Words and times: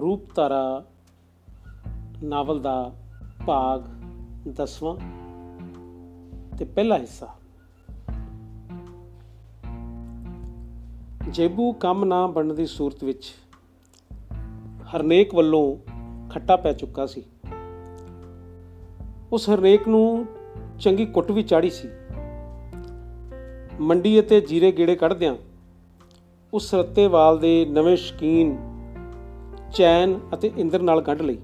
ਰੂਪਤਾਰਾ 0.00 0.84
novel 2.22 2.60
ਦਾ 2.60 2.92
ਭਾਗ 3.46 3.82
10ਵਾਂ 4.48 4.96
ਤੇ 6.56 6.64
ਪਹਿਲਾ 6.64 6.98
ਹਿੱਸਾ। 6.98 7.28
ਜੇਬੂ 11.28 11.72
ਕੰਮ 11.72 12.04
ਨਾ 12.04 12.26
ਬਣਨ 12.26 12.54
ਦੀ 12.54 12.66
ਸੂਰਤ 12.66 13.04
ਵਿੱਚ 13.04 13.34
ਹਰਨੇਕ 14.96 15.34
ਵੱਲੋਂ 15.34 15.76
ਖੱਟਾ 16.30 16.56
ਪੈ 16.56 16.72
ਚੁੱਕਾ 16.72 17.06
ਸੀ। 17.06 17.24
ਉਸ 19.32 19.50
ਹਰਨੇਕ 19.50 19.88
ਨੂੰ 19.88 20.26
ਚੰਗੀ 20.80 21.06
ਕੁੱਟ 21.06 21.30
ਵੀ 21.30 21.42
ਚਾੜੀ 21.42 21.70
ਸੀ। 21.70 21.88
ਮੰਡੀ 23.80 24.20
ਅਤੇ 24.20 24.40
ਜੀਰੇ 24.40 24.72
ਗੇੜੇ 24.72 24.96
ਕੱਢਦਿਆਂ 24.96 25.36
ਉਸ 26.54 26.74
ਰੱਤੇਵਾਲ 26.74 27.38
ਦੇ 27.38 27.66
ਨਵੇਂ 27.70 27.96
ਸ਼ਕੀਨ 27.96 28.75
ਚੈਨ 29.74 30.20
ਅਤੇ 30.34 30.52
ਇੰਦਰ 30.56 30.82
ਨਾਲ 30.82 31.00
ਗੰਢ 31.00 31.22
ਲਈ। 31.22 31.38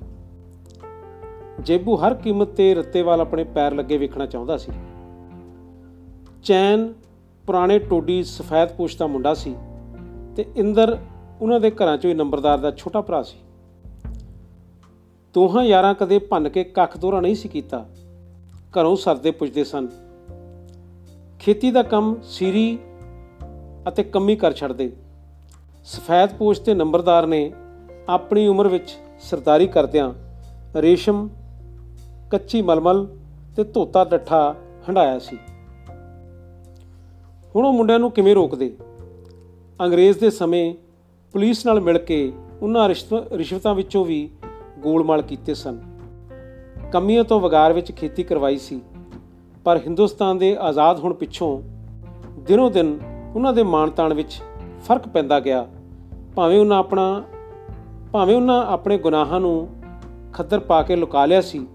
ਜੇਬੂ 1.61 1.97
ਹਰ 1.97 2.15
ਕੀਮਤ 2.15 2.49
ਤੇ 2.49 2.75
ਰੱਤੇਵਾਲ 2.75 3.21
ਆਪਣੇ 3.21 3.45
ਪੈਰ 3.45 3.75
ਲੱਗੇ 3.75 3.97
ਵੇਖਣਾ 3.97 4.27
ਚਾਹੁੰਦਾ 4.27 4.57
ਸੀ। 4.57 4.73
ਚੈਨ 6.45 6.95
ਪੁਰਾਣੇ 7.47 7.79
ਟੋਡੀ 7.79 8.23
ਸਫੈਦ 8.23 8.73
ਪੂਛ 8.73 8.97
ਦਾ 8.97 9.07
ਮੁੰਡਾ 9.07 9.35
ਸੀ 9.35 9.55
ਤੇ 10.37 10.47
ਇੰਦਰ 10.57 10.99
ਉਹਨਾਂ 11.41 11.61
ਦੇ 11.61 11.71
ਘਰਾਂ 11.71 11.97
ਚੋਂ 11.99 12.11
ਹੀ 12.11 12.15
ਨੰਬਰਦਾਰ 12.15 12.59
ਦਾ 12.59 12.71
ਛੋਟਾ 12.71 13.01
ਭਰਾ 13.01 13.23
ਸੀ। 13.23 13.39
ਦੋਹਾਂ 15.35 15.65
ਯਾਰਾਂ 15.65 15.95
ਕਦੇ 15.95 16.19
ਭੰਨ 16.19 16.49
ਕੇ 16.49 16.65
ਕੱਖ 16.65 16.97
ਦੋਰਾ 16.97 17.21
ਨਹੀਂ 17.21 17.35
ਸੀ 17.35 17.49
ਕੀਤਾ। 17.49 17.87
ਘਰੋਂ 18.71 18.97
ਸਰਦੇ 18.97 19.31
ਪੁੱਜਦੇ 19.31 19.65
ਸਨ। 19.65 19.89
ਖੇਤੀ 21.41 21.71
ਦਾ 21.71 21.83
ਕੰਮ 21.83 22.17
ਸੀਰੀ 22.23 22.79
ਅਤੇ 23.89 24.03
ਕੰਮੀ 24.03 24.37
ਕਰ 24.37 24.53
ਛੱਡਦੇ। 24.53 24.93
ਸਫੈਦ 25.85 26.35
ਪੋਸ਼ 26.35 26.61
ਤੇ 26.61 26.75
ਨੰਬਰਦਾਰ 26.75 27.27
ਨੇ 27.27 27.53
ਆਪਣੀ 28.09 28.47
ਉਮਰ 28.49 28.69
ਵਿੱਚ 28.69 28.97
ਸਰਦਾਰੀ 29.21 29.67
ਕਰਦਿਆਂ 29.67 30.13
ਰੇਸ਼ਮ, 30.77 31.29
ਕੱਚੀ 32.31 32.63
ਮਲਮਲ 32.63 33.07
ਤੇ 33.57 33.65
ਧੋਤਾ 33.65 34.05
ਡੱਠਾ 34.05 34.55
ਹੰਡਾਇਆ 34.89 35.19
ਸੀ। 35.19 35.37
ਹੁਣ 37.57 37.67
ਉਹ 37.67 37.73
ਮੁੰਡਿਆਂ 37.73 37.99
ਨੂੰ 37.99 38.11
ਕਿਵੇਂ 38.11 38.35
ਰੋਕਦੇ? 38.35 38.77
ਅੰਗਰੇਜ਼ 39.81 40.19
ਦੇ 40.19 40.31
ਸਮੇਂ 40.31 40.75
ਪੁਲਿਸ 41.35 41.65
ਨਾਲ 41.67 41.81
ਮਿਲ 41.81 41.99
ਕੇ 41.99 42.33
ਉਹਨਾਂ 42.63 42.89
ਰਿਸ਼ਵਤਾਂ 43.33 43.75
ਵਿੱਚੋਂ 43.75 44.05
ਵੀ 44.05 44.29
ਗੋਲਮਾਲ 44.79 45.23
ਕੀਤੇ 45.23 45.55
ਸਨ। 45.55 45.79
ਕਮੀਆਂ 46.93 47.25
ਤੋਂ 47.25 47.41
ਵਗਾਰ 47.41 47.73
ਵਿੱਚ 47.73 47.93
ਖੇਤੀ 47.93 48.23
ਕਰਵਾਈ 48.23 48.57
ਸੀ, 48.57 48.81
ਪਰ 49.65 49.81
ਹਿੰਦੁਸਤਾਨ 49.87 50.39
ਦੇ 50.39 50.57
ਆਜ਼ਾਦ 50.61 50.99
ਹੋਣ 50.99 51.15
ਪਿੱਛੋਂ 51.15 51.61
ਦਿਨੋਂ 52.41 52.71
ਦਿਨ 52.71 52.99
ਉਹਨਾਂ 53.35 53.53
ਦੇ 53.53 53.63
ਮਾਨਤਾਨ 53.63 54.15
ਵਿੱਚ 54.15 54.41
ਫ਼ਰਕ 54.85 55.09
ਪੈਂਦਾ 55.09 55.41
ਗਿਆ। 55.41 55.67
ਭਾਵੇਂ 56.35 56.59
ਉਹਨਾਂ 56.61 56.79
ਆਪਣਾ 56.79 57.23
ਭਾਵੇਂ 58.13 58.35
ਉਹਨਾਂ 58.37 58.67
ਆਪਣੇ 58.67 58.97
ਗੁਨਾਹਾਂ 58.99 59.41
ਨੂੰ 59.41 59.69
ਖੱਦਰ 60.33 60.59
ਪਾ 60.61 60.83
ਕੇ 60.83 60.97
ਲੁਕਾ 60.97 61.25
ਲਿਆ 61.27 61.41
ਸੀ, 61.41 61.67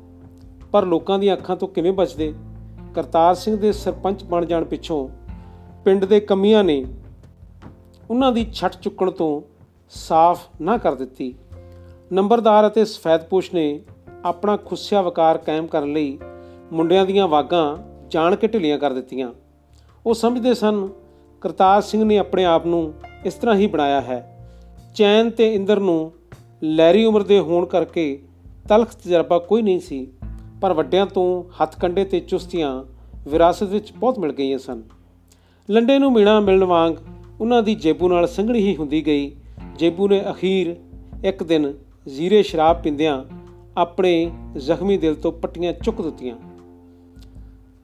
ਪਰ 0.71 0.85
ਲੋਕਾਂ 0.85 1.19
ਦੀਆਂ 1.19 1.35
ਅੱਖਾਂ 1.35 1.55
ਤੋਂ 1.55 1.67
ਕਿਵੇਂ 1.67 1.91
ਬਚਦੇ? 1.91 2.33
ਕਰਤਾਰ 2.95 3.35
ਸਿੰਘ 3.35 3.57
ਦੇ 3.57 3.71
ਸਰਪੰਚ 3.71 4.23
ਬਣ 4.23 4.45
ਜਾਣ 4.45 4.63
ਪਿੱਛੋਂ 4.63 5.07
ਪਿੰਡ 5.85 6.05
ਦੇ 6.05 6.19
ਕਮੀਆਂ 6.19 6.63
ਨੇ 6.63 6.85
ਉਹਨਾਂ 8.09 8.31
ਦੀ 8.31 8.45
ਛੱਟ 8.53 8.75
ਚੁੱਕਣ 8.75 9.11
ਤੋਂ 9.11 9.41
ਸਾਫ਼ 9.89 10.43
ਨਾ 10.61 10.77
ਕਰ 10.77 10.95
ਦਿੱਤੀ। 10.95 11.33
ਨੰਬਰਦਾਰ 12.13 12.67
ਅਤੇ 12.67 12.85
ਸਫੈਦਪੋਸ਼ 12.85 13.53
ਨੇ 13.53 13.79
ਆਪਣਾ 14.25 14.57
ਖੁੱਸਿਆ 14.57 15.01
ਵਕਾਰ 15.01 15.37
ਕਾਇਮ 15.37 15.67
ਕਰਨ 15.67 15.93
ਲਈ 15.93 16.17
ਮੁੰਡਿਆਂ 16.71 17.05
ਦੀਆਂ 17.05 17.27
ਵਾਗਾਂ 17.27 17.77
ਜਾਣ 18.09 18.35
ਕੇ 18.35 18.47
ਢਿੱਲੀਆਂ 18.47 18.77
ਕਰ 18.77 18.93
ਦਿੱਤੀਆਂ। 18.93 19.31
ਉਹ 20.05 20.13
ਸਮਝਦੇ 20.13 20.53
ਸਨ, 20.53 20.87
ਕਰਤਾਰ 21.41 21.81
ਸਿੰਘ 21.81 22.03
ਨੇ 22.03 22.17
ਆਪਣੇ 22.17 22.45
ਆਪ 22.45 22.65
ਨੂੰ 22.65 22.93
ਇਸ 23.25 23.33
ਤਰ੍ਹਾਂ 23.33 23.55
ਹੀ 23.55 23.67
ਬਣਾਇਆ 23.67 24.01
ਹੈ। 24.01 24.49
ਚੈਨ 24.95 25.29
ਤੇ 25.29 25.53
ਇੰਦਰ 25.55 25.79
ਨੂੰ 25.79 26.11
ਲੈਰੀ 26.63 27.05
ਉਮਰ 27.05 27.23
ਦੇ 27.23 27.39
ਹੋਣ 27.39 27.65
ਕਰਕੇ 27.65 28.21
ਤਲਖ 28.69 28.95
ਤਜਰਬਾ 28.95 29.39
ਕੋਈ 29.39 29.61
ਨਹੀਂ 29.61 29.79
ਸੀ, 29.79 30.07
ਪਰ 30.61 30.73
ਵੱਡਿਆਂ 30.73 31.05
ਤੋਂ 31.05 31.43
ਹੱਥ 31.61 31.79
ਕੰਡੇ 31.79 32.05
ਤੇ 32.05 32.19
ਚੁਸਤੀਆਂ 32.19 32.83
ਵਿਰਾਸਤ 33.29 33.63
ਵਿੱਚ 33.63 33.93
ਬਹੁਤ 33.93 34.19
ਮਿਲ 34.19 34.31
ਗਈਆਂ 34.31 34.57
ਸਨ। 34.57 34.81
ਲੰਡੇ 35.69 35.99
ਨੂੰ 35.99 36.13
ਮੀਣਾ 36.13 36.39
ਮਿਲਣ 36.39 36.63
ਵਾਂਗ 36.63 36.93
ਉਹਨਾਂ 37.41 37.63
ਦੀ 37.63 37.75
ਜੇਬੂ 37.75 38.09
ਨਾਲ 38.09 38.27
ਸੰਘਣੀ 38.27 38.59
ਹੀ 38.59 38.75
ਹੁੰਦੀ 38.75 39.05
ਗਈ। 39.05 39.35
ਜੇਬੂ 39.75 40.07
ਨੇ 40.07 40.23
ਅਖੀਰ 40.31 40.75
ਇੱਕ 41.25 41.43
ਦਿਨ 41.43 41.73
ਜ਼ੀਰੇ 42.07 42.43
ਸ਼ਰਾਬ 42.43 42.81
ਪਿੰਦਿਆਂ 42.81 43.23
ਆਪਣੇ 43.77 44.31
ਜ਼ਖਮੀ 44.57 44.97
ਦਿਲ 44.97 45.15
ਤੋਂ 45.15 45.31
ਪੱਟੀਆਂ 45.31 45.73
ਚੁੱਕ 45.73 46.01
ਦਿੱਤੀਆਂ। 46.01 46.35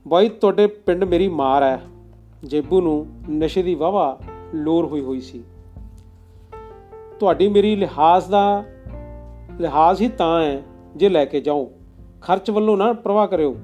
ਬਾਈ, 0.08 0.30
ਤੁਹਾਡੇ 0.30 0.68
ਪਿੰਡ 0.68 1.04
ਮੇਰੀ 1.04 1.28
ਮਾਰ 1.28 1.64
ਹੈ। 1.64 1.82
ਜੇਬੂ 2.44 2.82
ਨੂੰ 2.82 3.08
ਨਸ਼ੇ 3.32 3.64
ਦੀ 3.64 3.76
ਵਾਵਾ 3.76 4.20
ਲੋਰ 4.56 4.86
ਹੋਈ 4.86 5.02
ਹੋਈ 5.02 5.22
ਸੀ। 5.22 5.44
ਤੁਹਾਡੀ 7.20 7.48
ਮੇਰੀ 7.48 7.76
ਲਿਹਾਜ਼ 7.76 8.30
ਦਾ 8.30 8.64
ਲਿਹਾਜ਼ 9.60 10.02
ਹੀ 10.02 10.08
ਤਾਂ 10.08 10.44
ਹੈ 10.44 10.62
ਜੇ 10.96 11.10
ਲੈ 11.10 11.26
ਕੇ 11.26 11.42
ਜਾਓ। 11.42 11.72
ਖਰਚ 12.22 12.52
ਵੱਲੋਂ 12.52 12.78
ਨਾ 12.78 12.94
ਪ੍ਰਵਾਹ 12.94 13.28
ਕਰਿਓ। 13.28 13.56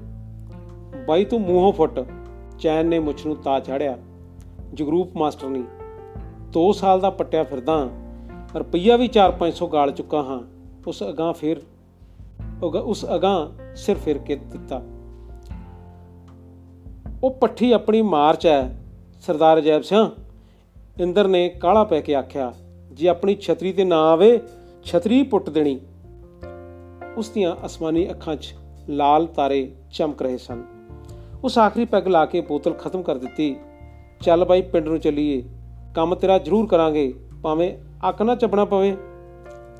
ਬਾਈ 1.08 1.24
ਤੂੰ 1.24 1.40
ਮੂੰਹੋਂ 1.40 1.72
ਫੁੱਟ। 1.72 2.06
ਚੈਨ 2.58 2.86
ਨੇ 2.86 2.98
ਮੁੱਛ 2.98 3.26
ਨੂੰ 3.26 3.36
ਤਾ 3.36 3.60
ਚਾੜਿਆ। 3.60 3.98
ਜਗਰੂਪ 4.74 5.16
ਮਾਸਟਰ 5.16 5.48
ਨਹੀਂ 5.48 5.64
2 6.52 6.72
ਸਾਲ 6.72 7.00
ਦਾ 7.00 7.10
ਪੱਟਿਆ 7.10 7.44
ਫਿਰਦਾ 7.44 7.88
ਰੁਪਈਆ 8.56 8.96
ਵੀ 8.96 9.08
4-500 9.08 9.66
ਗਾਲ 9.66 9.90
ਚੁੱਕਾ 9.90 10.22
ਹਾਂ। 10.22 10.40
ਉਸ 10.86 11.02
ਅਗਾਹ 11.02 11.32
ਫਿਰ 11.32 11.56
ਉਸ 12.62 13.06
ਅਗਾਹ 13.14 13.74
ਸਿਰ 13.74 13.96
ਫਿਰ 13.96 14.18
ਕੇ 14.18 14.36
ਦਿੱਤਾ। 14.36 14.82
ਉਹ 17.22 17.30
ਪੱਠੀ 17.30 17.72
ਆਪਣੀ 17.72 18.02
ਮਾਰਚ 18.02 18.46
ਹੈ, 18.46 18.82
ਸਰਦਾਰ 19.20 19.58
ਅਜੈਬ 19.58 19.82
ਸਿੰਘ। 19.82 20.10
ਇੰਦਰ 21.00 21.28
ਨੇ 21.28 21.48
ਕਾਲਾ 21.48 21.84
ਪੈ 21.84 22.00
ਕੇ 22.00 22.14
ਆਖਿਆ 22.14 22.52
ਜੇ 23.00 23.08
ਆਪਣੀ 23.08 23.34
ਛਤਰੀ 23.34 23.72
ਤੇ 23.72 23.84
ਨਾ 23.84 24.02
ਆਵੇ, 24.02 24.40
ਛਤਰੀ 24.84 25.22
ਪੁੱਟ 25.22 25.50
ਦੇਣੀ। 25.50 25.80
ਉਸ 27.16 27.30
ਦੀਆਂ 27.30 27.66
ਅਸਮਾਨੀ 27.66 28.10
ਅੱਖਾਂ 28.10 28.36
'ਚ 28.36 28.54
ਲਾਲ 28.88 29.26
ਤਾਰੇ 29.26 29.72
ਚਮਕ 29.92 30.22
ਰਹੇ 30.22 30.38
ਸਨ। 30.38 30.64
ਉਸ 31.44 31.58
ਆਖਰੀ 31.58 31.84
ਪੈਗ 31.84 32.08
ਲਾ 32.08 32.26
ਕੇ 32.26 32.40
ਬੋਤਲ 32.40 32.72
ਖਤਮ 32.72 33.02
ਕਰ 33.02 33.18
ਦਿੱਤੀ। 33.18 33.56
ਚੱਲ 34.20 34.44
ਬਾਈ, 34.44 34.62
ਪਿੰਡ 34.62 34.88
ਨੂੰ 34.88 35.00
ਚੱਲੀਏ। 35.00 35.44
ਕੰਮ 35.94 36.14
ਤੇਰਾ 36.14 36.38
ਜ਼ਰੂਰ 36.38 36.66
ਕਰਾਂਗੇ, 36.66 37.14
ਭਾਵੇਂ 37.42 37.78
ਅੱਖ 38.08 38.22
ਨਾ 38.22 38.34
ਚੱਪਣਾ 38.34 38.64
ਪਵੇ। 38.64 38.96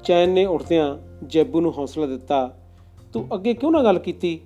ਚੈਨ 0.04 0.30
ਨੇ 0.30 0.46
ਉੱਠਦਿਆਂ 0.46 0.98
ਜੈਬੂ 1.26 1.60
ਨੂੰ 1.60 1.78
ਹੌਸਲਾ 1.78 2.06
ਦਿੱਤਾ। 2.06 2.56
ਤੂੰ 3.12 3.26
ਅੱਗੇ 3.34 3.54
ਕਿਉਂ 3.54 3.72
ਨਾ 3.72 3.82
ਗੱਲ 3.82 3.98
ਕੀਤੀ? 3.98 4.40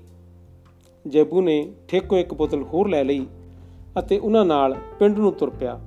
ਜੈਬੂ 1.06 1.42
ਨੇ 1.42 1.72
ਠੇਕੋ 1.88 2.18
ਇੱਕ 2.18 2.34
ਬੋਤਲ 2.34 2.62
ਹੋਰ 2.62 2.88
ਲੈ 2.88 3.04
ਲਈ 3.04 3.26
ਅਤੇ 3.98 4.18
ਉਹਨਾਂ 4.18 4.44
ਨਾਲ 4.44 4.76
ਪਿੰਡ 4.98 5.18
ਨੂੰ 5.18 5.32
ਤੁਰ 5.32 5.50
ਪਿਆ। 5.50 5.80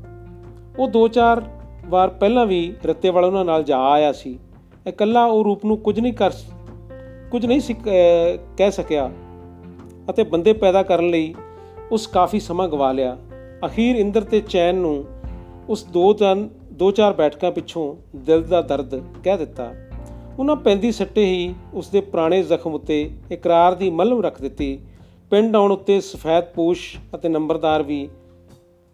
ਉਹ 0.79 0.87
ਦੋ 0.87 1.07
ਚਾਰ 1.07 1.56
ਵਾਰ 1.89 2.09
ਪਹਿਲਾਂ 2.09 2.45
ਵੀ 2.45 2.73
ਰੱਤੇ 2.85 3.09
ਵਾਲਾ 3.09 3.27
ਉਹਨਾਂ 3.27 3.45
ਨਾਲ 3.45 3.63
ਜਾ 3.63 3.79
ਆਇਆ 3.79 4.11
ਸੀ। 4.11 4.37
ਇਕੱਲਾ 4.87 5.25
ਉਹ 5.25 5.43
ਰੂਪ 5.43 5.65
ਨੂੰ 5.65 5.77
ਕੁਝ 5.77 5.99
ਨਹੀਂ 5.99 6.13
ਕਰ 6.13 6.31
ਕੁਝ 7.31 7.45
ਨਹੀਂ 7.45 7.59
ਸੀ 7.59 7.73
ਕਹਿ 7.73 8.71
ਸਕਿਆ 8.71 9.09
ਅਤੇ 10.09 10.23
ਬੰਦੇ 10.23 10.53
ਪੈਦਾ 10.53 10.83
ਕਰਨ 10.83 11.09
ਲਈ 11.09 11.33
ਉਸ 11.91 12.07
ਕਾਫੀ 12.07 12.39
ਸਮਾਂ 12.39 12.67
ਗਵਾ 12.67 12.91
ਲਿਆ। 12.91 13.17
ਅਖੀਰ 13.65 13.95
ਇੰਦਰ 13.95 14.21
ਤੇ 14.21 14.39
ਚੈਨ 14.41 14.75
ਨੂੰ 14.75 15.03
ਉਸ 15.69 15.83
ਦੋ 15.83 16.13
ਜਨ, 16.13 16.47
ਦੋ 16.71 16.91
ਚਾਰ 16.91 17.13
ਬੈਠਕਾਂ 17.13 17.51
ਪਿੱਛੋਂ 17.51 17.95
ਦਿਲ 18.17 18.43
ਦਾ 18.43 18.61
ਦਰਦ 18.61 18.95
ਕਹਿ 19.23 19.37
ਦਿੱਤਾ। 19.37 19.71
ਉਹਨਾਂ 20.39 20.55
ਪੈਂਦੀ 20.55 20.91
ਸੱਟੇ 20.91 21.25
ਹੀ 21.25 21.53
ਉਸ 21.73 21.89
ਦੇ 21.89 22.01
ਪੁਰਾਣੇ 22.01 22.41
ਜ਼ਖਮ 22.43 22.73
ਉੱਤੇ 22.73 23.09
ਇਕਰਾਰ 23.31 23.75
ਦੀ 23.75 23.89
ਮਲਮ 23.89 24.21
ਰੱਖ 24.21 24.41
ਦਿੱਤੀ। 24.41 24.79
ਪਿੰਡ 25.29 25.55
ਆਉਣ 25.55 25.71
ਉੱਤੇ 25.71 25.99
ਸਫੈਦ 26.01 26.43
ਪੂਸ਼ 26.55 26.97
ਅਤੇ 27.15 27.29
ਨੰਬਰਦਾਰ 27.29 27.83
ਵੀ 27.83 28.07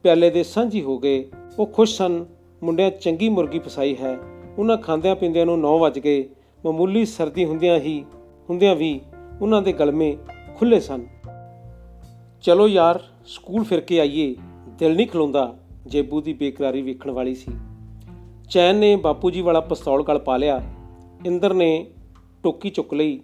ਪਿਆਲੇ 0.03 0.29
ਦੇ 0.29 0.43
ਸਾਂਝੀ 0.43 0.81
ਹੋ 0.81 0.97
ਗਏ। 0.97 1.25
ਉਹ 1.59 1.65
ਖੁਸ਼ 1.67 1.97
ਸਨ 1.97 2.25
ਮੁੰਡਿਆਂ 2.63 2.91
ਚੰਗੀ 2.91 3.29
ਮੁਰਗੀ 3.29 3.59
ਫਸਾਈ 3.59 3.97
ਹੈ। 4.01 4.17
ਉਹਨਾਂ 4.57 4.77
ਖਾਂਦਿਆਂ 4.77 5.15
ਪੀਂਦਿਆਂ 5.15 5.45
ਨੂੰ 5.45 5.59
9 5.59 5.79
ਵਜ 5.79 5.99
ਗਏ। 5.99 6.29
ਮਾਮੂਲੀ 6.65 7.05
ਸਰਦੀ 7.05 7.45
ਹੁੰਦਿਆਂ 7.45 7.79
ਹੀ, 7.79 8.05
ਹੁੰਦਿਆਂ 8.49 8.75
ਵੀ 8.75 9.01
ਉਹਨਾਂ 9.41 9.61
ਦੇ 9.61 9.73
ਗਲਮੇ 9.73 10.17
ਖੁੱਲੇ 10.55 10.79
ਸਨ। 10.79 11.07
ਚਲੋ 12.41 12.67
ਯਾਰ, 12.67 13.03
ਸਕੂਲ 13.25 13.63
ਫਿਰ 13.63 13.79
ਕੇ 13.79 13.99
ਆਈਏ। 13.99 14.35
ਦਿਲ 14.79 14.95
ਨਹੀਂ 14.95 15.07
ਖਲੋਂਦਾ 15.07 15.57
ਜੇਬੂ 15.87 16.21
ਦੀ 16.21 16.33
ਬੇਕਰਾਰੀ 16.33 16.81
ਵੇਖਣ 16.81 17.11
ਵਾਲੀ 17.11 17.35
ਸੀ। 17.35 17.51
ਚੈਨ 18.49 18.75
ਨੇ 18.75 18.95
ਬਾਪੂ 18.95 19.31
ਜੀ 19.31 19.41
ਵਾਲਾ 19.41 19.59
ਪਿਸਤੌਲ 19.59 20.03
ਗਲ 20.03 20.19
ਪਾ 20.19 20.37
ਲਿਆ। 20.37 20.61
ਇੰਦਰ 21.25 21.53
ਨੇ 21.53 21.87
ਟੋਕੀ 22.43 22.69
ਚੁੱਕ 22.69 22.93
ਲਈ। 22.93 23.19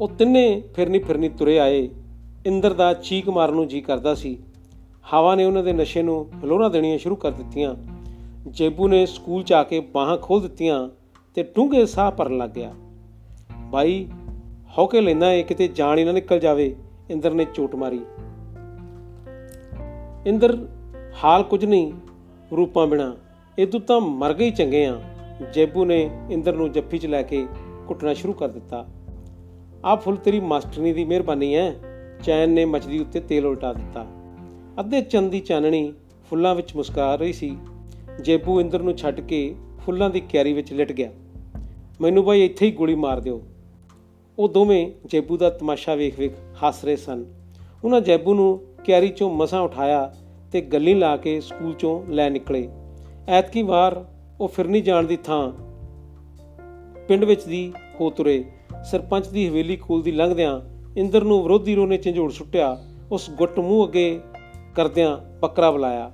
ਉਹ 0.00 0.08
ਤਿੰਨੇ 0.08 0.62
ਫਿਰਨੀ 0.76 0.98
ਫਿਰਨੀ 0.98 1.28
ਤੁਰੇ 1.28 1.58
ਆਏ। 1.58 1.88
ਇੰਦਰ 2.46 2.72
ਦਾ 2.72 2.94
ਚੀਕ 2.94 3.28
ਮਾਰਨ 3.28 3.54
ਨੂੰ 3.54 3.68
ਜੀ 3.68 3.80
ਕਰਦਾ 3.80 4.14
ਸੀ। 4.14 4.38
ਹਵਾ 5.14 5.34
ਨੇ 5.34 5.44
ਉਹਨਾਂ 5.44 5.62
ਦੇ 5.62 5.72
ਨਸ਼ੇ 5.72 6.02
ਨੂੰ 6.02 6.30
ਹਲੋਰਾ 6.44 6.68
ਦੇਣੀਆਂ 6.68 6.98
ਸ਼ੁਰੂ 6.98 7.16
ਕਰ 7.16 7.30
ਦਿੱਤੀਆਂ। 7.30 7.99
ਜੇਬੂ 8.48 8.88
ਨੇ 8.88 9.06
ਸਕੂਲ 9.06 9.42
ਚ 9.42 9.52
ਆ 9.52 9.62
ਕੇ 9.62 9.80
ਬਾਹਾਂ 9.80 10.16
ਖੋਲ 10.18 10.40
ਦਿੱਤੀਆਂ 10.42 10.88
ਤੇ 11.34 11.42
ਡੂੰਘੇ 11.42 11.86
ਸਾਹ 11.86 12.10
ਭਰਨ 12.10 12.36
ਲੱਗ 12.38 12.50
ਗਿਆ। 12.50 12.72
ਬਾਈ 13.70 14.08
ਹੌਕੇ 14.78 15.00
ਲੈਂਦਾ 15.00 15.32
ਏ 15.32 15.42
ਕਿਤੇ 15.42 15.68
ਜਾਨ 15.68 15.98
ਹੀ 15.98 16.04
ਨਾ 16.04 16.12
ਨਿਕਲ 16.12 16.38
ਜਾਵੇ, 16.38 16.76
ਇੰਦਰ 17.10 17.34
ਨੇ 17.34 17.44
ਚੋਟ 17.44 17.74
ਮਾਰੀ। 17.74 18.00
ਇੰਦਰ, 20.26 20.68
ਹਾਲ 21.24 21.42
ਕੁਝ 21.42 21.64
ਨਹੀਂ, 21.64 21.92
ਰੂਪਾਂ 22.56 22.86
ਬਿਨਾ 22.86 23.16
ਇਦੋਂ 23.58 23.80
ਤਾਂ 23.80 24.00
ਮਰ 24.00 24.34
ਗਈ 24.34 24.50
ਚੰਗੇ 24.50 24.86
ਆ, 24.86 25.00
ਜੇਬੂ 25.54 25.84
ਨੇ 25.84 26.10
ਇੰਦਰ 26.30 26.56
ਨੂੰ 26.56 26.72
ਜੱਫੀ 26.72 26.98
'ਚ 26.98 27.06
ਲੈ 27.06 27.22
ਕੇ 27.22 27.46
ਕੁੱਟਣਾ 27.88 28.14
ਸ਼ੁਰੂ 28.14 28.32
ਕਰ 28.32 28.48
ਦਿੱਤਾ। 28.48 28.86
ਆ 29.84 29.96
ਫੁੱਲ 29.96 30.16
ਤੇਰੀ 30.16 30.40
ਮਾਸਟਰਨੀ 30.40 30.92
ਦੀ 30.92 31.04
ਮਿਹਰਬਾਨੀ 31.04 31.54
ਹੈ 31.56 31.74
ਚੈਨ 32.22 32.50
ਨੇ 32.50 32.64
ਮਛਲੀ 32.64 32.98
ਉੱਤੇ 32.98 33.20
ਤੇਲ 33.20 33.46
ਉਲਟਾ 33.46 33.72
ਦਿੱਤਾ। 33.72 34.06
ਅੱਧੇ 34.80 35.00
ਚੰਦ 35.00 35.30
ਦੀ 35.30 35.40
ਚਾਨਣੀ 35.40 35.92
ਫੁੱਲਾਂ 36.30 36.54
ਵਿੱਚ 36.54 36.76
ਮੁਸਕਰਾ 36.76 37.14
ਰਹੀ 37.14 37.32
ਸੀ। 37.32 37.56
ਜੇਬੂ 38.24 38.60
ਇੰਦਰ 38.60 38.80
ਨੂੰ 38.80 38.96
ਛੱਡ 38.96 39.20
ਕੇ 39.20 39.54
ਫੁੱਲਾਂ 39.86 40.10
ਦੀ 40.10 40.20
ਕਿਆਰੀ 40.20 40.52
ਵਿੱਚ 40.52 40.72
ਲਿਟ 40.72 40.92
ਗਿਆ। 40.92 41.10
ਮੈਨੂੰ 42.00 42.24
ਬਾਈ 42.24 42.44
ਇੱਥੇ 42.44 42.66
ਹੀ 42.66 42.72
ਗੋਲੀ 42.72 42.94
ਮਾਰ 42.94 43.20
ਦਿਓ। 43.20 43.42
ਉਹ 44.38 44.48
ਦੋਵੇਂ 44.48 44.92
ਜੈਬੂ 45.06 45.36
ਦਾ 45.36 45.50
ਤਮਾਸ਼ਾ 45.50 45.94
ਵੇਖ-ਵੇਖ 45.94 46.32
ਹੱਸ 46.32 46.84
ਰਹੇ 46.84 46.96
ਸਨ। 46.96 47.24
ਉਹਨਾਂ 47.84 48.00
ਜੈਬੂ 48.00 48.34
ਨੂੰ 48.34 48.60
ਕਿਆਰੀ 48.84 49.08
ਚੋਂ 49.08 49.30
ਮਸਾਂ 49.30 49.60
ਉਠਾਇਆ 49.60 50.14
ਤੇ 50.52 50.60
ਗੱਲੀ 50.60 50.94
ਲਾ 50.94 51.16
ਕੇ 51.16 51.40
ਸਕੂਲ 51.40 51.74
ਚੋਂ 51.74 52.12
ਲੈ 52.12 52.30
ਨਿਕਲੇ। 52.30 52.68
ਐਤਕੀ 53.28 53.62
ਵਾਰ 53.62 54.04
ਉਹ 54.40 54.48
ਫਿਰ 54.48 54.68
ਨਹੀਂ 54.68 54.82
ਜਾਣ 54.82 55.04
ਦੀ 55.04 55.16
ਥਾਂ 55.16 55.52
ਪਿੰਡ 57.08 57.24
ਵਿੱਚ 57.24 57.44
ਦੀ 57.44 57.72
ਹੋ 58.00 58.10
ਤੁਰੇ। 58.10 58.44
ਸਰਪੰਚ 58.90 59.26
ਦੀ 59.26 59.48
ਹਵੇਲੀ 59.48 59.76
ਕੋਲ 59.76 60.02
ਦੀ 60.02 60.12
ਲੰਘਦਿਆਂ 60.12 60.60
ਇੰਦਰ 60.96 61.24
ਨੂੰ 61.24 61.42
ਵਿਰੋਧੀ 61.42 61.74
ਰੋ 61.74 61.86
ਨੇ 61.86 61.96
ਝੰਜੋੜ 61.96 62.32
ਸੁੱਟਿਆ। 62.32 62.84
ਉਸ 63.12 63.30
ਗੁੱਟ 63.30 63.58
ਮੂੰਹ 63.58 63.86
ਅੱਗੇ 63.86 64.20
ਕਰਦਿਆਂ 64.74 65.38
ਬੱਕਰਾ 65.40 65.70
ਬੁਲਾਇਆ। 65.70 66.12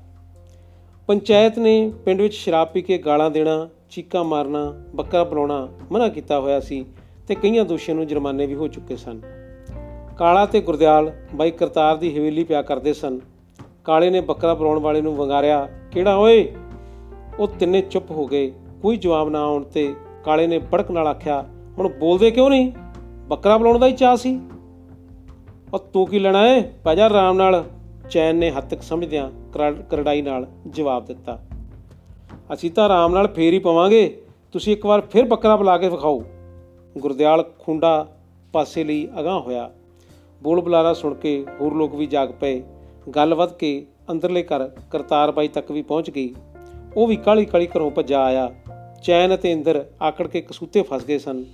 ਪੰਚਾਇਤ 1.06 1.58
ਨੇ 1.58 1.92
ਪਿੰਡ 2.04 2.20
ਵਿੱਚ 2.20 2.34
ਸ਼ਰਾਬ 2.34 2.68
ਪੀ 2.68 2.82
ਕੇ 2.82 2.98
ਗਾਲਾਂ 2.98 3.30
ਦੇਣਾ, 3.30 3.68
ਚੀਕਾਂ 3.90 4.24
ਮਾਰਨਾ, 4.24 4.82
ਬੱਕਰਾ 4.94 5.24
ਬੁਲਾਉਣਾ 5.24 5.68
ਮਨਾ 5.92 6.08
ਕੀਤਾ 6.08 6.40
ਹੋਇਆ 6.40 6.60
ਸੀ 6.60 6.86
ਤੇ 7.28 7.34
ਕਈਆਂ 7.34 7.64
ਦੋਸ਼ੀਆਂ 7.64 7.96
ਨੂੰ 7.96 8.06
ਜੁਰਮਾਨੇ 8.06 8.46
ਵੀ 8.46 8.54
ਹੋ 8.54 8.68
ਚੁੱਕੇ 8.68 8.96
ਸਨ। 8.96 9.20
ਕਾਲਾ 10.18 10.46
ਤੇ 10.46 10.60
ਗੁਰਦਿਆਲ 10.60 11.12
ਬਾਈ 11.34 11.50
ਕਰਤਾਰ 11.50 11.96
ਦੀ 11.96 12.18
ਹਵੇਲੀ 12.18 12.44
ਪਿਆ 12.44 12.62
ਕਰਦੇ 12.62 12.92
ਸਨ। 12.92 13.20
ਕਾਲੇ 13.84 14.10
ਨੇ 14.10 14.20
ਬੱਕਰਾ 14.20 14.54
ਬੁਲਾਉਣ 14.54 14.78
ਵਾਲੇ 14.78 15.00
ਨੂੰ 15.00 15.16
ਵੰਗਾਰਿਆ, 15.16 15.68
ਕਿਹੜਾ 15.92 16.16
ਓਏ? 16.16 16.54
ਉਹ 17.38 17.48
ਤਿੰਨੇ 17.48 17.80
ਚੁੱਪ 17.80 18.10
ਹੋ 18.10 18.26
ਗਏ, 18.26 18.52
ਕੋਈ 18.82 18.96
ਜਵਾਬ 18.96 19.28
ਨਾ 19.28 19.44
ਆਉਣ 19.44 19.64
ਤੇ 19.64 19.94
ਕਾਲੇ 20.24 20.46
ਨੇ 20.46 20.58
ਬੜਕ 20.58 20.90
ਨਾਲ 20.90 21.06
ਆਖਿਆ, 21.06 21.44
ਹੁਣ 21.78 21.88
ਬੋਲਦੇ 21.88 22.30
ਕਿਉਂ 22.30 22.50
ਨਹੀਂ? 22.50 22.72
ਬੱਕਰਾ 23.28 23.58
ਬੁਲਾਉਣ 23.58 23.78
ਦਾ 23.78 23.86
ਹੀ 23.86 23.92
ਚਾਹ 23.92 24.16
ਸੀ? 24.16 24.40
ਉਹ 25.74 25.78
ਤੂੰ 25.78 26.06
ਕੀ 26.06 26.18
ਲੈਣਾ 26.18 26.46
ਏ? 26.48 26.62
ਪੈ 26.84 26.94
ਜਾ 26.94 27.06
ਆਰਾਮ 27.06 27.36
ਨਾਲ 27.36 27.64
ਚੈਨ 28.10 28.36
ਨੇ 28.36 28.50
ਹੱਦ 28.50 28.68
ਤੱਕ 28.68 28.82
ਸਮਝਦਿਆਂ 28.82 29.30
ਕਰੜਾਈ 29.90 30.22
ਨਾਲ 30.22 30.46
ਜਵਾਬ 30.66 31.04
ਦਿੱਤਾ। 31.04 31.42
ਅਸੀਂ 32.54 32.70
ਤਾਂ 32.70 32.84
ਆਰਾਮ 32.84 33.14
ਨਾਲ 33.14 33.28
ਫੇਰ 33.28 33.52
ਹੀ 33.52 33.58
ਪਵਾਂਗੇ। 33.58 34.22
ਤੁਸੀਂ 34.52 34.72
ਇੱਕ 34.72 34.86
ਵਾਰ 34.86 35.00
ਫਿਰ 35.00 35.24
ਬੱਕਰਾ 35.24 35.56
ਬੁਲਾ 35.56 35.78
ਕੇ 35.78 35.88
ਵਿਖਾਓ। 35.88 36.22
ਗੁਰਦਿਆਲ 36.98 37.44
ਖੁੰਡਾ 37.58 38.16
ਪਾਸੇ 38.52 38.84
ਲਈ 38.84 39.08
ਅਗਾਹ 39.20 39.40
ਹੋਇਆ। 39.40 39.70
ਬੋਲ 40.42 40.60
ਬੁਲਾਰਾ 40.60 40.94
ਸੁਣ 40.94 41.14
ਕੇ 41.14 41.46
ਹੋਰ 41.60 41.74
ਲੋਕ 41.74 41.94
ਵੀ 41.94 42.06
ਜਾਗ 42.06 42.28
ਪਏ। 42.40 42.62
ਗੱਲ 43.16 43.34
ਵੱਧ 43.34 43.52
ਕੇ 43.52 43.86
ਅੰਦਰਲੇ 44.10 44.42
ਘਰ 44.42 44.68
ਕਰਤਾਰ 44.68 45.32
ਬਾਈ 45.32 45.48
ਤੱਕ 45.48 45.70
ਵੀ 45.70 45.82
ਪਹੁੰਚ 45.82 46.10
ਗਈ। 46.10 46.34
ਉਹ 46.96 47.06
ਵੀ 47.06 47.16
ਕਾਲੀ 47.16 47.44
ਕਾਲੀ 47.44 47.66
ਘਰੋਂ 47.66 47.90
ਭੱਜਾ 47.90 48.24
ਆਇਆ। 48.24 48.54
ਚੈਨ 49.02 49.34
ਅਤੇ 49.34 49.52
ਇੰਦਰ 49.52 49.84
ਆਕੜ 50.02 50.26
ਕੇ 50.26 50.40
ਕਸੂਤੇ 50.40 50.82
ਫਸ 50.82 51.04
ਗਏ 51.04 51.18
ਸਨ। 51.18 51.44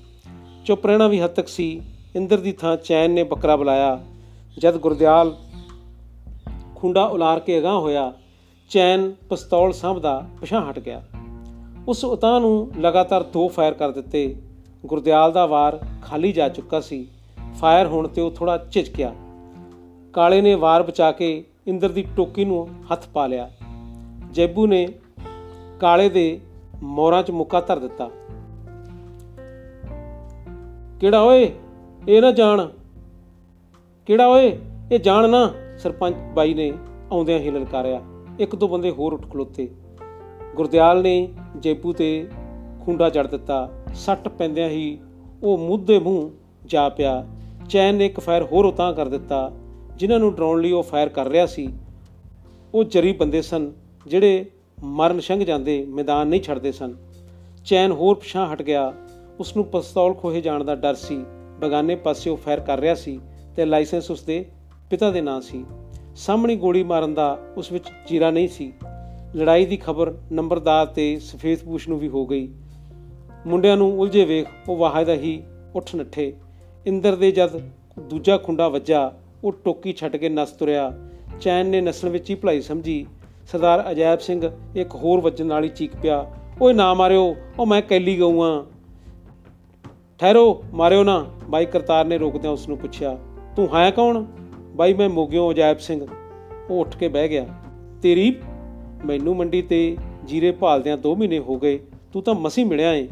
ਚੁੱਪ 0.65 0.87
ਰਹਿਣਾ 0.87 1.09
ਵੀ 1.09 1.21
ਹੱਦ 1.21 1.31
ਤੱਕ 1.31 1.49
ਸੀ। 1.49 1.81
ਇੰਦਰ 2.17 2.39
ਦੀ 2.39 2.53
ਥਾਂ 2.53 2.77
ਚੈਨ 2.77 3.11
ਨੇ 3.11 3.23
ਬੱਕਰਾ 3.23 3.57
ਬੁਲਾਇਆ। 3.57 4.05
ਜਦ 4.59 4.77
ਗੁਰਦਿਆਲ 4.77 5.37
ਖੁੰਡਾ 6.83 7.05
ਉਲਾਰ 7.05 7.41
ਕੇ 7.41 7.59
ਅਗਾਹ 7.59 7.79
ਹੋਇਆ, 7.79 8.13
ਚੈਨ, 8.69 9.13
ਪਿਸਤੌਲ 9.31 9.73
ਸਾਹਮਦਾ 9.73 10.27
ਪਿਛਾਂ 10.41 10.71
ਹਟ 10.71 10.79
ਗਿਆ। 10.79 11.03
ਉਸ 11.89 12.05
ਉਤਾਂ 12.05 12.41
ਨੂੰ 12.41 12.73
ਲਗਾਤਾਰ 12.81 13.23
ਦੋ 13.23 13.49
ਫਾਇਰ 13.49 13.75
ਕਰ 13.75 13.91
ਦਿੱਤੇ। 13.91 14.37
ਗੁਰਦਿਆਲ 14.87 15.33
ਦਾ 15.33 15.47
ਵਾਰ 15.47 15.81
ਖਾਲੀ 16.03 16.33
ਜਾ 16.33 16.49
ਚੁੱਕਾ 16.49 16.81
ਸੀ। 16.81 17.09
ਫਾਇਰ 17.61 17.87
ਹੋਣ 17.87 18.09
ਤੇ 18.09 18.21
ਉਹ 18.21 18.31
ਥੋੜਾ 18.31 18.67
ਝਿਜਕਿਆ। 18.71 19.15
ਕਾਲੇ 20.13 20.41
ਨੇ 20.41 20.55
ਵਾਰ 20.55 20.83
ਬਚਾ 20.83 21.13
ਕੇ 21.13 21.45
ਇੰਦਰ 21.67 21.89
ਦੀ 21.89 22.07
ਟੋਕੀ 22.17 22.45
ਨੂੰ 22.45 22.69
ਹੱਥ 22.93 23.09
ਪਾ 23.15 23.27
ਲਿਆ। 23.27 23.51
ਜੈਬੂ 24.33 24.67
ਨੇ 24.67 24.89
ਕਾਲੇ 25.81 26.09
ਦੇ 26.09 26.41
ਮੋਰਾਂ 26.83 27.23
'ਚ 27.23 27.31
ਮੁੱਕਾ 27.31 27.61
ਧਰ 27.61 27.79
ਦਿੱਤਾ। 27.79 28.11
ਕਿਹੜਾ 31.01 31.21
ਓਏ? 31.23 31.53
ਇਹ 32.09 32.23
ਨਾ 32.23 32.31
ਜਾਣ। 32.31 32.69
ਕਿਹੜਾ 34.07 34.27
ਓਏ? 34.27 34.59
ਇਹ 34.93 34.99
ਜਾਣ 34.99 35.29
ਨਾ। 35.29 35.53
ਸਰਪੰਚ 35.79 36.17
ਬਾਈ 36.35 36.55
ਨੇ 36.55 36.73
ਆਉਂਦਿਆਂ 37.13 37.39
ਹੀ 37.39 37.51
ਲਲਕਾਰਿਆ। 37.51 38.03
ਇੱਕ 38.39 38.57
ਦੋ 38.57 38.69
ਬੰਦੇ 38.69 38.91
ਹੋਰ 38.91 39.13
ਉੱਠ 39.13 39.31
ਖਲੋਤੇ। 39.31 39.71
ਗੁਰਦਿਆਲ 40.57 41.03
ਨੇ 41.03 41.29
ਜੇਪੂ 41.57 41.93
ਤੇ 41.93 42.29
ਖੁੰਡਾ 42.85 43.11
ਜੜ 43.11 43.27
ਦਿੱਤਾ। 43.27 43.71
ਸੱਟ 43.95 44.29
ਪੈਂਦਿਆਂ 44.29 44.69
ਹੀ 44.69 44.99
ਉਹ 45.43 45.59
ਮੁੱਦੇ 45.59 45.99
ਮੂੰਹ 45.99 46.31
ਜਾ 46.67 46.89
ਪਿਆ। 46.89 47.27
ਚੈਨ 47.69 47.95
ਨੇ 47.95 48.07
ਇੱਕ 48.07 48.21
ਫਾਇਰ 48.21 48.43
ਹੋਰ 48.43 48.65
ਉਤਾਂ 48.65 48.93
ਕਰ 48.93 49.09
ਦਿੱਤਾ, 49.09 49.53
ਜਿਨ੍ਹਾਂ 49.97 50.21
ਨੂੰ 50.21 50.35
ਡਰਾਉਣ 50.35 50.61
ਲਈ 50.61 50.73
ਉਹ 50.73 50.83
ਫਾਇਰ 50.83 51.09
ਕਰ 51.09 51.29
ਰਿਹਾ 51.29 51.47
ਸੀ। 51.47 51.69
ਉਹ 52.75 52.85
ਜਰੀ 52.85 53.13
ਬੰਦੇ 53.13 53.43
ਸਨ, 53.43 53.73
ਜਿਹੜੇ 54.07 54.51
ਮਰਨ 54.85 55.21
ਸੰਗ 55.21 55.43
ਜਾਂਦੇ 55.43 55.87
ਮੈਦਾਨ 55.89 56.27
ਨਹੀਂ 56.27 56.41
ਛੱਡਦੇ 56.41 56.73
ਸਨ। 56.73 56.95
ਚੈਨ 57.65 57.93
ਹੋਰ 57.93 58.15
ਪਿਛਾਂ 58.15 58.53
ਹਟ 58.53 58.63
ਗਿਆ। 58.63 58.93
ਉਸ 59.41 59.57
ਨੂੰ 59.57 59.65
ਪਿਸਤੌਲ 59.65 60.15
ਖੋਹੇ 60.15 60.41
ਜਾਣ 60.41 60.65
ਦਾ 60.65 60.75
ਡਰ 60.75 60.95
ਸੀ। 60.95 61.25
ਬਗਾਨੇ 61.61 61.95
ਪਾਸਿਓਂ 61.95 62.37
ਫਾਇਰ 62.37 62.61
ਕਰ 62.61 62.81
ਰਿਹਾ 62.81 62.95
ਸੀ 62.95 63.21
ਤੇ 63.57 63.65
ਲਾਇਸੈਂਸ 63.65 64.11
ਉਸ 64.11 64.23
ਦੇ 64.23 64.45
ਪਿਤਾ 64.93 65.11
ਦੇ 65.11 65.21
ਨਾਂ 65.21 65.41
ਸੀ। 65.41 65.65
ਸਾਹਮਣੀ 66.17 66.57
ਗੋਲੀ 66.57 66.83
ਮਾਰਨ 66.83 67.15
ਦਾ 67.15 67.39
ਉਸ 67.57 67.73
ਵਿੱਚ 67.73 67.85
ਜੀਰਾ 68.09 68.31
ਨਹੀਂ 68.31 68.49
ਸੀ। 68.49 68.73
ਲੜਾਈ 69.37 69.67
ਦੀ 69.67 69.77
ਖਬਰ 69.77 70.15
ਨੰਬਰਦਾਰ 70.33 70.87
ਤੇ 70.87 71.19
ਸਫੇਦਪੂਸ਼ 71.19 71.89
ਨੂੰ 71.89 71.99
ਵੀ 71.99 72.09
ਹੋ 72.09 72.27
ਗਈ। 72.27 72.49
ਮੁੰਡਿਆਂ 73.47 73.77
ਨੂੰ 73.77 74.01
ਉਲਝੇ 74.01 74.25
ਵੇਖ 74.25 74.47
ਉਹ 74.69 74.77
ਵਾਹਦਾ 74.77 75.13
ਹੀ 75.13 75.43
ਉੱਠ 75.75 75.95
ਨੱਠੇ। 75.95 76.33
ਇੰਦਰ 76.87 77.17
ਦੇ 77.17 77.31
ਜਦ 77.31 77.61
ਦੂਜਾ 77.99 78.37
ਖੁੰਡਾ 78.37 78.69
ਵੱਜਾ, 78.69 79.13
ਉਹ 79.45 79.53
ਟੋਕੀ 79.65 79.93
ਛੱਡ 79.93 80.17
ਕੇ 80.17 80.29
ਨਸ 80.29 80.51
ਤੁਰਿਆ। 80.51 80.93
ਚੈਨ 81.41 81.67
ਨੇ 81.67 81.81
ਨਸਲ 81.81 82.09
ਵਿੱਚ 82.09 82.31
ਹੀ 82.31 82.35
ਭਲਾਈ 82.35 82.61
ਸਮਝੀ। 82.61 83.07
ਸਰਦਾਰ 83.53 83.91
ਅਜੈਬ 83.91 84.19
ਸਿੰਘ 84.19 84.51
ਇੱਕ 84.77 84.95
ਹੋਰ 84.95 85.21
ਵੱਜਣ 85.21 85.49
ਵਾਲੀ 85.49 85.69
ਚੀਕ 85.69 85.97
ਪਿਆ, 86.03 86.31
ਓਏ 86.63 86.75
ਨਾ 86.75 86.95
ਮਾਰਿਓ, 86.95 87.37
ਉਹ 87.59 87.67
ਮੈਂ 87.67 87.83
ਕੈਲੀ 87.83 88.19
ਗਊਆਂ। 88.19 88.65
ਠਹਿਰੋ, 90.19 90.65
ਮਾਰਿਓ 90.73 91.05
ਨਾ। 91.05 91.27
ਬਾਈ 91.49 91.67
ਕਰਤਾਰ 91.67 92.05
ਨੇ 92.05 92.19
ਰੋਕਦਿਆਂ 92.19 92.53
ਉਸ 92.53 92.69
ਨੂੰ 92.69 92.79
ਪੁੱਛਿਆ, 92.79 93.19
ਤੂੰ 93.57 93.77
ਹੈ 93.77 93.91
ਕੌਣ? 93.91 94.25
ਬਾਈ 94.77 94.95
ਮੈਂ 94.95 95.09
ਮੋਗਿਓ 95.09 95.51
ਅਜੈਬ 95.51 95.79
ਸਿੰਘ। 95.79 96.07
ਉਹ 96.71 96.81
ਉੱਠ 96.81 96.97
ਕੇ 96.97 97.09
ਬਹਿ 97.09 97.29
ਗਿਆ। 97.29 97.47
ਤੇਰੀ, 98.03 98.37
ਮੈਨੂੰ 99.07 99.37
ਮੰਡੀ 99.37 99.63
ਤੇ 99.63 99.97
ਜੀਰੇ 100.25 100.51
ਭਾਲਦਿਆਂ 100.51 100.99
2 100.99 101.15
ਮਹੀਨੇ 101.15 101.39
ਹੋ 101.39 101.57
ਗਏ। 101.57 101.81
ਤੂੰ 102.13 102.23
ਤਾਂ 102.23 102.35
ਮਸੀ 102.35 102.65
ਮਿਲਿਆ 102.65 102.95
ਏ। 102.95 103.09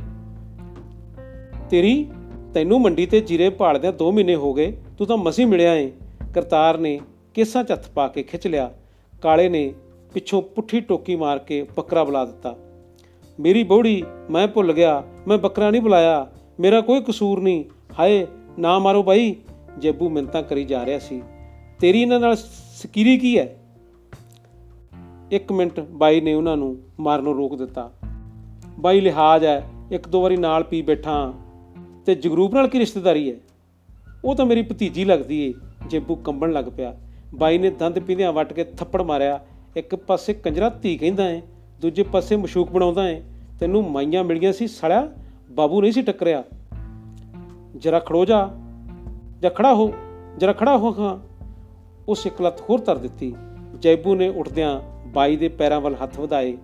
ਤੇਰੀ, 1.70 2.10
ਤੈਨੂੰ 2.54 2.80
ਮੰਡੀ 2.80 3.06
ਤੇ 3.06 3.20
ਜੀਰੇ 3.20 3.50
ਭਾਲਦਿਆਂ 3.50 3.92
2 3.92 4.12
ਮਹੀਨੇ 4.12 4.34
ਹੋ 4.34 4.54
ਗਏ। 4.54 4.76
ਤੂੰ 4.98 5.06
ਤਾਂ 5.06 5.16
ਮਸੀ 5.16 5.44
ਮਿਲਿਆ 5.44 5.74
ਏ। 5.74 5.92
ਕਰਤਾਰ 6.34 6.78
ਨੇ 6.78 7.00
ਕੇਸਾਂ 7.34 7.64
ਚ 7.64 7.72
ਹੱਥ 7.72 7.88
ਪਾ 7.90 8.08
ਕੇ 8.08 8.22
ਖਿੱਚ 8.22 8.46
ਲਿਆ। 8.46 8.74
ਕਾਲੇ 9.22 9.48
ਨੇ 9.48 9.74
ਪਿੱਛੋਂ 10.14 10.42
ਪੁੱਠੀ 10.42 10.80
ਟੋਕੀ 10.80 11.16
ਮਾਰ 11.16 11.38
ਕੇ 11.38 11.66
ਬੱਕਰਾ 11.76 12.04
ਬੁਲਾ 12.04 12.24
ਦਿੱਤਾ। 12.24 12.56
ਮੇਰੀ 13.40 13.62
ਬੋੜੀ, 13.62 14.04
ਮੈਂ 14.30 14.48
ਭੁੱਲ 14.48 14.72
ਗਿਆ। 14.72 15.02
ਮੈਂ 15.28 15.38
ਬੱਕਰਾ 15.38 15.70
ਨਹੀਂ 15.70 15.82
ਬੁਲਾਇਆ। 15.82 16.26
ਮੇਰਾ 16.60 16.80
ਕੋਈ 16.80 17.00
ਕਸੂਰ 17.00 17.40
ਨਹੀਂ। 17.40 17.64
ਹਾਏ, 17.98 18.26
ਨਾ 18.58 18.78
ਮਾਰੋ 18.78 19.02
ਬਾਈ। 19.02 19.36
ਜੇਬੂ 19.78 20.08
ਮਿੰਤਾ 20.08 20.42
ਕਰੀ 20.42 20.64
ਜਾ 20.64 20.86
ਰਿਹਾ 20.86 20.98
ਸੀ। 20.98 21.22
ਤੇਰੀ 21.80 22.02
ਇਹਨਾਂ 22.02 22.20
ਨਾਲ 22.20 22.36
ਸਕੀਰੀ 22.76 23.18
ਕੀ 23.18 23.38
ਹੈ? 23.38 23.56
ਇੱਕ 25.30 25.52
ਮਿੰਟ 25.52 25.80
ਬਾਈ 25.80 26.20
ਨੇ 26.20 26.34
ਉਹਨਾਂ 26.34 26.56
ਨੂੰ 26.56 26.78
ਮਾਰਨੋਂ 27.00 27.34
ਰੋਕ 27.34 27.58
ਦਿੱਤਾ। 27.58 27.92
ਬਾਈ 28.78 29.00
ਲਿਹਾਜ਼ 29.00 29.44
ਹੈ, 29.44 29.68
ਇੱਕ 29.92 30.08
ਦੋ 30.08 30.22
ਵਾਰੀ 30.22 30.36
ਨਾਲ 30.36 30.62
ਪੀ 30.62 30.82
ਬੈਠਾ 30.82 31.34
ਤੇ 32.06 32.14
ਜਗਰੂਪ 32.14 32.54
ਨਾਲ 32.54 32.68
ਕੀ 32.68 32.78
ਰਿਸ਼ਤੇਦਾਰੀ 32.78 33.30
ਹੈ? 33.30 33.36
ਉਹ 34.24 34.34
ਤਾਂ 34.34 34.46
ਮੇਰੀ 34.46 34.62
ਭਤੀਜੀ 34.62 35.04
ਲੱਗਦੀ 35.04 35.40
ਏ, 35.40 35.54
ਜੇਬੂ 35.86 36.14
ਕੰਬਣ 36.14 36.52
ਲੱਗ 36.52 36.64
ਪਿਆ। 36.76 36.96
ਬਾਈ 37.34 37.58
ਨੇ 37.58 37.70
ਦੰਦ 37.70 37.98
ਪੀਂਦਿਆਂ 37.98 38.32
ਵੱਟ 38.32 38.52
ਕੇ 38.52 38.64
ਥੱਪੜ 38.64 39.02
ਮਾਰਿਆ। 39.02 39.40
ਇੱਕ 39.76 39.94
ਪਾਸੇ 39.94 40.34
ਕੰਜਰਾ 40.34 40.68
ਧੀ 40.68 40.98
ਕਹਿੰਦਾ 40.98 41.30
ਏ, 41.30 41.42
ਦੂਜੇ 41.80 42.02
ਪਾਸੇ 42.02 42.36
ਮਸ਼ੂਕ 42.36 42.70
ਬਣਾਉਂਦਾ 42.70 43.08
ਏ। 43.08 43.22
ਤੈਨੂੰ 43.60 43.90
ਮਾਈਆਂ 43.90 44.24
ਮਿਲੀਆਂ 44.24 44.52
ਸੀ 44.52 44.66
ਸੜਿਆ 44.66 45.08
ਬਾਬੂ 45.50 45.80
ਨਹੀਂ 45.80 45.92
ਸੀ 45.92 46.02
ਟੱਕਰਿਆ। 46.02 46.44
ਜਰਾ 47.76 47.98
ਖੜੋ 47.98 48.24
ਜਾ। 48.24 48.50
ਜਾਂ 49.40 49.50
ਖੜਾ 49.50 49.74
ਹੋ, 49.74 49.92
ਜਰਾ 50.38 50.52
ਖੜਾ 50.52 50.76
ਹੋ 50.76 50.92
ਖਾਂ 50.92 51.29
ਉਸ 52.10 52.26
ਇੱਕ 52.26 52.42
ਲੱਤ 52.42 52.60
ਹੋਰ 52.60 52.80
ਧਰ 52.80 52.98
ਦਿੱਤੀ। 52.98 53.34
ਜੈਬੂ 53.78 54.14
ਨੇ 54.14 54.28
ਉੱਠਦਿਆਂ 54.28 54.80
ਬਾਈ 55.08 55.36
ਦੇ 55.36 55.48
ਪੈਰਾਂ 55.48 55.80
ਵੱਲ 55.80 55.96
ਹੱਥ 56.02 56.20
ਵਧਾਏ। 56.20 56.56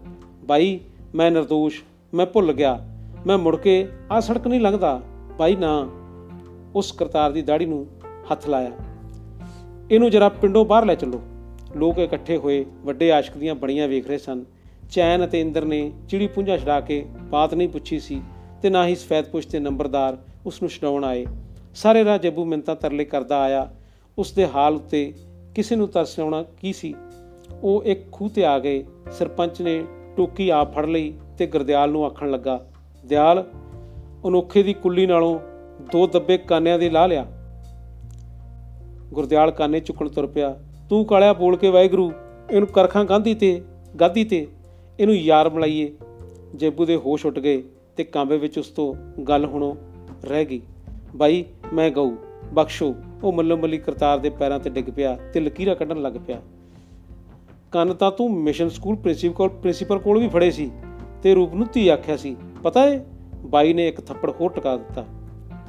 ਬਾਈ, 0.44 0.80
ਮੈਂ 1.14 1.30
નિર્ਦੋਸ਼ 1.30 1.82
ਮੈਂ 2.14 2.26
ਭੁੱਲ 2.26 2.52
ਗਿਆ। 2.52 2.88
ਮੈਂ 3.26 3.38
ਮੁੜ 3.38 3.56
ਕੇ 3.56 3.88
ਆ 4.12 4.20
ਸੜਕ 4.20 4.46
ਨਹੀਂ 4.46 4.60
ਲੰਘਦਾ। 4.60 5.02
ਬਾਈ 5.38 5.56
ਨਾ, 5.56 5.88
ਉਸ 6.74 6.92
ਕਰਤਾਰ 6.92 7.32
ਦੀ 7.32 7.42
ਦਾੜੀ 7.42 7.64
ਨੂੰ 7.64 7.86
ਹੱਥ 8.32 8.48
ਲਾਇਆ। 8.48 8.70
ਇਹਨੂੰ 9.90 10.10
ਜਰਾ 10.10 10.28
ਪਿੰਡੋਂ 10.28 10.64
ਬਾਹਰ 10.64 10.84
ਲੈ 10.84 10.94
ਚੱਲੋ। 10.94 11.22
ਲੋਕ 11.76 11.98
ਇਕੱਠੇ 11.98 12.36
ਹੋਏ 12.36 12.64
ਵੱਡੇ 12.84 13.12
ਆਸ਼ਕ 13.12 13.36
ਦੀਆਂ 13.36 13.54
ਬੜੀਆਂ 13.54 13.88
ਵੇਖ 13.88 14.08
ਰਹੇ 14.08 14.18
ਸਨ। 14.18 14.44
ਚੈਨ 14.90 15.24
ਅਤੇ 15.24 15.40
ਇੰਦਰ 15.40 15.64
ਨੇ 15.64 15.92
ਚਿੜੀ 16.08 16.26
ਪੁੰਝਾ 16.26 16.56
ਛਡਾ 16.56 16.80
ਕੇ 16.80 17.06
ਬਾਤ 17.30 17.54
ਨਹੀਂ 17.54 17.68
ਪੁੱਛੀ 17.68 18.00
ਸੀ 18.00 18.22
ਤੇ 18.62 18.70
ਨਾ 18.70 18.86
ਹੀ 18.86 18.94
ਸਫੈਦਪੁਸ਼ 18.94 19.48
ਤੇ 19.48 19.58
ਨੰਬਰਦਾਰ 19.58 20.18
ਉਸ 20.46 20.62
ਨੂੰ 20.62 20.70
ਛਡਾਉਣ 20.70 21.04
ਆਏ। 21.04 21.26
ਸਾਰੇ 21.74 22.04
ਰਾਹ 22.04 22.18
ਜੱਬੂ 22.18 22.44
ਮਿੰਤਾ 22.44 22.74
ਤਰਲੇ 22.74 23.04
ਕਰਦਾ 23.04 23.40
ਆਇਆ। 23.40 23.70
ਉਸ 24.18 24.32
ਦੇ 24.32 24.46
ਹਾਲ 24.46 24.74
ਉੱਤੇ 24.74 25.14
ਕਿਸੇ 25.56 25.76
ਨੂੰ 25.76 25.88
ਤਰਸ 25.88 26.18
ਆਉਣਾ 26.20 26.42
ਕੀ 26.42 26.72
ਸੀ? 26.72 26.94
ਉਹ 27.62 27.84
ਇੱਕ 27.84 28.00
ਖੂਹ 28.12 28.28
ਤੇ 28.28 28.44
ਆ 28.44 28.58
ਗਏ। 28.58 28.84
ਸਰਪੰਚ 29.12 29.60
ਨੇ 29.62 29.84
ਟੋਕੀ 30.16 30.48
ਆਪ 30.48 30.74
ਫੜ 30.74 30.84
ਲਈ 30.86 31.12
ਤੇ 31.38 31.46
ਗੁਰਦਿਆਲ 31.46 31.90
ਨੂੰ 31.90 32.04
ਆਖਣ 32.04 32.30
ਲੱਗਾ, 32.30 32.66
ਦਿਆਲ, 33.04 33.42
ਅਨੋਖੇ 34.26 34.62
ਦੀ 34.62 34.72
ਕੁੱਲੀ 34.74 35.06
ਨਾਲੋਂ 35.06 35.38
ਦੋ 35.92 36.06
ਦੱਬੇ 36.06 36.38
ਕਾਨਿਆਂ 36.38 36.78
ਦੇ 36.78 36.90
ਲਾ 36.90 37.06
ਲਿਆ। 37.06 37.26
ਗੁਰਦਿਆਲ 39.12 39.50
ਕਾਨੇ 39.50 39.80
ਚੁੱਕਣ 39.80 40.08
ਤੁਰ 40.08 40.26
ਪਿਆ, 40.26 40.54
ਤੂੰ 40.90 41.04
ਕਾਲਿਆ 41.04 41.32
ਬੋਲ 41.32 41.56
ਕੇ 41.56 41.70
ਵਾਹਿਗੁਰੂ, 41.70 42.12
ਇਹਨੂੰ 42.50 42.68
ਕਰਖਾਂ 42.68 43.04
ਗਾਂਧੀ 43.04 43.34
ਤੇ 43.34 43.62
ਗਾਦੀ 44.00 44.24
ਤੇ, 44.24 44.46
ਇਹਨੂੰ 45.00 45.16
ਯਾਰ 45.16 45.50
ਮਲਾਈਏ 45.50 45.92
ਜੇਬੂ 46.54 46.84
ਦੇ 46.84 46.96
ਹੋਸ਼ 46.96 47.26
ਉੱਡ 47.26 47.38
ਗਏ 47.38 47.62
ਤੇ 47.96 48.04
ਕਾਂਬੇ 48.04 48.38
ਵਿੱਚ 48.38 48.58
ਉਸ 48.58 48.68
ਤੋਂ 48.68 48.94
ਗੱਲ 49.22 49.44
ਹੁਣੋਂ 49.44 49.74
ਰਹਿ 50.24 50.44
ਗਈ, 50.44 50.60
ਬਾਈ, 51.16 51.44
ਮੈਂ 51.72 51.90
ਗਊ। 51.90 52.14
ਬਖਸ਼ੋ। 52.52 52.94
ਉਹ 53.22 53.32
ਮੱਲੋ 53.32 53.56
ਮੱਲੀ 53.56 53.78
ਕਰਤਾਰ 53.78 54.18
ਦੇ 54.18 54.30
ਪੈਰਾਂ 54.30 54.58
ਤੇ 54.58 54.70
ਡਿੱਗ 54.70 54.90
ਪਿਆ 54.96 55.18
ਤੇ 55.32 55.40
ਲਕੀਰਾਂ 55.40 55.76
ਕੱਢਣ 55.76 56.02
ਲੱਗ 56.02 56.12
ਪਿਆ। 56.26 56.42
ਕੰਨ 57.72 57.94
ਤਾਂ 57.94 58.12
ਤੂੰ 58.12 58.34
ਮਿਸ਼ਨ 58.34 58.68
ਸਕੂਲ 58.68 58.96
ਪ੍ਰਿੰਸੀਪਲ 58.96 59.48
ਪ੍ਰਿੰਸੀਪਲ 59.48 59.98
ਕੋਲ 59.98 60.18
ਵੀ 60.18 60.28
ਫੜੇ 60.28 60.50
ਸੀ 60.50 60.70
ਤੇ 61.22 61.34
ਰੂਪ 61.34 61.54
ਨੂੰ 61.54 61.66
ਧੀ 61.72 61.88
ਆਖਿਆ 61.88 62.16
ਸੀ। 62.16 62.36
ਪਤਾ 62.62 62.86
ਏ? 62.86 63.00
ਬਾਈ 63.34 63.72
ਨੇ 63.72 63.88
ਇੱਕ 63.88 64.00
ਥੱਪੜ 64.00 64.30
ਹੋਰ 64.30 64.50
ਟਿਕਾ 64.50 64.76
ਦਿੱਤਾ। 64.76 65.04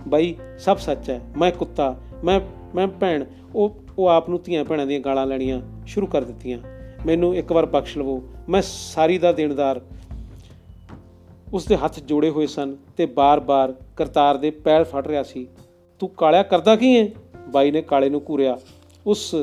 ਬਾਈ, 0.07 0.36
ਸਭ 0.57 0.77
ਸੱਚ 0.77 1.10
ਹੈ। 1.10 1.22
ਮੈਂ 1.38 1.51
ਕੁੱਤਾ, 1.51 1.98
ਮੈਂ 2.24 2.39
ਮੈਂ 2.75 2.88
ਭੈਣ। 2.88 3.25
ਉਹ 3.55 3.75
ਉਹ 3.98 4.07
ਆਪ 4.07 4.29
ਨੂੰ 4.29 4.39
ਧੀਆਂ 4.43 4.65
ਭੈਣਾਂ 4.65 4.86
ਦੀਆਂ 4.86 5.00
ਗਾਲਾਂ 5.00 5.25
ਲੈਣੀਆਂ 5.25 5.62
ਸ਼ੁਰੂ 5.86 6.07
ਕਰ 6.07 6.24
ਦਿੱਤੀਆਂ। 6.24 6.60
ਮੈਨੂੰ 7.05 7.36
ਇੱਕ 7.36 7.51
ਵਾਰ 7.51 7.65
ਬਖਸ਼ 7.65 7.98
ਲਵੋ। 7.98 8.24
ਮੈਂ 8.50 8.62
ਸਾਰੀ 8.65 9.17
ਦਾ 9.17 9.31
ਦੇਣਦਾਰ। 9.31 9.81
ਉਸ 11.53 11.65
ਦੇ 11.65 11.75
ਹੱਥ 11.75 12.00
ਜੋੜੇ 12.00 12.29
ਹੋਏ 12.29 12.48
ਸਨ 12.48 12.75
ਤੇ 12.98 13.05
ਬਾਰ-ਬਾਰ 13.05 13.75
ਕਰਤਾਰ 13.96 14.38
ਦੇ 14.38 14.51
ਪੈਰ 14.51 14.84
ਫੜ 14.84 15.07
ਰਿਹਾ 15.07 15.24
ਸੀ। 15.24 15.48
ਤੂੰ 16.00 16.10
ਕਾਲਿਆ 16.10 16.44
ਕਰਦਾ 16.44 16.75
ਕੀ 16.75 17.00
ਹੈ 17.00 17.08
ਬਾਈ 17.50 17.72
ਨੇ 17.72 17.82
ਕਾਲੇ 17.82 18.10
ਨੂੰ 18.10 18.22
ਘੂਰਿਆ। 18.30 18.58
ਉਸ 19.08 19.36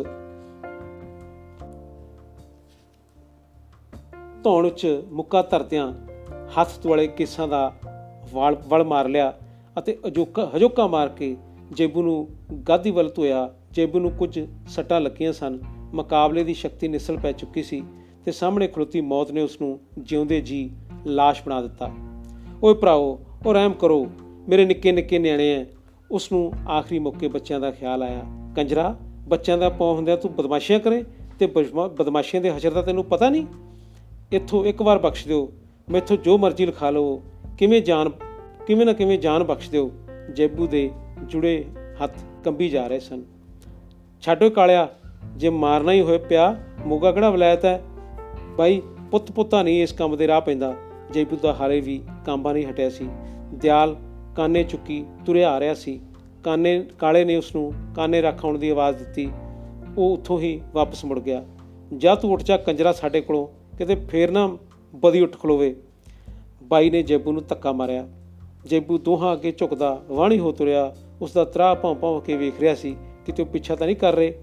ਧੌਣ 4.45 4.69
'ਚ 4.69 4.87
ਮੁੱਕਾ 5.11 5.43
ਧਰਦਿਆਂ 5.43 5.93
ਹੱਥ 6.61 6.69
ਦੁਆਲੇ 6.83 7.07
ਕੇਸਾਂ 7.07 7.49
ਦਾ 7.49 7.75
ਵਾਲ 8.33 8.57
ਵਲ 8.69 8.85
ਮਾਰ 8.85 9.09
ਲਿਆ 9.09 9.33
ਅਤੇ 9.79 9.99
ਅਜੋਕਾ 10.07 10.51
ਹਜੋਕਾ 10.57 10.87
ਮਾਰ 10.87 11.09
ਕੇ 11.09 11.37
ਜੇਬੂ 11.73 12.03
ਨੂੰ 12.03 12.29
ਗਾਦੀ 12.69 12.91
ਵੱਲ 12.91 13.13
ਧੋਇਆ। 13.15 13.55
ਜੇਬੂ 13.73 13.99
ਨੂੰ 13.99 14.11
ਕੁਝ 14.11 14.41
ਸੱਟਾਂ 14.69 15.01
ਲੱਗੀਆਂ 15.01 15.33
ਸਨ। 15.33 15.59
ਮੁਕਾਬਲੇ 15.95 16.45
ਦੀ 16.45 16.55
ਸ਼ਕਤੀ 16.55 16.89
ਨਿਸਲ 16.89 17.17
ਪੈ 17.17 17.33
ਚੁੱਕੀ 17.33 17.63
ਸੀ 17.63 17.83
ਤੇ 18.25 18.33
ਸਾਹਮਣੇ 18.33 18.67
ਖਲੋਤੀ 18.67 19.01
ਮੌਤ 19.01 19.31
ਨੇ 19.31 19.43
ਉਸ 19.43 19.61
ਨੂੰ 19.61 19.81
ਜਿਉਂਦੇ 19.99 20.41
ਜੀ 20.41 20.71
ਲਾਸ਼ 21.07 21.43
ਬਣਾ 21.47 21.63
ਦਿੱਤਾ। 21.63 21.91
ਓਏ 22.63 22.75
ਭਰਾਓ 22.75 23.19
ਉਹ 23.47 23.55
ਰਹਿਮ 23.55 23.73
ਕਰੋ। 23.73 24.07
ਮੇਰੇ 24.49 24.65
ਨਿੱਕੇ 24.65 24.93
ਨਿੱਕੇ 24.93 25.19
ਨਿਆਣੇ 25.19 25.63
ਐ। 25.63 25.65
ਉਸ 26.11 26.33
ਨੂੰ 26.33 26.53
ਆਖਰੀ 26.69 26.99
ਮੌਕੇ 26.99 27.29
ਬੱਚਿਆਂ 27.29 27.61
ਦਾ 27.61 27.71
ਖਿਆਲ 27.71 28.03
ਆਇਆ। 28.03 28.23
ਕੰਜਰਾ, 28.57 28.97
ਬੱਚਿਆਂ 29.29 29.59
ਦਾ 29.59 29.69
ਪੌ 29.69 29.95
ਹੁੰਦਿਆਂ 29.95 30.17
ਤੂੰ 30.17 30.35
ਬਦਮਾਸ਼ੀਆਂ 30.35 30.81
ਕਰੇ 30.81 31.05
ਤੇ 31.39 31.47
ਬਦਮਾਸ਼ੀਆਂ 31.97 32.43
ਦੇ 32.43 32.51
ਹਸ਼ਰ 32.51 32.71
ਦਾ 32.71 32.83
ਤੈਨੂੰ 32.83 33.05
ਪਤਾ 33.05 33.31
ਨਹੀਂ? 33.31 33.47
ਇੱਥੋਂ 34.33 34.65
ਇੱਕ 34.65 34.83
ਵਾਰ 34.83 34.99
ਬਖਸ਼ 34.99 35.29
ਦਿਓ। 35.29 35.53
ਮੈਥੋਂ 35.91 36.17
ਜੋ 36.17 36.39
ਮਰਜ਼ੀ 36.39 36.67
ਲਿਖਾ 36.67 36.91
ਲਓ। 36.91 37.23
ਕਿਵੇਂ 37.59 37.83
ਜਾਨ, 37.83 38.11
ਕਿਵੇਂ 38.67 38.87
ਨਾ 38.87 38.93
ਕਿਵੇਂ 38.93 39.19
ਜਾਨ 39.19 39.45
ਬਖਸ਼ 39.45 39.71
ਦਿਓ। 39.71 39.91
ਜੇਬੂ 40.37 40.67
ਦੇ 40.67 40.91
ਜੁੜੇ 41.23 41.65
ਹੱਥ 42.05 42.19
ਕੰਬੀ 42.45 42.69
ਜਾ 42.69 42.87
ਰਹੇ 42.87 43.01
ਸਨ। 43.01 43.23
ਛੱਡੋ 44.23 44.51
ਕਾਲਿਆ, 44.51 44.89
ਜੇ 45.37 45.49
ਮਾਰਨਾ 45.49 45.93
ਹੀ 45.93 46.01
ਹੋਏ 46.01 46.19
ਪਿਆ, 46.19 46.57
ਮੋਗਾ 46.87 47.13
ਕਿਹੜਾ 47.13 47.31
ਵਲਾਇਤ 47.31 47.65
ਹੈ? 47.65 47.83
ਬਾਈ 48.59 48.83
ਪੁੱਤ 49.11 49.33
ਪੁੱਤਾ 49.33 49.63
ਨਹੀਂ 49.63 49.83
ਇਸ 49.83 49.93
ਕੰਮ 49.93 50.17
ਦੇ 50.17 50.27
ਰਾਹ 50.27 50.41
ਪੈਂਦਾ। 50.41 50.75
ਜੇਬੂ 51.13 51.37
ਦਾ 51.43 51.55
ਹਾਲੇ 51.55 51.81
ਵੀ 51.81 52.03
ਕਾਂਬਾ 52.27 52.53
ਨਹੀਂ 52.53 52.67
ਹਟਿਆ 52.67 52.91
ਸੀ। 52.91 53.09
ਦਿਆਲ 53.55 53.97
ਕਾਨੇ 54.37 54.63
ਚੁੱਕੀ 54.63 55.05
ਤੁਰਿਆ 55.27 55.51
ਆ 55.51 55.61
ਰਿਹਾ 55.61 55.75
ਸੀ। 55.75 56.01
ਕਾਨੇ, 56.45 56.85
ਕਾਲੇ 56.99 57.25
ਨੇ 57.25 57.37
ਉਸ 57.37 57.55
ਨੂੰ 57.55 57.73
ਕਾਨੇ 57.97 58.21
ਰੱਖਾਉਣ 58.21 58.59
ਦੀ 58.59 58.69
ਆਵਾਜ਼ 58.69 58.99
ਦਿੱਤੀ। 58.99 59.31
ਉਹ 59.99 60.13
ਉੱਥੋਂ 60.13 60.41
ਹੀ 60.41 60.61
ਵਾਪਸ 60.75 61.05
ਮੁੜ 61.05 61.21
ਗਿਆ। 61.21 61.45
ਜਾ 61.97 62.15
ਤੂੰ 62.15 62.33
ਉੱਠ 62.33 62.43
ਜਾ, 62.43 62.57
ਕੰਜਰਾ 62.57 62.93
ਸਾਡੇ 62.93 63.21
ਕੋਲੋਂ, 63.21 63.77
ਕਿਤੇ 63.79 63.95
ਫੇਰ 63.95 64.31
ਨਾ 64.31 64.59
ਬਦੀ 64.95 65.21
ਉੱਠ 65.21 65.39
ਖਲੋਵੇ। 65.39 65.77
ਬਾਈ 66.63 66.91
ਨੇ 66.91 67.03
ਜੇਬੂ 67.03 67.33
ਨੂੰ 67.33 67.43
ਧੱਕਾ 67.49 67.73
ਮਾਰਿਆ। 67.73 68.09
ਜੇਬੂ 68.67 68.99
ਦੋਹਾਂ 68.99 69.33
ਅੱਗੇ 69.33 69.53
ਝੁਕਦਾ 69.59 70.03
ਵਾਣੀ 70.09 70.39
ਹੋ 70.39 70.53
ਤੁਰਿਆ। 70.53 70.97
ਉਸ 71.21 71.33
ਦਾ 71.33 71.45
ਤਰਾ 71.45 71.75
ਭੌਂ 71.75 71.95
ਭੌਂ 71.95 72.21
ਕੇ 72.21 72.37
ਵੇਖ 72.37 72.61
ਰਿਹਾ 72.61 72.75
ਸੀ, 72.75 72.97
ਕਿਤੇ 73.27 73.43
ਉਹ 73.43 73.49
ਪਿੱਛਾ 73.49 73.77
ਤਾਂ 73.77 73.87
ਨਹੀਂ 73.87 73.97
ਕਰ 73.97 74.15
ਰਹੇ। 74.15 74.39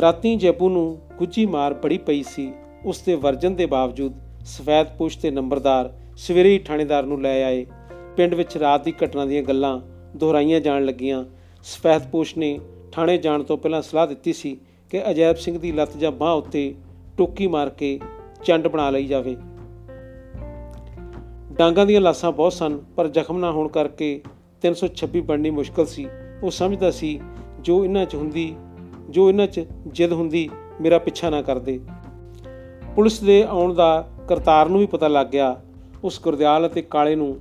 ਰਾਤੀ 0.00 0.36
ਜੇਬੂ 0.36 0.68
ਨੂੰ 0.68 0.98
ਗੁੱਜੀ 1.18 1.46
ਮਾਰ 1.46 1.74
ਬੜੀ 1.74 1.98
ਪਈ 1.98 2.22
ਸੀ। 2.22 2.52
ਉਸ 2.84 3.02
ਦੇ 3.02 3.14
ਵਰਜਨ 3.14 3.54
ਦੇ 3.54 3.66
ਬਾਵਜੂਦ 3.66 4.12
ਸਫੈਦ 4.40 4.86
ਪੁਸ਼ 4.98 5.18
ਤੇ 5.18 5.30
ਨੰਬਰਦਾਰ 5.30 5.92
ਸਵੇਰੇ 6.16 6.52
ਹੀ 6.52 6.58
ਥਾਣੇਦਾਰ 6.58 7.02
ਨੂੰ 7.02 7.22
ਲੈ 7.22 7.44
ਆਏ। 7.44 7.66
ਪਿੰਡ 8.16 8.34
ਵਿੱਚ 8.34 8.56
ਰਾਤ 8.56 8.84
ਦੀ 8.84 8.94
ਘਟਨਾ 9.04 9.24
ਦੀਆਂ 9.24 9.42
ਗੱਲਾਂ 9.42 9.80
ਦੁਹਰਾਈਆਂ 10.16 10.60
ਜਾਣ 10.60 10.84
ਲੱਗੀਆਂ। 10.84 11.24
ਸਫੈਦ 11.62 12.10
ਪੁਸ਼ 12.10 12.38
ਨੇ 12.38 12.60
ਥਾਣੇ 12.92 13.18
ਜਾਣ 13.18 13.42
ਤੋਂ 13.42 13.58
ਪਹਿਲਾਂ 13.58 13.82
ਸਲਾਹ 13.82 14.06
ਦਿੱਤੀ 14.06 14.32
ਸੀ 14.32 14.60
ਕਿ 14.90 15.10
ਅਜੈਬ 15.10 15.36
ਸਿੰਘ 15.36 15.58
ਦੀ 15.58 15.72
ਲੱਤ 15.72 15.96
ਜਾਂ 15.96 16.12
ਬਾਹ 16.12 16.34
ਉੱਤੇ 16.34 16.74
ਟੋਕੀ 17.18 17.46
ਮਾਰ 17.46 17.68
ਕੇ 17.68 18.00
ਚੰਡ 18.44 18.68
ਬਣਾ 18.68 18.90
ਲਈ 18.90 19.06
ਜਾਵੇ। 19.06 19.36
ਡਾਂਗਾਂ 21.52 21.86
ਦੀਆਂ 21.86 22.00
ਲਾਸਾਂ 22.00 22.32
ਬਹੁਤ 22.32 22.52
ਸਨ, 22.52 22.78
ਪਰ 22.96 23.08
ਜ਼ਖਮ 23.08 23.38
ਨਾ 23.38 23.52
ਹੋਣ 23.52 23.68
ਕਰਕੇ 23.68 24.22
326 24.62 25.20
ਬਣਨੀ 25.20 25.50
ਮੁਸ਼ਕਲ 25.50 25.86
ਸੀ। 25.86 26.06
ਉਹ 26.42 26.50
ਸਮਝਦਾ 26.50 26.90
ਸੀ, 26.90 27.20
ਜੋ 27.60 27.84
ਇਹਨਾਂ 27.84 28.06
'ਚ 28.06 28.14
ਹੁੰਦੀ, 28.14 28.54
ਜੋ 29.10 29.28
ਇਹਨਾਂ 29.28 29.46
'ਚ 29.46 29.66
ਜਿੱਦ 29.86 30.12
ਹੁੰਦੀ, 30.12 30.50
ਮੇਰਾ 30.80 30.98
ਪਿੱਛਾ 30.98 31.30
ਨਾ 31.30 31.42
ਕਰਦੇ 31.42 31.80
ਪੁਲਿਸ 32.96 33.20
ਦੇ 33.20 33.42
ਆਉਣ 33.42 33.74
ਦਾ 33.74 34.08
ਕਰਤਾਰ 34.28 34.68
ਨੂੰ 34.68 34.80
ਵੀ 34.80 34.86
ਪਤਾ 34.86 35.08
ਲੱਗ 35.08 35.26
ਗਿਆ। 35.26 35.60
ਉਸ 36.04 36.20
ਗੁਰਦਿਆਲ 36.22 36.66
ਅਤੇ 36.66 36.82
ਕਾਲੇ 36.82 37.14
ਨੂੰ 37.14 37.40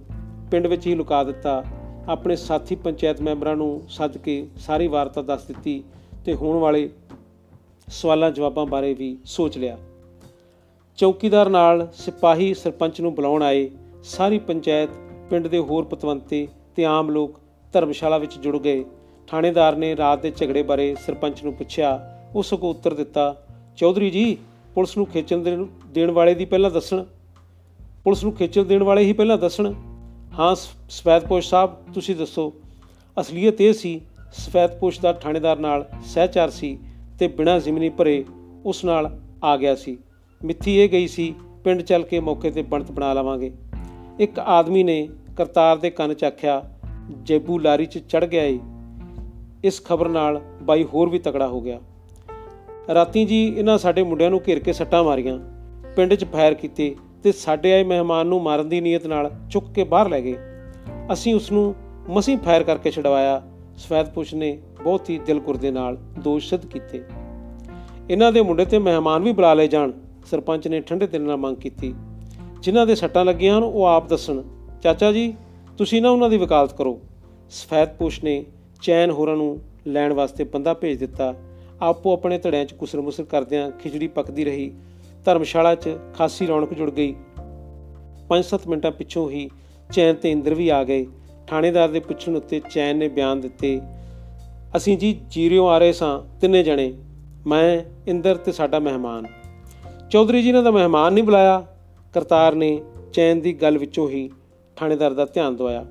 ਪਿੰਡ 0.53 0.67
ਵਿੱਚ 0.67 0.85
ਹੀ 0.87 0.93
ਲੁਕਾ 0.95 1.23
ਦਿੱਤਾ। 1.23 1.63
ਆਪਣੇ 2.09 2.35
ਸਾਥੀ 2.35 2.75
ਪੰਚਾਇਤ 2.75 3.21
ਮੈਂਬਰਾਂ 3.21 3.55
ਨੂੰ 3.55 3.81
ਸੱਦ 3.89 4.17
ਕੇ 4.17 4.33
ਸਾਰੀ 4.57 4.87
ਵਾਰਤਾ 4.87 5.21
ਦੱਸ 5.21 5.43
ਦਿੱਤੀ 5.43 5.83
ਤੇ 6.25 6.33
ਹੋਣ 6.33 6.57
ਵਾਲੇ 6.59 6.89
ਸਵਾਲਾਂ 7.87 8.29
ਜਵਾਬਾਂ 8.31 8.65
ਬਾਰੇ 8.65 8.93
ਵੀ 8.93 9.17
ਸੋਚ 9.25 9.57
ਲਿਆ। 9.57 9.77
ਚੌਕੀਦਾਰ 10.97 11.49
ਨਾਲ 11.49 11.87
ਸਿਪਾਹੀ 11.93 12.53
ਸਰਪੰਚ 12.53 12.99
ਨੂੰ 13.01 13.13
ਬੁਲਾਉਣ 13.15 13.43
ਆਏ 13.43 13.69
ਸਾਰੀ 14.03 14.37
ਪੰਚਾਇਤ, 14.39 14.89
ਪਿੰਡ 15.29 15.47
ਦੇ 15.47 15.59
ਹੋਰ 15.59 15.85
ਪਤਵੰਤੇ 15.85 16.47
ਤੇ 16.75 16.85
ਆਮ 16.85 17.09
ਲੋਕ 17.09 17.39
ਧਰਮਸ਼ਾਲਾ 17.73 18.17
ਵਿੱਚ 18.17 18.37
ਜੁੜ 18.37 18.57
ਗਏ। 18.57 18.83
ਥਾਣੇਦਾਰ 19.27 19.75
ਨੇ 19.75 19.95
ਰਾਤ 19.97 20.21
ਦੇ 20.21 20.31
ਝਗੜੇ 20.31 20.63
ਬਾਰੇ 20.63 20.95
ਸਰਪੰਚ 21.05 21.43
ਨੂੰ 21.43 21.53
ਪੁੱਛਿਆ, 21.53 21.99
ਉਸ 22.35 22.53
ਕੋ 22.53 22.69
ਉੱਤਰ 22.69 22.93
ਦਿੱਤਾ, 22.93 23.25
ਚੌਧਰੀ 23.77 24.09
ਜੀ, 24.09 24.37
ਪੁਲਿਸ 24.75 24.95
ਨੂੰ 24.97 25.05
ਖੇਚਣ 25.05 25.65
ਦੇਣ 25.93 26.11
ਵਾਲੇ 26.11 26.33
ਦੀ 26.33 26.45
ਪਹਿਲਾਂ 26.45 26.71
ਦੱਸਣ। 26.71 27.03
ਪੁਲਿਸ 28.03 28.23
ਨੂੰ 28.23 28.33
ਖੇਚਲ 28.33 28.65
ਦੇਣ 28.65 28.83
ਵਾਲੇ 28.83 29.03
ਹੀ 29.03 29.13
ਪਹਿਲਾਂ 29.13 29.37
ਦੱਸਣ। 29.37 29.73
ਹਾਂ 30.39 30.55
ਸਫੈਦਪੋਸ਼ 30.89 31.49
ਸਾਹਿਬ, 31.49 31.75
ਤੁਸੀਂ 31.93 32.15
ਦੱਸੋ। 32.15 32.53
ਅਸਲੀਅਤ 33.19 33.61
ਇਹ 33.61 33.73
ਸੀ 33.73 34.01
ਸਫੈਦਪੋਸ਼ 34.31 35.01
ਦਾ 35.01 35.13
ਥਾਣੇਦਾਰ 35.13 35.59
ਨਾਲ 35.59 35.89
ਸਹਿਚਾਰ 36.05 36.49
ਸੀ 36.49 36.79
ਤੇ 37.19 37.27
ਬਿਨਾਂ 37.27 37.59
ਜ਼ਿਮਨੀ 37.59 37.89
ਭਰੇ 37.89 38.25
ਉਸ 38.65 38.85
ਨਾਲ 38.85 39.19
ਆ 39.43 39.57
ਗਿਆ 39.57 39.75
ਸੀ। 39.75 39.97
ਮਿੱਥੀ 40.45 40.79
ਇਹ 40.79 40.89
ਗਈ 40.89 41.07
ਸੀ, 41.07 41.35
ਪਿੰਡ 41.63 41.81
ਚੱਲ 41.81 42.03
ਕੇ 42.03 42.19
ਮੌਕੇ 42.19 42.51
ਤੇ 42.51 42.61
ਬਣਤ 42.61 42.91
ਬਣਾ 42.91 43.13
ਲਵਾਂਗੇ। 43.13 43.51
ਇੱਕ 44.19 44.39
ਆਦਮੀ 44.39 44.83
ਨੇ 44.83 45.09
ਕਰਤਾਰ 45.37 45.77
ਦੇ 45.77 45.89
ਕੰਨ 45.89 46.13
'ਚ 46.13 46.23
ਆਖਿਆ, 46.23 46.63
ਜੇਬੂ 47.23 47.59
ਲਾਰੀ 47.59 47.85
'ਚ 47.85 47.97
ਚੜ 47.97 48.25
ਗਿਆ 48.25 48.43
ਏ। 48.43 48.59
ਇਸ 49.63 49.83
ਖਬਰ 49.85 50.09
ਨਾਲ 50.09 50.41
ਬਾਈ 50.61 50.83
ਹੋਰ 50.83 51.09
ਵੀ 51.09 51.19
ਤਕੜਾ 51.19 51.47
ਹੋ 51.47 51.61
ਗਿਆ। 51.61 51.79
ਰਾਤੀ 52.93 53.25
ਜੀ 53.25 53.53
ਇਹਨਾਂ 53.57 53.77
ਸਾਡੇ 53.77 54.03
ਮੁੰਡਿਆਂ 54.03 54.29
ਨੂੰ 54.29 54.41
ਘੇਰ 54.47 54.59
ਕੇ 54.59 54.73
ਸੱਟਾਂ 54.73 55.03
ਮਾਰੀਆਂ। 55.03 55.39
ਪਿੰਡ 55.95 56.13
'ਚ 56.13 56.25
ਫਾਇਰ 56.25 56.53
ਕੀਤੇ। 56.53 56.95
ਤੇ 57.23 57.31
ਸਾਡੇ 57.31 57.73
ਆਏ 57.73 57.83
ਮਹਿਮਾਨ 57.83 58.27
ਨੂੰ 58.27 58.41
ਮਾਰਨ 58.41 58.69
ਦੀ 58.69 58.81
ਨੀਅਤ 58.81 59.07
ਨਾਲ 59.07 59.31
ਚੁੱਕ 59.49 59.67
ਕੇ 59.73 59.83
ਬਾਹਰ 59.83 60.09
ਲੈ 60.09 60.21
ਗਏ। 60.21 60.35
ਅਸੀਂ 61.13 61.35
ਉਸ 61.35 61.51
ਨੂੰ 61.51 61.75
ਮਸੀਂ 62.09 62.37
ਫਾਇਰ 62.37 62.63
ਕਰਕੇ 62.63 62.91
ਛਡਵਾਇਆ। 62.91 63.41
ਸਫੈਦਪੁਸ਼ 63.77 64.35
ਨੇ 64.35 64.59
ਬਹੁਤ 64.83 65.09
ਹੀ 65.09 65.17
ਦਿਲਕੁਰ 65.17 65.57
ਦੇ 65.57 65.71
ਨਾਲ 65.71 65.97
ਦੋਸ਼ 66.19 66.49
ਸਿੱਧ 66.49 66.65
ਕੀਤੇ। 66.65 67.03
ਇਹਨਾਂ 68.09 68.31
ਦੇ 68.31 68.41
ਮੁੰਡੇ 68.41 68.65
ਤੇ 68.65 68.79
ਮਹਿਮਾਨ 68.79 69.23
ਵੀ 69.23 69.31
ਬੁਲਾ 69.31 69.53
ਲਏ 69.53 69.67
ਜਾਣ। 69.67 69.91
ਸਰਪੰਚ 70.25 70.67
ਨੇ 70.67 70.79
ਠੰਡੇ 70.79 71.07
ਦਿਲ 71.07 71.21
ਨਾਲ 71.21 71.37
ਮੰਗ 71.37 71.55
ਕੀਤੀ। 71.55 71.93
ਜਿਨ੍ਹਾਂ 72.61 72.85
ਦੇ 72.85 72.95
ਸੱਟਾਂ 72.95 73.25
ਲੱਗੀਆਂ 73.25 73.57
ਹਨ, 73.57 73.63
ਉਹ 73.63 73.85
ਆਪ 73.85 74.09
ਦੱਸਣ, 74.09 74.41
ਚਾਚਾ 74.83 75.11
ਜੀ, 75.11 75.33
ਤੁਸੀਂ 75.77 76.01
ਨਾ 76.01 76.09
ਉਹਨਾਂ 76.09 76.29
ਦੀ 76.29 76.37
ਵਕਾਲਤ 76.37 76.73
ਕਰੋ। 76.73 77.01
ਸਫੈਦਪੁਸ਼ 77.49 78.23
ਨੇ 78.23 78.45
ਚੈਨ 78.81 79.11
ਹੋਰਾਂ 79.11 79.35
ਨੂੰ 79.35 79.59
ਲੈਣ 79.87 80.13
ਵਾਸਤੇ 80.13 80.43
ਬੰਦਾ 80.43 80.73
ਭੇਜ 80.73 80.99
ਦਿੱਤਾ। 80.99 81.33
ਆਪੋ 81.81 82.13
ਆਪਣੇ 82.13 82.37
ਧੜਿਆਂ 82.37 82.65
'ਚ 82.65 82.73
ਕੁਸਰ 82.73 83.01
ਮੁਸਰ 83.01 83.23
ਕਰਦਿਆਂ 83.23 83.71
ਖਿਚੜੀ 83.71 84.07
ਪੱਕਦੀ 84.07 84.45
ਰਹੀ। 84.45 84.71
ਧਰਮਸ਼ਾਲਾ 85.25 85.75
'ਚ 85.75 85.89
ਖਾਸੀ 86.17 86.47
ਰੌਣਕ 86.47 86.73
ਜੁੜ 86.73 86.89
ਗਈ। 86.91 87.15
5-7 88.29 88.67
ਮਿੰਟਾਂ 88.67 88.91
ਪਿੱਛੋਂ 88.91 89.29
ਹੀ 89.29 89.49
ਚੈਨ 89.89 90.15
ਤੇ 90.15 90.31
ਇੰਦਰ 90.31 90.53
ਵੀ 90.53 90.69
ਆ 90.69 90.83
ਗਏ। 90.83 91.05
ਥਾਣੇਦਾਰ 91.47 91.89
ਦੇ 91.89 91.99
ਪੁੱਛਣ 91.99 92.35
ਉੱਤੇ 92.35 92.61
ਚੈਨ 92.71 92.97
ਨੇ 92.97 93.07
ਬਿਆਨ 93.07 93.41
ਦਿੱਤੇ, 93.41 93.79
ਅਸੀਂ 94.75 94.97
ਜੀ 94.97 95.21
ਜੀਰਿਓ 95.29 95.67
ਆ 95.67 95.77
ਰਹੇ 95.77 95.91
ਸਾਂ, 95.91 96.39
ਤਿੰਨੇ 96.39 96.63
ਜਣੇ। 96.63 96.93
ਮੈਂ, 97.47 97.81
ਇੰਦਰ 98.07 98.35
ਤੇ 98.35 98.51
ਸਾਡਾ 98.51 98.79
ਮਹਿਮਾਨ। 98.79 99.25
ਚੌਧਰੀ 100.09 100.41
ਜੀ 100.43 100.51
ਨੇ 100.51 100.61
ਤਾਂ 100.63 100.71
ਮਹਿਮਾਨ 100.71 101.13
ਨਹੀਂ 101.13 101.23
ਬੁਲਾਇਆ। 101.23 101.65
ਕਰਤਾਰ 102.13 102.55
ਨੇ 102.55 102.81
ਚੈਨ 103.13 103.39
ਦੀ 103.39 103.53
ਗੱਲ 103.53 103.77
ਵਿੱਚੋਂ 103.77 104.09
ਹੀ 104.09 104.29
ਥਾਣੇਦਾਰ 104.75 105.13
ਦਾ 105.13 105.25
ਧਿਆਨ 105.25 105.55
ਦਵਾਇਆ। 105.55 105.85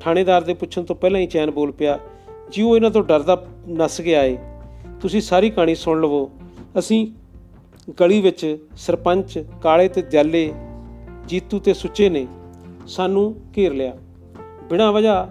ਥਾਣੇਦਾਰ 0.00 0.42
ਦੇ 0.42 0.54
ਪੁੱਛਣ 0.54 0.82
ਤੋਂ 0.82 0.96
ਪਹਿਲਾਂ 0.96 1.20
ਹੀ 1.20 1.26
ਚੈਨ 1.26 1.50
ਬੋਲ 1.50 1.72
ਪਿਆ 1.72 1.98
ਜੀ 2.50 2.62
ਉਹ 2.62 2.76
ਇਹਨਾਂ 2.76 2.90
ਤੋਂ 2.90 3.02
ਡਰਦਾ 3.02 3.44
ਨਸ 3.68 4.00
ਗਿਆ 4.00 4.22
ਏ। 4.24 4.38
ਤੁਸੀਂ 5.00 5.20
ਸਾਰੀ 5.20 5.50
ਕਹਾਣੀ 5.50 5.74
ਸੁਣ 5.74 6.00
ਲਵੋ। 6.00 6.30
ਅਸੀਂ 6.78 7.06
ਗਲੀ 7.90 8.20
ਵਿੱਚ 8.20 8.68
ਸਰਪੰਚ, 8.76 9.44
ਕਾਲੇ 9.62 9.88
ਤੇ 9.88 10.02
ਦਿਆਲੇ 10.02 10.52
ਜੀਤੂ 11.26 11.58
ਤੇ 11.58 11.74
ਸੁੱਚੇ 11.74 12.08
ਨੇ 12.08 12.26
ਸਾਨੂੰ 12.86 13.40
ਘੇਰ 13.56 13.72
ਲਿਆ। 13.74 13.96
ਬਿਨਾਂ 14.70 14.92
ਵਜ੍ਹਾ 14.92 15.28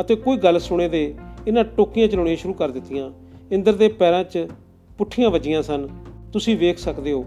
ਅਤੇ 0.00 0.16
ਕੋਈ 0.16 0.36
ਗੱਲ 0.36 0.58
ਸੁਣੇ 0.58 0.88
ਦੇ 0.88 1.14
ਇਹਨਾਂ 1.46 1.64
ਟੋਕੀਆਂ 1.64 2.08
ਚਲਾਉਣੀਆਂ 2.08 2.36
ਸ਼ੁਰੂ 2.36 2.54
ਕਰ 2.54 2.70
ਦਿੱਤੀਆਂ। 2.70 3.10
ਇੰਦਰ 3.52 3.72
ਦੇ 3.72 3.88
ਪੈਰਾਂ 3.88 4.24
'ਚ 4.24 4.46
ਪੁੱਠੀਆਂ 4.98 5.30
ਵੱਜੀਆਂ 5.30 5.62
ਸਨ। 5.62 5.88
ਤੁਸੀਂ 6.32 6.56
ਵੇਖ 6.56 6.78
ਸਕਦੇ 6.78 7.12
ਹੋ, 7.12 7.24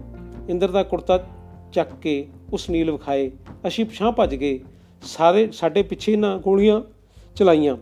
ਇੰਦਰ 0.48 0.70
ਦਾ 0.70 0.82
ਕੁੜਤਾ 0.82 1.26
ਚੱਕ 1.72 1.90
ਕੇ 2.02 2.26
ਉਸ 2.52 2.70
ਨੀਲ 2.70 2.90
ਵਿਖਾਏ। 2.90 3.30
ਅਸੀਂ 3.66 3.84
ਪਛਾਂ 3.84 4.12
ਭੱਜ 4.12 4.34
ਗਏ। 4.34 4.60
ਸਾਰੇ 5.02 5.50
ਸਾਡੇ 5.52 5.82
ਪਿੱਛੇ 5.82 6.16
ਨਾ 6.16 6.36
ਗੋਲੀਆਂ 6.36 6.80
ਚਲਾਈਆਂ। 7.36 7.76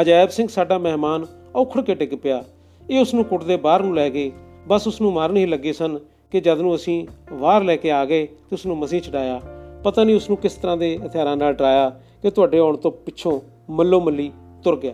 ਅਜੈਬ 0.00 0.28
ਸਿੰਘ 0.28 0.48
ਸਾਡਾ 0.48 0.78
ਮਹਿਮਾਨ 0.78 1.26
ਔਖੜ 1.56 1.80
ਕੇ 1.80 1.94
ਟਿਕ 1.94 2.14
ਪਿਆ। 2.14 2.44
ਇਹ 2.90 3.00
ਉਸ 3.00 3.14
ਨੂੰ 3.14 3.24
ਕੁੱਟਦੇ 3.24 3.56
ਬਾਹਰ 3.56 3.82
ਨੂੰ 3.82 3.94
ਲੈ 3.94 4.10
ਗਏ। 4.10 4.32
ਬਸ 4.70 4.86
ਉਸ 4.86 5.00
ਨੂੰ 5.00 5.12
ਮਾਰਨ 5.12 5.36
ਹੀ 5.36 5.46
ਲੱਗੇ 5.46 5.72
ਸਨ 5.72 5.98
ਕਿ 6.30 6.40
ਜਦ 6.40 6.60
ਨੂੰ 6.60 6.74
ਅਸੀਂ 6.74 7.06
ਬਾਹਰ 7.32 7.62
ਲੈ 7.62 7.76
ਕੇ 7.76 7.90
ਆ 7.90 8.04
ਗਏ 8.04 8.26
ਤੇ 8.26 8.54
ਉਸ 8.54 8.66
ਨੂੰ 8.66 8.76
ਮਸੀਂ 8.78 9.00
ਛਡਾਇਆ। 9.00 9.40
ਪਤਾ 9.84 10.04
ਨਹੀਂ 10.04 10.16
ਉਸ 10.16 10.28
ਨੂੰ 10.28 10.36
ਕਿਸ 10.38 10.54
ਤਰ੍ਹਾਂ 10.54 10.76
ਦੇ 10.76 10.98
ਹਥਿਆਰਾਂ 11.06 11.36
ਨਾਲ 11.36 11.52
ਡਰਾਇਆ 11.52 11.88
ਕਿ 12.22 12.30
ਤੁਹਾਡੇ 12.30 12.58
ਆਉਣ 12.58 12.76
ਤੋਂ 12.76 12.90
ਪਿੱਛੋਂ 12.90 13.40
ਮੱਲੋ 13.70 14.00
ਮੱਲੀ 14.00 14.30
ਤੁਰ 14.64 14.76
ਗਿਆ। 14.76 14.92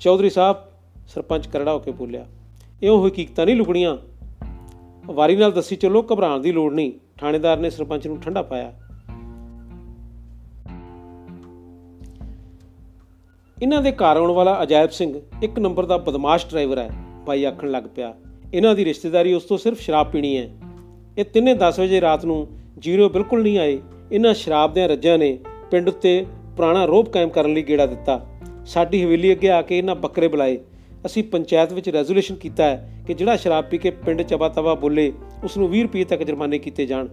ਚੌਧਰੀ 0.00 0.30
ਸਾਹਿਬ, 0.30 0.56
ਸਰਪੰਚ 1.08 1.46
ਕਰੜਾ 1.46 1.72
ਹੋ 1.72 1.78
ਕੇ 1.78 1.90
ਬੋਲਿਆ, 1.90 2.26
ਇਹੋ 2.82 3.06
ਹਕੀਕਤਾਂ 3.08 3.46
ਨਹੀਂ 3.46 3.56
ਲੁਕੜੀਆਂ 3.56 3.96
ਵਾਰੀ 5.06 5.36
ਨਾਲ 5.36 5.52
ਦੱਸੀ 5.52 5.76
ਚਲੋ, 5.76 6.02
ਘਬਰਾਉਣ 6.12 6.40
ਦੀ 6.40 6.52
ਲੋੜ 6.52 6.72
ਨਹੀਂ। 6.72 6.92
ਥਾਣੇਦਾਰ 7.20 7.58
ਨੇ 7.58 7.70
ਸਰਪੰਚ 7.70 8.06
ਨੂੰ 8.06 8.20
ਠੰਡਾ 8.20 8.42
ਪਾਇਆ। 8.42 8.72
ਇਹਨਾਂ 13.62 13.82
ਦੇ 13.82 13.92
ਘਰ 13.92 14.16
ਆਉਣ 14.16 14.30
ਵਾਲਾ 14.30 14.62
ਅਜਾਇਬ 14.62 14.90
ਸਿੰਘ 14.90 15.20
ਇੱਕ 15.42 15.58
ਨੰਬਰ 15.58 15.86
ਦਾ 15.86 15.96
ਬਦਮਾਸ਼ 15.96 16.46
ਡਰਾਈਵਰ 16.46 16.78
ਹੈ, 16.78 16.90
ਭਾਈ 17.26 17.44
ਆਖਣ 17.44 17.70
ਲੱਗ 17.70 17.84
ਪਿਆ। 17.96 18.14
ਇਹਨਾਂ 18.54 18.74
ਦੀ 18.74 18.84
ਰਿਸ਼ਤੇਦਾਰੀ 18.84 19.32
ਉਸ 19.32 19.42
ਤੋਂ 19.42 19.58
ਸਿਰਫ 19.58 19.80
ਸ਼ਰਾਬ 19.80 20.10
ਪੀਣੀ 20.10 20.36
ਹੈ। 20.36 20.50
ਇਹ 21.18 21.24
ਤਿੰਨੇ 21.24 21.54
10 21.54 21.80
ਵਜੇ 21.80 22.00
ਰਾਤ 22.00 22.24
ਨੂੰ 22.24 22.48
ਜੀਰੋ 22.78 23.08
ਬਿਲਕੁਲ 23.08 23.42
ਨਹੀਂ 23.42 23.58
ਆਏ। 23.58 23.80
ਇਹਨਾਂ 24.12 24.34
ਸ਼ਰਾਬ 24.34 24.74
ਦੇ 24.74 24.88
ਰੱਜਾਂ 24.88 25.18
ਨੇ 25.18 25.38
ਪਿੰਡ 25.70 25.88
ਉੱਤੇ 25.88 26.26
ਪੁਰਾਣਾ 26.56 26.84
ਰੋਪ 26.84 27.08
ਕਾਇਮ 27.08 27.28
ਕਰਨ 27.28 27.54
ਲਈ 27.54 27.62
ਗੇੜਾ 27.62 27.86
ਦਿੱਤਾ। 27.86 28.26
ਸਾਡੀ 28.66 29.04
ਹਵੇਲੀ 29.04 29.32
ਅੱਗੇ 29.32 29.50
ਆ 29.50 29.62
ਕੇ 29.62 29.78
ਇਹਨਾਂ 29.78 29.94
ਬੱਕਰੇ 29.94 30.28
ਬੁਲਾਏ। 30.28 30.58
ਅਸੀਂ 31.06 31.24
ਪੰਚਾਇਤ 31.24 31.72
ਵਿੱਚ 31.72 31.88
ਰੈਜ਼ੋਲੂਸ਼ਨ 31.88 32.34
ਕੀਤਾ 32.34 32.64
ਹੈ 32.64 33.02
ਕਿ 33.06 33.14
ਜਿਹੜਾ 33.14 33.36
ਸ਼ਰਾਬ 33.36 33.64
ਪੀ 33.64 33.78
ਕੇ 33.78 33.90
ਪਿੰਡ 33.90 34.22
ਚਬਾ 34.22 34.48
ਤਵਾ 34.48 34.74
ਬੋਲੇ 34.74 35.12
ਉਸ 35.44 35.56
ਨੂੰ 35.56 35.70
20 35.70 35.82
ਰੁਪਏ 35.82 36.04
ਤੱਕ 36.04 36.22
ਜੁਰਮਾਨੇ 36.22 36.58
ਕੀਤੇ 36.58 36.86
ਜਾਣ। 36.86 37.08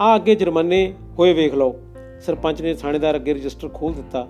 ਆ 0.00 0.16
ਅੱਗੇ 0.16 0.34
ਜੁਰਮਾਨੇ 0.34 0.94
ਹੋਏ 1.18 1.32
ਵੇਖ 1.32 1.54
ਲਓ। 1.54 1.76
ਸਰਪੰਚ 2.20 2.62
ਨੇ 2.62 2.74
ਥਾਣੇਦਾਰ 2.74 3.16
ਅੱਗੇ 3.16 3.34
ਰਜਿਸਟਰ 3.34 3.68
ਖੋਲ 3.68 3.94
ਦਿੱਤਾ। 3.94 4.28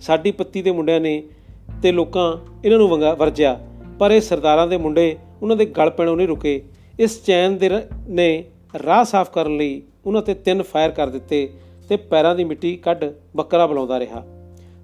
ਸਾਡੀ 0.00 0.30
ਪੱਤੀ 0.32 0.62
ਦੇ 0.62 0.70
ਮੁੰਡਿਆਂ 0.70 1.00
ਨੇ 1.00 1.22
ਤੇ 1.82 1.92
ਲੋਕਾਂ 1.92 2.36
ਇਹਨਾਂ 2.64 2.78
ਨੂੰ 2.78 2.88
ਵੰਗਾ 2.88 3.14
ਵਰਜਿਆ। 3.14 3.60
ਪਰ 3.98 4.10
ਇਹ 4.10 4.20
ਸਰਦਾਰਾਂ 4.20 4.66
ਦੇ 4.66 4.76
ਮੁੰਡੇ, 4.76 5.16
ਉਹਨਾਂ 5.42 5.56
ਦੇ 5.56 5.64
ਗਲ 5.66 5.90
ਪੈਣੋਂ 5.90 6.16
ਨਹੀਂ 6.16 6.28
ਰੁਕੇ। 6.28 6.62
ਇਸ 7.00 7.24
ਚੈਨ 7.24 7.56
ਦੇ 7.58 7.70
ਨੇ 8.08 8.44
ਰਾਹ 8.86 9.04
ਸਾਫ਼ 9.04 9.30
ਕਰਨ 9.30 9.56
ਲਈ 9.56 9.82
ਉਹਨਾਂ 10.06 10.22
ਤੇ 10.22 10.34
ਤਿੰਨ 10.34 10.62
ਫਾਇਰ 10.62 10.90
ਕਰ 10.90 11.06
ਦਿੱਤੇ 11.06 11.48
ਤੇ 11.88 11.96
ਪੈਰਾਂ 11.96 12.34
ਦੀ 12.34 12.44
ਮਿੱਟੀ 12.44 12.76
ਕੱਢ 12.76 13.04
ਬੱਕਰਾ 13.36 13.66
ਬੁਲਾਉਂਦਾ 13.66 13.98
ਰਿਹਾ। 13.98 14.22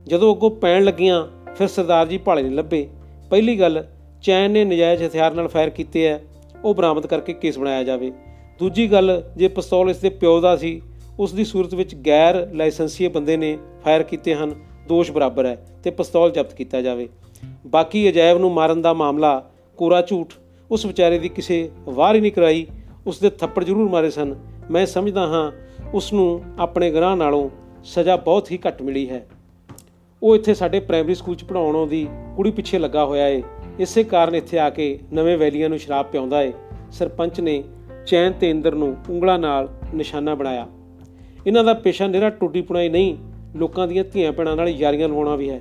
ਜਦੋਂ 0.06 0.34
ਅੱਗੋਂ 0.34 0.50
ਪੈਣ 0.50 0.84
ਲੱਗੀਆਂ, 0.84 1.26
ਫਿਰ 1.54 1.68
ਸਰਦਾਰ 1.68 2.06
ਜੀ 2.06 2.18
ਭਾਲੇ 2.18 2.42
ਨਹੀਂ 2.42 2.52
ਲੱਭੇ। 2.52 2.86
ਪਹਿਲੀ 3.30 3.60
ਗੱਲ, 3.60 3.84
ਚੈਨ 4.22 4.50
ਨੇ 4.50 4.64
ਨਜਾਇਜ਼ 4.64 5.02
ਹਥਿਆਰ 5.02 5.34
ਨਾਲ 5.34 5.48
ਫਾਇਰ 5.48 5.70
ਕੀਤੇ 5.70 6.04
ਐ, 6.06 6.16
ਉਹ 6.64 6.74
ਬਰਾਮਦ 6.74 7.06
ਕਰਕੇ 7.06 7.32
ਕੇਸ 7.32 7.58
ਬਣਾਇਆ 7.58 7.82
ਜਾਵੇ। 7.82 8.12
ਦੂਜੀ 8.58 8.92
ਗੱਲ, 8.92 9.22
ਜੇ 9.36 9.48
ਪਿਸਤੌਲ 9.48 9.90
ਇਸ 9.90 9.96
ਦੇ 9.96 10.10
ਪਿਓ 10.10 10.40
ਦਾ 10.40 10.56
ਸੀ, 10.56 10.80
ਉਸ 11.18 11.32
ਦੀ 11.32 11.44
ਸੂਰਤ 11.44 11.74
ਵਿੱਚ 11.74 11.94
ਗੈਰ 11.94 12.48
ਲਾਇਸੈਂਸੀਏ 12.54 13.08
ਬੰਦੇ 13.08 13.36
ਨੇ 13.36 13.58
ਫਾਇਰ 13.84 14.02
ਕੀਤੇ 14.02 14.34
ਹਨ, 14.34 14.54
ਦੋਸ਼ 14.88 15.10
ਬਰਾਬਰ 15.12 15.46
ਹੈ 15.46 15.56
ਤੇ 15.82 15.90
ਪਿਸਤੌਲ 15.90 16.30
ਜ਼ਬਤ 16.30 16.54
ਕੀਤਾ 16.54 16.80
ਜਾਵੇ। 16.82 17.08
ਬਾਕੀ 17.66 18.08
ਅਜਾਇਬ 18.08 18.38
ਨੂੰ 18.38 18.52
ਮਾਰਨ 18.52 18.82
ਦਾ 18.82 18.92
ਮਾਮਲਾ 18.92 19.50
ਕੋਰਾ 19.76 20.02
ਝੂਠ, 20.02 20.34
ਉਸ 20.70 20.86
ਵਿਚਾਰੇ 20.86 21.18
ਦੀ 21.18 21.28
ਕਿਸੇ 21.28 21.70
ਵਾਰ 21.84 22.14
ਹੀ 22.14 22.20
ਨਹੀਂ 22.20 22.32
ਕਰਾਈ, 22.32 22.66
ਉਸ 23.06 23.18
ਦੇ 23.18 23.30
ਥੱਪੜ 23.30 23.64
ਜ਼ਰੂਰ 23.64 23.90
ਮਾਰੇ 23.90 24.10
ਸਨ। 24.10 24.34
ਮੈਂ 24.70 24.86
ਸਮਝਦਾ 24.86 25.26
ਹਾਂ 25.26 25.52
ਉਸ 25.94 26.12
ਨੂੰ 26.12 26.42
ਆਪਣੇ 26.58 26.90
ਗੁਨਾਹ 26.90 27.16
ਨਾਲੋਂ 27.16 27.50
ਸਜ਼ਾ 27.84 28.16
ਬਹੁਤ 28.16 28.50
ਹੀ 28.50 28.58
ਘੱਟ 28.66 28.82
ਮਿਲੀ 28.82 29.10
ਹੈ। 29.10 29.26
ਉਹ 30.22 30.36
ਇੱਥੇ 30.36 30.54
ਸਾਡੇ 30.54 30.80
ਪ੍ਰਾਇਮਰੀ 30.80 31.14
ਸਕੂਲ 31.14 31.36
'ਚ 31.36 31.44
ਪੜਾਉਣ 31.44 31.76
ਆਉਂਦੀ 31.76 32.08
ਕੁੜੀ 32.36 32.50
ਪਿੱਛੇ 32.50 32.78
ਲੱਗਾ 32.78 33.04
ਹੋਇਆ 33.04 33.28
ਏ। 33.28 33.42
ਇਸੇ 33.80 34.04
ਕਾਰਨ 34.04 34.34
ਇੱਥੇ 34.34 34.58
ਆ 34.58 34.70
ਕੇ 34.70 34.98
ਨਵੇਂ 35.12 35.38
ਵੈਲੀਆਂ 35.38 35.68
ਨੂੰ 35.68 35.78
ਸ਼ਰਾਬ 35.78 36.06
ਪਿਆਉਂਦਾ 36.06 36.42
ਏ। 36.42 36.52
ਸਰਪੰਚ 36.92 37.40
ਨੇ 37.40 37.64
ਚੈਨ 38.06 38.32
ਤੇ 38.32 38.50
ਇੰਦਰ 38.50 38.74
ਨੂੰ 38.74 38.96
ਉਂਗਲਾਂ 39.10 39.38
ਨਾਲ 39.38 39.68
ਨਿਸ਼ਾਨਾ 39.94 40.34
ਬਣਾਇਆ। 40.34 40.66
ਇਹਨਾਂ 41.46 41.64
ਦਾ 41.64 41.74
ਪੇਸ਼ਾ 41.74 42.06
ਨਿਹਰਾ 42.06 42.30
ਟੁੱਟੀ 42.30 42.62
ਪੁਣਾਈ 42.62 42.88
ਨਹੀਂ, 42.88 43.16
ਲੋਕਾਂ 43.56 43.88
ਦੀਆਂ 43.88 44.04
ਧੀਆਂ 44.04 44.32
ਭੈਣਾਂ 44.32 44.56
ਨਾਲ 44.56 44.68
ਯਾਰੀਆਂ 44.68 45.08
ਲਵਾਉਣਾ 45.08 45.36
ਵੀ 45.36 45.50
ਹੈ। 45.50 45.60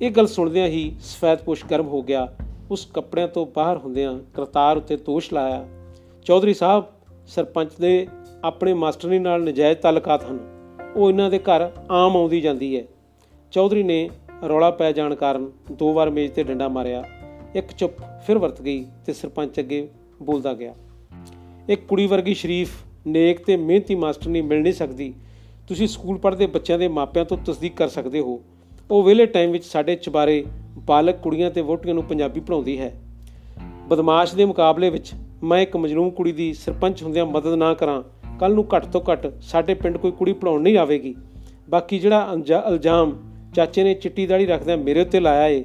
ਇਹ 0.00 0.10
ਗੱਲ 0.10 0.26
ਸੁਣਦਿਆਂ 0.26 0.66
ਹੀ 0.66 0.92
ਸਫੈਦਪੋਸ਼ 1.00 1.64
ਗਰਮ 1.66 1.86
ਹੋ 1.86 2.02
ਗਿਆ, 2.02 2.26
ਉਸ 2.70 2.86
ਕੱਪੜਿਆਂ 2.94 3.28
ਤੋਂ 3.28 3.46
ਬਾਹਰ 3.46 3.76
ਹੁੰਦਿਆਂ 3.76 4.18
ਕਰਤਾਰ 4.34 4.76
ਉੱਤੇ 4.76 4.96
ਦੋਸ਼ 4.96 5.32
ਲਾਇਆ? 5.34 5.66
ਚੌਧਰੀ 6.24 6.54
ਸਾਹਿਬ 6.54 6.84
ਸਰਪੰਚ 7.26 7.70
ਦੇ 7.80 8.06
ਆਪਣੇ 8.44 8.74
ਮਾਸਟਰਨੀ 8.74 9.18
ਨਾਲ 9.18 9.44
ਨਜਾਇਜ਼ 9.44 9.78
ਤਾਲੁਕਾਤ 9.78 10.24
ਹਨ। 10.24 10.38
ਉਹ 10.96 11.08
ਇਹਨਾਂ 11.08 11.30
ਦੇ 11.30 11.38
ਘਰ 11.38 11.70
ਆਮ 11.90 12.16
ਆਉਂਦੀ 12.16 12.40
ਜਾਂਦੀ 12.40 12.76
ਹੈ। 12.76 12.82
ਚੌਧਰੀ 13.52 13.82
ਨੇ 13.82 14.08
ਰੌਲਾ 14.48 14.70
ਪੈ 14.70 14.92
ਜਾਣ 14.92 15.14
ਕਾਰਨ 15.14 15.50
ਦੋ 15.72 15.92
ਵਾਰ 15.92 16.10
ਮੇਜ਼ 16.10 16.32
ਤੇ 16.32 16.42
ਡੰਡਾ 16.42 16.68
ਮਾਰਿਆ। 16.68 17.02
ਇੱਕ 17.54 17.72
ਚੁੱਪ 17.72 17.92
ਫਿਰ 18.26 18.38
ਵਰਤ 18.38 18.62
ਗਈ 18.62 18.84
ਤੇ 19.06 19.12
ਸਰਪੰਚ 19.12 19.58
ਅੱਗੇ 19.60 19.88
ਬੋਲਦਾ 20.22 20.54
ਗਿਆ, 20.54 20.74
ਇੱਕ 21.68 21.86
ਕੁੜੀ 21.86 22.06
ਵਰਗੀ 22.06 22.34
ਸ਼ਰੀਫ, 22.34 22.72
ਨੇਕ 23.06 23.44
ਤੇ 23.44 23.56
ਮਿਹਨਤੀ 23.56 23.94
ਮਾਸਟਰਨੀ 23.94 24.40
ਮਿਲ 24.40 24.62
ਨਹੀਂ 24.62 24.72
ਸਕਦੀ। 24.72 25.12
ਤੁਸੀਂ 25.68 25.88
ਸਕੂਲ 25.88 26.18
ਪੜ੍ਹਦੇ 26.18 26.46
ਬੱਚਿਆਂ 26.46 26.78
ਦੇ 26.78 26.88
ਮਾਪਿਆਂ 26.88 27.24
ਤੋਂ 27.24 27.36
ਤਸਦੀਕ 27.46 27.76
ਕਰ 27.76 27.88
ਸਕਦੇ 27.88 28.20
ਹੋ। 28.20 28.40
ਉਹ 28.90 29.02
ਵਿਹਲੇ 29.02 29.26
ਟਾਈਮ 29.26 29.50
ਵਿੱਚ 29.50 29.64
ਸਾਡੇ 29.64 29.94
ਚਬਾਰੇ 29.96 30.44
ਬਾਲਕ 30.78 31.16
ਕੁੜੀਆਂ 31.16 31.50
ਤੇ 31.50 31.60
ਵੋਟੀਆਂ 31.60 31.94
ਨੂੰ 31.94 32.04
ਪੰਜਾਬੀ 32.04 32.40
ਪੜ੍ਹਾਉਂਦੀ 32.40 32.78
ਹੈ। 32.80 32.92
ਬਦਮਾਸ਼ 33.88 34.34
ਦੇ 34.34 34.44
ਮੁਕਾਬਲੇ 34.44 34.90
ਵਿੱਚ 34.90 35.12
ਮੈਂ 35.42 35.60
ਇੱਕ 35.60 35.76
ਮਜਲੂਮ 35.76 36.10
ਕੁੜੀ 36.10 36.32
ਦੀ 36.32 36.52
ਸਰਪੰਚ 36.52 37.02
ਹੁੰਦਿਆਂ 37.02 37.26
ਮਦਦ 37.26 37.54
ਨਾ 37.54 37.74
ਕਰਾਂ 37.74 38.02
ਕੱਲ 38.40 38.54
ਨੂੰ 38.54 38.66
ਘੱਟ 38.76 38.86
ਤੋਂ 38.86 39.00
ਘੱਟ 39.12 39.32
ਸਾਡੇ 39.42 39.74
ਪਿੰਡ 39.74 39.96
ਕੋਈ 39.96 40.10
ਕੁੜੀ 40.10 40.32
ਪੜਾਉਣ 40.32 40.62
ਨਹੀਂ 40.62 40.78
ਆਵੇਗੀ। 40.78 41.14
ਬਾਕੀ 41.70 41.98
ਜਿਹੜਾ 41.98 42.36
ਇਲਜ਼ਾਮ 42.68 43.18
ਚਾਚੇ 43.54 43.84
ਨੇ 43.84 43.94
ਚਿੱਟੀ 43.94 44.26
ਦਾੜੀ 44.26 44.46
ਰੱਖਦਿਆਂ 44.46 44.76
ਮੇਰੇ 44.76 45.00
ਉੱਤੇ 45.00 45.20
ਲਾਇਆ 45.20 45.46
ਏ, 45.48 45.64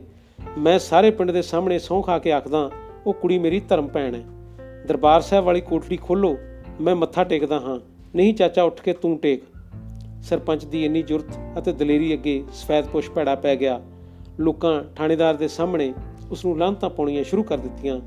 ਮੈਂ 0.58 0.80
ਸਾਰੇ 0.80 1.12
ਪਿੰਡ 1.12 1.32
ਦੇ 1.32 1.42
ਸਾਹਮਣੇ 1.42 1.80
ਸੌਂ 1.80 2.02
ਖਾ 2.02 2.20
ਕੇ 2.20 2.32
ਆਖਦਾ, 2.32 2.72
ਉਹ 3.06 3.14
ਕੁੜੀ 3.14 3.40
ਮੇਰੀ 3.40 3.60
ਧਰਮ 3.60 3.88
ਭੈਣ 3.88 4.16
ਹੈ। 4.16 4.24
ਦਰਬਾਰ 4.88 5.22
ਸਾਹਿਬ 5.22 5.46
ਵਾਲੀ 5.46 5.62
ਕੋਠੜੀ 5.62 5.98
ਖੋਲੋ 5.98 6.38
ਮੈਂ 6.82 6.96
ਮੱਥਾ 6.96 7.24
ਟੇਕਦਾ 7.24 7.60
ਹਾਂ। 7.60 7.80
ਨਹੀਂ 8.16 8.34
ਚਾਚਾ, 8.34 8.64
ਉੱਠ 8.64 8.82
ਕੇ 8.82 8.94
ਤੂੰ 8.94 9.18
ਟੇਕ। 9.18 9.44
ਸਰਪੰਚ 10.30 10.66
ਦੀ 10.66 10.86
ਇੰਨੀ 10.86 11.02
ਜੁਰਤ 11.02 11.40
ਅਤੇ 11.58 11.72
ਦਲੇਰੀ 11.72 12.14
ਅੱਗੇ 12.14 12.44
ਸਫੈਦਪੋਸ਼ 12.54 13.12
ਭੈੜਾ 13.12 13.36
ਪੈ 13.36 13.56
ਗਿਆ। 13.56 13.82
ਲੋਕਾਂ 14.40 14.84
ਥਾਣੇਦਾਰ 14.96 15.34
ਦੇ 15.34 15.48
ਸਾਹਮਣੇ 15.48 15.94
ਉਸ 16.32 16.46
ਨੂੰ 16.46 16.58
ਲਾਂਤਾਂ 16.58 16.90
ਪਾਉਣੀਆਂ 16.90 17.24
ਸ਼ੁਰੂ 17.24 17.44
ਕਰ 17.44 17.58
ਦਿੱਤੀਆਂ। 17.58 18.00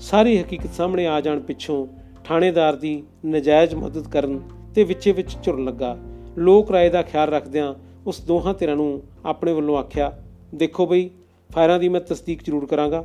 ਸਾਰੀ 0.00 0.42
ਹਕੀਕਤ 0.42 0.70
ਸਾਹਮਣੇ 0.70 1.06
ਆ 1.06 1.20
ਜਾਣ 1.20 1.40
ਪਿੱਛੋਂ 1.40 1.86
ਥਾਣੇਦਾਰ 2.24 2.76
ਦੀ 2.76 3.02
ਨਜਾਇਜ਼ 3.26 3.74
ਮਦਦ 3.74 4.08
ਕਰਨ 4.08 4.40
ਤੇ 4.74 4.84
ਵਿੱਚੇ 4.84 5.12
ਵਿੱਚ 5.12 5.36
ਝੁਰਨ 5.42 5.64
ਲੱਗਾ। 5.64 5.96
ਲੋਕ 6.38 6.70
ਰਾਏ 6.70 6.88
ਦਾ 6.88 7.02
ਖਿਆਲ 7.02 7.28
ਰੱਖਦਿਆਂ 7.28 7.74
ਉਸ 8.06 8.20
ਦੋਹਾਂ 8.20 8.54
ਧਿਰਾਂ 8.54 8.76
ਨੂੰ 8.76 9.02
ਆਪਣੇ 9.24 9.52
ਵੱਲੋਂ 9.52 9.78
ਆਖਿਆ, 9.78 10.18
ਦੇਖੋ 10.54 10.86
ਬਈ, 10.86 11.10
ਫਾਇਰਾਂ 11.52 11.78
ਦੀ 11.78 11.88
ਮੈਂ 11.88 12.00
ਤਸਦੀਕ 12.00 12.42
ਜ਼ਰੂਰ 12.44 12.66
ਕਰਾਂਗਾ। 12.66 13.04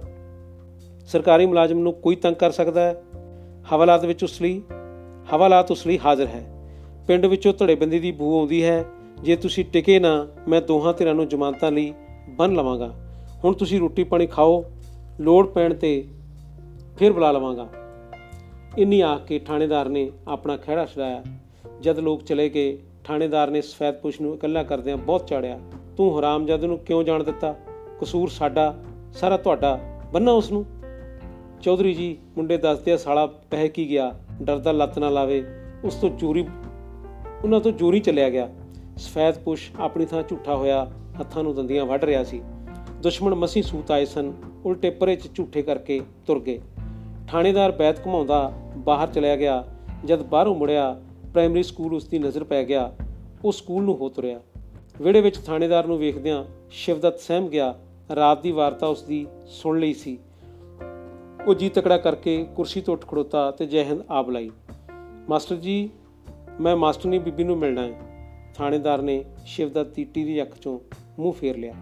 ਸਰਕਾਰੀ 1.08 1.46
ਮੁਲਾਜ਼ਮ 1.46 1.80
ਨੂੰ 1.80 1.94
ਕੋਈ 1.94 2.16
ਤੰਗ 2.16 2.36
ਕਰ 2.36 2.52
ਸਕਦਾ 2.52 2.82
ਹੈ? 2.82 3.04
ਹਵਾਲਾਤ 3.74 4.06
ਵਿੱਚ 4.06 4.24
ਉਸ 4.24 4.42
ਲਈ, 4.42 4.62
ਹਵਾਲਾਤ 5.34 5.72
ਉਸ 5.72 5.88
ਲਈ 5.88 6.00
ਹਾਜ਼ਰ 6.06 6.26
ਹੈ। 6.26 6.63
ਪਿੰਡ 7.08 7.26
ਵਿੱਚੋਂ 7.26 7.54
ਧੜੇਬੰਦੀ 7.54 8.00
ਦੀ 8.00 8.12
ਬੂ 8.12 8.40
ਆਉਂਦੀ 8.40 8.64
ਹੈ। 8.64 8.86
ਜੇ 9.22 9.36
ਤੁਸੀਂ 9.36 9.66
ਟਿਕੇ 9.66 10.00
ਨਾ, 10.00 10.28
ਮੈਂ 10.48 10.62
ਦੋਹਾਂ 10.62 10.94
ਧਿਰਾਂ 10.94 11.16
ਨੂੰ 11.16 11.28
ਜ਼ਮਾਨਤਾਂ 11.28 11.72
ਲਈ 11.72 11.94
ਬੰਨ 12.30 12.54
ਲਵਾਂਗਾ। 12.54 12.94
ਹੁਣ 13.44 13.54
ਤੁਸੀਂ 13.54 13.80
ਰੋਟੀ 13.80 14.04
ਪਾਣੀ 14.04 14.28
ਖਾਓ, 14.28 14.66
ਲੋੜ 15.20 15.48
ਪੈਣ 15.48 15.74
ਤੇ 15.74 16.08
ਫਿਰ 16.98 17.14
ਬੁਲਾ 17.14 17.32
ਲਵਾਂਗਾ। 17.32 17.70
ਇੰਨੀ 18.78 19.02
ਆ 19.02 19.18
ਕੇ 19.18 19.40
ਥਾਣੇਦਾਰ 19.40 19.90
ਨੇ 19.90 20.12
ਆਪਣਾ 20.28 20.58
ਖਿਹੜਾ 20.58 20.86
ਛਡਾਇਆ। 20.86 21.24
ਜਦ 21.82 22.00
ਲੋਕ 22.00 22.24
ਚਲੇ 22.24 22.50
ਗਏ, 22.50 22.78
ਥਾਣੇਦਾਰ 23.04 23.50
ਨੇ 23.50 23.62
ਸਫੈਦਪੁਸ਼ 23.62 24.22
ਨੂੰ 24.22 24.34
ਇਕੱਲਾ 24.34 24.64
ਕਰਦਿਆਂ 24.64 24.98
ਬਹੁਤ 24.98 25.28
ਚਾੜਿਆ। 25.28 25.60
ਤੂੰ 25.98 26.20
ਹਰਾਮਜ਼ਾਦੇ 26.20 26.68
ਨੂੰ 26.68 26.78
ਕਿਉਂ 26.78 27.04
ਜਾਣ 27.04 27.24
ਦਿੱਤਾ? 27.24 27.56
ਕਸੂਰ 28.02 28.30
ਸਾਡਾ, 28.30 28.84
ਸਾਰਾ 29.14 29.38
ਤੁਹਾਡਾ 29.38 29.80
ਬੰਨਾ 30.14 30.32
ਉਸ 30.32 30.52
ਨੂੰ। 30.52 30.66
ਚੌਧਰੀ 31.62 31.94
ਜੀ 31.94 32.18
ਮੁੰਡੇ 32.38 32.58
ਦੱਸਦੇ 32.58 32.92
ਆ 32.92 32.98
ਸਾਲਾ 32.98 33.26
ਪਹਿ 33.26 33.70
ਕੀ 33.70 33.90
ਗਿਆ, 33.90 34.20
ਡਰਦਾ 34.42 34.72
ਲੱਤ 34.72 35.00
ਨਾ 35.00 35.10
ਲਾਵੇ, 35.10 35.44
ਉਸ 35.84 35.96
ਤੋਂ 35.96 36.10
ਚੋਰੀ 36.10 36.46
ਉਹਨਾਂ 37.44 37.60
ਤੋਂ 37.60 37.72
ਚੋਰੀ 37.72 38.00
ਚੱਲਿਆ 38.00 38.30
ਗਿਆ। 38.30 38.50
ਸਫੈਦਪੁਸ਼ 38.98 39.72
ਆਪਣੀ 39.80 40.06
ਥਾਂ 40.06 40.24
ਝੂਠਾ 40.24 40.56
ਹੋਇਆ 40.56 40.92
ਹੱਥਾਂ 41.20 41.44
ਨੂੰ 41.44 41.56
ਦੰਦੀਆਂ 41.56 41.86
ਵੱਢ 41.86 42.04
ਰਿਹਾ 42.04 42.24
ਸੀ। 42.24 42.42
ਦੁਸ਼ਮਣ 43.02 43.36
ਮਸੀ 43.36 43.62
ਸੂਤ 43.62 43.92
ਆਏ 43.92 44.06
ਸਨ, 44.06 44.34
ਉਲਟੇ 44.66 44.90
ਪਰੇ 44.90 45.16
ਚ 45.16 45.36
ਝੂਠੇ 45.36 45.62
ਕਰਕੇ 45.62 46.02
ਤੁਰ 46.28 46.40
ਗਏ। 46.40 46.62
ਥਾਣੇਦਾਰ 47.28 47.72
ਬੈਤ 47.72 48.08
ਘਮਾਉਂਦਾ 48.08 48.54
ਬਾਹਰ 48.78 49.08
ਚਲਿਆ 49.08 49.36
ਗਿਆ। 49.36 49.68
ਜਦ 50.06 50.24
ਬਾਹਰੋਂ 50.24 50.56
ਮੁੜਿਆ, 50.56 51.02
ਪ੍ਰਾਇਮਰੀ 51.34 51.64
ਸਕੂਲ 51.64 51.94
ਉਸ 51.94 52.08
ਦੀ 52.08 52.20
ਨਜ਼ਰ 52.20 52.44
ਪੈ 52.44 52.64
ਗਿਆ। 52.64 52.96
ਉਹ 53.46 53.52
ਸਕੂਲ 53.52 53.84
ਨੂੰ 53.84 53.98
ਹੋ 53.98 54.10
ਤੁਰਿਆ। 54.10 54.40
ਵਿੜੇ 55.02 55.22
ਵਿੱਚ 55.22 55.38
ਥਾਣੇਦਾਰ 55.38 55.88
ਨੂੰ 55.88 55.98
ਵੇਖਦਿਆਂ 55.98 56.46
ਸ਼ਿਵਦਤ 56.70 57.20
ਸਹਿਮ 57.20 57.48
ਗਿਆ, 57.48 57.76
ਰਾਤ 58.16 58.42
ਦੀ 58.42 58.52
ਵਾਰਤਾ 58.52 58.88
ਉਸ 58.88 59.04
ਦੀ 59.04 59.28
ਸੁਣ 59.48 59.80
ਲਈ 59.80 59.94
ਸੀ। 59.94 60.18
ਉਹ 61.48 61.54
ਜੀ 61.54 61.70
ਤਕੜਾ 61.70 61.98
ਕਰਕੇ 61.98 62.48
ਕੁਰਸੀ 62.56 62.82
ਤੋਂ 62.82 62.94
ਉੱਠ 62.94 63.08
ਖੜੋਤਾ 63.08 63.52
ਤੇ 63.52 63.66
ਜੈ 63.66 63.84
ਹਿੰਦ 63.84 64.02
ਆਪ 64.10 64.30
ਲਈ। 64.30 64.52
ਮਾਸਟਰ 65.30 65.56
ਜੀ 65.56 65.90
ਮੈਂ 66.62 66.76
ਮਾਸਟਰਨੀ 66.76 67.20
ਬੀਬੀ 67.20 67.44
ਨੂੰ 67.44 67.58
ਮਿਲਣਾ 67.58 67.82
ਹੈ। 67.82 67.94
ਥਾਣੇਦਾਰ 68.56 69.02
ਨੇ 69.02 69.26
ਸ਼ਿਵਦਤ 69.46 69.96
ਦੀ 69.96 70.04
ਟੀਰੀ 70.04 70.42
ਅੱਖ 70.42 70.60
ਚੋਂ 70.60 70.80
ਮੂੰਹ 71.20 71.34
ਫੇਰ 71.34 71.58
ਲਿਆ। 71.58 71.74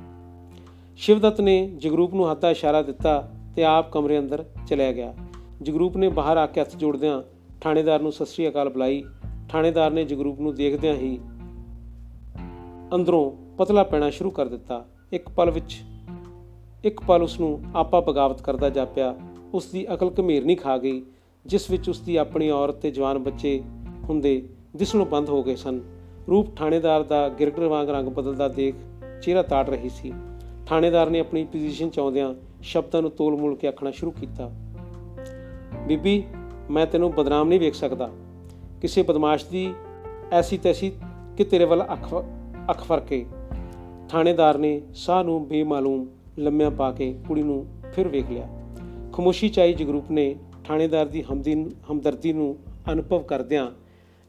ਸ਼ਿਵਦਤ 0.97 1.41
ਨੇ 1.41 1.67
ਜਗਰੂਪ 1.67 2.13
ਨੂੰ 2.13 2.31
ਹੱਥ 2.31 2.39
ਦਾ 2.39 2.51
ਇਸ਼ਾਰਾ 2.51 2.81
ਦਿੱਤਾ 2.81 3.31
ਤੇ 3.55 3.63
ਆਪ 3.63 3.91
ਕਮਰੇ 3.91 4.19
ਅੰਦਰ 4.19 4.45
ਚਲਿਆ 4.67 4.91
ਗਿਆ। 4.91 5.15
ਜਗਰੂਪ 5.61 5.97
ਨੇ 5.97 6.09
ਬਾਹਰ 6.09 6.37
ਆ 6.37 6.45
ਕੇ 6.45 6.61
ਹੱਥ 6.61 6.75
ਜੋੜਦਿਆਂ 6.75 7.21
ਥਾਣੇਦਾਰ 7.61 8.01
ਨੂੰ 8.01 8.11
ਸਤਿ 8.11 8.25
ਸ੍ਰੀ 8.25 8.47
ਅਕਾਲ 8.47 8.69
ਬੁਲਾਈ। 8.69 9.03
ਥਾਣੇਦਾਰ 9.49 9.91
ਨੇ 9.91 10.03
ਜਗਰੂਪ 10.03 10.39
ਨੂੰ 10.39 10.55
ਦੇਖਦਿਆਂ 10.55 10.95
ਹੀ 10.95 11.19
ਅੰਦਰੋਂ 12.95 13.55
ਪਤਲਾ 13.57 13.83
ਪੈਣਾ 13.83 14.09
ਸ਼ੁਰੂ 14.09 14.31
ਕਰ 14.31 14.47
ਦਿੱਤਾ। 14.47 14.85
ਇੱਕ 15.13 15.29
ਪਲ 15.29 15.51
ਵਿੱਚ, 15.51 15.81
ਇੱਕ 16.85 17.01
ਪਲ 17.01 17.23
ਉਸ 17.23 17.39
ਨੂੰ 17.39 17.63
ਆਪਾ 17.75 17.99
ਬਗਾਵਤ 17.99 18.41
ਕਰਦਾ 18.41 18.69
ਜਾਪਿਆ 18.69 19.15
ਉਸ 19.53 19.65
ਦੀ 19.65 19.93
ਅਕਲ 19.93 20.11
ਘਮੇਰ 20.19 20.45
ਨਹੀਂ 20.45 20.57
ਖਾ 20.57 20.77
ਗਈ, 20.77 21.05
ਜਿਸ 21.45 21.71
ਵਿੱਚ 21.71 21.89
ਉਸ 21.89 21.99
ਦੀ 21.99 22.15
ਆਪਣੀ 22.15 22.49
ਔਰਤ 22.49 22.75
ਤੇ 22.75 22.91
ਜਵਾਨ 22.91 23.17
ਬੱਚੇ 23.17 23.63
ਹੁੰਦੇ 24.09 24.49
ਦਿਸਣੋਂ 24.75 25.05
ਬੰਦ 25.05 25.29
ਹੋ 25.29 25.43
ਗਏ 25.43 25.55
ਸਨ। 25.55 25.81
ਰੂਪ 26.29 26.55
ਥਾਣੇਦਾਰ 26.55 27.03
ਦਾ 27.03 27.29
ਗਿਰਗਰ 27.29 27.67
ਵਾਂਗ 27.67 27.89
ਰੰਗ 27.89 28.07
ਬਦਲਦਾ 28.07 28.47
ਦੇਖ 28.47 28.75
ਚਿਹਰਾ 29.21 29.41
ਤਾੜ 29.41 29.69
ਰਹੀ 29.69 29.89
ਸੀ। 29.89 30.13
ਥਾਣੇਦਾਰ 30.67 31.09
ਨੇ 31.09 31.19
ਆਪਣੀ 31.19 31.43
ਪੋਜੀਸ਼ਨ 31.43 31.89
ਚ 31.89 31.99
ਆਉਂਦਿਆਂ 31.99 32.35
ਸ਼ਬਦਾਂ 32.61 33.01
ਨੂੰ 33.01 33.11
ਤੋਲ-ਮੋਲ 33.11 33.55
ਕੇ 33.55 33.67
ਆਖਣਾ 33.67 33.91
ਸ਼ੁਰੂ 33.91 34.11
ਕੀਤਾ। 34.11 34.51
ਬੀਬੀ, 35.87 36.23
ਮੈਂ 36.69 36.85
ਤੈਨੂੰ 36.85 37.11
ਬਦਨਾਮ 37.11 37.47
ਨਹੀਂ 37.47 37.59
ਵੇਖ 37.59 37.73
ਸਕਦਾ। 37.73 38.09
ਕਿਸੇ 38.81 39.03
ਬਦਮਾਸ਼ 39.03 39.45
ਦੀ 39.51 39.73
ਐਸੀ 40.31 40.57
ਤੈਸੀ 40.57 40.91
ਕਿ 41.37 41.43
ਤੇਰੇ 41.43 41.65
ਵੱਲ 41.65 41.83
ਅੱਖ 41.93 42.25
ਅੱਖ 42.69 42.83
ਫਰਕੇ। 42.83 43.25
ਥਾਣੇਦਾਰ 44.09 44.57
ਨੇ 44.57 44.81
ਸਾਹ 44.93 45.23
ਨੂੰ 45.23 45.47
ਬੇਮਾਲੂਮ 45.47 46.07
ਲੰਮਿਆਂ 46.39 46.71
ਪਾ 46.71 46.91
ਕੇ 46.91 47.19
ਕੁੜੀ 47.27 47.43
ਨੂੰ 47.43 47.67
ਫਿਰ 47.93 48.07
ਵੇਖ 48.07 48.29
ਲਿਆ। 48.29 48.47
ਖਮੋਸ਼ੀ 49.13 49.49
ਚਾਈ 49.49 49.73
ਜਗਰੂਪ 49.73 50.11
ਨੇ 50.11 50.35
ਥਾਣੇਦਾਰ 50.65 51.05
ਦੀ 51.05 51.23
ਹਮਦਰਦੀ 51.91 52.33
ਨੂੰ 52.33 52.57
ਅਨੁਭਵ 52.91 53.23
ਕਰਦਿਆਂ 53.23 53.71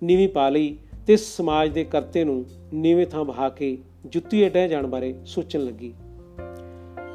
ਨੀਵੀਂ 0.03 0.29
ਪਾ 0.29 0.49
ਲਈ 0.49 0.79
ਤੇ 1.07 1.17
ਸਮਾਜ 1.17 1.71
ਦੇ 1.71 1.85
ਕਰਤੇ 1.85 2.25
ਨੂੰ 2.25 2.45
ਨੀਵੇਂ 2.75 3.07
ਥਾਂ 3.07 3.25
ਬਹਾ 3.25 3.49
ਕੇ 3.49 3.79
ਜੁੱਤੀ 4.07 4.49
ਡਹਿ 4.49 4.69
ਜਾਣ 4.69 4.87
ਬਾਰੇ 4.87 5.15
ਸੋਚਣ 5.27 5.65
ਲੱਗੀ। 5.65 5.95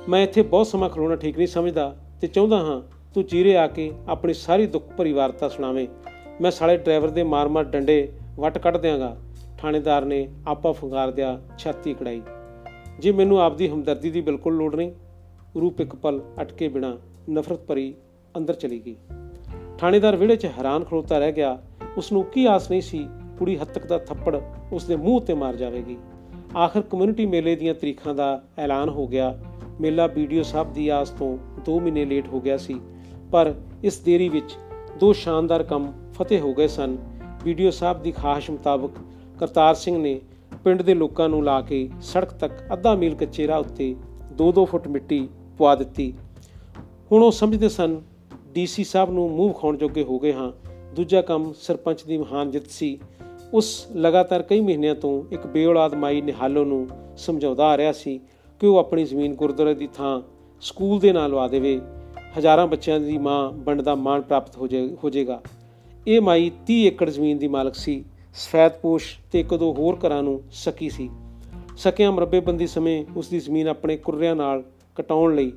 ਮੈਂ 0.10 0.24
ਇੱਥੇ 0.24 0.42
ਬਹੁਤ 0.42 0.68
ਸਮਾਂ 0.68 0.90
ਖਲੋਣਾ 0.90 1.16
ਠੀਕ 1.16 1.38
ਨਹੀਂ 1.38 1.48
ਸਮਝਦਾ 1.48 1.96
ਤੇ 2.22 2.28
ਚਾਹੁੰਦਾ 2.28 2.58
ਹਾਂ 2.58 2.82
ਤੂੰ 3.14 3.24
ਚੀਰੇ 3.24 3.58
ਆ 3.58 3.68
ਕੇ 3.68 3.92
ਆਪਣੀ 4.08 4.34
ਸਾਰੀ 4.34 4.68
ਦੁੱਖ 4.68 4.86
ਭਰੀ 4.98 5.14
ਵਾਰਤਾ 5.14 5.50
ਸੁਣਾਵੇਂ। 5.50 5.88
ਮੈਂ 6.42 6.52
ਸਾਲੇ 6.52 6.78
ਡਰਾਈਵਰ 6.78 7.10
ਦੇ 7.10 7.24
ਮਾਰ-ਮਾਰ 7.24 7.64
ਡੰਡੇ 7.64 8.12
ਵੱਟ 8.36 8.58
ਕੱਢ 8.58 8.78
ਦਿਆਂਗਾ। 8.78 9.18
ਥਾਣੇਦਾਰ 9.58 10.06
ਨੇ 10.06 10.30
ਆਪਾ 10.48 10.72
ਫੁੰਗਾਰ 10.72 11.12
ਦਿਆ 11.12 11.42
ਛਾਤੀ 11.58 11.94
ਕੜਾਈ। 11.94 12.22
ਜੇ 13.00 13.12
ਮੈਨੂੰ 13.12 13.42
ਆਪਦੀ 13.42 13.70
ਹਮਦਰਦੀ 13.70 14.12
ਦੀ 14.12 14.22
ਬਿਲਕੁਲ 14.22 14.56
ਲੋੜ 14.56 14.76
ਨਹੀਂ, 14.76 14.92
ਰੂਪ 15.62 15.82
ਇੱਕ 15.82 15.96
ਪਲ 15.96 16.22
ਅਟਕੇ 16.42 16.68
ਬਿਨਾ 16.68 16.98
ਨਫ਼ਰਤ 17.30 17.66
ਭਰੀ 17.66 17.94
ਅੰਦਰ 18.38 18.54
ਚਲੀ 18.54 18.82
ਗਈ। 18.86 18.96
ਥਾਣੇਦਾਰ 19.78 20.16
ਵਿਹੜੇ 20.16 20.36
'ਚ 20.36 20.46
ਹੈਰਾਨ 20.46 20.84
ਖੜੋਤਾ 20.84 21.20
ਰਹਿ 21.20 21.32
ਗਿਆ 21.32 21.62
ਉਸ 21.98 22.12
ਨੂੰ 22.12 22.24
ਕੀ 22.24 22.46
ਆਸ 22.46 22.70
ਨਹੀਂ 22.72 22.82
ਸੀ 22.82 23.08
ਕੁੜੀ 23.40 23.58
ਹੱਤਕ 23.58 23.86
ਦਾ 23.88 23.98
ਥੱਪੜ 23.98 24.40
ਉਸ 24.74 24.84
ਦੇ 24.84 24.96
ਮੂੰਹ 24.96 25.22
ਤੇ 25.22 25.34
ਮਾਰ 25.34 25.56
ਜਾਵੇਗੀ। 25.56 25.98
ਆਖਰ 26.58 26.82
ਕਮਿਊਨਿਟੀ 26.82 27.26
ਮੇਲੇ 27.26 27.56
ਦੀਆਂ 27.56 27.74
ਤਰੀਖਾਂ 27.74 28.14
ਦਾ 28.16 28.42
ਐਲਾਨ 28.58 28.90
ਹੋ 28.90 29.08
ਗਿਆ। 29.08 29.38
ਮੇਲਾ 29.82 30.08
ਵੀਡੀਓ 30.08 30.44
ਸਾਹਿਬ 30.44 30.74
ਦੀ 30.74 30.88
ਆਸ 30.90 31.10
ਤੋਂ 31.10 31.38
2 31.66 31.80
ਮਹੀਨੇ 31.80 32.06
ਲੇਟ 32.06 32.28
ਹੋ 32.28 32.42
ਗਿਆ 32.42 32.58
ਸੀ, 32.58 32.80
ਪਰ 33.32 33.54
ਇਸ 33.84 34.00
ਦੇਰੀ 34.00 34.30
ਵਿੱਚ 34.30 34.56
ਦੋ 35.00 35.12
ਸ਼ਾਨਦਾਰ 35.14 35.64
ਕੰਮ 35.64 35.92
ਫਤਿਹ 36.14 36.40
ਹੋ 36.40 36.54
ਗਏ 36.54 36.68
ਸਨ। 36.68 36.98
ਵੀਡੀਓ 37.44 37.72
ਸਾਹਿਬ 37.72 38.02
ਦੀ 38.04 38.12
ਖਾਹਿਸ਼ 38.12 38.50
ਮੁਤਾਬਕ 38.52 38.92
ਕਰਤਾਰ 39.40 39.76
ਸਿੰਘ 39.76 39.98
ਨੇ 39.98 40.20
ਪਿੰਡ 40.64 40.82
ਦੇ 40.82 40.94
ਲੋਕਾਂ 40.94 41.30
ਨੂੰ 41.30 41.44
ਲਾ 41.44 41.60
ਕੇ 41.62 41.90
ਸੜਕ 42.02 42.32
ਤੱਕ 42.34 42.54
ਅੱਧਾ 42.74 42.96
ਮੀਲ 42.96 43.16
ਕੱਚੇ 43.16 43.48
ਰਾਹ 43.48 43.60
ਉੱਤੇ 43.60 43.96
2-2 44.38 44.66
ਫੁੱਟ 44.66 44.88
ਮਿੱਟੀ 44.88 45.28
ਪਵਾ 45.58 45.76
ਦਿੱਤੀ। 45.76 46.14
ਹੁਣ 47.12 47.24
ਉਹ 47.24 47.32
ਸਮਝਦੇ 47.32 47.70
ਸਨ 47.70 48.00
ਡੀਸੀ 48.54 48.84
ਸਾਹਿਬ 48.84 49.12
ਨੂੰ 49.12 49.30
ਮੂੰਹ 49.32 49.54
ਖਾਉਣ 49.54 49.78
ਜੋਗੇ 49.78 50.04
ਹੋ 50.04 50.20
ਗਏ 50.20 50.34
ਹਾਂ। 50.34 50.52
ਦੂਜਾ 50.98 51.22
ਕੰਮ 51.22 51.54
ਸਰਪੰਚ 51.62 52.04
ਦੀ 52.04 52.18
ਮਹਾਨ 52.18 52.52
ਜਿੱਤ 52.52 52.68
ਸੀ। 52.68 53.00
ਉਸ 53.54 53.88
ਲਗਾਤਾਰ 53.96 54.42
ਕਈ 54.42 54.60
ਮਹੀਨਿਆਂ 54.60 54.96
ਤੋਂ 54.96 55.24
ਇੱਕ 55.32 55.48
ਬੇਔਲਾਦ 55.48 55.94
ਮਾਈ 55.94 56.22
ਨਿਹਾਲੋ 56.22 56.66
ਨੂੰ 56.66 56.88
ਸਮਝਾਉਂਦਾ 57.18 57.66
ਆ 57.66 57.78
ਰਿਹਾ 57.78 57.92
ਸੀ 57.92 58.20
ਕਿ 58.60 58.68
ਉਹ 58.68 58.78
ਆਪਣੀ 58.78 59.04
ਜ਼ਮੀਨ 59.04 59.36
ਗੁਰਦੁਆਰੇ 59.36 59.74
ਦੀ 59.74 59.88
ਥਾਂ 59.88 60.22
ਸਕੂਲ 60.62 61.00
ਦੇ 61.00 61.14
ਨਾਂ 61.14 61.30
ਲਵਾ 61.30 61.48
ਦੇਵੇ। 61.48 61.82
ਹਜ਼ਾਰਾਂ 62.40 62.68
ਬੱਚਿਆਂ 62.68 63.00
ਦੀ 63.00 63.18
ਮਾਂ 63.18 63.52
ਬਣਨ 63.52 63.84
ਦਾ 63.84 63.96
ਮਾਣ 63.96 64.22
ਪ੍ਰਾਪਤ 64.22 64.58
ਹੋ 65.04 65.10
ਜਾਏਗਾ 65.10 65.42
ਇਹ 66.08 66.22
ਮਾਈ 66.22 66.52
30 66.68 66.82
ਏਕੜ 66.88 67.10
ਜ਼ਮੀਨ 67.10 67.38
ਦੀ 67.38 67.48
ਮਾਲਕ 67.48 67.76
ਸੀ। 67.76 68.06
ਸਫੈਦਪੋਸ਼ 68.34 69.18
ਤੇ 69.32 69.40
ਇੱਕ 69.40 69.54
ਦੋ 69.54 69.74
ਹੋਰ 69.74 70.00
ਘਰਾਂ 70.08 70.24
ਨੂੰ 70.24 70.42
ਸਕੀ 70.52 70.90
ਸੀ। 70.90 71.10
ਸਕਿਆਂ 71.78 72.12
ਮਰਬੇਬੰਦੀ 72.12 72.68
ਸਮੇਂ 72.68 73.06
ਉਸ 73.16 73.28
ਦੀ 73.28 73.40
ਜ਼ਮੀਨ 73.40 73.68
ਆਪਣੇ 73.68 73.98
ਕੁਰਰਿਆਂ 73.98 74.36
ਨਾਲ 74.36 74.64
ਕਟਾਉਣ 74.96 75.36
ਲਈ 75.36 75.52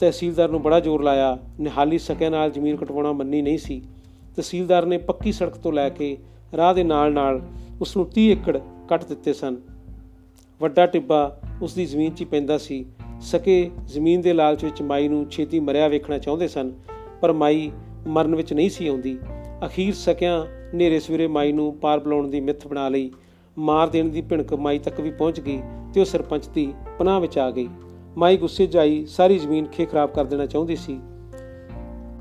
ਤਹਿਸੀਲਦਾਰ 0.00 0.48
ਨੂੰ 0.48 0.62
ਬੜਾ 0.62 0.80
ਜ਼ੋਰ 0.80 1.02
ਲਾਇਆ। 1.02 1.38
ਨਿਹਾਲੀ 1.60 1.98
ਸਕਿਆਂ 1.98 2.30
ਨਾਲ 2.30 2.50
ਜ਼ਮੀਨ 2.50 2.76
ਕਟਵਾਉਣਾ 2.76 3.12
ਮੰਨੀ 3.12 3.42
ਨਹੀਂ 3.42 3.58
ਸੀ। 3.58 3.82
ਤਹਿਸੀਲਦਾਰ 4.36 4.86
ਨੇ 4.86 4.98
ਪੱਕੀ 4.98 5.32
ਸੜਕ 5.32 5.56
ਤੋਂ 5.56 5.72
ਲੈ 5.72 5.88
ਕੇ 5.88 6.16
ਰਾਹ 6.56 6.74
ਦੇ 6.74 6.84
ਨਾਲ-ਨਾਲ 6.84 7.46
ਉਸ 7.80 7.96
ਨੂੰ 7.96 8.06
30 8.14 8.30
ਏਕੜ 8.30 8.58
ਕੱਟ 8.88 9.04
ਦਿੱਤੇ 9.04 9.32
ਸਨ। 9.32 9.56
ਵੱਡਾ 10.60 10.86
ਟਿੱਬਾ 10.86 11.40
ਉਸ 11.62 11.74
ਦੀ 11.74 11.86
ਜ਼ਮੀਨ 11.86 12.14
'ਚ 12.14 12.24
ਪੈਂਦਾ 12.24 12.58
ਸੀ। 12.58 12.86
ਸਕੇ 13.20 13.70
ਜ਼ਮੀਨ 13.84 14.20
ਦੇ 14.20 14.32
ਲਾਲਚ 14.32 14.64
ਵਿੱਚ 14.64 14.82
ਮਾਈ 14.82 15.08
ਨੂੰ 15.08 15.30
ਛੇਤੀ 15.30 15.60
ਮਰਿਆ 15.60 15.88
ਵੇਖਣਾ 15.88 16.18
ਚਾਹੁੰਦੇ 16.18 16.48
ਸਨ, 16.48 16.72
ਪਰ 17.20 17.32
ਮਾਈ 17.32 17.70
ਮਰਨ 18.06 18.34
ਵਿੱਚ 18.34 18.52
ਨਹੀਂ 18.52 18.70
ਸੀ 18.70 18.88
ਆਉਂਦੀ। 18.88 19.18
ਅਖੀਰ 19.66 19.94
ਸਕਿਆਂ 19.94 20.46
ਨੇਰੇ 20.74 21.00
ਸਵੇਰੇ 21.00 21.26
ਮਾਈ 21.26 21.52
ਨੂੰ 21.52 21.74
ਪਾਰ 21.74 22.00
ਬੁਲਾਉਣ 22.00 22.28
ਦੀ 22.28 22.40
ਮਿੱਥ 22.40 22.66
ਬਣਾ 22.66 22.88
ਲਈ। 22.88 23.10
ਮਾਰ 23.58 23.88
ਦੇਣ 23.88 24.08
ਦੀ 24.08 24.22
ਭਿਣਕ 24.22 24.54
ਮਾਈ 24.54 24.78
ਤੱਕ 24.78 25.00
ਵੀ 25.00 25.10
ਪਹੁੰਚ 25.10 25.40
ਗਈ 25.40 25.62
ਤੇ 25.94 26.00
ਉਹ 26.00 26.04
ਸਰਪੰਚ 26.04 26.46
ਦੀ 26.46 26.74
ਪਨਾਹ 26.98 27.20
ਵਿੱਚ 27.20 27.38
ਆ 27.38 27.50
ਗਈ। 27.50 27.68
ਮਾਈ 28.16 28.36
ਗੁੱਸੇ 28.36 28.66
ਜਾਈ 28.66 29.06
ਸਾਰੀ 29.06 29.38
ਜ਼ਮੀਨ 29.38 29.66
ਖੇ 29.66 29.86
ਖਰਾਬ 29.86 30.10
ਕਰ 30.10 30.24
ਦੇਣਾ 30.24 30.46
ਚਾਹੁੰਦੀ 30.46 30.76
ਸੀ। 30.76 31.00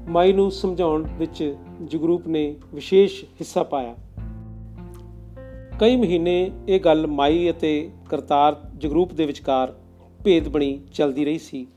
ਮਾਈ 0.08 0.34
ਨੂੰ 0.34 0.52
ਸਮਝਾਉਣ 0.52 1.08
ਵਿੱਚ 1.18 1.56
ਜਗਰੂਪ 1.84 2.28
ਨੇ 2.28 2.56
ਵਿਸ਼ੇਸ਼ 2.74 3.24
ਹਿੱਸਾ 3.24 3.64
ਪਾਇਆ। 3.64 3.96
ਕਈ 5.80 5.96
ਮਹੀਨੇ 5.96 6.52
ਇਹ 6.68 6.80
ਗੱਲ 6.80 7.08
ਮਾਈ 7.08 7.50
ਅਤੇ 7.50 7.90
ਕਰਤਾਰ 8.10 8.62
ਜਗਰੂਪ 8.78 9.14
ਦੇ 9.14 9.26
ਵਿਚਕਾਰ 9.26 9.74
ਭੇਦ 10.24 10.48
ਬਣੀ 10.48 10.80
ਚਲਦੀ 10.94 11.26
ਰਹੀ 11.26 11.40
ਸੀ। 11.40 11.68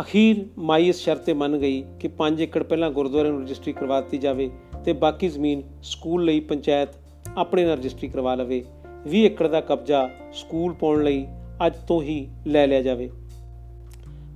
ਅਖੀਰ 0.00 0.46
ਮਾਈ 0.58 0.88
ਇਸ 0.88 0.96
ਸ਼ਰਤ 0.96 1.18
ਤੇ 1.18 1.32
ਮੰਨ 1.32 1.58
ਗਈ 1.58 1.84
ਕਿ 2.00 2.08
5 2.08 2.40
ਏਕੜ 2.40 2.62
ਪਹਿਲਾਂ 2.62 2.90
ਗੁਰਦੁਆਰੇ 2.90 3.30
ਨੂੰ 3.30 3.42
ਰਜਿਸਟਰੀ 3.42 3.72
ਕਰਵਾ 3.72 4.00
ਦਿੱਤੀ 4.00 4.18
ਜਾਵੇ 4.18 4.50
ਤੇ 4.84 4.92
ਬਾਕੀ 4.92 5.28
ਜ਼ਮੀਨ 5.28 5.62
ਸਕੂਲ 5.82 6.24
ਲਈ 6.24 6.40
ਪੰਚਾਇਤ 6.40 6.88
ਆਪਣੇ 7.36 7.64
ਨਾਲ 7.64 7.78
ਰਜਿਸਟਰੀ 7.78 8.08
ਕਰਵਾ 8.08 8.34
ਲਵੇ। 8.34 8.64
20 9.10 9.24
ਏਕੜ 9.24 9.48
ਦਾ 9.48 9.60
ਕਬਜ਼ਾ 9.60 10.10
ਸਕੂਲ 10.32 10.72
ਪਾਉਣ 10.72 11.04
ਲਈ 11.04 11.26
ਅੱਜ 11.66 11.72
ਤੋਂ 11.88 12.02
ਹੀ 12.02 12.28
ਲੈ 12.46 12.66
ਲਿਆ 12.66 12.82
ਜਾਵੇ। 12.82 13.10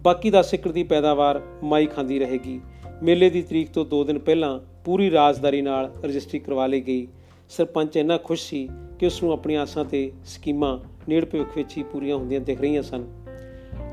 ਬਾਕੀ 0.06 0.30
10 0.30 0.54
ਏਕੜ 0.54 0.70
ਦੀ 0.72 0.82
ਪੈਦਾਵਾਰ 0.82 1.40
ਮਾਈ 1.62 1.86
ਖਾਂਦੀ 1.86 2.18
ਰਹੇਗੀ। 2.18 2.60
ਮੇਲੇ 3.02 3.30
ਦੀ 3.30 3.42
ਤਰੀਕ 3.42 3.70
ਤੋਂ 3.70 3.84
2 3.84 4.02
ਦਿਨ 4.04 4.18
ਪਹਿਲਾਂ 4.18 4.60
ਪੂਰੀ 4.84 5.10
ਰਾਜ਼ਦਾਰੀ 5.10 5.62
ਨਾਲ 5.62 5.90
ਰਜਿਸਟਰੀ 6.04 6.38
ਕਰਵਾ 6.38 6.66
ਲਈ 6.66 6.80
ਗਈ। 6.80 7.06
ਸਰਪੰਚ 7.50 7.96
ਇੰਨਾ 7.96 8.16
ਖੁਸ਼ 8.16 8.48
ਸੀ 8.48 8.68
ਕਿ 8.98 9.06
ਉਸ 9.06 9.22
ਨੂੰ 9.22 9.32
ਆਪਣੀਆਂ 9.32 9.62
ਆਸਾਂ 9.62 9.84
ਤੇ 9.84 10.12
ਸਕੀਮਾਂ 10.24 10.78
ਨੇੜ 11.08 11.24
ਭਵਿੱਖ 11.24 11.56
ਵਿੱਚ 11.56 11.76
ਹੀ 11.78 11.82
ਪੂਰੀਆਂ 11.82 12.16
ਹੁੰਦੀਆਂ 12.16 12.40
ਦਿਖ 12.40 12.60
ਰਹੀਆਂ 12.60 12.82
ਸਨ। 12.82 13.06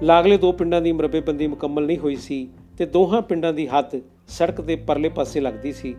ਲਾਗਲੇ 0.03 0.37
ਦੋ 0.37 0.51
ਪਿੰਡਾਂ 0.51 0.81
ਦੀ 0.81 0.91
ਮਰਬੇਬੰਦੀ 0.91 1.47
ਮੁਕੰਮਲ 1.47 1.85
ਨਹੀਂ 1.85 1.97
ਹੋਈ 1.97 2.15
ਸੀ 2.15 2.47
ਤੇ 2.77 2.85
ਦੋਹਾਂ 2.85 3.21
ਪਿੰਡਾਂ 3.21 3.53
ਦੀ 3.53 3.67
ਹੱਦ 3.67 3.99
ਸੜਕ 4.27 4.61
ਦੇ 4.61 4.75
ਪਰਲੇ 4.75 5.09
ਪਾਸੇ 5.09 5.39
ਲੱਗਦੀ 5.39 5.71
ਸੀ। 5.73 5.95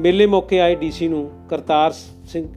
ਮੇਲੇ 0.00 0.26
ਮੌਕੇ 0.26 0.60
ਆਏ 0.60 0.74
ਡੀਸੀ 0.74 1.08
ਨੂੰ 1.08 1.30
ਕਰਤਾਰ 1.50 1.90
ਸਿੰਘ 2.24 2.48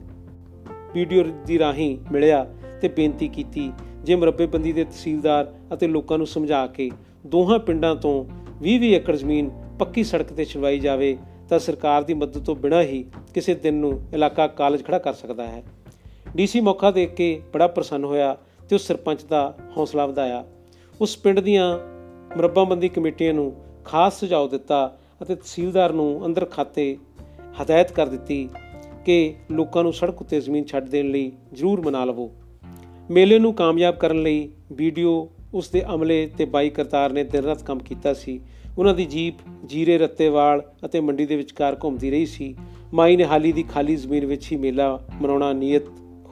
ਵੀਡੀਓ 0.94 1.24
ਦੀ 1.46 1.58
ਰਾਹੀਂ 1.58 1.98
ਮਿਲਿਆ 2.12 2.46
ਤੇ 2.80 2.88
ਬੇਨਤੀ 2.88 3.28
ਕੀਤੀ 3.28 3.72
ਜੇ 4.06 4.14
ਮਰਬੇਬੰਦੀ 4.14 4.72
ਦੇ 4.72 4.84
ਤਹਿਸੀਲਦਾਰ 4.84 5.52
ਅਤੇ 5.74 5.86
ਲੋਕਾਂ 5.86 6.18
ਨੂੰ 6.18 6.26
ਸਮਝਾ 6.26 6.66
ਕੇ 6.66 6.90
ਦੋਹਾਂ 7.26 7.58
ਪਿੰਡਾਂ 7.58 7.94
ਤੋਂ 7.96 8.24
20-20 8.62 8.90
ਏਕੜ 8.92 9.16
ਜ਼ਮੀਨ 9.16 9.50
ਪੱਕੀ 9.78 10.04
ਸੜਕ 10.04 10.32
ਤੇ 10.32 10.44
ਛਲਵਾਈ 10.44 10.78
ਜਾਵੇ, 10.78 11.16
ਤਾਂ 11.48 11.58
ਸਰਕਾਰ 11.58 12.02
ਦੀ 12.02 12.14
ਮਦਦ 12.14 12.44
ਤੋਂ 12.44 12.54
ਬਿਨਾਂ 12.56 12.82
ਹੀ 12.82 13.04
ਕਿਸੇ 13.34 13.54
ਦਿਨ 13.54 13.74
ਨੂੰ 13.74 14.00
ਇਲਾਕਾ 14.14 14.46
ਕਾਲਜ 14.46 14.84
ਖੜਾ 14.84 14.98
ਕਰ 14.98 15.12
ਸਕਦਾ 15.12 15.46
ਹੈ। 15.46 15.62
ਡੀਸੀ 16.36 16.60
ਮੌਕਾ 16.60 16.90
ਦੇਖ 16.90 17.14
ਕੇ 17.14 17.42
ਬੜਾ 17.54 17.66
ਪ੍ਰਸੰਨ 17.66 18.04
ਹੋਇਆ 18.04 18.36
ਤੇ 18.68 18.74
ਉਸ 18.74 18.86
ਸਰਪੰਚ 18.86 19.22
ਦਾ 19.22 19.54
ਹੌਸਲਾ 19.76 20.06
ਵਧਾਇਆ। 20.06 20.44
ਉਸ 21.00 21.16
ਪਿੰਡ 21.16 21.40
ਦੀਆਂ 21.40 21.78
ਮਰੱਬਾਬੰਦੀ 22.38 22.88
ਕਮੇਟੀਆਂ 22.88 23.34
ਨੂੰ 23.34 23.52
ਖਾਸ 23.84 24.20
ਸੁਝਾਅ 24.20 24.46
ਦਿੱਤਾ 24.46 24.98
ਅਤੇ 25.22 25.34
ਤਹਿਸੀਲਦਾਰ 25.34 25.92
ਨੂੰ 25.92 26.26
ਅੰਦਰ 26.26 26.44
ਖਾਤੇ 26.44 26.96
ਹਦਾਇਤ 27.62 27.92
ਕਰ 27.92 28.06
ਦਿੱਤੀ 28.06 28.48
ਕਿ 29.04 29.34
ਲੋਕਾਂ 29.50 29.82
ਨੂੰ 29.82 29.92
ਸੜਕ 29.92 30.20
ਉੱਤੇ 30.20 30.40
ਜ਼ਮੀਨ 30.40 30.64
ਛੱਡ 30.64 30.88
ਦੇਣ 30.88 31.10
ਲਈ 31.10 31.32
ਜ਼ਰੂਰ 31.52 31.80
ਮਨਾ 31.80 32.04
ਲਵੋ। 32.04 32.30
ਮੇਲੇ 33.10 33.38
ਨੂੰ 33.38 33.54
ਕਾਮਯਾਬ 33.54 33.96
ਕਰਨ 33.96 34.22
ਲਈ 34.22 34.48
ਵੀਡੀਓ 34.72 35.30
ਉਸ 35.54 35.70
ਦੇ 35.70 35.82
ਅਮਲੇ 35.94 36.30
ਤੇ 36.38 36.44
ਬਾਈ 36.44 36.70
ਕਰਤਾਰ 36.70 37.12
ਨੇ 37.12 37.24
ਦਿਨ 37.24 37.44
ਰਾਤ 37.44 37.62
ਕੰਮ 37.62 37.78
ਕੀਤਾ 37.78 38.14
ਸੀ। 38.14 38.40
ਉਹਨਾਂ 38.78 38.94
ਦੀ 38.94 39.04
ਜੀਪ 39.04 39.34
ਜੀਰੇ 39.66 39.98
ਰੱਤੇਵਾਲ 39.98 40.62
ਅਤੇ 40.84 41.00
ਮੰਡੀ 41.00 41.26
ਦੇ 41.26 41.36
ਵਿਚਕਾਰ 41.36 41.76
ਘੁੰਮਦੀ 41.84 42.10
ਰਹੀ 42.10 42.26
ਸੀ। 42.26 42.56
ਮਾਈ 42.94 43.16
ਨੇ 43.16 43.24
ਹਾਲੀ 43.24 43.52
ਦੀ 43.52 43.62
ਖਾਲੀ 43.62 43.96
ਜ਼ਮੀਨ 43.96 44.26
ਵਿੱਚ 44.26 44.52
ਹੀ 44.52 44.56
ਮੇਲਾ 44.56 45.06
ਮਨਾਉਣਾ 45.22 45.52
ਨੀਅਤ 45.52 45.82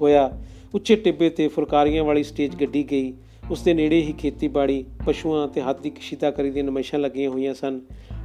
ਹੋਇਆ। 0.01 0.41
ਉੱਚੇ 0.75 0.97
ਟਿੱਬੇ 0.97 1.31
ਤੇ 1.31 1.49
ਫੁਲਕਾਰੀਆਂ 1.49 2.05
ਵਾਲੀ 2.05 2.23
ਸਟੇਜ 2.23 2.57
ਗੱਡੀ 2.61 2.85
ਗਈ। 2.91 3.15
ਉਸ 3.51 3.63
ਦੇ 3.63 3.75
ਨੇੜੇ 3.75 4.01
ਹੀ 4.01 4.13
ਖੇਤੀਬਾੜੀ, 4.13 4.85
ਪਸ਼ੂਆਂ 5.07 5.49
ਤੇ 5.49 5.61
ਹੱਥ 5.61 5.81
ਦੀ 5.81 5.91
ਕਸ਼ੀਦਾਕਾਰੀ 5.91 6.51
ਦੀਆਂ 6.51 6.65
ਨਮਾਇਸ਼ਾਂ 6.65 7.01
ਲੱਗੀਆਂ 7.01 7.31
ਹੋਈਆਂ 7.31 7.55
ਸਨ। 7.55 7.81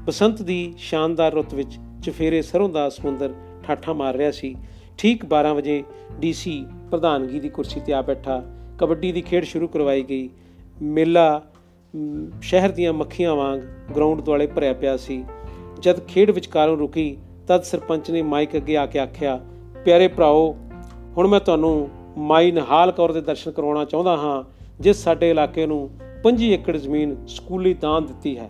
ਬਸੰਤ 0.06 0.42
ਦੀ 0.42 0.74
ਸ਼ਾਨਦਾਰ 0.78 1.34
ਰੁੱਤ 1.34 1.54
ਵਿੱਚ 1.54 1.80
ਚਫੇਰੇ 2.04 2.42
ਸਰੋਂ 2.42 2.70
ਦਾ 2.70 2.90
ਸਮੁੰਦਰ 2.90 3.34
ਠਾਠਾ 3.64 3.94
ਮਾਰ 3.94 4.16
ਰਿਹਾ 4.16 4.32
ਸੀ। 4.32 4.56
ਠੀਕ 5.00 5.24
12 5.26 5.54
ਵਜੇ 5.56 5.84
ਡੀਸੀ 6.20 6.66
ਪ੍ਰਧਾਨਗੀ 6.92 7.40
ਦੀ 7.40 7.50
ਕੁਰਸੀ 7.50 7.80
ਤੇ 7.80 7.94
ਆ 7.94 8.02
ਬੈਠਾ। 8.02 8.42
ਕਬੱਡੀ 8.80 9.12
ਦੀ 9.12 9.22
ਖੇਡ 9.22 9.44
ਸ਼ੁਰੂ 9.44 9.68
ਕਰਵਾਈ 9.68 10.04
ਗਈ। 10.04 10.30
ਮੇਲਾ 10.82 11.42
ਸ਼ਹਿਰ 12.42 12.72
ਦੀਆਂ 12.72 12.94
ਮੱਖੀਆਂ 12.94 13.36
ਵਾਂਗ 13.36 13.60
ਗਰਾਊਂਡ 13.96 14.22
ਦੁਆਲੇ 14.22 14.48
ਭਰਿਆ 14.48 14.74
ਪਿਆ 14.74 14.98
ਸੀ। 14.98 15.24
ਜਦ 15.80 16.00
ਖੇਡ 16.08 16.32
ਵਿਚਕਾਰੋਂ 16.32 16.78
ਰੁਕੀ, 16.78 17.18
ਤਦ 17.48 17.62
ਸਰਪੰਚ 17.62 18.12
ਨੇ 18.12 18.22
ਮਾਈਕ 18.22 18.56
ਅੱਗੇ 18.58 18.78
ਆ 18.78 18.86
ਕੇ 18.86 19.00
ਆਖਿਆ, 19.00 19.40
ਪਿਆਰੇ 19.86 20.08
ਭਰਾਓ, 20.08 20.56
ਹੁਣ 21.18 21.28
ਮੈਂ 21.28 21.40
ਤੁਹਾਨੂੰ 21.40 21.90
ਮਾਈ 22.18 22.52
ਨਹਾਲ 22.52 22.92
ਕੌਰ 22.92 23.12
ਦੇ 23.12 23.22
ਦਰਸ਼ਨ 23.22 23.52
ਕਰਵਾਉਣਾ 23.52 23.86
ਚਾਹੁੰਦਾ 23.86 24.18
ਹਾਂ, 24.18 24.44
ਜਿਸ 24.80 25.04
ਸਾਡੇ 25.04 25.30
ਇਲਾਕੇ 25.30 25.66
ਨੂੰ 25.66 25.90
5 26.24 26.52
ਏਕੜ 26.54 26.78
ਜ਼ਮੀਨ 26.78 27.16
ਸਕੂਲੀ 27.28 27.74
ਦਾਨ 27.74 28.06
ਦਿੱਤੀ 28.06 28.38
ਹੈ 28.38 28.50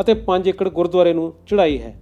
ਅਤੇ 0.00 0.14
5 0.26 0.48
ਏਕੜ 0.48 0.68
ਗੁਰਦੁਆਰੇ 0.68 1.12
ਨੂੰ 1.12 1.32
ਚੜਾਈ 1.46 1.78
ਹੈ। 1.78 1.96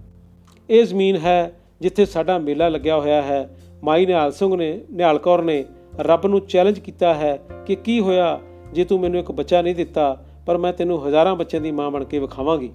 ਇਹ 0.69 0.85
ਜ਼ਮੀਨ 0.85 1.15
ਹੈ 1.15 1.39
ਜਿੱਥੇ 1.81 2.05
ਸਾਡਾ 2.05 2.37
ਮੇਲਾ 2.37 2.69
ਲੱਗਿਆ 2.69 2.99
ਹੋਇਆ 2.99 3.21
ਹੈ। 3.21 3.57
ਮਾਈ 3.83 4.05
ਨਿਹਾਲ 4.05 4.31
ਸਿੰਘ 4.31 4.55
ਨੇ, 4.55 4.81
ਨਿਹਾਲ 4.91 5.17
ਕੌਰ 5.17 5.41
ਨੇ 5.41 5.65
ਰੱਬ 5.99 6.25
ਨੂੰ 6.25 6.39
ਚੈਲੰਜ 6.41 6.79
ਕੀਤਾ 6.79 7.13
ਹੈ 7.13 7.39
ਕਿ 7.65 7.75
ਕੀ 7.75 7.99
ਹੋਇਆ 7.99 8.39
ਜੇ 8.73 8.83
ਤੂੰ 8.85 8.99
ਮੈਨੂੰ 8.99 9.19
ਇੱਕ 9.19 9.31
ਬੱਚਾ 9.31 9.61
ਨਹੀਂ 9.61 9.75
ਦਿੱਤਾ, 9.75 10.23
ਪਰ 10.45 10.57
ਮੈਂ 10.57 10.73
ਤੈਨੂੰ 10.73 11.07
ਹਜ਼ਾਰਾਂ 11.07 11.35
ਬੱਚਿਆਂ 11.35 11.61
ਦੀ 11.61 11.71
ਮਾਂ 11.71 11.91
ਬਣ 11.91 12.03
ਕੇ 12.03 12.19
ਵਿਖਾਵਾਂਗੀ। 12.19 12.71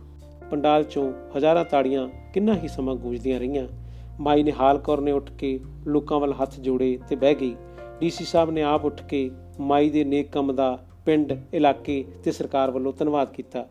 ਪੰਡਾਲ 0.50 0.84
ਚੋਂ 0.84 1.12
ਹਜ਼ਾਰਾਂ 1.36 1.64
ਤਾੜੀਆਂ 1.64 2.08
ਕਿੰਨਾ 2.34 2.54
ਹੀ 2.54 2.68
ਸਮਾਂ 2.68 2.94
ਗੂੰਜਦੀਆਂ 2.94 3.40
ਰਹੀਆਂ। 3.40 3.66
ਮਾਈ 4.20 4.42
ਨਿਹਾਲ 4.42 4.78
ਕੌਰ 4.78 5.00
ਨੇ 5.00 5.12
ਉੱਠ 5.12 5.30
ਕੇ 5.32 5.58
ਲੋਕਾਂ 5.86 6.20
ਵੱਲ 6.20 6.32
ਹੱਥ 6.32 6.60
ਜੋੜੇ 6.60 6.98
ਤੇ 7.08 7.16
ਬਹਿ 7.16 7.34
ਗਈ। 7.34 7.54
ਡੀਸੀ 8.00 8.24
ਸਾਹਿਬ 8.24 8.50
ਨੇ 8.50 8.62
ਆਪ 8.62 8.84
ਉੱਠ 8.84 9.02
ਕੇ 9.02 9.30
ਮਾਈ 9.60 9.90
ਦੇ 9.90 10.04
ਨੇਕ 10.04 10.30
ਕੰਮ 10.32 10.52
ਦਾ 10.54 10.78
ਪਿੰਡ, 11.06 11.32
ਇਲਾਕੇ 11.54 12.04
ਤੇ 12.24 12.32
ਸਰਕਾਰ 12.32 12.70
ਵੱਲੋਂ 12.70 12.92
ਧੰਨਵਾਦ 12.98 13.32
ਕੀਤਾ। 13.32 13.66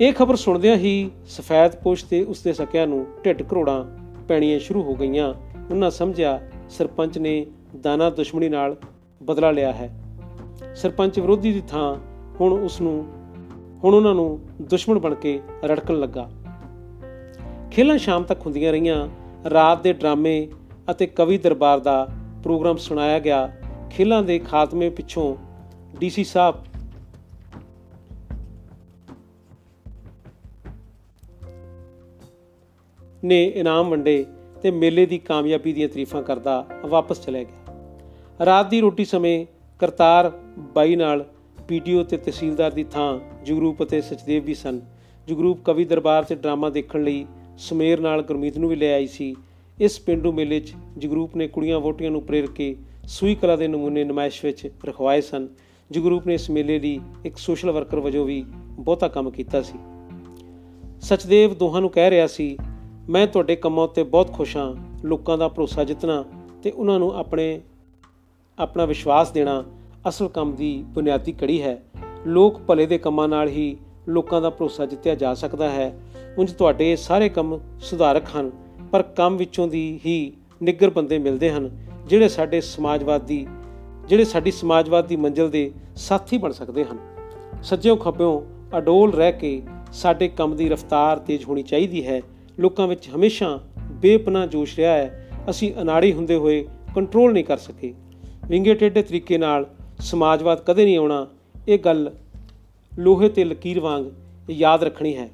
ਇਹ 0.00 0.12
ਖਬਰ 0.12 0.36
ਸੁਣਦਿਆਂ 0.36 0.76
ਹੀ 0.76 1.10
ਸਫੈਦ 1.26 1.76
ਪੁਸ਼ 1.76 2.04
ਤੇ 2.04 2.22
ਉਸਦੇ 2.22 2.52
ਸਕਿਆਂ 2.52 2.86
ਨੂੰ 2.86 3.06
ਢਿੱਡ 3.24 3.42
ਘਰੋੜਾਂ 3.42 3.84
ਪੈਣੀਆਂ 4.28 4.58
ਸ਼ੁਰੂ 4.58 4.82
ਹੋ 4.82 4.94
ਗਈਆਂ। 4.94 5.34
ਉਹਨਾਂ 5.70 5.90
ਸਮਝਿਆ, 5.90 6.40
ਸਰਪੰਚ 6.70 7.18
ਨੇ 7.18 7.46
ਦਾਨਾ 7.80 8.10
ਦੁਸ਼ਮਣੀ 8.10 8.48
ਨਾਲ 8.48 8.76
ਬਦਲਾ 9.22 9.50
ਲਿਆ 9.50 9.72
ਹੈ। 9.72 10.00
ਸਰਪੰਚ 10.74 11.20
ਵਿਰੋਧੀ 11.20 11.52
ਦੀ 11.52 11.62
ਥਾਂ 11.68 11.96
ਹੁਣ 12.40 12.52
ਉਸ 12.52 12.80
ਨੂੰ 12.80 13.06
ਹੁਣ 13.84 13.94
ਉਹਨਾਂ 13.94 14.14
ਨੂੰ 14.14 14.40
ਦੁਸ਼ਮਣ 14.62 14.98
ਬਣ 14.98 15.14
ਕੇ 15.14 15.40
ਰੜਕਣ 15.64 16.00
ਲੱਗਾ। 16.00 16.30
ਖੇਲਾਂ 17.70 17.98
ਸ਼ਾਮ 17.98 18.22
ਤੱਕ 18.22 18.46
ਹੁੰਦੀਆਂ 18.46 18.72
ਰਹੀਆਂ। 18.72 19.08
ਰਾਤ 19.50 19.82
ਦੇ 19.82 19.92
ਡਰਾਮੇ 19.92 20.48
ਅਤੇ 20.90 21.06
ਕਵੀ 21.06 21.38
ਦਰਬਾਰ 21.38 21.80
ਦਾ 21.80 22.08
ਪ੍ਰੋਗਰਾਮ 22.42 22.76
ਸੁਣਾਇਆ 22.76 23.18
ਗਿਆ। 23.18 23.52
ਖੇਲਾਂ 23.90 24.22
ਦੇ 24.22 24.38
ਖਾਤਮੇ 24.38 24.90
ਪਿੱਛੋਂ 24.90 25.36
ਡੀਸੀ 25.98 26.24
ਸਾਹਿਬ 26.24 26.56
ਨੇ 33.24 33.44
ਇਨਾਮ 33.44 33.88
ਵੰਡੇ 33.88 34.26
ਤੇ 34.62 34.70
ਮੇਲੇ 34.70 35.06
ਦੀ 35.06 35.18
ਕਾਮਯਾਬੀ 35.18 35.72
ਦੀਆਂ 35.72 35.88
ਤਾਰੀਫਾਂ 35.88 36.22
ਕਰਦਾ 36.22 36.66
ਵਾਪਸ 36.86 37.26
ਚਲੇ 37.26 37.44
ਗਿਆ। 37.44 37.74
ਰਾਤ 38.44 38.70
ਦੀ 38.70 38.80
ਰੋਟੀ 38.80 39.04
ਸਮੇਂ 39.04 39.46
ਕਰਤਾਰ 39.78 40.32
ਬਾਈ 40.58 40.96
ਨਾਲ 40.96 41.24
ਪੀਡੀਓ 41.68 42.02
ਤੇ 42.04 42.16
ਤਹਿਸੀਲਦਾਰ 42.16 42.70
ਦੀ 42.70 42.84
ਥਾਂ 42.84 43.18
ਜਗਰੂਪ 43.44 43.82
ਅਤੇ 43.82 44.00
ਸਚਦੇਵ 44.00 44.44
ਵੀ 44.44 44.54
ਸਨ। 44.54 44.80
ਜਗਰੂਪ 45.28 45.64
ਕਵੀ 45.64 45.84
ਦਰਬਾਰ 45.84 46.24
ਤੇ 46.24 46.34
ਡਰਾਮਾ 46.34 46.70
ਦੇਖਣ 46.70 47.02
ਲਈ 47.02 47.26
ਸਮੇਰ 47.58 48.00
ਨਾਲ 48.00 48.22
ਗੁਰਮੀਤ 48.22 48.58
ਨੂੰ 48.58 48.68
ਵੀ 48.68 48.76
ਲੈ 48.76 48.92
ਆਈ 48.94 49.06
ਸੀ। 49.06 49.34
ਇਸ 49.80 50.00
ਪਿੰਡੂ 50.00 50.32
ਮੇਲੇ 50.32 50.60
'ਚ 50.60 50.74
ਜਗਰੂਪ 50.98 51.36
ਨੇ 51.36 51.48
ਕੁੜੀਆਂ 51.48 51.80
ਵੋਟੀਆਂ 51.80 52.10
ਨੂੰ 52.10 52.22
ਪ੍ਰੇਰ 52.22 52.46
ਕੇ 52.46 52.76
ਸੂਈ 53.04 53.34
ਕਲਾ 53.34 53.56
ਦੇ 53.56 53.68
ਨਮੂਨੇ 53.68 54.04
ਨਮਾਇਸ਼ 54.04 54.44
ਵਿੱਚ 54.44 54.70
ਰਖਵਾਏ 54.84 55.20
ਸਨ। 55.20 55.48
ਜਗਰੂਪ 55.90 56.26
ਨੇ 56.26 56.34
ਇਸ 56.34 56.50
ਮੇਲੇ 56.50 56.78
ਲਈ 56.78 57.00
ਇੱਕ 57.24 57.36
ਸੋਸ਼ਲ 57.36 57.70
ਵਰਕਰ 57.70 58.00
ਵਜੋਂ 58.00 58.24
ਵੀ 58.24 58.44
ਬਹੁਤਾ 58.70 59.08
ਕੰਮ 59.08 59.30
ਕੀਤਾ 59.30 59.62
ਸੀ। 59.62 59.78
ਸਚਦੇਵ 61.00 61.54
ਦੋਹਾਂ 61.54 61.80
ਨੂੰ 61.80 61.90
ਕਹਿ 61.90 62.10
ਰਿਹਾ 62.10 62.26
ਸੀ 62.26 62.56
ਮੈਂ 63.08 63.26
ਤੁਹਾਡੇ 63.26 63.56
ਕੰਮਾਂ 63.56 63.84
ਉੱਤੇ 63.84 64.02
ਬਹੁਤ 64.02 64.32
ਖੁਸ਼ 64.32 64.56
ਹਾਂ, 64.56 64.74
ਲੋਕਾਂ 65.04 65.38
ਦਾ 65.38 65.48
ਭਰੋਸਾ 65.48 65.84
ਜਿੱਤਣਾ 65.84 66.24
ਤੇ 66.62 66.70
ਉਹਨਾਂ 66.70 66.98
ਨੂੰ 66.98 67.16
ਆਪਣੇ, 67.16 67.60
ਆਪਣਾ 68.58 68.84
ਵਿਸ਼ਵਾਸ 68.84 69.30
ਦੇਣਾ 69.30 69.64
ਅਸਲ 70.08 70.28
ਕੰਮ 70.28 70.54
ਦੀ 70.54 70.84
ਬੁਨਿਆਦੀ 70.86 71.32
ਕੜੀ 71.32 71.62
ਹੈ। 71.62 71.82
ਲੋਕ 72.26 72.60
ਭਲੇ 72.60 72.86
ਦੇ 72.86 72.98
ਕੰਮਾਂ 72.98 73.28
ਨਾਲ 73.28 73.48
ਹੀ 73.48 73.76
ਲੋਕਾਂ 74.08 74.40
ਦਾ 74.40 74.50
ਭਰੋਸਾ 74.50 74.86
ਜਿੱਤਿਆ 74.86 75.14
ਜਾ 75.14 75.34
ਸਕਦਾ 75.34 75.70
ਹੈ। 75.70 76.00
ਉਂਝ 76.38 76.52
ਤੁਹਾਡੇ 76.52 76.96
ਸਾਰੇ 76.96 77.28
ਕੰਮ 77.28 77.60
ਸੁਧਾਰਕ 77.80 78.22
ਹਨ, 78.40 78.50
ਪਰ 78.92 79.02
ਕੰਮ 79.02 79.36
ਵਿੱਚੋਂ 79.36 79.68
ਦੀ 79.68 80.00
ਹੀ 80.06 80.32
ਨਿੱਗਰ 80.62 80.90
ਬੰਦੇ 80.90 81.18
ਮਿਲਦੇ 81.18 81.50
ਹਨ, 81.50 81.86
ਜਿਹੜੇ 82.06 82.28
ਸਾਡੇ 82.28 82.60
ਸਮਾਜਵਾਦੀ, 82.60 83.46
ਜਿਹੜੇ 84.08 84.24
ਸਾਡੀ 84.24 84.50
ਸਮਾਜਵਾਦ 84.50 85.06
ਦੀ 85.06 85.16
ਮੰਜ਼ਿਲ 85.16 85.50
ਦੇ 85.50 85.72
ਸਾਥੀ 85.96 86.38
ਬਣ 86.38 86.52
ਸਕਦੇ 86.52 86.84
ਹਨ। 86.84 86.98
ਸੱਜਿਓਂ 87.62 87.96
ਖੱਬਿਓਂ 87.96 88.40
ਅਡੋਲ 88.78 89.12
ਰਹਿ 89.12 89.32
ਕੇ 89.32 89.62
ਸਾਡੇ 89.92 90.28
ਕੰਮ 90.28 90.56
ਦੀ 90.56 90.68
ਰਫ਼ਤਾਰ 90.68 91.18
ਤੇਜ਼ 91.18 91.44
ਹੋਣੀ 91.44 91.62
ਚਾਹੀਦੀ 91.62 92.06
ਹੈ। 92.06 92.22
ਲੋਕਾਂ 92.58 92.86
ਵਿੱਚ 92.86 93.08
ਹਮੇਸ਼ਾ 93.16 93.60
ਬੇਪਨਾਹ 93.92 94.46
ਜੋਸ਼ 94.46 94.76
ਰਿਹਾ 94.76 94.92
ਹੈ। 94.92 95.30
ਅਸੀਂ 95.50 95.74
ਅਨਾੜੀ 95.82 96.12
ਹੁੰਦੇ 96.12 96.34
ਹੋਏ 96.34 96.68
ਕੰਟਰੋਲ 96.94 97.32
ਨਹੀਂ 97.32 97.44
ਕਰ 97.44 97.56
ਸਕੇ। 97.56 97.94
ਵਿੰਗੇ 98.48 98.74
ਟੇਢੇ 98.74 99.02
ਤਰੀਕੇ 99.02 99.38
ਨਾਲ 99.38 99.66
ਸਮਾਜਵਾਦ 99.98 100.60
ਕਦੇ 100.60 100.84
ਨਹੀਂ 100.84 100.98
ਆਉਣਾ। 100.98 101.26
ਇਹ 101.68 101.78
ਗੱਲ 101.78 102.10
ਲੋਹੇ 102.98 103.28
ਤੇ 103.28 103.44
ਲਕੀਰ 103.44 103.80
ਵਾਂਗ 103.80 104.04
ਯਾਦ 104.50 104.84
ਰੱਖਣੀ 104.84 105.16
ਹੈ। 105.16 105.28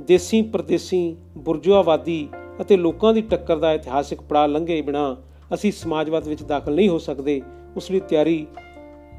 ਦੇਸੀ, 0.00 0.42
ਪਰਦੇਸੀ, 0.42 1.16
ਬੁਰਜੁਆਵਾਦੀ 1.36 2.28
ਅਤੇ 2.60 2.76
ਲੋਕਾਂ 2.76 3.14
ਦੀ 3.14 3.20
ਟੱਕਰ 3.20 3.56
ਦਾ 3.56 3.72
ਇਤਿਹਾਸਿਕ 3.72 4.20
ਪੜਾਅ 4.20 4.48
ਲੰਘੇ 4.48 4.82
ਬਿਨਾ 4.82 5.16
ਅਸੀਂ 5.54 5.72
ਸਮਾਜਵਾਦ 5.72 6.28
ਵਿੱਚ 6.28 6.42
ਦਾਖਲ 6.42 6.74
ਨਹੀਂ 6.74 6.88
ਹੋ 6.88 6.98
ਸਕਦੇ। 6.98 7.42
ਉਸ 7.76 7.90
ਲਈ 7.90 8.00
ਤਿਆਰੀ 8.00 8.46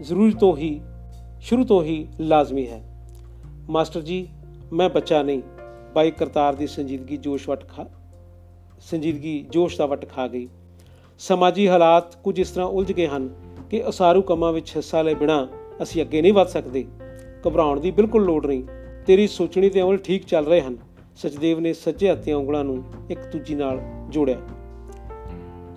ਜ਼ਰੂਰੀ 0.01 0.33
ਤੋਂ 0.33 0.57
ਹੀ, 0.57 0.81
ਸ਼ੁਰੂ 1.41 1.63
ਤੋਂ 1.63 1.83
ਹੀ 1.83 2.07
ਲਾਜ਼ਮੀ 2.19 2.67
ਹੈ। 2.67 3.09
ਮਾਸਟਰ 3.69 4.01
ਜੀ, 4.01 4.27
ਮੈਂ 4.73 4.89
ਬੱਚਾ 4.89 5.23
ਨਹੀਂ। 5.23 5.41
ਬਾਈ 5.95 6.11
ਕਰਤਾਰ 6.11 6.55
ਦੀ 6.55 6.67
ਸੰਜੀਦਗੀ 6.67 7.17
ਜੋਸ਼ 7.17 7.49
ਵਟ 7.49 7.67
ਖਾ, 7.67 7.89
ਸੰਜੀਦਗੀ 8.79 9.45
ਜੋਸ਼ 9.49 9.77
ਦਾ 9.77 9.85
ਵਟ 9.85 10.09
ਖਾ 10.09 10.27
ਗਈ। 10.27 10.47
ਸਮਾਜੀ 11.19 11.69
ਹਾਲਾਤ 11.69 12.15
ਕੁਝ 12.15 12.39
ਇਸ 12.39 12.51
ਤਰ੍ਹਾਂ 12.51 12.69
ਉਲਝ 12.69 12.91
ਗਏ 12.91 13.07
ਹਨ 13.07 13.29
ਕਿ 13.69 13.89
ਅਸਾਰੂ 13.89 14.21
ਕੰਮਾਂ 14.21 14.53
ਵਿੱਚ 14.53 14.75
ਹਿੱਸਾ 14.75 15.01
ਲੈ 15.01 15.13
ਬਿਨਾ 15.13 15.47
ਅਸੀਂ 15.81 16.01
ਅੱਗੇ 16.01 16.21
ਨਹੀਂ 16.21 16.33
ਵਧ 16.33 16.47
ਸਕਦੇ। 16.47 16.85
ਘਬਰਾਉਣ 17.47 17.79
ਦੀ 17.79 17.91
ਬਿਲਕੁਲ 17.91 18.25
ਲੋੜ 18.25 18.45
ਨਹੀਂ। 18.45 18.63
ਤੇਰੀ 19.05 19.27
ਸੋਚਣੀ 19.27 19.69
ਤੇ 19.69 19.81
ਅਮਲ 19.81 19.97
ਠੀਕ 19.97 20.25
ਚੱਲ 20.25 20.45
ਰਹੇ 20.45 20.61
ਹਨ। 20.61 20.77
ਸਚਦੇਵ 21.15 21.59
ਨੇ 21.59 21.73
ਸੱਜੇ 21.73 22.11
ਹੱਥੀਆਂ 22.11 22.37
ਉਂਗਲਾਂ 22.37 22.63
ਨੂੰ 22.63 22.83
ਇੱਕ 23.09 23.19
ਦੂਜੀ 23.31 23.55
ਨਾਲ 23.55 23.81
ਜੋੜਿਆ। 24.09 24.37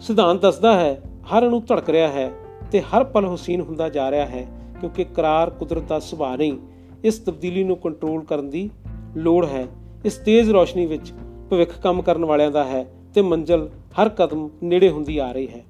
ਸਿਧਾਂਤ 0.00 0.40
ਦੱਸਦਾ 0.40 0.80
ਹੈ, 0.80 1.00
ਹਰ 1.24 1.48
ਨੂੰ 1.48 1.64
ਧੜਕ 1.64 1.90
ਰਿਹਾ 1.90 2.08
ਹੈ 2.08 2.30
ਤੇ 2.72 2.80
ਹਰ 2.80 3.04
ਪਲ 3.04 3.26
ਹੁਸੀਨ 3.26 3.60
ਹੁੰਦਾ 3.60 3.88
ਜਾ 3.88 4.10
ਰਿਹਾ 4.10 4.26
ਹੈ 4.26 4.46
ਕਿਉਂਕਿ 4.80 5.04
ਕਰਾਰ 5.04 5.50
ਕੁਦਰਤ 5.50 5.82
ਦਾ 5.82 5.98
ਸੁਭਾਅ 5.98 6.36
ਨਹੀਂ। 6.36 6.58
ਇਸ 7.04 7.18
ਤਬਦੀਲੀ 7.18 7.64
ਨੂੰ 7.64 7.76
ਕੰਟਰੋਲ 7.76 8.24
ਕਰਨ 8.24 8.50
ਦੀ 8.50 8.70
ਲੋੜ 9.16 9.46
ਹੈ। 9.46 9.66
ਇਸ 10.04 10.16
ਤੇਜ਼ 10.16 10.50
ਰੋਸ਼ਨੀ 10.50 10.86
ਵਿੱਚ 10.86 11.12
ਭਵਿੱਖ 11.50 11.80
ਕੰਮ 11.80 12.02
ਕਰਨ 12.02 12.24
ਵਾਲਿਆਂ 12.24 12.50
ਦਾ 12.50 12.64
ਹੈ 12.64 12.94
ਤੇ 13.14 13.22
ਮੰਜ਼ਲ 13.22 13.70
ਹਰ 14.02 14.08
ਕਦਮ 14.08 14.50
ਨੇੜੇ 14.62 14.90
ਹੁੰਦੀ 14.90 15.18
ਆ 15.18 15.32
ਰਹੀ 15.32 15.48
ਹੈ। 15.48 15.64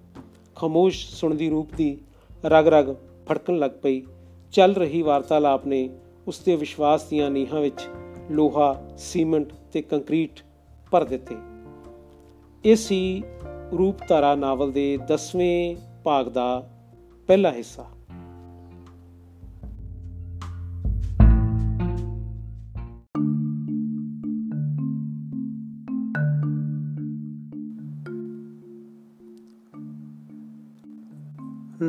ਖਾਮੋਸ਼ 0.56 1.08
ਸੁਣਦੀ 1.08 1.50
ਰੂਪ 1.50 1.74
ਦੀ 1.74 1.98
ਰਗ 2.44 2.68
ਰਗ 2.68 2.94
ਫੜਕਣ 3.26 3.58
ਲੱਗ 3.58 3.70
ਪਈ। 3.70 4.02
ਚੱਲ 4.52 4.74
ਰਹੀ 4.74 5.02
ਵਾਰਤਾਲਾਪ 5.02 5.66
ਨੇ 5.66 5.90
ਉਸ 6.28 6.38
ਦੇ 6.38 6.56
ਵਿਸ਼ਵਾਸ 6.56 7.04
ਦੀਆਂ 7.04 7.30
ਨੀਹਾਂ 7.30 7.60
ਵਿੱਚ 7.60 7.88
ਲੋਹਾ, 8.30 8.82
ਸੀਮੈਂਟ 8.98 9.52
ਤੇ 9.72 9.82
ਕੰਕਰੀਟ 9.82 10.40
ਭਰ 10.90 11.04
ਦਿੱਤੇ। 11.04 11.36
ਇਹ 12.64 12.76
ਸੀ 12.76 13.22
ਰੂਪਤਾਰਾ 13.78 14.34
ਨਾਵਲ 14.34 14.72
ਦੇ 14.72 14.98
10ਵੇਂ 15.08 15.76
ਭਾਗ 16.04 16.28
ਦਾ 16.28 16.70
ਪਹਿਲਾ 17.26 17.52
ਹਿੱਸਾ। 17.52 17.86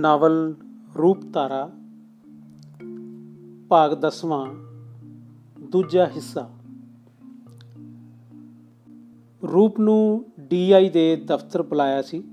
ਨਾਵਲ 0.06 0.56
ਰੂਪਤਾਰਾ 0.98 1.72
ਭਾਗ 3.70 3.94
10ਵਾਂ 3.94 4.56
ਦੂਜਾ 5.72 6.06
ਹਿੱਸਾ। 6.06 6.50
ਰੂਪ 9.54 9.80
ਨੂੰ 9.80 10.26
ਡੀਆਈ 10.39 10.89
ਦੇ 10.89 11.15
ਦਫ਼ਤਰ 11.15 11.63
ਬੁਲਾਇਆ 11.63 12.02
ਸੀ। 12.02 12.24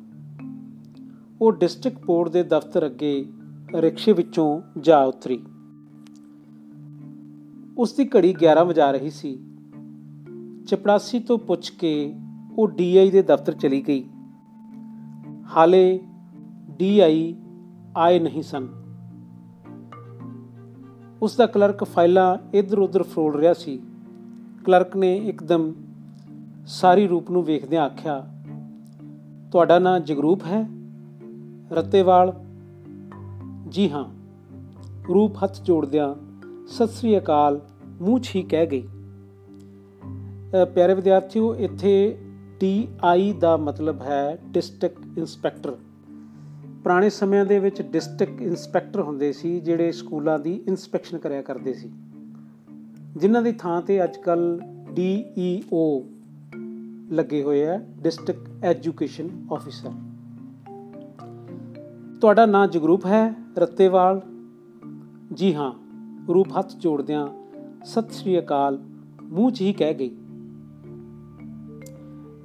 ਉਹ 1.41 1.53
ਡਿਸਟ੍ਰਿਕਟ 1.53 2.05
ਬੋਰਡ 2.07 2.29
ਦੇ 2.29 2.43
ਦਫ਼ਤਰ 2.43 2.87
ਅੱਗੇ 2.87 3.27
ਰਿਕਸ਼ੇ 3.75 4.13
ਵਿੱਚੋਂ 4.13 4.63
ਜਾ 4.81 5.05
ਉਤਰੀ। 5.05 5.43
ਉਸ 7.79 7.93
ਦੀ 7.93 8.11
ਘੜੀ 8.17 8.35
11 8.35 8.65
ਵਜਾ 8.65 8.91
ਰਹੀ 8.91 9.11
ਸੀ। 9.11 9.39
ਚਪੜਾਸੀ 10.67 11.19
ਤੋਂ 11.19 11.39
ਪੁੱਛ 11.39 11.71
ਕੇ 11.71 12.15
ਉਹ 12.59 12.69
ਡੀਆਈ 12.69 13.11
ਦੇ 13.11 13.23
ਦਫ਼ਤਰ 13.23 13.53
ਚਲੀ 13.53 13.85
ਗਈ। 13.89 14.05
ਹਾਲੇ 15.57 16.01
ਡੀਆਈ 16.71 17.35
ਆਏ 17.97 18.19
ਨਹੀਂ 18.19 18.43
ਸਨ। 18.43 18.69
ਉਸ 21.23 21.37
ਦਾ 21.37 21.47
ਕਲਰਕ 21.47 21.85
ਫਾਈਲਾਂ 21.85 22.39
ਇੱਧਰ 22.55 22.79
ਉੱਧਰ 22.79 23.03
ਫਰੋਲ 23.03 23.35
ਰਿਹਾ 23.35 23.53
ਸੀ। 23.55 23.83
ਕਲਰਕ 24.65 24.97
ਨੇ 24.97 25.17
ਇੱਕਦਮ 25.17 25.75
ਸਾਰੀ 26.67 27.07
ਰੂਪ 27.07 27.31
ਨੂੰ 27.31 27.45
ਵੇਖਦਿਆਂ 27.45 27.85
ਆਖਿਆ, 27.85 28.27
ਤੁਹਾਡਾ 29.53 29.79
ਨਾਂ 29.79 30.01
ਜਗਰੂਪ 30.01 30.43
ਹੈ? 30.45 30.69
ਰੱਤੇਵਾਲ। 31.73 32.33
ਜੀ 33.69 33.91
ਹਾਂ। 33.91 34.05
ਰੂਪ 35.09 35.37
ਹੱਥ 35.45 35.63
ਜੋੜਦਿਆਂ 35.63 36.15
ਸਤਿ 36.67 36.87
ਸ੍ਰੀ 36.87 37.19
ਅਕਾਲ। 37.19 37.61
ਮੂੰਹ 38.03 38.21
ਛੀ 38.21 38.43
ਕਹਿ 38.43 38.67
ਗਈ। 38.67 38.89
ਪਿਆਰੇ 40.75 40.95
ਵਿਦਿਆਰਥੀਓ, 40.95 41.55
ਇੱਥੇ 41.55 42.19
ਟੀ 42.61 42.89
ਆਈ 43.05 43.33
ਦਾ 43.33 43.57
ਮਤਲਬ 43.57 44.03
ਹੈ 44.03 44.39
ਡਿਸਟ੍ਰਿਕਟ 44.47 45.19
ਇਨਸਪੈਕਟਰ 45.19 45.77
ਪੁਰਾਣੇ 46.83 47.11
ਸਮਿਆਂ 47.11 47.45
ਦੇ 47.45 47.59
ਵਿੱਚ 47.59 47.83
ਡਿਸਟ੍ਰਿਕਟ 47.83 48.43
ਇਨਸਪੈਕਟਰ 48.43 49.01
ਹੁੰਦੇ 49.01 49.33
ਸੀ, 49.33 49.61
ਜਿਹੜੇ 49.61 49.93
ਸਕੂਲਾਂ 49.93 50.39
ਦੀ 50.39 50.63
ਇਨਸਪੈਕਸ਼ਨ 50.69 51.19
ਕਰਿਆ 51.19 51.43
ਕਰਦੇ 51.43 51.73
ਸੀ। 51.73 51.91
ਜਿਨ੍ਹਾਂ 53.17 53.43
ਦੀ 53.43 53.53
ਥਾਂ 53.53 53.83
ਤੇ 53.83 54.05
ਅੱਜ 54.05 54.17
ਕੱਲ 54.17 54.61
ਡੀਈਓ 54.93 56.05
ਲੱਗੇ 57.11 57.43
ਹੋਏ 57.43 57.67
ਆ, 57.67 57.85
ਡਿਸਟ੍ਰਿਕਟ 58.03 58.65
ਐਜੂਕੇਸ਼ਨ 58.65 59.29
ਆਫੀਸਰ। 59.53 59.91
ਤੁਹਾਡਾ 62.21 62.47
ਨਾਂ 62.47 62.67
ਜਗਰੂਪ 62.67 63.07
ਹੈ, 63.07 63.35
ਰੱਤੇਵਾਲ? 63.59 64.23
ਜੀ 65.33 65.55
ਹਾਂ, 65.55 65.73
ਰੂਪ 66.35 66.49
ਹੱਥ 66.59 66.77
ਜੋੜਦਿਆਂ 66.77 67.29
ਸਤਿ 67.85 68.13
ਸ੍ਰੀ 68.13 68.39
ਅਕਾਲ, 68.39 68.79
ਮੂੰਹ 69.23 69.51
'ਚ 69.51 69.61
ਹੀ 69.61 69.73
ਕਹਿ 69.73 69.95
ਗਈ। 69.95 70.17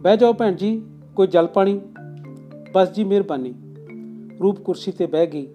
ਬਹਿ 0.02 0.18
ਜਾਓ 0.18 0.34
ਭੈਣ 0.34 0.56
ਜੀ, 0.56 0.86
ਕੋਈ 1.16 1.28
ਜਲ 1.28 1.48
ਪਾਣੀ? 1.48 1.82
ਬਸ 2.74 2.92
ਜੀ, 2.92 3.04
ਮਿਹਰਬਾਨੀ। 3.04 3.54
ਰੂਪ 4.44 4.60
ਕੁਰਸੀ 4.60 4.92
ਤੇ 4.92 5.06
ਬਹਿ 5.06 5.28
ਗਈ। 5.28 5.48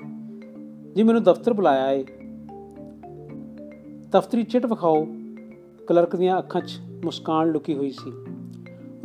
ਜੀ, 0.93 1.03
ਮੈਨੂੰ 1.03 1.23
ਦਫ਼ਤਰ 1.23 1.53
ਬੁਲਾਇਆ 1.53 1.93
ਏ। 1.93 2.05
ਦਫ਼ਤਰੀ 4.13 4.43
ਚਿੱਟ 4.43 4.67
ਵਿਖਾਓ। 4.67 5.07
ਕਲਰਕ 5.87 6.17
ਦੀਆਂ 6.17 6.39
ਅੱਖਾਂ 6.39 6.61
'ਚ 6.61 6.81
ਮੁਸਕਾਨ 7.05 7.49
ਲੁਕੀ 7.49 7.75
ਹੋਈ 7.75 7.91
ਸੀ। 7.91 8.13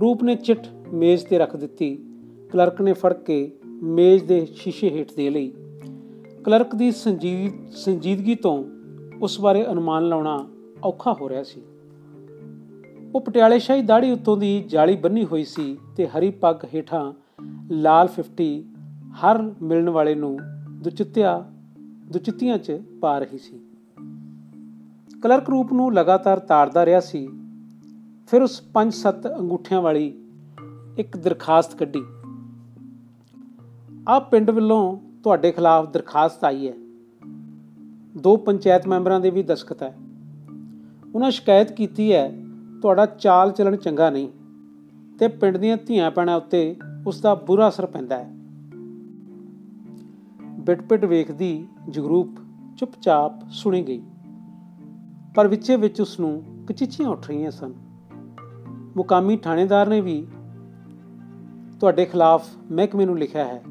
ਰੂਪ 0.02 0.24
ਨੇ 0.24 0.36
ਚਿੱਟ 0.36 0.68
ਮੇਜ਼ 0.94 1.26
ਤੇ 1.26 1.38
ਰੱਖ 1.38 1.56
ਦਿੱਤੀ। 1.56 1.96
ਕਲਰਕ 2.52 2.82
ਨੇ 2.82 2.94
ਫੜ 2.94 3.14
ਕੇ 3.14 3.52
ਮੇਜ਼ 3.66 4.24
ਦੇ 4.24 4.46
ਸ਼ੀਸ਼ੇ 4.46 4.90
ਹੇਠ 4.90 5.14
ਦੇ 5.14 5.30
ਲਈ। 5.30 5.54
ਕਲਰਕ 6.44 6.76
ਦੀ 6.76 6.92
ਸੰਜੀਦ 6.92 7.72
ਸੰਜੀਦਗੀ 7.72 8.36
ਤੋਂ 8.36 8.64
ਉਸ 9.22 9.42
ਬਾਰੇ 9.42 9.66
ਅਨੁਮਾਨ 9.72 10.08
ਲਾਉਣਾ 10.08 10.48
ਔਖਾ 10.84 11.16
ਹੋ 11.22 11.30
ਰਿਹਾ 11.30 11.44
ਸੀ। 11.44 11.62
ਉਹ 13.16 13.22
ਪਟਿਆਲੇ 13.22 13.60
ਸ਼ਾਹੀ 13.60 13.82
ਦਾੜੀ 13.82 14.12
ਉੱਤੋਂ 14.12 14.38
ਦੀ 14.38 14.64
ਜਾਲੀ 14.68 14.96
ਬੰਨੀ 14.96 15.26
ਹੋਈ 15.26 15.44
ਸੀ 15.44 15.78
ਤੇ 15.96 16.08
ਹਰੀ 16.08 16.30
ਪੱਗ 16.32 16.56
ਹੇਠਾਂ 16.76 17.14
ਲਾਲ 17.72 18.08
50 18.08 18.77
ਹਰ 19.24 19.54
ਮਿਲਣ 19.62 19.90
ਵਾਲੇ 19.90 20.16
ਨੂੰ 20.16 20.40
ਦੁਚਿੱਤਿਆ, 20.72 21.52
ਦੁਚਿੱਤੀਆਂ 22.12 22.58
'ਚ 22.58 22.82
ਪਾ 23.02 23.20
ਰਹੀ 23.20 23.38
ਸੀ। 23.38 23.60
ਕਲਰਕ 25.24 25.50
ਰੂਪ 25.50 25.74
ਨੂੰ 25.74 25.94
ਲਗਾਤਾਰ 25.94 26.40
ਤਾੜਦਾ 26.40 26.86
ਰਿਹਾ 26.86 27.00
ਸੀ, 27.00 27.28
ਫਿਰ 28.28 28.42
ਉਸ 28.42 28.62
5-7 28.62 29.40
ਅੰਗੂਠਿਆਂ 29.40 29.82
ਵਾਲੀ 29.82 30.26
ਇੱਕ 30.98 31.18
ਦਰਖਾਸਤ 31.18 31.76
ਕੱਢੀ। 31.76 32.04
ਆ 34.10 34.20
ਪਿੰਡ 34.20 34.50
ਵੱਲੋਂ 34.50 34.98
ਤੁਹਾਡੇ 35.24 35.52
ਖਿਲਾਫ 35.52 35.90
ਦਰਖਾਸਤ 35.90 36.44
ਆਈ 36.44 36.68
ਹੈ। 36.68 36.74
ਦੋ 38.18 38.38
ਪੰਚਾਇਤ 38.38 38.88
ਮੈਂਬਰਾਂ 38.88 39.20
ਦੇ 39.20 39.30
ਵੀ 39.30 39.44
ਦਸਖਤ 39.44 39.84
ਹੈ। 39.84 39.98
ਉਹਨਾਂ 41.16 41.32
ਸ਼ਿਕਾਇਤ 41.32 41.72
ਕੀਤੀ 41.72 42.14
ਹੈ, 42.14 42.44
ਤੁਹਾਡਾ 42.82 43.06
ਚਾਲ 43.06 43.52
ਚੱਲਣ 43.52 43.76
ਚੰਗਾ 43.76 44.10
ਨਹੀਂ 44.10 44.30
ਤੇ 45.20 45.28
ਪਿੰਡ 45.28 45.58
ਦੀਆਂ 45.58 45.78
ਧੀਆਂ 45.78 46.12
ਪੈਣਾ 46.12 46.36
ਉੱਤੇ 46.36 46.76
ਉਸ 47.08 47.22
ਦਾ 47.22 47.36
ਬੁਰਾ 47.36 47.70
ਅਸਰ 47.70 47.86
ਪੈਂਦਾ 47.86 48.18
ਹੈ। 48.18 48.37
ਬਿਟਪਿਟ 50.68 51.06
ਵੇਖਦੀ 51.06 51.68
ਜਗਰੂਪ 51.90 52.28
ਚੁੱਪਚਾਪ 52.78 53.32
ਸੁਣੀ 53.50 53.84
ਗਈ। 53.84 54.02
ਪਰ 55.36 55.48
ਵਿੱਚੇ 55.48 55.76
ਵਿੱਚ 55.76 56.02
ਉਸ 56.02 56.20
ਨੂੰ 56.20 56.44
ਕਚਿਚੀਆਂ 56.68 57.10
ਉੱਠ 57.10 57.28
ਰਹੀਆਂ 57.28 57.52
ਸਨ। 57.52 57.74
ਮੁਕਾਮੀ 58.98 59.38
ਥਾਣੇਦਾਰ 59.38 59.88
ਨੇ 59.88 60.02
ਵੀ, 60.02 60.28
ਤੁਹਾਡੇ 61.80 62.06
ਖਿਲਾਫ 62.06 62.48
ਮਹਿਕਮੇ 62.72 63.06
ਨੂੰ 63.06 63.18
ਲਿਖਿਆ 63.18 63.46
ਹੈ। 63.46 63.64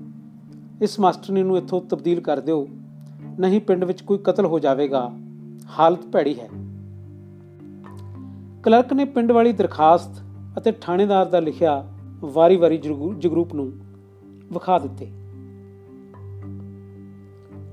ਇਸ 0.83 1.01
ਮਾਸਟਰਨੀ 1.01 1.43
ਨੂੰ 1.43 1.59
ਇੱਥੋਂ 1.59 1.81
ਤਬਦੀਲ 1.81 2.21
ਕਰ 2.21 2.41
ਦਿਓ। 2.41 2.69
ਨਹੀਂ 3.39 3.61
ਪਿੰਡ 3.61 3.85
ਵਿੱਚ 3.85 4.01
ਕੋਈ 4.01 4.19
ਕਤਲ 4.19 4.47
ਹੋ 4.47 4.59
ਜਾਵੇਗਾ। 4.59 5.13
ਹਾਲਤ 5.79 6.07
ਭੈੜੀ 6.07 6.41
ਹੈ। 6.41 6.49
ਕਲਰਕ 8.63 8.93
ਨੇ 8.93 9.05
ਪਿੰਡ 9.05 9.33
ਵਾਲੀ 9.33 9.53
ਦਰਖਾਸਤ 9.53 10.23
ਅਤੇ 10.59 10.73
ਥਾਣੇਦਾਰ 10.73 11.27
ਦਾ 11.27 11.41
ਲਿਖਿਆ 11.41 11.93
ਵਾਰੀ-ਵਾਰੀ 12.21 12.77
ਜਗਰੂਪ 13.19 13.55
ਨੂੰ 13.55 13.73
ਵਿਖਾ 14.53 14.79
ਦਿੱਤੇ। 14.79 15.26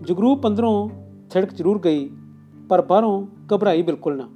ਜਗਰੂਪ 0.04 0.48
ਅੰਦਰੋਂ 0.48 0.90
ਥਿੜਕ 1.30 1.54
ਜ਼ਰੂਰ 1.54 1.80
ਗਈ, 1.80 2.10
ਪਰ 2.70 2.82
ਬਾਹਰੋਂ 2.82 3.28
ਘਬਰਾਈ 3.56 3.82
ਬਿਲਕੁਲ 3.82 4.18
ਨਾ। 4.18 4.30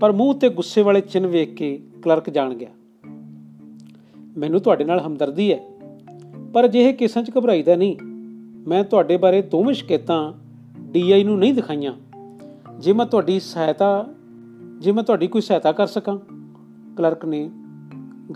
ਪਰ 0.00 0.12
ਮੂੰਹ 0.12 0.34
ਤੇ 0.34 0.48
ਗੁੱਸੇ 0.48 0.82
ਵਾਲੇ 0.82 1.00
ਚਿੰਨ 1.00 1.26
ਵੇਖ 1.26 1.54
ਕੇ 1.54 1.82
ਕਲਰਕ 2.02 2.30
ਜਾਣ 2.30 2.54
ਗਿਆ। 2.54 2.68
ਮੈਨੂੰ 4.38 4.60
ਤੁਹਾਡੇ 4.60 4.84
ਨਾਲ 4.84 5.00
ਹਮਦਰਦੀ 5.00 5.52
ਹੈ, 5.52 5.58
ਪਰ 6.54 6.64
ਅਜਿਹੇ 6.64 6.92
ਕੇਸਾਂ 6.92 7.22
'ਚ 7.22 7.30
ਘਬਰਾਈਦਾ 7.38 7.76
ਨਹੀਂ। 7.76 7.96
ਮੈਂ 8.68 8.84
ਤੁਹਾਡੇ 8.84 9.16
ਬਾਰੇ 9.16 9.42
ਦੋਵੇਂ 9.42 9.74
ਸ਼ਿਕਾਇਤਾਂ 9.74 10.32
ਡੀਆਈ 10.80 11.24
ਨੂੰ 11.24 11.38
ਨਹੀਂ 11.38 11.54
ਦਿਖਾਈਆਂ। 11.54 11.92
ਜੇ 12.78 12.92
ਮੈਂ 12.92 13.06
ਤੁਹਾਡੀ 13.06 13.40
ਸਹਾਇਤਾ, 13.40 14.06
ਜੇ 14.78 14.92
ਮੈਂ 14.92 15.02
ਤੁਹਾਡੀ 15.02 15.26
ਕੋਈ 15.26 15.40
ਸਹਾਇਤਾ 15.40 15.72
ਕਰ 15.72 15.86
ਸਕਾਂ? 15.86 16.18
ਕਲਰਕ 16.96 17.24
ਨੇ 17.24 17.50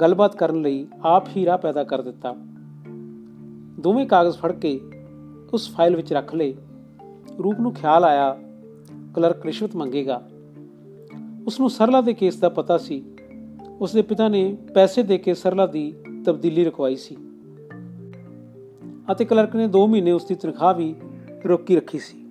ਗੱਲਬਾਤ 0.01 0.37
ਕਰਨ 0.37 0.63
ਲਈ 0.63 0.87
ਆਪ 1.03 1.29
ਹੀ 1.37 1.47
ਰਾਹ 1.47 1.59
ਪੈਦਾ 1.59 1.85
ਕਰ 1.85 2.03
ਦਿੱਤਾ। 2.03 2.37
ਦੋਵੇਂ 3.81 4.07
ਕਾਗਜ਼ 4.07 4.39
ਫੜ 4.39 4.53
ਕੇ 4.53 4.81
ਉਸ 5.55 5.75
ਫਾਈਲ 5.75 5.97
ਵਿੱਚ 5.97 6.13
ਰੱਖ 6.13 6.35
ਲਏ। 6.35 6.55
ਰੂਪ 7.45 7.61
ਨੂੰ 7.61 7.73
ਖਿਆਲ 7.73 8.05
ਆਇਆ, 8.05 8.39
ਕਲਰਕ 9.15 9.47
ਰਿਸ਼ਵਤ 9.47 9.77
ਮੰਗੇਗਾ। 9.77 10.29
ਉਸ 11.47 11.61
ਨੂੰ 11.61 11.71
ਸਰਲਾ 11.71 12.01
ਦੇ 12.01 12.15
ਕੇਸ 12.15 12.37
ਦਾ 12.37 12.49
ਪਤਾ 12.49 12.79
ਸੀ। 12.79 13.05
ਉਸ 13.81 13.93
ਦੇ 13.93 14.03
ਪਿਤਾ 14.03 14.29
ਨੇ 14.29 14.57
ਪੈਸੇ 14.75 15.03
ਦੇ 15.03 15.19
ਕੇ 15.19 15.35
ਸਰਲਾ 15.35 15.67
ਦੀ 15.67 15.95
ਤਬਦੀਲੀ 16.25 16.65
ਰਖਵਾਈ 16.65 16.97
ਸੀ। 16.97 17.17
ਅਤੇ 19.13 19.25
ਕਲਰਕ 19.25 19.57
ਨੇ 19.57 19.67
2 19.67 19.87
ਮਹੀਨੇ 19.87 20.13
ਉਸ 20.13 20.25
ਦੀ 20.25 20.35
ਤਨਖਾਹ 20.35 20.75
ਵੀ 20.75 20.95
ਰੋਕੀ 21.49 21.77
ਰੱਖੀ 21.77 21.99
ਸੀ। 21.99 22.27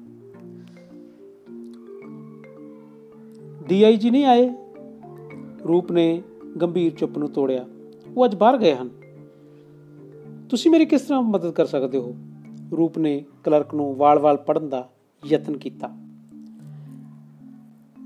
ਡੀਆਈਜੀ 3.68 4.10
ਨਹੀਂ 4.10 4.26
ਆਏ? 4.26 4.50
ਰੂਪ 5.68 5.92
ਨੇ 5.92 6.22
ਗੰਭੀਰ 6.62 6.94
ਚੁੱਪ 6.94 7.18
ਨੂੰ 7.18 7.30
ਤੋੜਿਆ। 7.30 7.66
ਉਹ 8.18 8.26
ਅੱਜ 8.26 8.36
ਬਾਹਰ 8.36 8.58
ਗਏ 8.58 8.76
ਹਨ। 8.76 8.90
ਤੁਸੀਂ 10.50 10.72
ਮੇਰੀ 10.72 10.86
ਕਿਸ 10.86 11.02
ਤਰ੍ਹਾਂ 11.02 11.22
ਮਦਦ 11.22 11.52
ਕਰ 11.52 11.66
ਸਕਦੇ 11.66 11.98
ਹੋ? 11.98 12.16
ਰੂਪ 12.78 12.98
ਨੇ 12.98 13.26
ਕਲਰਕ 13.44 13.74
ਨੂੰ 13.74 13.96
ਵਾਲ-ਵਾਲ 13.96 14.38
ਪੜਨ 14.38 14.70
ਦਾ 14.70 14.90
ਯਤਨ 15.26 15.58
ਕੀਤਾ। 15.58 15.88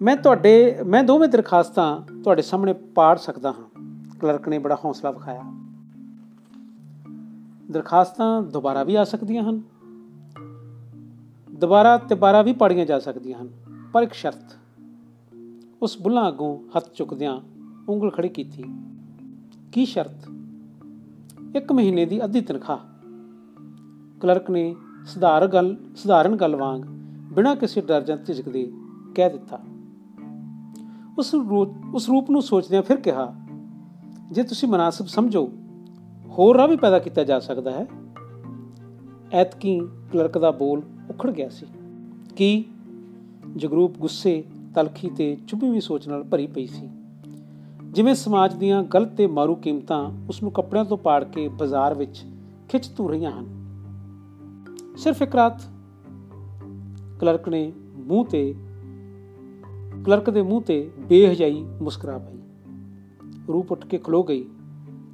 ਮੈਂ 0.01 0.15
ਤੁਹਾਡੇ, 0.15 0.77
ਮੈਂ 0.85 1.03
ਦੋਵੇਂ 1.03 1.29
ਦਰਖਾਸਤਾਂ 1.29 2.01
ਤੁਹਾਡੇ 2.23 2.41
ਸਾਹਮਣੇ 2.41 2.73
ਪਾੜ 2.73 3.17
ਸਕਦਾ 3.17 3.51
ਹਾਂ। 3.51 3.69
ਕਲਰਕ 4.19 4.49
ਨੇ 4.49 4.59
ਬੜਾ 4.59 4.77
ਹੌਸਲਾ 4.85 5.11
ਵਿਖਾਇਆ। 5.11 5.43
ਦਰਖਾਸਤਾਂ 7.71 8.41
ਦੁਬਾਰਾ 8.41 8.83
ਵੀ 8.83 8.95
ਆ 8.95 9.03
ਸਕਦੀਆਂ 9.03 9.43
ਹਨ। 9.43 9.61
ਦੁਬਾਰਾ 11.51 11.97
ਤੇ 11.97 12.15
ਬਾਰਾ 12.15 12.41
ਵੀ 12.41 12.53
ਪੜੀਆਂ 12.53 12.85
ਜਾ 12.85 12.99
ਸਕਦੀਆਂ 12.99 13.39
ਹਨ, 13.39 13.49
ਪਰ 13.93 14.03
ਇੱਕ 14.03 14.13
ਸ਼ਰਤ, 14.13 14.55
ਉਸ 15.81 16.01
ਬੁੱਲਾਂ 16.01 16.27
ਅੱਗੋਂ 16.27 16.59
ਹੱਥ 16.77 16.89
ਚੁੱਕਦਿਆਂ 16.93 17.41
ਉਂਗਲ 17.89 18.09
ਖੜੀ 18.09 18.29
ਕੀਤੀ। 18.29 18.63
ਕੀ 19.71 19.85
ਸ਼ਰਤ? 19.85 20.29
ਇੱਕ 21.55 21.71
ਮਹੀਨੇ 21.71 22.05
ਦੀ 22.05 22.23
ਅੱਧੀ 22.23 22.41
ਤਨਖਾਹ। 22.41 22.94
ਕਲਰਕ 24.25 24.49
ਨੇ 24.49 24.75
ਸਧਾਰਨ 25.05 25.47
ਗੱਲ 25.47 25.75
ਸਧਾਰਨ 25.95 26.35
ਗੱਲ 26.35 26.55
ਵਾਂਗ 26.55 26.81
ਬਿਨਾਂ 27.33 27.55
ਕਿਸੇ 27.55 27.81
ਡਰ 27.81 28.01
ਜਾਂ 28.01 28.17
ਝਿਜਕ 28.17 28.49
ਦੇ 28.49 28.71
ਕਹਿ 29.15 29.29
ਦਿੱਤਾ। 29.29 29.59
ਉਸ 31.17 31.33
ਰੂਪ 31.33 31.69
ਉਸ 31.93 32.09
ਰੂਪ 32.09 32.29
ਨੂੰ 32.29 32.41
ਸੋਚਦਿਆਂ 32.41 32.81
ਫਿਰ 32.81 32.97
ਕਿਹਾ, 32.97 33.35
ਜੇ 34.31 34.43
ਤੁਸੀਂ 34.43 34.69
ਮناسب 34.69 35.07
ਸਮਝੋ, 35.07 35.51
ਹੋਰ 36.25 36.57
ਰਾਹ 36.57 36.67
ਵੀ 36.67 36.75
ਪੈਦਾ 36.75 36.99
ਕੀਤਾ 36.99 37.23
ਜਾ 37.23 37.39
ਸਕਦਾ 37.39 37.71
ਹੈ। 37.71 37.87
ਐਤਕੀ 39.31 39.79
ਕਲਰਕ 40.13 40.37
ਦਾ 40.37 40.51
ਬੋਲ 40.51 40.81
ਉਖੜ 41.09 41.31
ਗਿਆ 41.31 41.49
ਸੀ 41.49 41.65
ਕਿ 42.35 42.65
ਜਗਰੂਪ 43.55 43.97
ਗੁੱਸੇ, 43.97 44.43
ਤਲਖੀ 44.75 45.09
ਤੇ 45.09 45.37
ਚੁੱਭੀਵੀਂ 45.47 45.81
ਸੋਚ 45.81 46.07
ਨਾਲ 46.07 46.23
ਭਰੀ 46.23 46.47
ਪਈ 46.47 46.67
ਸੀ। 46.67 46.89
ਜਿਵੇਂ 47.83 48.15
ਸਮਾਜ 48.15 48.53
ਦੀਆਂ 48.53 48.83
ਗਲਤ 48.83 49.13
ਤੇ 49.13 49.27
ਮਾਰੂ 49.27 49.55
ਕੀਮਤਾਂ 49.55 50.11
ਉਸ 50.29 50.41
ਨੂੰ 50.43 50.51
ਕੱਪੜਿਆਂ 50.51 50.85
ਤੋਂ 50.85 50.97
ਪਾੜ 50.97 51.23
ਕੇ 51.23 51.47
ਬਾਜ਼ਾਰ 51.47 51.93
ਵਿੱਚ 51.93 52.25
ਖਿੱਚ 52.69 52.87
ਤੂ 52.87 53.09
ਰਹੀਆਂ 53.09 53.31
ਹਨ। 53.31 53.64
ਸਿਰਫ 54.97 55.21
ਇੱਕ 55.21 55.35
ਰਾਤ 55.35 55.61
ਕਲਰਕ 57.19 57.49
ਨੇ 57.49 57.73
ਮੂੰਹ 57.95 58.25
ਤੇ, 58.25 58.55
ਕਲਰਕ 60.05 60.29
ਦੇ 60.29 60.41
ਮੂੰਹ 60.41 60.61
ਤੇ 60.61 60.91
ਬੇਹਜਾਈ 60.99 61.65
ਮੁਸਕਰਾ 61.81 62.17
ਪਈ। 62.17 62.37
ਰੂਪ 63.47 63.71
ਉੱਠ 63.71 63.85
ਕੇ 63.85 63.97
ਖਲੋ 63.97 64.23
ਗਈ 64.23 64.45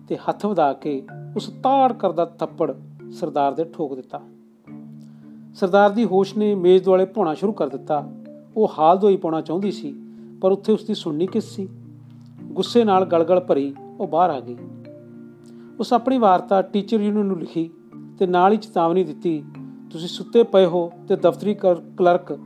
ਤੇ 0.08 0.18
ਹੱਥ 0.18 0.46
ਵਧਾ 0.46 0.74
ਕੇ 0.74 1.08
ਉਸ 1.36 1.48
ਤਾੜ 1.48 1.94
ਕਰਦਾ 1.94 2.26
ਥੱਪੜ 2.26 2.74
ਸਰਦਾਰ 3.12 3.54
ਦੇ 3.54 3.64
ਠੋਕ 3.64 3.96
ਦਿੱਤਾ। 3.96 4.22
ਸਰਦਾਰ 5.56 5.90
ਦੀ 5.90 6.06
ਹੋਸ਼ 6.06 6.38
ਨੇ 6.38 6.56
ਮੇਜ਼ 6.56 6.84
ਦੁਆਲੇ 6.84 7.06
ਪਾਉਣਾ 7.06 7.34
ਸ਼ੁਰੂ 7.34 7.52
ਕਰ 7.52 7.70
ਦਿੱਤਾ। 7.70 8.12
ਉਹ 8.58 8.72
ਹਾਲ 8.80 8.98
ਦੋਈ 8.98 9.18
ਪਾਉਣਾ 9.18 9.42
ਚਾਹੁੰਦੀ 9.42 9.72
ਸੀ, 9.72 9.96
ਪਰ 10.42 10.52
ਉੱਥੇ 10.52 10.74
ਉਸ 10.74 10.84
ਦੀ 10.84 10.94
ਸੁਣਨੀ 10.94 11.28
ਕਿਸ 11.28 11.44
ਸੀ? 11.44 11.70
ਗੁੱਸੇ 12.44 12.84
ਨਾਲ 12.84 13.06
ਗਲਗਲ 13.06 13.40
ਭਰੀ 13.40 13.76
ਉਹ 14.00 14.08
ਬਾਹਰ 14.08 14.30
ਆ 14.30 14.40
ਗਈ। 14.40 14.58
ਉਸ 15.80 15.94
ਆਪਣੀ 15.94 16.18
ਵਾਰਤਾ 16.18 16.62
ਟੀਚਰ 16.62 17.02
ਯੂਨੀਅਨ 17.02 17.26
ਨੂੰ 17.26 17.40
ਲਿਖੀ 17.40 17.70
ਤੇ 18.20 18.28
ਨਾਲ 18.28 18.52
ਹੀ 18.52 18.58
ਚੇਤਾਵਨੀ 18.58 19.04
ਦਿੱਤੀ 19.04 19.44
ਤੁਸੀਂ 19.92 20.08
ਸੁੱਤੇ 20.08 20.44
ਪਏ 20.44 20.66
ਹੋ 20.66 20.92
ਤੇ 21.08 21.16
ਦਫ਼ਤਰੀ 21.16 21.54
ਕਲਰਕ 21.54 22.40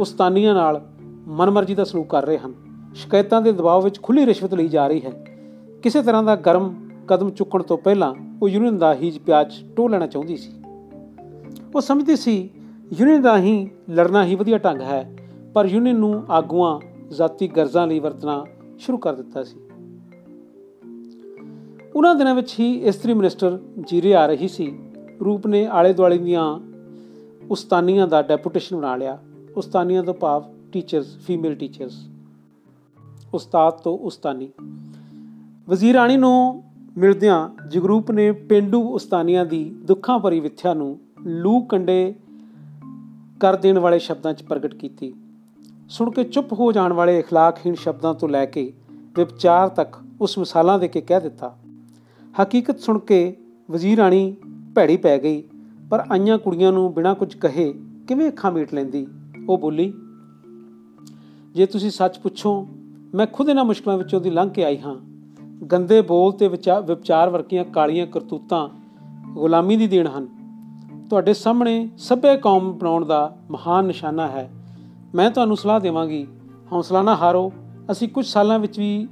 ਉਸਤਾਨੀਆਂ 0.00 0.54
ਨਾਲ 0.54 0.86
ਮਨਮਰਜ਼ੀ 1.28 1.74
ਦਾ 1.74 1.84
ਸਲੂਕ 1.84 2.10
ਕਰ 2.10 2.26
ਰਹੇ 2.26 2.38
ਹਨ। 2.38 2.54
ਸ਼ਿਕਾਇਤਾਂ 2.94 3.42
ਦੇ 3.42 3.52
ਦਬਾਅ 3.52 3.80
ਵਿੱਚ 3.80 4.02
ਖੁੱਲੀ 4.02 4.26
ਰਿਸ਼ਵਤ 4.26 4.54
ਲਈ 4.54 4.68
ਜਾ 4.68 4.86
ਰਹੀ 4.86 5.00
ਹੈ। 5.00 5.10
ਕਿਸੇ 5.82 6.02
ਤਰ੍ਹਾਂ 6.02 6.22
ਦਾ 6.22 6.36
ਗਰਮ 6.36 6.74
ਕਦਮ 7.08 7.30
ਚੁੱਕਣ 7.30 7.62
ਤੋਂ 7.62 7.78
ਪਹਿਲਾਂ 7.78 8.14
ਉਹ 8.42 8.48
ਯੂਨੀਅਨ 8.48 8.78
ਦਾ 8.78 8.94
ਹੀ 8.94 9.18
ਪਿਆਜ 9.26 9.52
ਟੋ 9.76 9.88
ਲੈਣਾ 9.88 10.06
ਚਾਹੁੰਦੀ 10.06 10.36
ਸੀ। 10.36 10.52
ਉਹ 11.74 11.80
ਸਮਝਦੀ 11.80 12.16
ਸੀ, 12.16 12.50
ਯੂਨੀਅਨ 13.00 13.22
ਦਾ 13.22 13.38
ਹੀ 13.38 13.70
ਲੜਨਾ 13.90 14.24
ਹੀ 14.24 14.34
ਵਧੀਆ 14.34 14.58
ਢੰਗ 14.58 14.80
ਹੈ, 14.80 15.16
ਪਰ 15.54 15.66
ਯੂਨੀਅਨ 15.66 15.96
ਨੂੰ 15.96 16.24
ਆਗੂਆਂ, 16.30 16.80
ਜ਼ਾਤੀ 17.10 17.48
ਗਰਜ਼ਾਂ 17.48 17.86
ਲਈ 17.86 17.98
ਵਰਤਣਾ 17.98 18.44
ਸ਼ੁਰੂ 18.78 18.98
ਕਰ 18.98 19.14
ਦਿੱਤਾ 19.14 19.44
ਸੀ। 19.44 19.56
ਉਹਨਾਂ 21.94 22.14
ਦਿਨਾਂ 22.14 22.34
ਵਿੱਚ 22.34 22.60
ਹੀ 22.60 22.72
ਇਸਤਰੀ 22.72 23.14
ਮਿਨਿਸਟਰ 23.14 23.58
ਜੀਰੇ 23.80 24.14
ਆ 24.14 24.26
ਰਹੀ 24.26 24.48
ਸੀ। 24.48 24.78
ਰੂਪ 25.24 25.46
ਨੇ 25.46 25.66
ਆਲੇ 25.66 25.92
ਦੁਆਲੇ 25.92 26.18
ਦੀਆਂ 26.18 26.60
ਉਸਤਾਨੀਆਂ 27.50 28.06
ਦਾ 28.06 28.22
ਡੈਪੂਟੇਸ਼ਨ 28.22 28.76
ਬਣਾ 28.76 28.96
ਲਿਆ। 28.96 29.18
ਉਸਤਾਨੀਆਂ 29.56 30.02
ਤੋਂ 30.02 30.14
ਭਾਵ 30.14 30.44
ਟੀਚਰਸ 30.72 31.16
ਫੀਮੇਲ 31.18 31.54
ਟੀਚਰਸ 31.54 32.08
ਉਸਤਾਦ 33.34 33.72
ਤੋਂ 33.72 33.98
ਉਸਤਾਨੀ। 33.98 34.48
ਵਜ਼ੀਰ 35.68 35.94
ਰਾਣੀ 35.94 36.16
ਨੂੰ 36.16 36.62
ਮਿਲਦਿਆਂ 36.98 37.68
ਜਗਰੂਪ 37.68 38.10
ਨੇ 38.10 38.32
ਪਿੰਡੂ 38.32 38.82
ਉਸਤਾਨੀਆਂ 38.82 39.46
ਦੀ 39.46 39.64
ਦੁੱਖਾਂ 39.64 40.18
ਭਰੀ 40.18 40.40
ਵਿਥਿਆ 40.40 40.74
ਨੂੰ 40.74 40.98
ਲੂ 41.24 41.60
ਕੰਡੇ 41.60 42.14
ਕਰ 43.40 43.56
ਦੇਣ 43.56 43.78
ਵਾਲੇ 43.78 43.98
ਸ਼ਬਦਾਂ 43.98 44.32
'ਚ 44.32 44.42
ਪ੍ਰਗਟ 44.42 44.74
ਕੀਤੀ। 44.74 45.14
ਸੁਣ 45.88 46.10
ਕੇ 46.10 46.24
ਚੁੱਪ 46.24 46.52
ਹੋ 46.52 46.72
ਜਾਣ 46.72 46.92
ਵਾਲੇ 46.92 47.20
اخلاقਹੀਣ 47.20 47.74
ਸ਼ਬਦਾਂ 47.74 48.14
ਤੋਂ 48.14 48.28
ਲੈ 48.28 48.46
ਕੇ 48.46 48.72
ਵਿਚਾਰ 49.16 49.68
ਤੱਕ 49.68 49.96
ਉਸ 50.20 50.38
ਮਿਸਾਲਾਂ 50.38 50.78
ਦੇ 50.78 50.88
ਕੇ 50.88 51.00
ਕਹਿ 51.00 51.20
ਦਿੱਤਾ। 51.20 51.56
ਹਕੀਕਤ 52.42 52.80
ਸੁਣ 52.80 52.98
ਕੇ 52.98 53.36
ਵਜ਼ੀਰ 53.70 53.98
ਰਾਣੀ 53.98 54.36
ਭੈੜੀ 54.74 54.96
ਪੈ 54.96 55.18
ਗਈ। 55.18 55.42
ਪਰ 55.90 56.04
ਆਈਆਂ 56.12 56.38
ਕੁੜੀਆਂ 56.38 56.72
ਨੂੰ 56.72 56.94
ਬਿਨਾਂ 56.94 57.14
ਕੁਝ 57.14 57.34
ਕਹੇ 57.34 57.74
ਕਿਵੇਂ 58.08 58.28
ਅੱਖਾਂ 58.28 58.52
ਮੀਟ 58.52 58.74
ਲੈਂਦੀ? 58.74 59.06
ਉਹ 59.48 59.58
ਬੋਲੀ, 59.58 59.94
ਜੇ 61.54 61.66
ਤੁਸੀਂ 61.66 61.90
ਸੱਚ 61.90 62.18
ਪੁੱਛੋ, 62.18 62.68
ਮੈਂ 63.14 63.26
ਖੁਦ 63.26 63.48
ਇਹਨਾਂ 63.48 63.64
ਮੁਸ਼ਕਲਾਂ 63.64 63.98
ਵਿੱਚੋਂ 63.98 64.20
ਦੀ 64.20 64.30
ਲੰਘ 64.30 64.50
ਕੇ 64.50 64.64
ਆਈ 64.64 64.78
ਹਾਂ। 64.78 64.96
ਗੰਦੇ 65.66 66.00
ਬੋਲ 66.02 66.32
ਤੇ 66.32 66.48
ਵਿਚਾਰ 66.48 67.30
ਵਰਕੀਆਂ 67.30 67.64
ਕਾਲੀਆਂ 67.64 68.06
ਕਰਤੂਤਾਂ 68.06 68.68
ਗੁਲਾਮੀ 69.34 69.76
ਦੀ 69.76 69.86
ਦੇਣ 69.86 70.06
ਹਨ। 70.06 70.28
ਤੁਹਾਡੇ 71.10 71.34
ਸਾਹਮਣੇ 71.34 71.88
ਸਭੇ 71.98 72.36
ਕੌਮ 72.36 72.72
ਬਣਾਉਣ 72.72 73.04
ਦਾ 73.04 73.36
ਮਹਾਨ 73.50 73.84
ਨਿਸ਼ਾਨਾ 73.84 74.28
ਹੈ। 74.28 74.50
ਮੈਂ 75.14 75.30
ਤੁਹਾਨੂੰ 75.30 75.56
ਸਲਾਹ 75.56 75.80
ਦੇਵਾਂਗੀ। 75.80 76.26
ਹੌਸਲਾ 76.72 77.02
ਨਾ 77.02 77.16
ਹਾਰੋ। 77.16 77.52
ਅਸੀਂ 77.90 78.08
ਕੁਝ 78.08 78.26
ਸਾਲਾਂ 78.26 78.58
ਵਿੱਚ 78.58 78.78
ਵੀ 78.78 79.08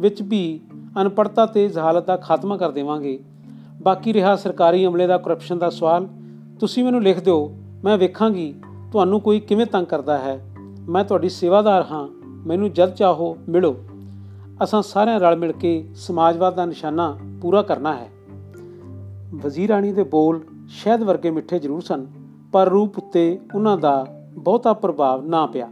ਵਿੱਚ 0.00 0.22
ਵੀ 0.22 0.60
ਅਨਪੜਤਾ 1.02 1.46
ਤੇ 1.46 1.68
ਜ਼ਹਾਲਤ 1.68 2.06
ਦਾ 2.06 2.16
ਖਾਤਮਾ 2.16 2.56
ਕਰ 2.56 2.70
ਦੇਵਾਂਗੇ। 2.70 3.24
ਬਾਕੀ 3.82 4.12
ਰਿਹਾ 4.12 4.36
ਸਰਕਾਰੀ 4.36 4.86
ਅਮਲੇ 4.86 5.06
ਦਾ 5.06 5.18
ਕਰਪਸ਼ਨ 5.18 5.58
ਦਾ 5.58 5.70
ਸਵਾਲ। 5.70 6.08
ਤੁਸੀਂ 6.60 6.84
ਮੈਨੂੰ 6.84 7.02
ਲਿਖ 7.02 7.24
ਦਿਓ, 7.24 7.56
ਮੈਂ 7.84 7.98
ਵੇਖਾਂਗੀ 7.98 8.54
ਤੁਹਾਨੂੰ 8.92 9.20
ਕੋਈ 9.20 9.40
ਕਿਵੇਂ 9.40 9.66
ਤੰਗ 9.66 9.86
ਕਰਦਾ 9.86 10.18
ਹੈ। 10.18 10.56
ਮੈਂ 10.88 11.04
ਤੁਹਾਡੀ 11.04 11.28
ਸੇਵਾਦਾਰ 11.28 11.86
ਹਾਂ, 11.90 12.08
ਮੈਨੂੰ 12.46 12.72
ਜਦ 12.72 12.94
ਚਾਹੋ, 12.94 13.36
ਮਿਲੋ। 13.48 13.76
ਅਸਾਂ 14.64 14.82
ਸਾਰਿਆਂ 14.82 15.20
ਰਲ 15.20 15.36
ਮਿਲ 15.36 15.52
ਕੇ 15.52 15.88
ਸਮਾਜਵਾਦ 15.94 16.54
ਦਾ 16.54 16.64
ਨਿਸ਼ਾਨਾ 16.64 17.18
ਪੂਰਾ 17.42 17.62
ਕਰਨਾ 17.62 17.96
ਹੈ। 17.96 18.10
ਵਜ਼ੀਰਾਣੀ 19.34 19.92
ਦੇ 19.92 20.02
ਬੋਲ 20.02 20.40
ਸ਼ਹਿਦ 20.68 21.02
ਵਰਗੇ 21.02 21.30
ਮਿੱਠੇ 21.30 21.58
ਜ਼ਰੂਰ 21.58 21.80
ਸਨ, 21.80 22.06
ਪਰ 22.52 22.68
ਰੂਪ 22.68 22.98
ਉੱਤੇ 22.98 23.40
ਉਹਨਾਂ 23.54 23.76
ਦਾ 23.76 24.06
ਬਹੁਤਾ 24.34 24.72
ਪ੍ਰਭਾਵ 24.72 25.26
ਨਾ 25.26 25.46
ਪਿਆ। 25.46 25.68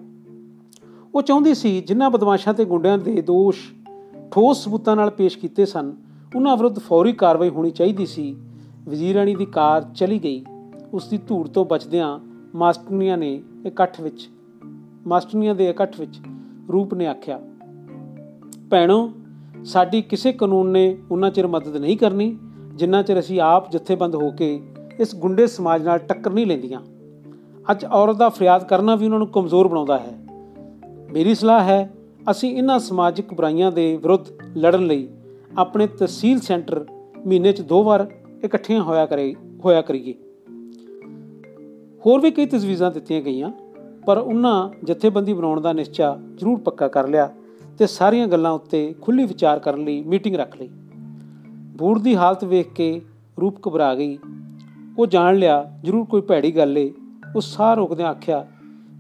ਉਹ 1.15 1.23
ਚਾਹੁੰਦੀ 1.23 1.55
ਸੀ 1.55 1.81
ਜਿਨ੍ਹਾਂ 1.81 2.11
ਬਦਮਾਸ਼ਾਂ 2.11 2.55
ਤੇ 2.55 2.65
ਗੁੰਡਿਆਂ 2.65 2.99
ਦੇ 2.99 3.21
ਦੋਸ਼ 3.21 3.59
ਠੋਸ 4.31 4.65
ਸਬੂਤਾਂ 4.65 4.97
ਨਾਲ 4.97 5.11
ਪੇਸ਼ 5.11 5.39
ਕੀਤੇ 5.39 5.67
ਸਨ 5.67 6.10
ਉਹਨਾਂ 6.37 6.57
ਵਿਰੁੱਧ 6.57 6.79
ਫੌਰੀ 6.79 7.13
ਕਾਰਵਾਈ 7.13 7.49
ਹੋਣੀ 7.49 7.71
ਚਾਹੀਦੀ 7.71 8.07
ਸੀ। 8.07 8.37
ਵਜ਼ੀਰਾਣੀ 8.89 9.35
ਦੀ 9.35 9.45
ਕਾਰ 9.45 9.85
ਚਲੀ 9.95 10.19
ਗਈ। 10.19 10.45
ਉਸ 10.93 11.09
ਦੀ 11.09 11.19
ਧੂੜ 11.19 11.49
ਤੋਂ 11.49 11.65
ਬਚਦਿਆਂ 11.65 12.19
ਮਾਸਟਰਨੀਆਂ 12.55 13.17
ਨੇ 13.19 13.43
ਇਕੱਠ 13.67 14.01
ਵਿੱਚ, 14.01 14.29
ਮਾਸਟਰਨੀਆਂ 15.07 15.55
ਦੇ 15.55 15.69
ਇਕੱਠ 15.71 16.01
ਵਿੱਚ 16.01 16.21
ਰੂਪ 16.73 16.95
ਨੇ 16.95 17.07
ਆਖਿਆ, 17.07 17.41
ਭੈਣੋ, 18.71 19.11
ਸਾਡੀ 19.65 20.03
ਕਿਸੇ 20.03 20.33
ਕਾਨੂੰਨ 20.33 20.69
ਨੇ 20.69 20.97
ਉਹਨਾਂ 21.11 21.31
ਚਿਰ 21.31 21.47
ਮਦਦ 21.47 21.77
ਨਹੀਂ 21.77 21.97
ਕਰਨੀ, 21.97 22.37
ਜਿੰਨਾ 22.75 23.03
ਚਿਰ 23.03 23.19
ਅਸੀਂ 23.19 23.41
ਆਪ 23.41 23.71
ਜਥੇਬੰਦ 23.71 24.15
ਹੋ 24.15 24.31
ਕੇ 24.31 24.61
ਇਸ 25.01 25.15
ਗੁੰਡੇ 25.15 25.47
ਸਮਾਜ 25.47 25.85
ਨਾਲ 25.85 25.99
ਟੱਕਰ 25.99 26.33
ਨਹੀਂ 26.33 26.47
ਲੈਂਦੀਆਂ। 26.47 26.81
ਅੱਜ 27.71 27.85
ਔਰਤ 27.85 28.17
ਦਾ 28.17 28.29
ਫਰਿਆਦ 28.29 28.65
ਕਰਨਾ 28.65 28.97
ਵੀ 28.97 29.05
ਉਹਨਾਂ 29.05 29.19
ਨੂੰ 29.19 29.29
ਕਮਜ਼ੋਰ 29.29 29.69
ਬਣਾਉਂਦਾ 29.69 29.99
ਹੈ। 29.99 30.19
ਮੇਰੀ 31.13 31.35
ਸਲਾਹ 31.35 31.65
ਹੈ, 31.65 31.91
ਅਸੀਂ 32.31 32.57
ਇਹਨਾਂ 32.57 32.79
ਸਮਾਜਿਕ 32.79 33.35
ਬੁਰਾਈਆਂ 33.35 33.73
ਦੇ 33.73 33.97
ਵਿਰੁੱਧ 33.97 34.29
ਲੜਨ 34.57 34.87
ਲਈ 34.87 35.09
ਆਪਣੇ 35.59 35.87
ਤਹਿਸੀਲ 35.87 36.41
ਸੈਂਟਰ 36.41 36.85
ਮਹੀਨੇ 37.27 37.53
'ਚ 37.53 37.61
ਦੋ 37.61 37.83
ਵਾਰ 37.85 38.11
ਇਕੱਠੀਆਂ 38.45 38.83
ਹੋਇਆ 38.83 39.07
ਕਰੇ, 39.07 39.35
ਹੋਇਆ 39.65 39.83
ਕਰੀਏ। 39.83 40.15
ਹੋਰ 42.07 42.21
ਵੀ 42.21 42.31
ਕਈ 42.31 42.47
ਤਜਵੀਜ਼ਾਂ 42.47 42.91
ਦਿੱਤੀਆਂ 42.91 43.23
ਗਈਆਂ, 43.23 43.51
ਪਰ 44.07 44.19
ਉਹਨਾਂ 44.19 44.71
ਜਥੇਬੰਦੀ 44.87 45.33
ਬਣਾਉਣ 45.33 45.61
ਦਾ 45.61 45.73
ਨਿਸ਼ਚਾ 45.73 46.19
ਜ਼ਰੂਰ 46.37 46.59
ਪੱਕਾ 46.59 46.89
ਕਰ 46.89 47.09
ਲਿਆ 47.09 47.33
ਤੇ 47.79 47.87
ਸਾਰੀਆਂ 47.87 48.27
ਗੱਲਾਂ 48.27 48.53
ਉੱਤੇ 48.53 48.95
ਖੁੱਲੀ 49.01 49.25
ਵਿਚਾਰ 49.25 49.59
ਕਰਨ 49.59 49.85
ਲਈ 49.85 50.03
ਮੀਟਿੰਗ 50.03 50.37
ਰੱਖ 50.37 50.57
ਲਈ। 50.57 50.69
ਬੂੜ 51.77 51.99
ਦੀ 52.01 52.17
ਹਾਲਤ 52.17 52.45
ਵੇਖ 52.45 52.73
ਕੇ 52.73 53.01
ਰੂਪ 53.41 53.69
ਘਬਰਾ 53.69 53.95
ਗਈ। 53.95 54.19
ਉਹ 54.99 55.07
ਜਾਣ 55.07 55.37
ਲਿਆ, 55.37 55.79
ਜ਼ਰੂਰ 55.85 56.05
ਕੋਈ 56.07 56.21
ਭੈੜੀ 56.21 56.57
ਗੱਲ 56.57 56.79
ਏ। 56.79 56.93
ਉਹ 57.37 57.41
ਸਾਹ 57.41 57.75
ਰੋਕਦਿਆਂ 57.75 58.09
ਆਖਿਆ, 58.09 58.47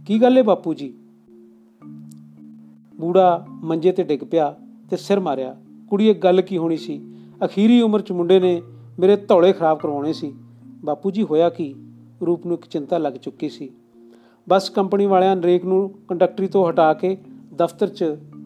ਕੀ 0.06 0.22
ਗੱਲ 0.22 0.38
ਏ 0.38 0.42
ਬਾਪੂ 0.42 0.74
ਜੀ? 0.74 0.94
ਬੂੜਾ 2.96 3.44
ਮੰਜੇ 3.50 3.92
ਤੇ 3.92 4.02
ਡਿੱਗ 4.02 4.24
ਪਿਆ 4.30 4.54
ਤੇ 4.90 4.96
ਸਿਰ 4.96 5.20
ਮਾਰਿਆ। 5.20 5.56
ਕੁੜੀ, 5.90 6.08
ਇਹ 6.08 6.14
ਗੱਲ 6.14 6.40
ਕੀ 6.40 6.58
ਹੋਣੀ 6.58 6.76
ਸੀ? 6.76 7.14
ਅਖੀਰੀ 7.44 7.82
ਉਮਰ 7.82 8.00
'ਚ 8.00 8.12
ਮੁੰਡੇ 8.12 8.40
ਨੇ 8.40 8.62
ਮੇਰੇ 8.98 9.16
ਧੌਲੇ 9.16 9.52
ਖਰਾਬ 9.52 9.80
ਕਰਵਾਉਣੇ 9.80 10.12
ਸੀ। 10.12 10.34
ਬਾਪੂ 10.84 11.10
ਜੀ, 11.10 11.22
ਹੋਇਆ 11.22 11.48
ਕੀ? 11.48 11.74
ਰੂਪ 12.26 12.46
ਨੂੰ 12.46 12.56
ਇੱਕ 12.56 12.66
ਚਿੰਤਾ 12.66 12.98
ਲੱਗ 12.98 13.12
ਚੁੱਕੀ 13.12 13.48
ਸੀ। 13.48 13.70
ਬੱਸ 14.48 14.70
ਕੰਪਨੀ 14.70 15.06
ਵਾਲਿਆਂ 15.06 15.36
ਨਰੇਕ 15.36 15.64
ਨੂੰ 15.64 15.90
ਕੰਡਕਟਰੀ 16.08 16.46
ਤੋਂ 16.46 16.70
ਹਟਾ 16.70 16.94
ਕੇ 16.94 17.16
ਦਫ਼ਤਰ 17.54 17.88
'ਚ 17.88 18.04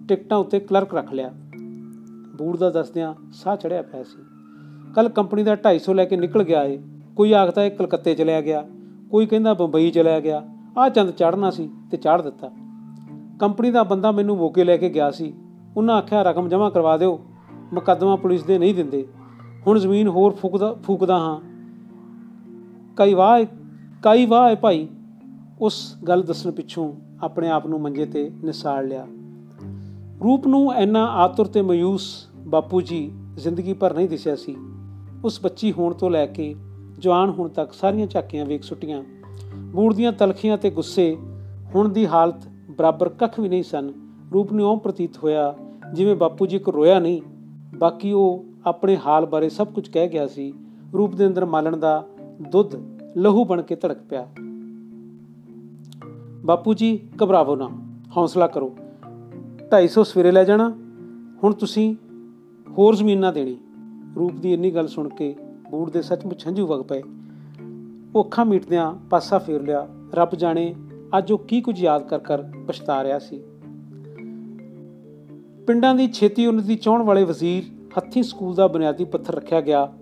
ਟਿਕਟਾਂ 0.08 0.38
ਉੱਤੇ 0.38 0.60
ਕਲਰਕ 0.60 0.94
ਰੱਖ 0.94 1.12
ਲਿਆ। 1.12 1.32
ਬੂੜ 2.38 2.56
ਦਾ 2.56 2.70
ਦੱਸਦਿਆਂ 2.70 3.14
ਸਾਹ 3.32 3.56
ਚੜਿਆ 3.56 3.82
ਪਿਆ 3.82 4.02
ਸੀ। 4.02 4.22
ਕੱਲ 4.94 5.08
ਕੰਪਨੀ 5.08 5.42
ਦਾ 5.42 5.54
250 5.54 5.94
ਲੈ 5.94 6.04
ਕੇ 6.04 6.16
ਨਿਕਲ 6.16 6.42
ਗਿਆ 6.42 6.64
ਏ। 6.64 6.78
ਕੋਈ 7.16 7.32
ਆਖਦਾ 7.32 7.64
ਏ 7.64 7.70
ਕਲਕੱਤੇ 7.70 8.14
ਚਲਿਆ 8.14 8.40
ਗਿਆ। 8.40 8.66
ਕੋਈ 9.10 9.26
ਕਹਿੰਦਾ 9.26 9.54
ਬੰਬਈ 9.54 9.90
ਚਲਿਆ 9.90 10.20
ਗਿਆ। 10.20 10.48
ਆ 10.78 10.88
ਚੰਦ 10.88 11.10
ਚੜਨਾ 11.10 11.50
ਸੀ 11.50 11.70
ਤੇ 11.90 11.96
ਚੜ 11.96 12.22
ਦਿੱਤਾ। 12.22 12.50
ਕੰਪਨੀ 13.40 13.70
ਦਾ 13.70 13.82
ਬੰਦਾ 13.82 14.12
ਮੈਨੂੰ 14.12 14.36
ਮੋਗੇ 14.36 14.64
ਲੈ 14.64 14.76
ਕੇ 14.76 14.88
ਗਿਆ 14.88 15.10
ਸੀ। 15.10 15.34
ਉਹਨਾਂ 15.76 15.94
ਆਖਿਆ, 15.94 16.22
ਰਕਮ 16.22 16.48
ਜਮ੍ਹਾਂ 16.48 16.70
ਕਰਵਾ 16.70 16.96
ਦਿਓ। 16.96 17.20
ਮੁਕੱਦਮਾ 17.72 18.16
ਪੁਲਿਸ 18.16 18.42
ਦੇ 18.42 18.58
ਨਹੀਂ 18.58 18.74
ਦਿੰਦੇ। 18.74 19.06
ਹੁਣ 19.66 19.78
ਜ਼ਮੀਨ 19.78 20.08
ਹੋਰ 20.08 20.32
ਫੂਕਦਾ 20.32 20.72
ਫੂਕਦਾ 20.74 21.18
ਹਾਂ। 21.18 21.40
ਕਈ 22.96 23.14
ਵਾਹ 23.14 23.44
ਕਈ 24.02 24.26
ਵਾਹ 24.26 24.48
ਹੈ 24.48 24.54
ਭਾਈ, 24.54 24.88
ਉਸ 25.60 25.96
ਗੱਲ 26.08 26.22
ਦੱਸਣ 26.22 26.50
ਪਿੱਛੋਂ 26.50 26.92
ਆਪਣੇ 27.22 27.50
ਆਪ 27.50 27.66
ਨੂੰ 27.66 27.80
ਮੰਜੇ 27.80 28.06
ਤੇ 28.06 28.30
ਨਿਸਾੜ 28.44 28.84
ਲਿਆ। 28.84 29.06
ਰੂਪ 30.24 30.46
ਨੂੰ 30.46 30.72
ਐਨਾ 30.72 31.06
ਆਤੁਰ 31.06 31.46
ਤੇ 31.46 31.62
ਮਯੂਸ 31.62 32.28
ਬਾਪੂ 32.46 32.80
ਜੀ 32.80 33.12
ਜ਼ਿੰਦਗੀ 33.36 33.72
ਭਰ 33.72 33.94
ਨਹੀਂ 33.94 34.08
ਦਿਸਿਆ 34.08 34.36
ਸੀ। 34.36 34.56
ਉਸ 35.24 35.40
ਬੱਚੀ 35.42 35.72
ਹੋਣ 35.72 35.94
ਤੋਂ 35.94 36.10
ਲੈ 36.10 36.26
ਕੇ 36.26 36.54
ਜਵਾਨ 36.98 37.30
ਹੋਣ 37.30 37.48
ਤੱਕ 37.48 37.72
ਸਾਰੀਆਂ 37.72 38.06
ਝਾਕੀਆਂ 38.06 38.46
ਵੇਖ 38.46 38.62
ਸੁੱਟੀਆਂ। 38.62 39.02
ਬੂੜ 39.56 39.94
ਦੀਆਂ 39.94 40.12
ਤਲਖੀਆਂ 40.12 40.58
ਤੇ 40.58 40.70
ਗੁੱਸੇ 40.70 41.16
ਹੁਣ 41.74 41.88
ਦੀ 41.88 42.06
ਹਾਲਤ 42.06 42.48
ਬਰਾਬਰ 42.70 43.08
ਕੱਖ 43.08 43.40
ਵੀ 43.40 43.48
ਨਹੀਂ 43.48 43.62
ਸਨ। 43.62 43.92
ਰੂਪ 44.34 44.52
ਨੂੰ 44.52 44.66
ਉਹ 44.66 44.80
ਪ੍ਰਤੀਤ 44.80 45.16
ਹੋਇਆ 45.16 45.54
ਜਿਵੇਂ 45.94 46.16
ਬਾਪੂ 46.16 46.46
ਜੀ 46.46 46.58
ਕੋ 46.58 46.72
ਰੋਇਆ 46.72 46.98
ਨਹੀਂ। 46.98 47.22
ਬਾਕੀ 47.76 48.12
ਉਹ 48.12 48.44
ਆਪਣੇ 48.66 48.96
ਹਾਲ 48.96 49.26
ਬਾਰੇ 49.26 49.48
ਸਭ 49.48 49.66
ਕੁਝ 49.66 49.88
ਕਹਿ 49.88 50.08
ਗਿਆ 50.08 50.26
ਸੀ। 50.26 50.54
ਰੂਪ 50.94 51.14
ਦੇ 51.14 51.26
ਅੰਦਰ 51.26 51.44
ਮਾਲਣ 51.44 51.76
ਦਾ 51.76 52.06
ਦੁੱਧ 52.52 52.74
ਲਹੂ 53.16 53.44
ਬਣ 53.44 53.62
ਕੇ 53.62 53.76
ਧੜਕ 53.76 54.02
ਪਿਆ। 54.02 54.28
ਬਾਪੂ 56.44 56.74
ਜੀ, 56.74 57.08
ਘਬਰਾਵੋ 57.24 57.56
ਨਾ, 57.56 57.70
ਹੌਸਲਾ 58.16 58.46
ਕਰੋ। 58.46 58.76
250 59.70 60.04
ਸਵੇਰੇ 60.04 60.32
ਲੈ 60.32 60.44
ਜਾਣਾ, 60.44 60.68
ਹੁਣ 61.44 61.52
ਤੁਸੀਂ 61.52 61.96
ਹੋਰ 62.78 62.94
ਜ਼ਮੀਨ 62.94 63.18
ਨਾ 63.18 63.30
ਦੇਣੀ। 63.30 63.58
ਰੂਪ 64.16 64.32
ਦੀ 64.32 64.52
ਇੰਨੀ 64.52 64.70
ਗੱਲ 64.70 64.86
ਸੁਣ 64.86 65.08
ਕੇ 65.08 65.36
ਬੂੜ 65.70 65.90
ਦੇ 65.90 66.02
ਸੱਚਮੁੱਚ 66.02 66.48
ਹੰਝੂ 66.48 66.66
ਵਗ 66.66 66.80
ਪਏ। 66.80 67.02
ਉਹ 68.14 68.24
ਅੱਖਾਂ 68.24 68.44
ਮੀਟਦਿਆਂ 68.44 68.94
ਪਾਸਾ 69.10 69.38
ਫੇਰ 69.38 69.62
ਲਿਆ। 69.62 69.88
ਰੱਬ 70.14 70.34
ਜਾਣੇ, 70.34 70.74
ਅੱਜ 71.18 71.32
ਉਹ 71.32 71.38
ਕੀ 71.38 71.60
ਕੁਝ 71.60 71.80
ਯਾਦ 71.80 72.08
ਕਰ 72.08 72.18
ਕਰ 72.18 72.42
ਪਛਤਾ 72.42 73.04
ਰਿਹਾ 73.04 73.18
ਸੀ। 73.18 73.42
ਪਿੰਡਾਂ 75.66 75.94
ਦੀ 75.94 76.08
ਛੇਤੀ 76.12 76.46
ਉન્નਤੀ 76.46 76.76
ਚਾਹਣ 76.76 77.02
ਵਾਲੇ 77.02 77.24
ਵਜ਼ੀਰ 77.24 77.62
ਹੱਥੀ 77.98 78.22
ਸਕੂਲ 78.22 78.54
ਦਾ 78.54 78.66
ਬੁਨਿਆਦੀ 78.66 79.04
ਪੱਥਰ 79.04 79.34
ਰੱਖਿਆ 79.34 79.60
ਗਿਆ। 79.60 79.92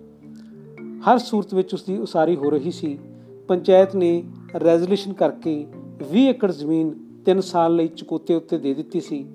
ਹਰ 0.79 1.17
ਸੂਰਤ 1.17 1.53
ਵਿੱਚ 1.53 1.73
ਉਸ 1.73 1.83
ਦੀ 1.83 1.97
ਉਸਾਰੀ 1.97 2.35
ਹੋ 2.35 2.49
ਰਹੀ 2.49 2.71
ਸੀ। 2.71 2.99
ਪੰਚਾਇਤ 3.47 3.95
ਨੇ 3.95 4.23
ਰੈਜ਼ੋਲੂਸ਼ਨ 4.63 5.13
ਕਰਕੇ 5.13 5.67
20 6.11 6.21
ਏਕੜ 6.21 6.51
ਜ਼ਮੀਨ 6.51 6.93
3 7.25 7.41
ਸਾਲ 7.41 7.75
ਲਈ 7.75 7.87
ਚਕੋਤੇ 7.87 8.35
ਉੱਤੇ 8.35 8.57
ਦੇ 8.57 8.73
ਦਿੱਤੀ 8.73 8.99
ਸੀ। 8.99 9.25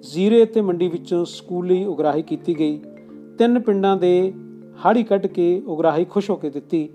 ਜ਼ੀਰੇ 0.00 0.44
ਤੇ 0.44 0.60
ਮੰਡੀ 0.60 0.88
ਵਿੱਚੋਂ 0.88 1.24
ਸਕੂਲ 1.24 1.66
ਲਈ 1.66 1.84
ਉਗਰਾਹੀ 1.84 2.22
ਕੀਤੀ 2.22 2.58
ਗਈ। 2.58 2.80
ਤਿੰਨ 3.38 3.60
ਪਿੰਡਾਂ 3.60 3.96
ਦੇ 3.96 4.32
ਹਾੜੀ 4.84 5.02
ਕੱਢ 5.02 5.26
ਕੇ 5.26 5.62
ਉਗਰਾਹੀ 5.66 6.04
ਖੁਸ਼ 6.04 6.30
ਹੋ 6.30 6.36
ਕੇ 6.36 6.50
ਦਿੱਤੀ 6.50 6.88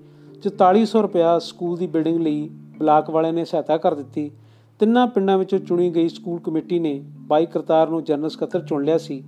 4400 0.43 1.01
ਰੁਪਇਆ 1.01 1.39
ਸਕੂਲ 1.39 1.77
ਦੀ 1.77 1.87
ਬਿਲਡਿੰਗ 1.87 2.19
ਲਈ 2.19 2.49
ਬਲਾਕ 2.79 3.09
ਵਾਲਿਆਂ 3.09 3.33
ਨੇ 3.33 3.45
ਸਹਾਇਤਾ 3.45 3.77
ਕਰ 3.77 3.93
ਦਿੱਤੀ। 3.93 4.31
ਤਿੰਨਾਂ 4.79 5.07
ਪਿੰਡਾਂ 5.07 5.37
ਵਿੱਚੋਂ 5.37 5.59
ਚੁਣੀ 5.59 5.89
ਗਈ 5.89 6.09
ਸਕੂਲ 6.09 6.39
ਕਮੇਟੀ 6.39 6.79
ਨੇ 6.79 7.03
ਬਾਈ 7.17 7.45
ਕਰਤਾਰ 7.45 7.89
ਨੂੰ 7.89 8.03
ਜਨਰਲ 8.03 8.29
ਸਕੱਤਰ 8.29 8.61
ਚੁਣ 8.61 8.83
ਲਿਆ 8.83 8.97
ਸੀ। 8.97 9.23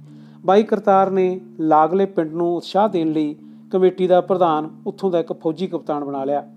ਬਾਈ 0.46 0.64
ਕਰਤਾਰ 0.64 1.12
ਨੇ 1.12 1.42
ਲਾਗਲੇ 1.60 2.06
ਪਿੰਡ 2.06 2.34
ਨੂੰ 2.34 2.56
ਉਤਸ਼ਾਹ 2.56 2.90
ਦੇਣ 2.90 3.12
ਲਈ 3.12 3.36
ਕਮੇਟੀ 3.72 4.08
ਦਾ 4.08 4.22
ਪ੍ਰਧਾਨ 4.22 4.70
ਉੱਥੋਂ 4.88 5.12
ਦਾ 5.12 5.20
ਇੱਕ 5.20 5.34
ਫੌਜੀ 5.34 5.68
ਕਪਤਾਨ 5.68 6.06
ਬਣਾ 6.06 6.24
ਲਿਆ। 6.24 6.50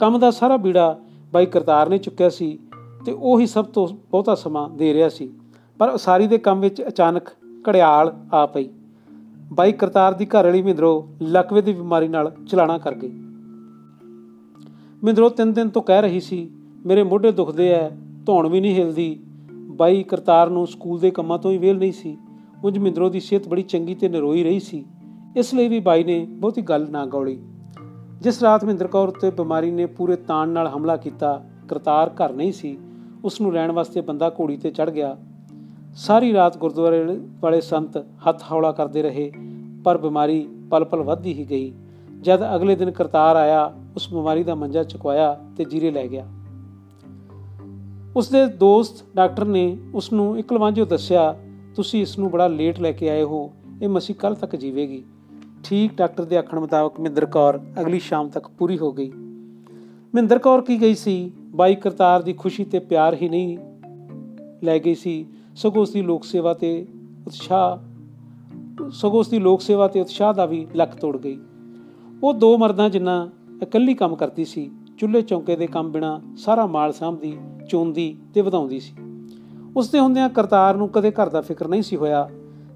ਕੰਮ 0.00 0.18
ਦਾ 0.18 0.30
ਸਾਰਾ 0.30 0.56
ਬੀੜਾ 0.56 0.98
ਬਾਈ 1.32 1.46
ਕਰਤਾਰ 1.46 1.88
ਨੇ 1.88 1.98
ਚੁੱਕਿਆ 1.98 2.28
ਸੀ 2.28 2.58
ਤੇ 3.06 3.12
ਉਹ 3.12 3.40
ਹੀ 3.40 3.46
ਸਭ 3.46 3.64
ਤੋਂ 3.64 3.88
ਬਹੁਤਾ 4.10 4.34
ਸਮਾਂ 4.34 4.70
ਦੇ 4.70 4.94
ਰਿਹਾ 4.94 5.08
ਸੀ। 5.08 5.32
ਪਰ 5.78 5.88
ਉਸਾਰੀ 5.88 6.26
ਦੇ 6.26 6.38
ਕੰਮ 6.38 6.60
ਵਿੱਚ 6.60 6.82
ਅਚਾਨਕ 6.88 7.28
ਘੜਿਆਲ 7.68 8.14
ਆ 8.32 8.46
ਪਈ। 8.46 8.68
ਬਾਈ 9.52 9.72
ਕਰਤਾਰ 9.72 10.14
ਦੀ 10.14 10.26
ਘਰ 10.26 10.44
ਵਾਲੀ 10.44 10.62
ਮਿੰਦਰੋ 10.62 11.08
ਲਕਵੇ 11.22 11.62
ਦੀ 11.62 11.72
ਬਿਮਾਰੀ 11.72 12.08
ਨਾਲ 12.08 12.32
ਚਲਾਣਾ 12.50 12.78
ਕਰ 12.78 12.94
ਗਈ। 12.94 13.12
ਮਿੰਦਰੋ 15.04 15.28
ਤਿੰਨ 15.28 15.52
ਦਿਨ 15.52 15.68
ਤੋਂ 15.68 15.82
ਕਹਿ 15.82 16.02
ਰਹੀ 16.02 16.20
ਸੀ 16.20 16.50
ਮੇਰੇ 16.86 17.02
ਮੋਢੇ 17.02 17.32
ਦੁਖਦੇ 17.32 17.72
ਐ, 17.72 17.88
ਧੌਣ 18.26 18.48
ਵੀ 18.48 18.60
ਨਹੀਂ 18.60 18.74
ਹਿਲਦੀ। 18.74 19.20
ਬਾਈ 19.52 20.02
ਕਰਤਾਰ 20.02 20.50
ਨੂੰ 20.50 20.66
ਸਕੂਲ 20.66 21.00
ਦੇ 21.00 21.10
ਕੰਮਾਂ 21.10 21.38
ਤੋਂ 21.38 21.50
ਹੀ 21.50 21.58
ਵੇਲ 21.58 21.78
ਨਹੀਂ 21.78 21.92
ਸੀ। 21.92 22.18
ਉਂਝ 22.64 22.78
ਮਿੰਦਰੋ 22.78 23.08
ਦੀ 23.08 23.20
ਸਿਹਤ 23.20 23.48
ਬੜੀ 23.48 23.62
ਚੰਗੀ 23.62 23.94
ਤੇ 23.94 24.08
ਨਰੋਈ 24.08 24.44
ਰਹੀ 24.44 24.60
ਸੀ। 24.60 24.84
ਇਸ 25.36 25.54
ਲਈ 25.54 25.68
ਵੀ 25.68 25.80
ਬਾਈ 25.80 26.04
ਨੇ 26.04 26.26
ਬਹੁਤੀ 26.30 26.62
ਗੱਲ 26.62 26.90
ਨਾ 26.90 27.06
ਗੌਲੀ। 27.06 27.42
ਜਿਸ 28.20 28.42
ਰਾਤ 28.42 28.64
ਮਹਿੰਦਰ 28.64 28.86
ਕੌਰ 28.86 29.08
ਉੱਤੇ 29.08 29.30
ਬਿਮਾਰੀ 29.30 29.70
ਨੇ 29.70 29.86
ਪੂਰੇ 29.86 30.16
ਤਾਣ 30.16 30.48
ਨਾਲ 30.48 30.68
ਹਮਲਾ 30.68 30.96
ਕੀਤਾ, 30.96 31.44
ਕਰਤਾਰ 31.68 32.08
ਘਰ 32.08 32.32
ਨਹੀਂ 32.32 32.52
ਸੀ। 32.52 32.78
ਉਸ 33.24 33.40
ਨੂੰ 33.40 33.52
ਲੈਣ 33.52 33.72
ਵਾਸਤੇ 33.72 34.00
ਬੰਦਾ 34.00 34.28
ਘੋੜੀ 34.28 34.56
ਤੇ 34.56 34.70
ਚੜ 34.70 34.90
ਗਿਆ। 34.90 35.16
ਸਾਰੀ 35.94 36.32
ਰਾਤ 36.32 36.58
ਗੁਰਦੁਆਰੇ 36.58 37.20
ਵਾਲੇ 37.40 37.60
ਸੰਤ 37.60 37.96
ਹੱਥ 37.96 38.42
ਹੌਲਾ 38.52 38.72
ਕਰਦੇ 38.72 39.02
ਰਹੇ, 39.02 39.32
ਪਰ 39.84 39.98
ਬਿਮਾਰੀ 39.98 40.48
ਪਲ-ਪਲ 40.70 41.02
ਵੱਧਦੀ 41.02 41.34
ਹੀ 41.34 41.50
ਗਈ। 41.50 41.72
ਜਦ 42.20 42.56
ਅਗਲੇ 42.56 42.76
ਦਿਨ 42.76 42.90
ਕਰਤਾਰ 42.90 43.36
ਆਇਆ, 43.36 43.72
ਉਸ 43.96 44.14
ਬਿਮਾਰੀ 44.14 44.42
ਦਾ 44.42 44.54
ਮੰਜਾ 44.54 44.84
ਚੁਕਵਾਇਆ 44.84 45.40
ਤੇ 45.56 45.64
ਜੀਰੇ 45.64 45.90
ਲੈ 45.90 46.08
ਗਿਆ। 46.08 46.26
ਉਸ 48.16 48.28
ਦੇ 48.28 48.46
ਦੋਸਤ 48.46 49.04
ਡਾਕਟਰ 49.16 49.44
ਨੇ 49.44 49.76
ਉਸ 49.94 50.12
ਨੂੰ 50.12 50.38
ਇਕਲਵਾਂਜੋ 50.38 50.84
ਦੱਸਿਆ, 50.84 51.34
ਤੁਸੀਂ 51.74 52.02
ਇਸ 52.02 52.18
ਨੂੰ 52.18 52.30
ਬੜਾ 52.30 52.46
ਲੇਟ 52.48 52.80
ਲੈ 52.80 52.92
ਕੇ 52.92 53.10
ਆਏ 53.10 53.22
ਹੋ, 53.22 53.52
ਇਹ 53.82 53.88
ਮਸੀ 53.88 54.14
ਕੱਲ 54.14 54.34
ਤੱਕ 54.34 54.56
ਜੀਵੇਗੀ। 54.56 55.04
ਠੀਕ 55.64 55.94
ਡਾਕਟਰ 55.94 56.24
ਦੇ 56.24 56.36
ਆਖਣ 56.36 56.60
ਮੁਤਾਬਕ 56.60 57.00
ਮਿੰਦਰ 57.00 57.26
ਕੌਰ 57.26 57.60
ਅਗਲੀ 57.80 57.98
ਸ਼ਾਮ 57.98 58.28
ਤੱਕ 58.28 58.48
ਪੂਰੀ 58.48 58.78
ਹੋ 58.78 58.92
ਗਈ। 58.92 59.12
ਮਿੰਦਰ 60.14 60.38
ਕੌਰ 60.38 60.60
ਕੀ 60.60 60.80
ਗਈ 60.80 60.94
ਸੀ? 60.94 61.32
ਬਾਈ 61.36 61.74
ਕਰਤਾਰ 61.74 62.22
ਦੀ 62.22 62.32
ਖੁਸ਼ੀ 62.32 62.64
ਤੇ 62.64 62.78
ਪਿਆਰ 62.78 63.14
ਹੀ 63.14 63.28
ਨਹੀਂ 63.28 63.58
ਲੈ 64.64 64.78
ਗਈ 64.78 64.94
ਸੀ। 64.94 65.26
ਸਗੋਂ 65.56 65.82
ਉਸ 65.82 65.90
ਦੀ 65.90 66.02
ਲੋਕ 66.02 66.24
ਸੇਵਾ 66.24 66.54
ਤੇ 66.54 66.86
ਉਤਸ਼ਾਹ, 67.26 68.90
ਸਗੋਂ 68.90 69.20
ਉਸ 69.20 69.28
ਦੀ 69.28 69.38
ਲੋਕ 69.38 69.60
ਸੇਵਾ 69.60 69.88
ਤੇ 69.88 70.00
ਉਤਸ਼ਾਹ 70.00 70.34
ਦਾ 70.34 70.46
ਵੀ 70.46 70.66
ਲੱਕ 70.76 70.94
ਤੋੜ 70.94 71.16
ਗਈ। 71.16 71.38
ਉਹ 72.22 72.34
ਦੋ 72.34 72.56
ਮਰਦਾਂ 72.58 72.90
ਜਿੰਨਾ 72.90 73.30
ਇਕੱਲੀ 73.62 73.94
ਕੰਮ 73.94 74.16
ਕਰਦੀ 74.16 74.44
ਸੀ, 74.44 74.70
ਚੁੱਲ੍ਹੇ 74.98 75.22
ਚੌਂਕੇ 75.22 75.56
ਦੇ 75.56 75.66
ਕੰਮ 75.66 75.92
ਬਿਨਾ 75.92 76.20
ਸਾਰਾ 76.36 76.66
ਮਾਲ 76.66 76.92
ਸਾਂਭਦੀ 76.92 77.38
ਚੋਂਦੀ 77.72 78.16
ਤੇ 78.34 78.40
ਵਧਾਉਂਦੀ 78.40 78.80
ਸੀ। 78.80 78.92
ਉਸ 79.76 79.88
ਦੇ 79.88 79.98
ਹੁੰਦਿਆਂ 79.98 80.28
ਕਰਤਾਰ 80.28 80.76
ਨੂੰ 80.76 80.88
ਕਦੇ 80.88 81.10
ਘਰ 81.10 81.28
ਦਾ 81.28 81.40
ਫਿਕਰ 81.40 81.68
ਨਹੀਂ 81.68 81.82
ਸੀ 81.82 81.96
ਹੋਇਆ। 81.96 82.30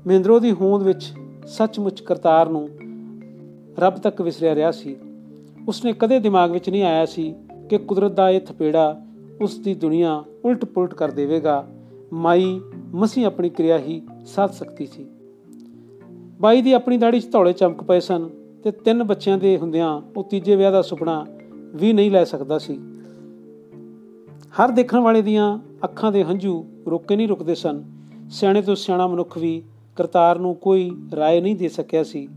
ਮਹਿੰਦਰੋ 0.06 0.40
ਦੀ 0.40 0.52
ਹੋਂਦ 0.52 0.82
ਵਿੱਚ 0.82 1.12
ਸੱਚਮੁੱਚ 1.46 2.00
ਕਰਤਾਰ 2.00 2.48
ਨੂੰ 2.48 2.68
ਰੱਬ 3.78 3.94
ਤੱਕ 3.94 4.22
ਵਿਸਰਿਆ 4.22 4.54
ਰਿਹਾ 4.54 4.70
ਸੀ। 4.70 4.96
ਉਸਨੇ 5.68 5.92
ਕਦੇ 5.92 6.20
ਦਿਮਾਗ 6.20 6.50
ਵਿੱਚ 6.50 6.70
ਨਹੀਂ 6.70 6.82
ਆਇਆ 6.82 7.06
ਸੀ 7.06 7.34
ਕਿ 7.70 7.78
ਕੁਦਰਤ 7.78 8.12
ਦਾ 8.12 8.30
ਇਹ 8.30 8.40
ਥਪੇੜਾ 8.40 9.02
ਉਸ 9.40 9.58
ਦੀ 9.58 9.74
ਦੁਨੀਆ 9.74 10.24
ਉਲਟ-ਪੁਲਟ 10.44 10.94
ਕਰ 10.94 11.10
ਦੇਵੇਗਾ। 11.10 11.66
ਮਾਈ 12.12 12.60
ਮਸੀ 12.94 13.24
ਆਪਣੀ 13.24 13.48
ਕਿਰਿਆ 13.48 13.78
ਹੀ 13.78 14.02
ਸਾਧ 14.26 14.50
ਸਕਦੀ 14.50 14.86
ਸੀ। 14.86 15.06
ਬਾਈ 16.40 16.62
ਦੀ 16.62 16.72
ਆਪਣੀ 16.72 16.96
ਦਾੜੀ 16.96 17.20
'ਚ 17.20 17.32
ਧੌਲੇ 17.32 17.52
ਚਮਕ 17.52 17.82
ਪਏ 17.82 18.00
ਸਨ 18.00 18.28
ਤੇ 18.64 18.70
ਤਿੰਨ 18.70 19.04
ਬੱਚਿਆਂ 19.04 19.38
ਦੇ 19.38 19.58
ਹੁੰਦਿਆਂ 19.58 20.02
ਉਹ 20.16 20.24
ਤੀਜੇ 20.24 20.56
ਵਿਆਹ 20.56 20.72
ਦਾ 20.72 20.82
ਸੁਪਨਾ 20.82 21.26
ਵੀ 21.52 21.92
ਨਹੀਂ 21.92 22.10
ਲੈ 22.10 22.24
ਸਕਦਾ 22.24 22.58
ਸੀ। 22.58 22.80
ਹਰ 24.59 24.71
ਦੇਖਣ 24.71 24.99
ਵਾਲੇ 24.99 25.21
ਦੀਆਂ 25.21 25.57
ਅੱਖਾਂ 25.83 26.11
ਦੇ 26.11 26.23
ਹੰਝੂ 26.23 26.53
ਰੁਕੇ 26.87 27.15
ਨਹੀਂ 27.15 27.27
ਰੁਕਦੇ 27.27 27.55
ਸਨ 27.55 27.83
ਸਿਆਣੇ 28.29 28.61
ਤੋਂ 28.61 28.75
ਸਿਆਣਾ 28.75 29.07
ਮਨੁੱਖ 29.07 29.37
ਵੀ 29.37 29.61
ਕਰਤਾਰ 29.97 30.39
ਨੂੰ 30.39 30.55
ਕੋਈ 30.55 30.89
رائے 31.13 31.41
ਨਹੀਂ 31.41 31.55
ਦੇ 31.55 31.67
ਸਕਿਆ 31.67 32.03
ਸੀ 32.03 32.27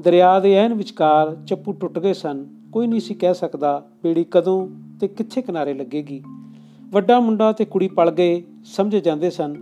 ਦਰਿਆ 0.00 0.38
ਦੇ 0.40 0.54
ਐਨ 0.54 0.74
ਵਿਚਕਾਰ 0.74 1.36
ਚੱਪੂ 1.46 1.72
ਟੁੱਟ 1.72 1.98
ਗਏ 1.98 2.12
ਸਨ 2.12 2.44
ਕੋਈ 2.72 2.86
ਨਹੀਂ 2.86 3.00
ਸੀ 3.00 3.14
ਕਹਿ 3.14 3.34
ਸਕਦਾ 3.34 3.82
ਬੇੜੀ 4.02 4.24
ਕਦੋਂ 4.30 4.68
ਤੇ 5.00 5.08
ਕਿੱਥੇ 5.08 5.42
ਕਿਨਾਰੇ 5.42 5.74
ਲੱਗੇਗੀ 5.74 6.22
ਵੱਡਾ 6.92 7.20
ਮੁੰਡਾ 7.20 7.52
ਤੇ 7.52 7.64
ਕੁੜੀ 7.64 7.88
ਪਲ 7.88 8.10
ਗਏ 8.10 8.42
ਸਮਝੇ 8.64 9.00
ਜਾਂਦੇ 9.00 9.30
ਸਨ 9.30 9.54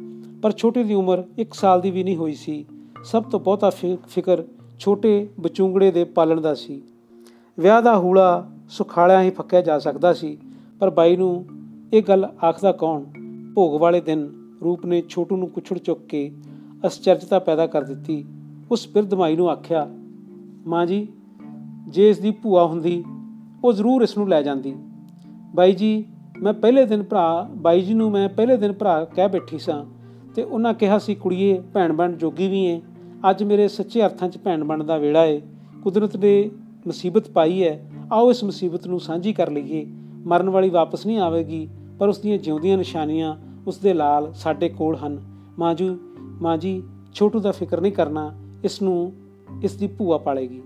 ਪਰ 0.43 0.53
ਛੋਟੇ 0.53 0.85
ਦੀ 0.85 0.95
ਉਮਰ 0.95 1.23
1 1.41 1.55
ਸਾਲ 1.55 1.81
ਦੀ 1.81 1.91
ਵੀ 1.91 2.03
ਨਹੀਂ 2.03 2.17
ਹੋਈ 2.17 2.35
ਸੀ 2.35 2.65
ਸਭ 3.05 3.23
ਤੋਂ 3.23 3.41
ਬਹੁਤਾ 3.41 3.71
ਫਿਕਰ 4.09 4.43
ਛੋਟੇ 4.79 5.29
ਬਚੂੰਗੜੇ 5.41 5.91
ਦੇ 5.91 6.05
ਪਾਲਣ 6.05 6.41
ਦਾ 6.41 6.55
ਸੀ 6.55 6.83
ਵਿਆਹ 7.59 7.83
ਦਾ 7.83 7.97
ਹੂਲਾ 7.99 8.47
ਸੁਖਾਲਿਆਂ 8.69 9.23
ਹੀ 9.23 9.31
ਫੱਕਿਆ 9.31 9.61
ਜਾ 9.61 9.79
ਸਕਦਾ 9.79 10.13
ਸੀ 10.13 10.39
ਪਰ 10.81 10.91
ਬਾਈ 10.91 11.17
ਨੂੰ 11.17 11.45
ਇਹ 11.94 12.04
ਗੱਲ 12.08 12.30
ਆਖਦਾ 12.44 12.72
ਕੌਣ? 12.72 13.04
ਭੋਗ 13.56 13.82
ਵਾਲੇ 13.82 14.02
ਦਿਨ 14.02 14.30
ਰੂਪ 14.64 14.86
ਨੇ 14.86 15.04
ਛੋਟੂ 15.10 15.38
ਨੂੰ 15.38 15.50
ਕੁਛੜ 15.50 15.78
ਚੁੱਕ 15.78 16.06
ਕੇ 16.06 16.32
ਅਸਚਰਜਤਾ 16.88 17.40
ਪੈਦਾ 17.40 17.68
ਕਰ 17.68 17.82
ਦਿੱਤੀ। 17.82 18.26
ਉਸ 18.72 18.88
ਬਿਰਧ 18.94 19.14
ਮਾਈ 19.14 19.36
ਨੂੰ 19.36 19.50
ਆਖਿਆ, 19.50 19.88
ਮਾਂ 20.68 20.86
ਜੀ, 20.86 21.08
ਜੇ 21.88 22.10
ਇਸ 22.10 22.20
ਦੀ 22.20 22.32
ਭੂਆ 22.32 22.66
ਹੁੰਦੀ, 22.66 23.04
ਉਹ 23.64 23.74
ਜ਼ਰੂਰ 23.74 24.02
ਇਸ 24.02 24.18
ਨੂੰ 24.18 24.30
ਲੈ 24.30 24.42
ਜਾਂਦੀ। 24.42 24.76
ਬਾਈ 25.56 25.72
ਜੀ, 25.72 26.06
ਮੈਂ 26.42 26.54
ਪਹਿਲੇ 26.54 26.86
ਦਿਨ 26.86 27.04
ਭਰਾ, 27.04 27.50
ਬਾਈ 27.56 27.82
ਜੀ 27.82 27.94
ਨੂੰ 27.94 28.12
ਮੈਂ 28.12 28.30
ਪਹਿਲੇ 28.30 28.58
ਦਿਨ 28.58 28.74
ਭਰਾ 28.74 29.06
ਕਹਿ 29.06 29.30
ਬੈਠੀ 29.30 29.60
ਸਾਂ 29.60 29.86
ਤੇ 30.36 30.44
ਉਹਨਾਂ 30.44 30.74
ਕਿਹਾ 30.74 31.00
ਸੀ, 31.00 31.16
ਕੁੜੀਏ 31.16 31.62
ਭੈਣ 31.74 31.94
ਬਣ 31.94 32.12
ਜੋਗੀ 32.12 32.48
ਵੀ 32.48 32.64
ਏ। 32.64 32.82
ਅੱਜ 33.30 33.44
ਮੇਰੇ 33.44 33.68
ਸੱਚੇ 33.68 34.02
ਅਰਥਾਂ 34.02 34.30
'ਚ 34.30 34.38
ਭੈਣ 34.38 34.64
ਬਣ 34.64 34.84
ਦਾ 34.84 34.98
ਵੇਲਾ 34.98 35.26
ਏ। 35.26 35.42
ਕੁਦਰਤ 35.84 36.18
ਨੇ 36.18 36.52
ਮੁਸੀਬਤ 36.88 37.30
ਪਾਈ 37.30 37.64
ਹੈ। 37.64 37.92
ਆਓ 38.12 38.32
ਇਸ 38.32 38.44
ਮੁਸੀਬਤ 38.44 38.88
ਨੂੰ 38.88 39.00
ਸਾਂਝੀ 39.00 39.34
ਕਰ 39.34 39.52
ਲਈਏ। 39.52 39.88
ਮਰਨ 40.26 40.50
ਵਾਲੀ 40.50 40.70
ਵਾਪਸ 40.70 41.06
ਨਹੀਂ 41.06 41.20
ਆਵੇਗੀ, 41.20 41.70
ਪਰ 42.00 42.10
ਉਸ 42.10 42.20
ਦੀਆਂ 42.20 42.38
ਜਿਉਂਦੀਆਂ 42.38 42.78
ਨਿਸ਼ਾਨੀਆਂ 42.78 43.36
ਉਸ 43.68 43.78
ਦੇ 43.78 43.94
ਲਾਲ 43.94 44.34
ਸਾਡੇ 44.34 44.70
ਕੋਲ 44.70 44.96
ਹਨ। 44.96 45.22
ਮਾਜੂ 45.60 45.98
ਮਾਂ 46.22 46.58
ਜੀ, 46.58 46.84
ਛੋਟੂ 47.14 47.40
ਦਾ 47.40 47.52
ਫਿਕਰ 47.52 47.82
ਨਹੀਂ 47.82 47.92
ਕਰਨਾ, 47.92 48.36
ਇਸ 48.64 48.82
ਨੂੰ, 48.82 49.14
ਇਸ 49.64 49.76
ਦੀ 49.76 49.88
ਭੂਆ 49.88 50.18
ਪਾਲੇਗੀ। 50.18 50.62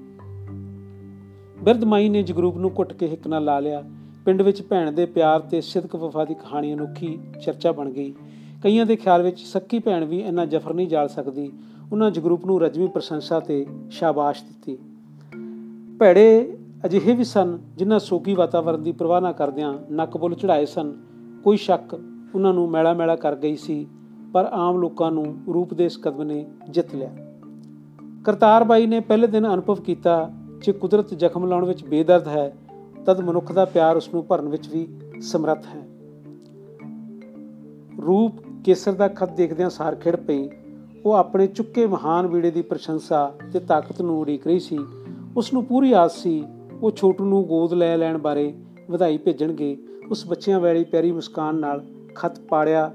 ਬਿਰਧ 1.63 1.83
ਮਾਈ 1.83 2.09
ਨੇ 2.09 2.23
ਜਗਰੂਪ 2.23 2.57
ਨੂੰ 2.57 2.71
ਕੁੱਟ 2.71 2.93
ਕੇ 2.93 3.07
ਹਿੱਕ 3.07 3.27
ਨਾਲ 3.27 3.43
ਲਾ 3.43 3.59
ਲਿਆ। 3.59 3.83
ਪਿੰਡ 4.25 4.41
ਵਿੱਚ 4.41 4.61
ਭੈਣ 4.61 4.91
ਦੇ 4.91 5.05
ਪਿਆਰ 5.05 5.39
ਤੇ 5.39 5.61
ਸਿਦਕ 5.61 5.95
ਵਫਾ 5.95 6.25
ਦੀ 6.25 6.33
ਕਹਾਣੀ 6.33 6.73
ਅਨੋਖੀ 6.73 7.19
ਚਰਚਾ 7.45 7.71
ਬਣ 7.71 7.89
ਗਈ। 7.89 8.13
ਕਈਆਂ 8.63 8.85
ਦੇ 8.85 8.95
ਖਿਆਲ 8.95 9.23
ਵਿੱਚ 9.23 9.39
ਸੱਕੀ 9.39 9.79
ਭੈਣ 9.79 10.05
ਵੀ 10.05 10.19
ਇੰਨਾ 10.19 10.45
ਜਫਰ 10.45 10.73
ਨਹੀਂ 10.73 10.87
ਜਾਲ 10.87 11.09
ਸਕਦੀ। 11.09 11.51
ਉਹਨਾਂ 11.91 12.11
ਜਗਰੂਪ 12.11 12.45
ਨੂੰ 12.45 12.61
ਰਜਵੀ 12.61 12.87
ਪ੍ਰਸ਼ੰਸਾ 12.87 13.39
ਤੇ 13.39 13.65
ਸ਼ਾਬਾਸ਼ 13.91 14.43
ਦਿੱਤੀ। 14.43 14.77
ਭੈੜੇ 15.99 16.57
ਅਜਿਹੇ 16.85 17.15
ਵੀ 17.15 17.23
ਸਨ 17.23 17.59
ਜਿਨ੍ਹਾਂ 17.77 17.99
ਸੋਗੀ 17.99 18.33
ਵਾਤਾਵਰਣ 18.33 18.77
ਦੀ 18.77 18.91
ਪਰਵਾਹ 18.91 19.21
ਨਾ 19.21 19.31
ਕਰਦਿਆਂ 19.31 19.73
ਨੱਕ 19.91 20.17
ਬੁੱਲ 20.17 20.35
ਚੜਾਏ 20.35 20.65
ਸਨ। 20.65 20.93
ਕੋਈ 21.43 21.57
ਸ਼ੱਕ 21.57 22.01
ਉਹਨਾਂ 22.35 22.53
ਨੂੰ 22.53 22.69
ਮੈਲਾ 22.69 22.93
ਮੈਲਾ 22.93 23.15
ਕਰ 23.15 23.35
ਗਈ 23.35 23.55
ਸੀ, 23.55 23.87
ਪਰ 24.33 24.49
ਆਮ 24.51 24.77
ਲੋਕਾਂ 24.77 25.11
ਨੂੰ 25.11 25.37
ਰੂਪ 25.53 25.73
ਦੇ 25.73 25.85
ਇਸ 25.85 25.97
ਕਦਮ 25.97 26.23
ਨੇ 26.23 26.45
ਜਿੱਤ 26.69 26.95
ਲਿਆ। 26.95 27.15
ਕਰਤਾਰ 28.25 28.63
ਬਾਈ 28.63 28.85
ਨੇ 28.85 28.99
ਪਹਿਲੇ 28.99 29.27
ਦਿਨ 29.27 29.53
ਅਨੁਭਵ 29.53 29.75
ਕੀਤਾ 29.75 30.31
ਕਿ 30.61 30.71
ਕੁਦਰਤ 30.71 31.13
ਜ਼ਖਮ 31.13 31.45
ਲਾਉਣ 31.45 31.65
ਵਿੱਚ 31.65 31.85
ਬੇਦਰਦ 31.85 32.27
ਹੈ, 32.27 32.55
ਤਦ 33.05 33.19
ਮਨੁੱਖ 33.19 33.51
ਦਾ 33.51 33.65
ਪਿਆਰ 33.65 33.97
ਉਸ 33.97 34.13
ਨੂੰ 34.13 34.25
ਭਰਨ 34.25 34.49
ਵਿੱਚ 34.49 34.69
ਵੀ 34.69 34.87
ਸਮਰੱਥ 35.21 35.65
ਹੈ। 35.65 35.87
ਰੂਪ 38.05 38.33
ਕੇਸਰ 38.65 38.91
ਦਾ 38.91 39.07
ਖਤ 39.07 39.31
ਦੇਖਦਿਆਂ 39.31 39.69
ਸਾਰ 39.69 39.95
ਖਿੜ 39.95 40.15
ਪਈ। 40.15 40.49
ਉਹ 41.05 41.13
ਆਪਣੇ 41.13 41.47
ਚੁੱਕੇ 41.47 41.87
ਮਹਾਨ 41.87 42.27
ਵੀੜੇ 42.27 42.51
ਦੀ 42.51 42.61
ਪ੍ਰਸ਼ੰਸਾ 42.61 43.33
ਤੇ 43.53 43.59
ਤਾਕਤ 43.59 44.01
ਨੂੰ 44.01 44.19
ਉਡੀਕ 44.19 44.47
ਰਹੀ 44.47 44.59
ਸੀ। 44.59 44.77
ਉਸ 45.37 45.53
ਨੂੰ 45.53 45.65
ਪੂਰੀ 45.65 45.93
ਆਸ 45.93 46.17
ਸੀ 46.17 46.45
ਉਹ 46.83 46.91
ਛੋਟੂ 46.91 47.25
ਨੂੰ 47.25 47.45
ਗੋਦ 47.45 47.73
ਲੈ 47.73 47.97
ਲੈਣ 47.97 48.17
ਬਾਰੇ 48.17 48.53
ਵਧਾਈ 48.91 49.17
ਭੇਜਣਗੇ। 49.17 49.77
ਉਸ 50.11 50.27
ਬੱਚਿਆਂ 50.27 50.59
ਵਾਲੀ 50.59 50.83
ਪਿਆਰੀ 50.83 51.11
ਮੁਸਕਾਨ 51.11 51.55
ਨਾਲ 51.55 51.85
ਖਤ 52.15 52.39
ਪਾੜਿਆ, 52.39 52.93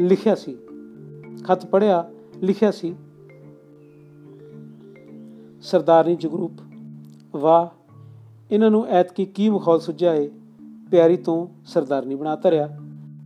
ਲਿਖਿਆ 0.00 0.34
ਸੀ। 0.34 0.56
ਖਤ 1.44 1.66
ਪੜਿਆ 1.66 2.10
ਲਿਖਿਆ 2.42 2.70
ਸੀ। 2.70 2.94
ਸਰਦਾਰਨੀ 5.62 6.16
ਜਗਰੂਪ, 6.16 6.52
ਵਾਹ, 7.36 7.68
ਇਹਨਾਂ 8.50 8.70
ਨੂੰ 8.70 8.86
ਐਤਕੀ 8.86 9.24
ਕੀ 9.24 9.50
ਮਖੌਲ 9.50 9.80
ਸੁਝਿਆ 9.80 10.14
ਏ। 10.14 10.30
ਪਿਆਰੀ 10.90 11.16
ਤੋਂ 11.16 11.46
ਸਰਦਾਰਨੀ 11.66 12.14
ਬਣਾ 12.14 12.36
ਧਰਿਆ। 12.36 12.78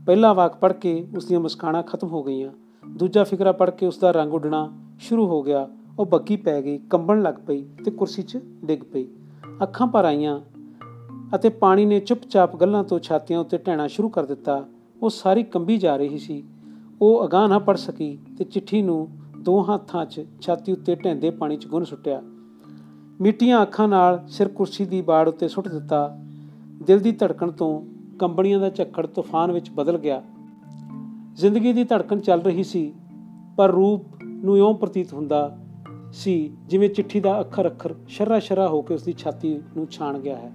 ਪਹਿਲਾ 0.07 0.33
ਵਾਕ 0.33 0.57
ਪੜ 0.57 0.72
ਕੇ 0.72 1.09
ਉਸ 1.16 1.26
ਦੀਆਂ 1.26 1.41
ਮੁਸਕਾਨਾਂ 1.41 1.83
ਖਤਮ 1.83 2.09
ਹੋ 2.09 2.22
ਗਈਆਂ। 2.22 2.51
ਦੂਜਾ 2.89 3.24
ਫਿਕਰਾ 3.24 3.53
ਪੜ 3.53 3.70
ਕੇ 3.70 3.87
ਉਸ 3.87 3.99
ਦਾ 3.99 4.11
ਰੰਗ 4.11 4.35
ਉੱਡਣਾ 4.35 4.72
ਸ਼ੁਰੂ 4.99 5.26
ਹੋ 5.26 5.43
ਗਿਆ। 5.43 5.68
ਉਹ 5.99 6.07
ਬੱਗੀ 6.07 6.37
ਪੈ 6.37 6.62
ਗਈ, 6.62 6.78
ਕੰਬਣ 6.78 7.22
ਲੱਗ 7.22 7.35
ਪਈ 7.47 7.64
ਤੇ 7.85 7.91
ਕੁਰਸੀ 7.91 8.22
'ਚ 8.22 8.39
ਡਿੱਗ 8.64 8.81
ਪਈ। 8.93 9.09
ਅੱਖਾਂ 9.63 9.87
ਭਰ 9.87 10.05
ਆਈਆਂ 10.05 10.41
ਅਤੇ 11.35 11.49
ਪਾਣੀ 11.49 11.85
ਨੇ 11.85 12.01
ਚੁੱਪਚਾਪ 12.01 12.57
ਗੱਲਾਂ 12.57 12.85
ਤੋਂ 12.85 12.99
ਛਾਤੀਆਂ 12.99 13.39
ਉੱਤੇ 13.39 13.59
ਢਹਿਣਾ 13.59 13.87
ਸ਼ੁਰੂ 13.87 14.09
ਕਰ 14.09 14.27
ਦਿੱਤਾ। 14.27 14.65
ਉਹ 15.03 15.11
ਸਾਰੀ 15.11 15.43
ਕੰਬੀ 15.43 15.79
ਜਾ 15.79 15.97
ਰਹੀ 15.97 16.19
ਸੀ। 16.19 16.45
ਉਹ 17.03 17.25
ਅਗਾਹ 17.25 17.49
ਨਾ 17.49 17.59
ਪੜ 17.59 17.77
ਸਕੀ 17.77 18.19
ਤੇ 18.39 18.45
ਚਿੱਠੀ 18.45 18.83
ਨੂੰ 18.83 19.09
ਦੋ 19.39 19.75
ਹੱਥਾਂ 19.75 20.07
'ਚ 20.07 20.25
ਛਾਤੀ 20.41 20.73
ਉੱਤੇ 20.73 20.95
ਢਹਿੰਦੇ 20.95 21.31
ਪਾਣੀ 21.31 21.57
'ਚ 21.57 21.67
ਗੁੰਨ 21.67 21.85
ਸੁੱਟਿਆ। 21.85 22.23
ਮਿੱਟੀਆਂ 23.21 23.63
ਅੱਖਾਂ 23.63 23.89
ਨਾਲ 23.89 24.25
ਸਿਰ 24.29 24.49
ਕੁਰਸੀ 24.49 24.85
ਦੀ 24.85 25.03
ਬਾੜ 25.03 25.29
ਉੱਤੇ 25.29 25.49
ਸੁੱਟ 25.49 25.69
ਦਿੱਤਾ। 25.69 26.19
ਦਿਲ 26.83 27.01
ਦੀ 27.01 27.13
ਧੜਕਣ 27.13 27.51
ਤੋਂ 27.51 27.83
ਕੰਬਣੀਆਂ 28.19 28.61
ਦਾ 28.61 28.71
ਝੱਖੜ 28.71 29.07
ਤੂਫਾਨ 29.07 29.53
ਵਿੱਚ 29.53 29.71
ਬਦਲ 29.71 29.99
ਗਿਆ। 29.99 30.23
ਜ਼ਿੰਦਗੀ 31.35 31.73
ਦੀ 31.73 31.85
ਧੜਕਣ 31.85 32.21
ਚੱਲ 32.21 32.41
ਰਹੀ 32.41 32.65
ਸੀ, 32.65 32.95
ਪਰ 33.57 33.71
ਰੂਪ 33.71 34.03
ਨੂੰ 34.25 34.59
ਇਉਂ 34.59 34.75
ਪ੍ਰਤੀਤ 34.75 35.13
ਹੁੰਦਾ 35.13 35.60
ਸੀ, 36.13 36.57
ਜਿਵੇਂ 36.67 36.91
ਚਿੱਠੀ 36.91 37.21
ਦਾ 37.21 37.41
ਅੱਖਰ 37.41 37.67
ਅੱਖਰ 37.67 37.95
ਸ਼ਰਰਾ 38.09 38.39
ਸ਼ਰਰਾ 38.39 38.69
ਹੋ 38.69 38.83
ਕੇ 38.83 38.95
ਉਸ 38.95 39.03
ਦੀ 39.03 39.13
ਛਾਤੀ 39.13 39.55
ਨੂੰ 39.77 39.87
ਛਾਣ 39.91 40.19
ਗਿਆ 40.19 40.37
ਹੈ। 40.37 40.53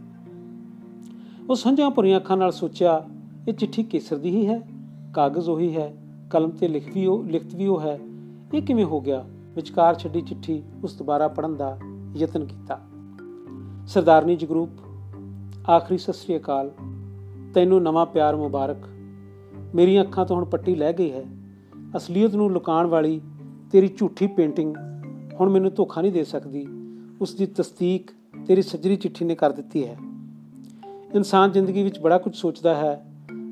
ਉਹ 1.50 1.56
ਸੰਝਾਂ 1.56 1.90
ਭਰੀਆਂ 1.90 2.20
ਅੱਖਾਂ 2.20 2.38
ਨਾਲ 2.38 2.52
ਸੋਚਿਆ, 2.52 3.06
ਇਹ 3.48 3.54
ਚਿੱਠੀ 3.54 3.84
ਕੇਸਰ 3.84 4.18
ਦੀ 4.18 4.30
ਹੀ 4.30 4.48
ਹੈ, 4.48 4.62
ਕਾਗਜ਼ 5.14 5.50
ਉਹੀ 5.50 5.76
ਹੈ, 5.76 5.98
ਕਲਮ 6.30 6.50
ਤੇ 6.50 6.68
ਲਿਖ 6.68 6.96
ਵੀ 6.96 7.06
ਉਹ, 7.06 7.24
ਲਿਖਤ 7.24 7.56
ਵੀ 7.56 7.68
ਉਹ 7.68 7.82
ਹੈ। 7.82 8.00
ਇਹ 8.54 8.62
ਕਿਵੇਂ 8.62 8.86
ਹੋ 8.86 9.02
ਗਿਆ? 9.02 9.26
ਵਿਚਕਾਰ 9.56 9.96
ਛੱਡੀ 9.96 10.22
ਚਿੱਠੀ, 10.22 10.64
ਉਸ 10.84 10.98
ਦੁਬਾਰਾ 10.98 11.28
ਪੜਨ 11.28 11.56
ਦਾ 11.56 11.80
ਯਤਨ 12.16 12.46
ਕੀਤਾ। 12.46 12.82
ਸਰਦਾਰਨੀ 13.88 14.36
ਜਗਰੂਪ 14.36 14.70
ਆਖਰੀ 15.70 15.98
ਸਤਿ 15.98 16.14
ਸ੍ਰੀ 16.14 16.38
ਅਕਾਲ। 16.38 16.72
ਤੈਨੂੰ 17.54 17.84
ਨਵਾਂ 17.84 18.06
ਪਿਆਰ 18.06 18.36
ਮੁਬਾਰਕ। 18.36 18.78
ਮੇਰੀਆਂ 19.76 20.04
ਅੱਖਾਂ 20.04 20.26
ਤੋਂ 20.26 20.36
ਹੁਣ 20.36 20.46
ਪੱਟੀ 20.46 20.76
ਲੈ 20.76 20.94
ਗਈ 20.94 21.12
ਹੈ। 21.12 21.26
ਅਸਲੀਅਤ 21.98 22.36
ਨੂੰ 22.36 22.52
ਲੁਕਾਉਣ 22.52 22.88
ਵਾਲੀ 22.88 23.22
ਤੇਰੀ 23.72 23.88
ਝੂਠੀ 23.98 24.28
ਪੇਂਟਿੰਗ 24.28 24.76
ਹੁਣ 25.40 25.50
ਮੈਨੂੰ 25.50 25.72
ਧੋਖਾ 25.74 26.02
ਨਹੀਂ 26.02 26.12
ਦੇ 26.12 26.24
ਸਕਦੀ। 26.24 26.66
ਉਸ 27.22 27.34
ਦੀ 27.34 27.46
ਤਸਦੀਕ 27.46 28.12
ਤੇਰੀ 28.48 28.62
ਸੱਜਰੀ 28.62 28.96
ਚਿੱਠੀ 28.96 29.26
ਨੇ 29.26 29.36
ਕਰ 29.36 29.52
ਦਿੱਤੀ 29.52 29.86
ਹੈ। 29.88 29.98
ਇਨਸਾਨ 31.16 31.52
ਜ਼ਿੰਦਗੀ 31.52 31.84
ਵਿੱਚ 31.84 32.00
ਬੜਾ 32.00 32.18
ਕੁਝ 32.18 32.36
ਸੋਚਦਾ 32.36 32.76
ਹੈ, 32.76 33.06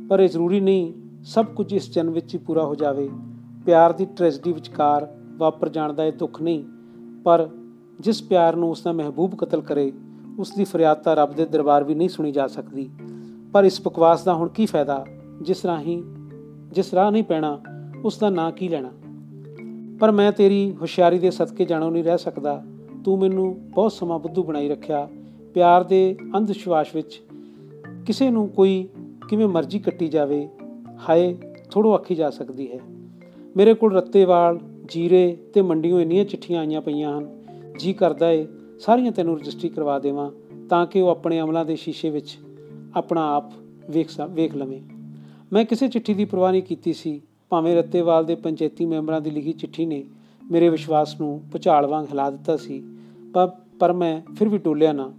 ਪਰ 0.10 0.20
ਇਹ 0.20 0.30
ਜ਼ਰੂਰੀ 0.30 0.60
ਨਹੀਂ 0.60 0.94
ਸਭ 1.24 1.46
ਕੁਝ 1.46 1.74
ਇਸ 1.74 1.92
ਜਨਮ 1.92 2.14
ਵਿੱਚ 2.14 2.34
ਹੀ 2.34 2.40
ਪੂਰਾ 2.40 2.66
ਹੋ 2.66 2.76
ਜਾਵੇ। 2.76 3.10
ਪਿਆਰ 3.66 3.94
ਦੀ 3.94 4.06
ਟ੍ਰੈਜਡੀ 4.06 4.54
ਵਿਚਕਾਰ 4.54 5.08
ਵਾਪਰ 5.38 5.70
ਜਾਣ 5.70 5.94
ਦਾ 5.94 6.06
ਇਹ 6.06 6.14
ਦੁੱਖ 6.14 6.42
ਨਹੀਂ, 6.42 6.64
ਪਰ 7.24 7.50
ਜਿਸ 8.00 8.22
ਪਿਆਰ 8.22 8.56
ਨੂੰ 8.56 8.70
ਉਸ 8.70 8.82
ਦਾ 8.84 8.92
ਮਹਿਬੂਬ 8.92 9.36
ਕਤਲ 9.36 9.62
ਕਰੇ 9.62 9.92
ਉਸ 10.40 10.52
ਦੀ 10.52 10.64
ਫਰਿਆਦ 10.64 10.98
ਤਾਂ 10.98 11.16
ਰੱਬ 11.16 11.36
ਦੇ 11.36 11.46
ਦਰਬਾਰ 11.46 11.84
ਵੀ 11.84 11.96
ਨਹੀਂ 11.96 12.10
ਸੁਣੀ 12.10 12.32
ਜਾ 12.32 12.48
ਸਕਦੀ। 12.48 12.90
ਪਰ 13.54 13.64
ਇਸ 13.64 13.82
ਬਕਵਾਸ 13.82 14.24
ਦਾ 14.24 14.34
ਹੁਣ 14.34 14.50
ਕੀ 14.50 14.66
ਫਾਇਦਾ? 14.66 15.06
ਜਿਸ 15.42 15.66
ਰਾਹੀਂ 15.66 16.02
ਜਿਸ 16.72 16.94
ਰਾਹ 16.94 17.12
ਨਹੀਂ 17.12 17.24
ਪੈਣਾ 17.24 17.60
ਉਸ 18.06 18.18
ਦਾ 18.20 18.30
ਨਾਂ 18.30 18.52
ਕੀ 18.52 18.68
ਲੈਣਾ? 18.68 18.90
ਪਰ 20.04 20.12
ਮੈਂ 20.12 20.32
ਤੇਰੀ 20.32 20.76
ਹੁਸ਼ਿਆਰੀ 20.82 21.20
ਦੇ 21.20 21.32
ਸਦਕੇ 21.32 21.66
ਜਾਣੋ 21.66 21.90
ਨਹੀਂ 21.90 22.04
ਰਹਿ 22.04 22.18
ਸਕਦਾ। 22.18 22.64
ਤੂੰ 23.06 23.20
ਮੈਨੂੰ 23.20 23.70
ਬਹੁਤ 23.70 23.92
ਸਮਾਂ 23.92 24.20
ਬੁੱਧੂ 24.20 24.44
ਬਣਾਈ 24.44 24.70
ਰੱਖਿਆ। 24.70 25.10
ਪਿਆਰ 25.54 25.84
ਦੇ 25.84 26.18
ਅੰਧ 26.38 26.48
ਵਿਸ਼ਵਾਸ 26.48 26.88
ਵਿੱਚ 26.96 27.22
ਕਿਸੇ 28.06 28.30
ਨੂੰ 28.30 28.50
ਕੋਈ 28.50 28.88
ਕਿਵੇਂ 29.30 29.48
ਮਰਜ਼ੀ 29.48 29.80
ਕੱਟੀ 29.80 30.08
ਜਾਵੇ, 30.08 30.50
ਹਾਏ 31.10 31.38
ਥੋੜੋ 31.72 31.94
ਆਖੀ 31.94 32.16
ਜਾ 32.16 32.30
ਸਕਦੀ 32.30 32.72
ਹੈ। 32.72 32.80
ਮੇਰੇ 33.58 33.74
ਕੋਲ 33.74 33.94
ਰੱਤੇਵਾਲ 33.94 34.60
ਜੀਰੇ 34.88 35.38
ਤੇ 35.54 35.62
ਮੰਡੀਆਂ 35.62 36.00
ਇੰਨੀਆਂ 36.00 36.26
ਚਿੱਠੀਆਂ 36.26 36.60
ਆਈਆਂ 36.60 36.82
ਪਈਆਂ 36.82 37.20
ਹਨ। 37.20 37.38
ਜੀ 37.80 37.94
ਕਰਦਾ 37.94 38.32
ਏ, 38.32 38.48
ਸਾਰੀਆਂ 38.80 39.12
ਤੈਨੂੰ 39.12 39.40
ਰਜਿਸਟਰੀ 39.40 39.70
ਕਰਵਾ 39.70 40.00
ਦੇਵਾਂ, 40.00 40.32
ਤਾਂ 40.70 40.86
ਕਿ 40.86 41.02
ਉਹ 41.02 41.10
ਆਪਣੇ 41.10 41.42
ਅਮਲਾਂ 41.42 41.66
ਦੇ 41.66 41.76
ਸ਼ੀਸ਼ੇ 41.76 42.10
ਵਿੱਚ 42.10 42.38
ਆਪਣਾ 42.96 43.36
ਆਪ 43.36 43.52
ਵੇਖ 43.90 44.10
ਵੇਖ 44.30 44.56
ਲਵੇ। 44.56 44.82
ਮੈਂ 45.54 45.66
ਕਿਸੇ 45.66 45.88
ਚਿੱਠੀ 45.88 46.14
ਦੀ 46.14 46.26
ਪਰਵਾਹ 46.26 46.52
ਨਹੀਂ 46.52 46.64
ਕੀਤੀ 46.64 46.94
ਸੀ। 46.94 47.22
ਭਾਵੇਂ 47.54 47.76
ਰੱਤੇਵਾਲ 47.76 48.26
ਦੇ 48.26 48.36
ਪੰਚਾਇਤੀ 48.36 48.86
ਮੈਂਬਰਾਂ 48.86 49.20
ਦੀ 49.22 49.32
ਲਿਖੀ 49.32 49.52
ਚਿੱਠੀ 49.54 49.86
ਨੇ 49.86 50.04
ਮੇਰੇ 50.44 50.70
ਵਿਸ਼ਵਾਸ 50.70 51.20
ਨੂੰ 51.22 51.42
ਭੁਚਾਲ 51.52 51.86
ਵਾਂਗ 51.88 52.06
ਹਿਲਾ 52.06 52.30
ਦਿੱਤਾ 52.30 52.56
ਸੀ, 52.58 52.82
ਪਰ 53.34 53.52
ਪਰ 53.80 53.94
ਮੈਂ 53.94 54.22
ਫਿਰ 54.36 54.50
ਵੀ 54.50 54.58
ਟੋਲਿਆ 54.58 54.94
ਨਾ। 54.94 55.12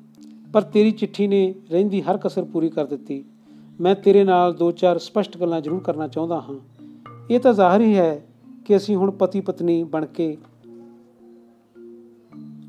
ਪਰ 0.52 0.62
ਤੇਰੀ 0.62 0.90
ਚਿੱਠੀ 0.90 1.26
ਨੇ 1.26 1.54
ਰਹਿੰਦੀ 1.70 2.00
ਹਰ 2.02 2.18
ਕਸਰ 2.18 2.44
ਪੂਰੀ 2.44 2.68
ਕਰ 2.68 2.86
ਦਿੱਤੀ। 2.86 3.24
ਮੈਂ 3.80 3.94
ਤੇਰੇ 3.94 4.24
ਨਾਲ 4.24 4.54
ਦੋ 4.54 4.70
ਚਾਰ 4.70 4.98
ਸਪਸ਼ਟ 4.98 5.36
ਗੱਲਾਂ 5.38 5.60
ਜ਼ਰੂਰ 5.60 5.80
ਕਰਨਾ 5.80 6.08
ਚਾਹੁੰਦਾ 6.08 6.40
ਹਾਂ। 6.40 6.58
ਇਹ 7.30 7.40
ਤਾਂ 7.40 7.52
ਜ਼ਾਹਰ 7.52 7.80
ਹੀ 7.80 7.94
ਹੈ 7.96 8.26
ਕਿ 8.64 8.76
ਅਸੀਂ 8.76 8.96
ਹੁਣ 8.96 9.10
ਪਤੀ 9.10 9.40
ਪਤਨੀ 9.40 9.82
ਬਣ 9.84 10.06
ਕੇ 10.06 10.36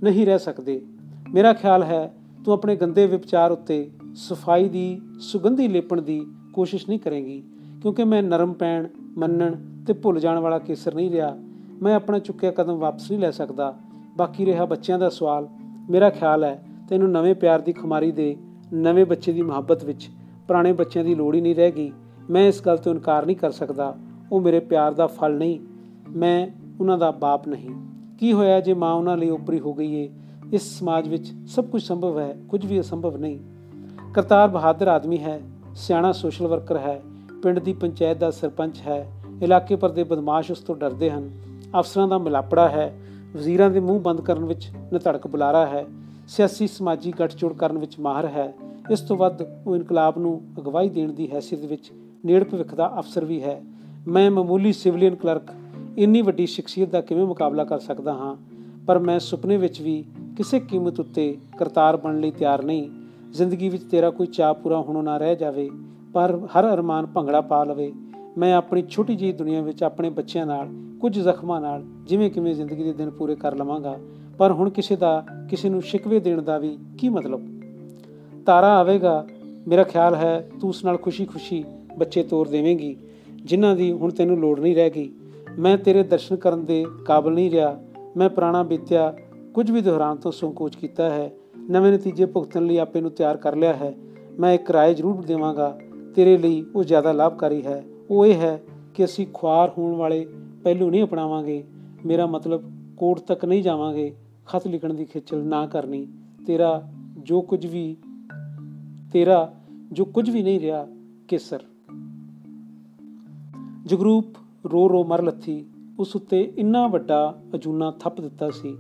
ਨਹੀਂ 0.04 0.26
ਰਹਿ 0.26 0.40
ਸਕਦੇ। 0.40 0.82
ਮੇਰਾ 1.34 1.54
ਖਿਆਲ 1.54 1.84
ਹੈ 1.84 2.14
ਤੂੰ 2.46 2.54
ਆਪਣੇ 2.54 2.76
ਗੰਦੇ 2.76 3.08
ਵਿਚਾਰ 3.08 3.52
ਉੱਤੇ 3.52 3.90
ਸਫ਼ਾਈ 4.16 4.70
ਦੀ, 4.70 5.02
ਸੁਗੰਧੀ 5.22 5.68
ਲੇਪਣ 5.68 6.02
ਦੀ 6.02 6.26
ਕੋਸ਼ਿਸ਼ 6.54 6.90
ਨਹੀਂ 6.90 7.00
ਕਰੇਂਗੀ। 7.00 7.44
ਕਿਉਂਕਿ 7.86 8.04
ਮੈਂ 8.04 8.22
ਨਰਮ 8.24 8.54
ਪੈਣ, 8.54 8.88
ਮੰਨਣ 9.18 9.56
ਤੇ 9.88 9.94
ਭੁੱਲ 9.94 10.20
ਜਾਣ 10.20 10.40
ਵਾਲਾ 10.40 10.58
ਕੇਸਰ 10.60 10.96
ਨਹੀਂ 10.96 11.10
ਰਿਹਾ, 11.12 11.38
ਮੈਂ 11.82 11.96
ਆਪਣਾ 11.96 12.20
ਚੁੱਕਿਆ 12.20 12.52
ਕਦਮ 12.52 12.76
ਵਾਪਸ 12.76 13.12
ਨਹੀਂ 13.12 13.20
ਲੈ 13.20 13.30
ਸਕਦਾ। 13.32 13.74
ਬਾਕੀ 14.18 14.46
ਰਿਹਾ 14.46 14.66
ਬੱਚਿਆਂ 14.66 15.00
ਦਾ 15.00 15.10
ਸਵਾਲ, 15.10 15.48
ਮੇਰਾ 15.90 16.10
ਖਿਆਲ 16.10 16.44
ਹੈ 16.44 16.66
ਤੈਨੂੰ 16.90 17.12
ਨਵੇਂ 17.12 17.36
ਪਿਆਰ 17.36 17.60
ਦੀ 17.60 17.74
ਖੁਮਾਰੀ 17.74 18.12
ਦੇ, 18.12 18.36
ਨਵੇਂ 18.74 19.06
ਬੱਚੇ 19.06 19.34
ਦੀ 19.34 19.42
ਮੁਹੱਬਤ 19.42 19.84
ਵਿੱਚ 19.84 20.10
ਪੁਰਾਣੇ 20.48 20.74
ਬੱਚਿਆਂ 20.74 21.06
ਦੀ 21.06 21.16
ਲੋੜ 21.16 21.36
ਹੀ 21.36 21.42
ਨਹੀਂ 21.42 21.56
ਰਹਿ 21.56 21.72
ਗਈ। 21.72 21.92
ਮੈਂ 22.30 22.48
ਇਸ 22.48 22.62
ਗੱਲ 22.66 22.78
ਤੋਂ 22.78 22.94
ਇਨਕਾਰ 22.94 23.26
ਨਹੀਂ 23.26 23.36
ਕਰ 23.36 23.52
ਸਕਦਾ, 23.52 23.96
ਉਹ 24.32 24.42
ਮੇਰੇ 24.42 24.60
ਪਿਆਰ 24.60 24.94
ਦਾ 24.94 25.08
ਫਲ 25.08 25.38
ਨਹੀਂ, 25.38 25.60
ਮੈਂ 26.10 26.48
ਉਹਨਾਂ 26.80 26.98
ਦਾ 26.98 27.12
ਬਾਪ 27.12 27.48
ਨਹੀਂ। 27.48 27.70
ਕੀ 28.20 28.34
ਹੋਇਆ 28.34 28.60
ਜੇ 28.60 28.74
ਮਾਂ 28.74 28.94
ਉਹਨਾਂ 28.94 29.18
ਲਈ 29.18 29.30
ਉਪਰੀ 29.30 29.60
ਹੋ 29.60 29.74
ਗਈ 29.74 29.94
ਏ? 29.94 30.10
ਇਸ 30.54 30.80
ਸਮਾਜ 30.80 31.10
ਵਿੱਚ 31.10 31.34
ਸਭ 31.48 31.66
ਕੁਝ 31.66 31.84
ਸੰਭਵ 31.84 32.20
ਹੈ, 32.20 32.36
ਕੁਝ 32.50 32.66
ਵੀ 32.66 32.80
ਅਸੰਭਵ 32.80 33.18
ਨਹੀਂ। 33.18 33.40
ਕਰਤਾਰ 34.14 34.48
ਬਹਾਦਰ 34.48 34.88
ਆਦਮੀ 34.88 35.18
ਹੈ, 35.18 35.42
ਸਿਆਣਾ 35.76 36.12
ਸੋਸ਼ਲ 36.12 36.48
ਵਰਕਰ 36.48 36.78
ਹੈ 36.78 37.02
ਪਿੰਡ 37.46 37.60
ਦੀ 37.60 37.74
ਪੰਚਾਇਤ 37.74 38.18
ਦਾ 38.18 38.32
ਸਰਪੰਚ 38.32 38.80
ਹੈ, 38.80 39.12
ਇਲਾਕੇ 39.42 39.76
ਪਰ 39.76 39.92
ਦੇ 39.92 40.04
ਬਦਮਾਸ਼ 40.04 40.52
ਉਸ 40.52 40.60
ਤੋਂ 40.60 40.76
ਡਰਦੇ 40.76 41.12
ਹਨ। 41.12 41.32
ਅਫਸਰਾਂ 41.80 42.08
ਦਾ 42.08 42.18
ਮਿਲਾਪੜਾ 42.18 42.70
ਹੈ, 42.70 43.00
ਵਜ਼ੀਰਾਂ 43.34 43.70
ਦੇ 43.70 43.80
ਮੂੰਹ 43.80 44.00
ਬੰਦ 44.00 44.22
ਕਰਨ 44.22 44.46
ਵਿੱਚ 44.46 44.70
ਨਤੜਕ 44.94 45.28
ਬੁਲਾਰਾ 45.28 45.66
ਹੈ, 45.66 45.86
ਸਿਆਸੀ 46.28 46.68
ਸਮਾਜੀ 46.68 47.14
ਗੱਠਜੋੜ 47.20 47.54
ਕਰਨ 47.54 47.78
ਵਿੱਚ 47.78 48.00
ਮਾਹਰ 48.00 48.26
ਹੈ। 48.26 48.54
ਇਸ 48.92 49.00
ਤੋਂ 49.00 49.18
ਵੱਧ 49.18 49.42
ਉਹ 49.68 49.76
ਇਨਕਲਾਬ 49.76 50.18
ਨੂੰ 50.18 50.42
ਅਗਵਾਈ 50.60 50.90
ਦੇਣ 50.90 51.14
ਦੀ 51.14 51.32
ਹੈਸੀਅਤ 51.32 51.62
ਵਿੱਚ 51.62 51.92
ਨੇੜ 52.26 52.44
ਭਵਿੱਖ 52.44 52.76
ਦਾ 52.76 52.94
ਅਫਸਰ 53.00 53.26
ਵੀ 53.26 53.44
ਹੈ। 53.44 53.64
ਮੈਂ 54.08 54.32
ਮਾਮੂਲੀ 54.32 54.74
ਸਿਵਲੀਅਨ 54.74 55.16
ਕਲਰਕ 55.16 55.52
ਇੰਨੀ 55.98 56.22
ਵੱਡੀ 56.22 56.46
ਸ਼ਖਸੀਅਤ 56.46 56.90
ਦਾ 56.90 57.02
ਕਿਵੇਂ 57.02 57.26
ਮੁਕਾਬਲਾ 57.26 57.64
ਕਰ 57.64 57.80
ਸਕਦਾ 57.80 58.14
ਹਾਂ? 58.14 58.36
ਪਰ 58.88 59.00
ਮੈਂ 59.00 59.20
ਸੁਪਨੇ 59.20 59.58
ਵਿੱਚ 59.58 59.82
ਵੀ 59.82 60.06
ਕਿਸੇ 60.38 60.60
ਕੀਮਤ 60.60 61.00
ਉੱਤੇ 61.00 61.38
ਕਰਤਾਰ 61.60 61.98
ਬਣਨ 61.98 62.20
ਲਈ 62.20 62.32
ਤਿਆਰ 62.32 62.64
ਨਹੀਂ। 62.64 62.90
ਜ਼ਿੰਦਗੀ 63.34 63.70
ਵਿੱਚ 63.70 63.84
ਤੇਰਾ 63.84 64.10
ਕੋਈ 64.10 64.28
ਚਾਹ 64.28 64.54
ਪੂਰਾ 64.54 64.82
ਹੋਣਾ 64.82 65.02
ਨਾ 65.02 65.18
ਰਹਿ 65.18 65.36
ਜਾਵੇ। 65.36 65.70
ਪਰ 66.16 66.40
ਹਰ 66.46 66.74
ਅਰਮਾਨ 66.74 67.06
ਭੰਗੜਾ 67.06 67.42
ਪਾ 67.42 67.64
ਲਵੇ। 67.64 67.94
ਮੈਂ 68.38 68.56
ਆਪਣੀ 68.56 68.84
ਛੋਟੀ 68.90 69.16
ਜਿਹੀ 69.16 69.32
ਦੁਨੀਆ 69.32 69.62
ਵਿੱਚ 69.62 69.84
ਆਪਣੇ 69.84 70.10
ਬੱਚਿਆਂ 70.10 70.46
ਨਾਲ, 70.46 70.70
ਕੁਝ 71.02 71.20
ਜ਼ਖਮਾਂ 71.20 71.62
ਨਾਲ 71.62 71.84
ਜਿਵੇਂ 72.04 72.32
ਕਿਵੇਂ 72.32 72.56
ਜ਼ਿੰਦਗੀ 72.56 72.84
ਦੇ 72.84 72.94
ਦਿਨ 72.94 73.10
ਪੂਰੇ 73.10 73.36
ਕਰ 73.36 73.56
ਲਵਾਂਗਾ, 73.56 74.00
ਪਰ 74.38 74.52
ਹੁਣ 74.52 74.70
ਕਿਸੇ 74.70 74.96
ਦਾ, 74.96 75.26
ਕਿਸੇ 75.50 75.70
ਨੂੰ 75.70 75.82
ਸ਼ਿਕਵੇ 75.82 76.20
ਦੇਣ 76.20 76.42
ਦਾ 76.42 76.58
ਵੀ 76.58 76.78
ਕੀ 76.98 77.10
ਮਤਲਬ? 77.10 77.42
ਤਾਰਾ 78.46 78.78
ਆਵੇਗਾ, 78.78 79.28
ਮੇਰਾ 79.68 79.84
ਖਿਆਲ 79.84 80.16
ਹੈ 80.16 80.50
ਤੂੰ 80.62 80.70
ਉਸ 80.70 80.86
ਨਾਲ 80.86 80.98
ਖੁਸ਼ੀ-ਖੁਸ਼ੀ 80.98 81.64
ਬੱਚੇ 81.98 82.24
ਤੋਰ 82.24 82.48
ਦੇਵੇਂਗੀ, 82.48 82.98
ਜਿਨ੍ਹਾਂ 83.36 83.76
ਦੀ 83.76 83.92
ਹੁਣ 83.92 84.12
ਤੈਨੂੰ 84.12 84.38
ਲੋੜ 84.38 84.60
ਨਹੀਂ 84.60 84.76
ਰਹਿ 84.76 84.90
ਗਈ। 84.90 85.12
ਮੈਂ 85.60 85.78
ਤੇਰੇ 85.78 86.04
ਦਰਸ਼ਨ 86.04 86.36
ਕਰਨ 86.36 86.66
ਦੇ 86.66 86.86
ਕਾਬਿਲ 87.06 87.34
ਨਹੀਂ 87.34 87.52
ਰਿਹਾ। 87.52 87.80
ਮੈਂ 88.18 88.30
ਪੁਰਾਣਾ 88.30 88.64
ਬੀਤਿਆ, 88.64 89.16
ਕੁਝ 89.54 89.72
ਵੀ 89.72 89.82
ਦੁਹਰਾਉਣ 89.82 90.16
ਤੋਂ 90.16 90.32
ਸੰਕੋਚ 90.32 90.76
ਕੀਤਾ 90.76 91.10
ਹੈ। 91.10 91.32
ਨਵੇਂ 91.70 91.94
ਨਤੀਜੇ 91.94 92.26
ਭੁਗਤਣ 92.26 92.66
ਲਈ 92.66 92.78
ਆਪੇ 92.78 93.02
ਨੂੰ 93.02 93.12
ਤਿਆਰ 93.12 93.38
ਕਰ 93.38 93.56
ਲਿਆ 93.56 93.74
ਹੈ। 93.74 93.94
ਮੈਂ 94.40 94.54
ਇੱਕ 94.54 94.72
ਰਾਏ 94.72 94.94
ਜ਼ਰੂਰ 94.94 95.26
ਦੇਵਾਂਗਾ 95.26 95.80
ਤੇਰੇ 96.16 96.38
ਲਈ 96.38 96.66
ਉਹ 96.76 96.84
ਜ਼ਿਆਦਾ 96.84 97.12
ਲਾਭਕਾਰੀ 97.12 97.66
ਹੈ। 97.66 97.84
ਉਹ 98.10 98.26
ਇਹ 98.26 98.34
ਹੈ 98.34 98.62
ਕਿ 98.94 99.06
ਅਸੀਂ 99.06 99.28
ਖੁਆਰ 99.34 99.72
ਹੋਣ 99.78 99.96
ਵਾਲੇ 99.96 100.26
ਪਹਿਲੂ 100.64 100.90
ਨਹੀਂ 100.90 101.04
ਅਪਣਾਵਾਂਗੇ। 101.04 101.64
ਮੇਰਾ 102.06 102.26
ਮਤਲਬ 102.26 102.62
ਕੋਰਟ 102.98 103.20
ਤੱਕ 103.20 103.46
ਨਹੀਂ 103.46 103.64
ਜਾਵਾਂਗੇ। 103.64 104.16
ਖਤ 104.46 104.68
ਲਿਖਣ 104.68 104.94
ਦੀ 104.94 105.06
ਖੇਚਲ 105.06 105.44
ਨਾ 105.44 105.68
ਕਰਨੀ। 105.68 106.08
ਤੇਰਾ 106.48 106.92
ਜੋ 107.20 107.42
ਕੁਝ 107.42 107.66
ਵੀ, 107.66 107.98
ਤੇਰਾ 109.14 109.54
ਜੋ 109.92 110.06
ਕੁਝ 110.06 110.30
ਵੀ 110.30 110.44
ਨਹੀਂ 110.44 110.60
ਰਿਹਾ, 110.60 110.88
ਕੇਸਰ। 111.28 111.60
ਜਗਰੂਪ 113.86 114.26
ਰੋ 114.72 114.90
ਰੋ 114.90 115.04
ਮਰ 115.04 115.22
ਲੱਥੀ। 115.22 115.66
ਉਸ 116.00 116.16
ਉੱਤੇ 116.16 116.54
ਇੰਨਾ 116.58 116.88
ਵੱਡਾ 116.88 117.42
ਅਜੂਨਾ 117.56 117.92
ਥੱਪ 117.92 118.22
ਦਿੱਤਾ 118.22 118.50
ਸੀ। 118.50 118.78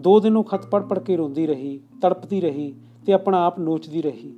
ਦੋ 0.00 0.20
ਦਿਨ 0.20 0.36
ਉਹ 0.36 0.44
ਖਤ 0.44 0.66
ਪੜ 0.66 0.82
ਪੜ 0.82 0.98
ਕੇ 0.98 1.16
ਰੋਂਦੀ 1.16 1.46
ਰਹੀ, 1.46 1.80
ਤੜਪਦੀ 2.02 2.40
ਰਹੀ 2.40 2.74
ਤੇ 3.06 3.12
ਆਪਣਾ 3.12 3.46
ਆਪ 3.46 3.60
ਨੋਚਦੀ 3.60 4.02
ਰਹੀ। 4.02 4.34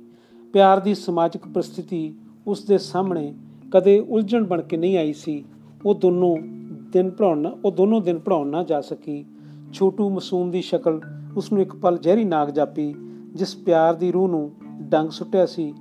ਪਿਆਰ 0.53 0.79
ਦੀ 0.79 0.95
ਸਮਾਜਿਕ 0.95 1.47
ਪ੍ਰਸਥਿਤੀ 1.47 2.15
ਉਸ 2.47 2.63
ਦੇ 2.63 2.77
ਸਾਹਮਣੇ 2.77 3.33
ਕਦੇ 3.71 3.99
ਉਲਝਣ 3.99 4.43
ਬਣ 4.43 4.61
ਕੇ 4.61 4.77
ਨਹੀਂ 4.77 4.97
ਆਈ 4.97 5.13
ਸੀ। 5.13 5.43
ਉਹ 5.85 5.95
ਦੋਨੋਂ 5.95 6.35
ਦਿਨ 6.91 7.09
ਪੜਾਉਣ 7.09 7.45
ਉਹ 7.65 7.71
ਦੋਨੋਂ 7.71 8.01
ਦਿਨ 8.01 8.19
ਪੜਾਉਣ 8.19 8.47
ਨਾ 8.47 8.63
ਜਾ 8.63 8.81
ਸਕੀ। 8.81 9.25
ਛੋਟੂ 9.73 10.09
ਮਾਸੂਮ 10.09 10.51
ਦੀ 10.51 10.61
ਸ਼ਕਲ 10.61 11.01
ਉਸ 11.37 11.51
ਨੂੰ 11.53 11.61
ਇੱਕ 11.61 11.75
ਪਲ 11.75 11.97
ਜ਼ਹਿਰੀ 11.97 12.23
ਨਾਗ 12.23 12.49
ਜਾਪੀ, 12.49 12.95
ਜਿਸ 13.35 13.55
ਪਿਆਰ 13.55 13.93
ਦੀ 13.93 14.11
ਰੂਹ 14.11 14.27
ਨੂੰ 14.27 14.51
ਡੰਗ 14.81 15.09
ਸੁੱਟਿਆ 15.09 15.45
ਸੀ 15.45 15.73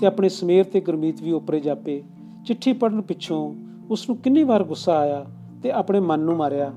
ਤੇ 0.00 0.06
ਆਪਣੇ 0.06 0.28
ਸਮੇਰ 0.28 0.64
ਤੇ 0.64 0.80
ਗੁਰਮੀਤ 0.80 1.22
ਵੀ 1.22 1.32
ਉਪਰੇ 1.32 1.60
ਜਾਪੇ। 1.60 2.02
ਚਿੱਠੀ 2.46 2.72
ਪੜਨ 2.72 3.00
ਪਿੱਛੋਂ 3.00 3.54
ਉਸ 3.90 4.08
ਨੂੰ 4.08 4.16
ਕਿੰਨੀ 4.18 4.44
ਵਾਰ 4.44 4.64
ਗੁੱਸਾ 4.64 4.98
ਆਇਆ 4.98 5.24
ਤੇ 5.62 5.70
ਆਪਣੇ 5.70 6.00
ਮਨ 6.00 6.20
ਨੂੰ 6.20 6.36
ਮਾਰਿਆ। 6.36 6.72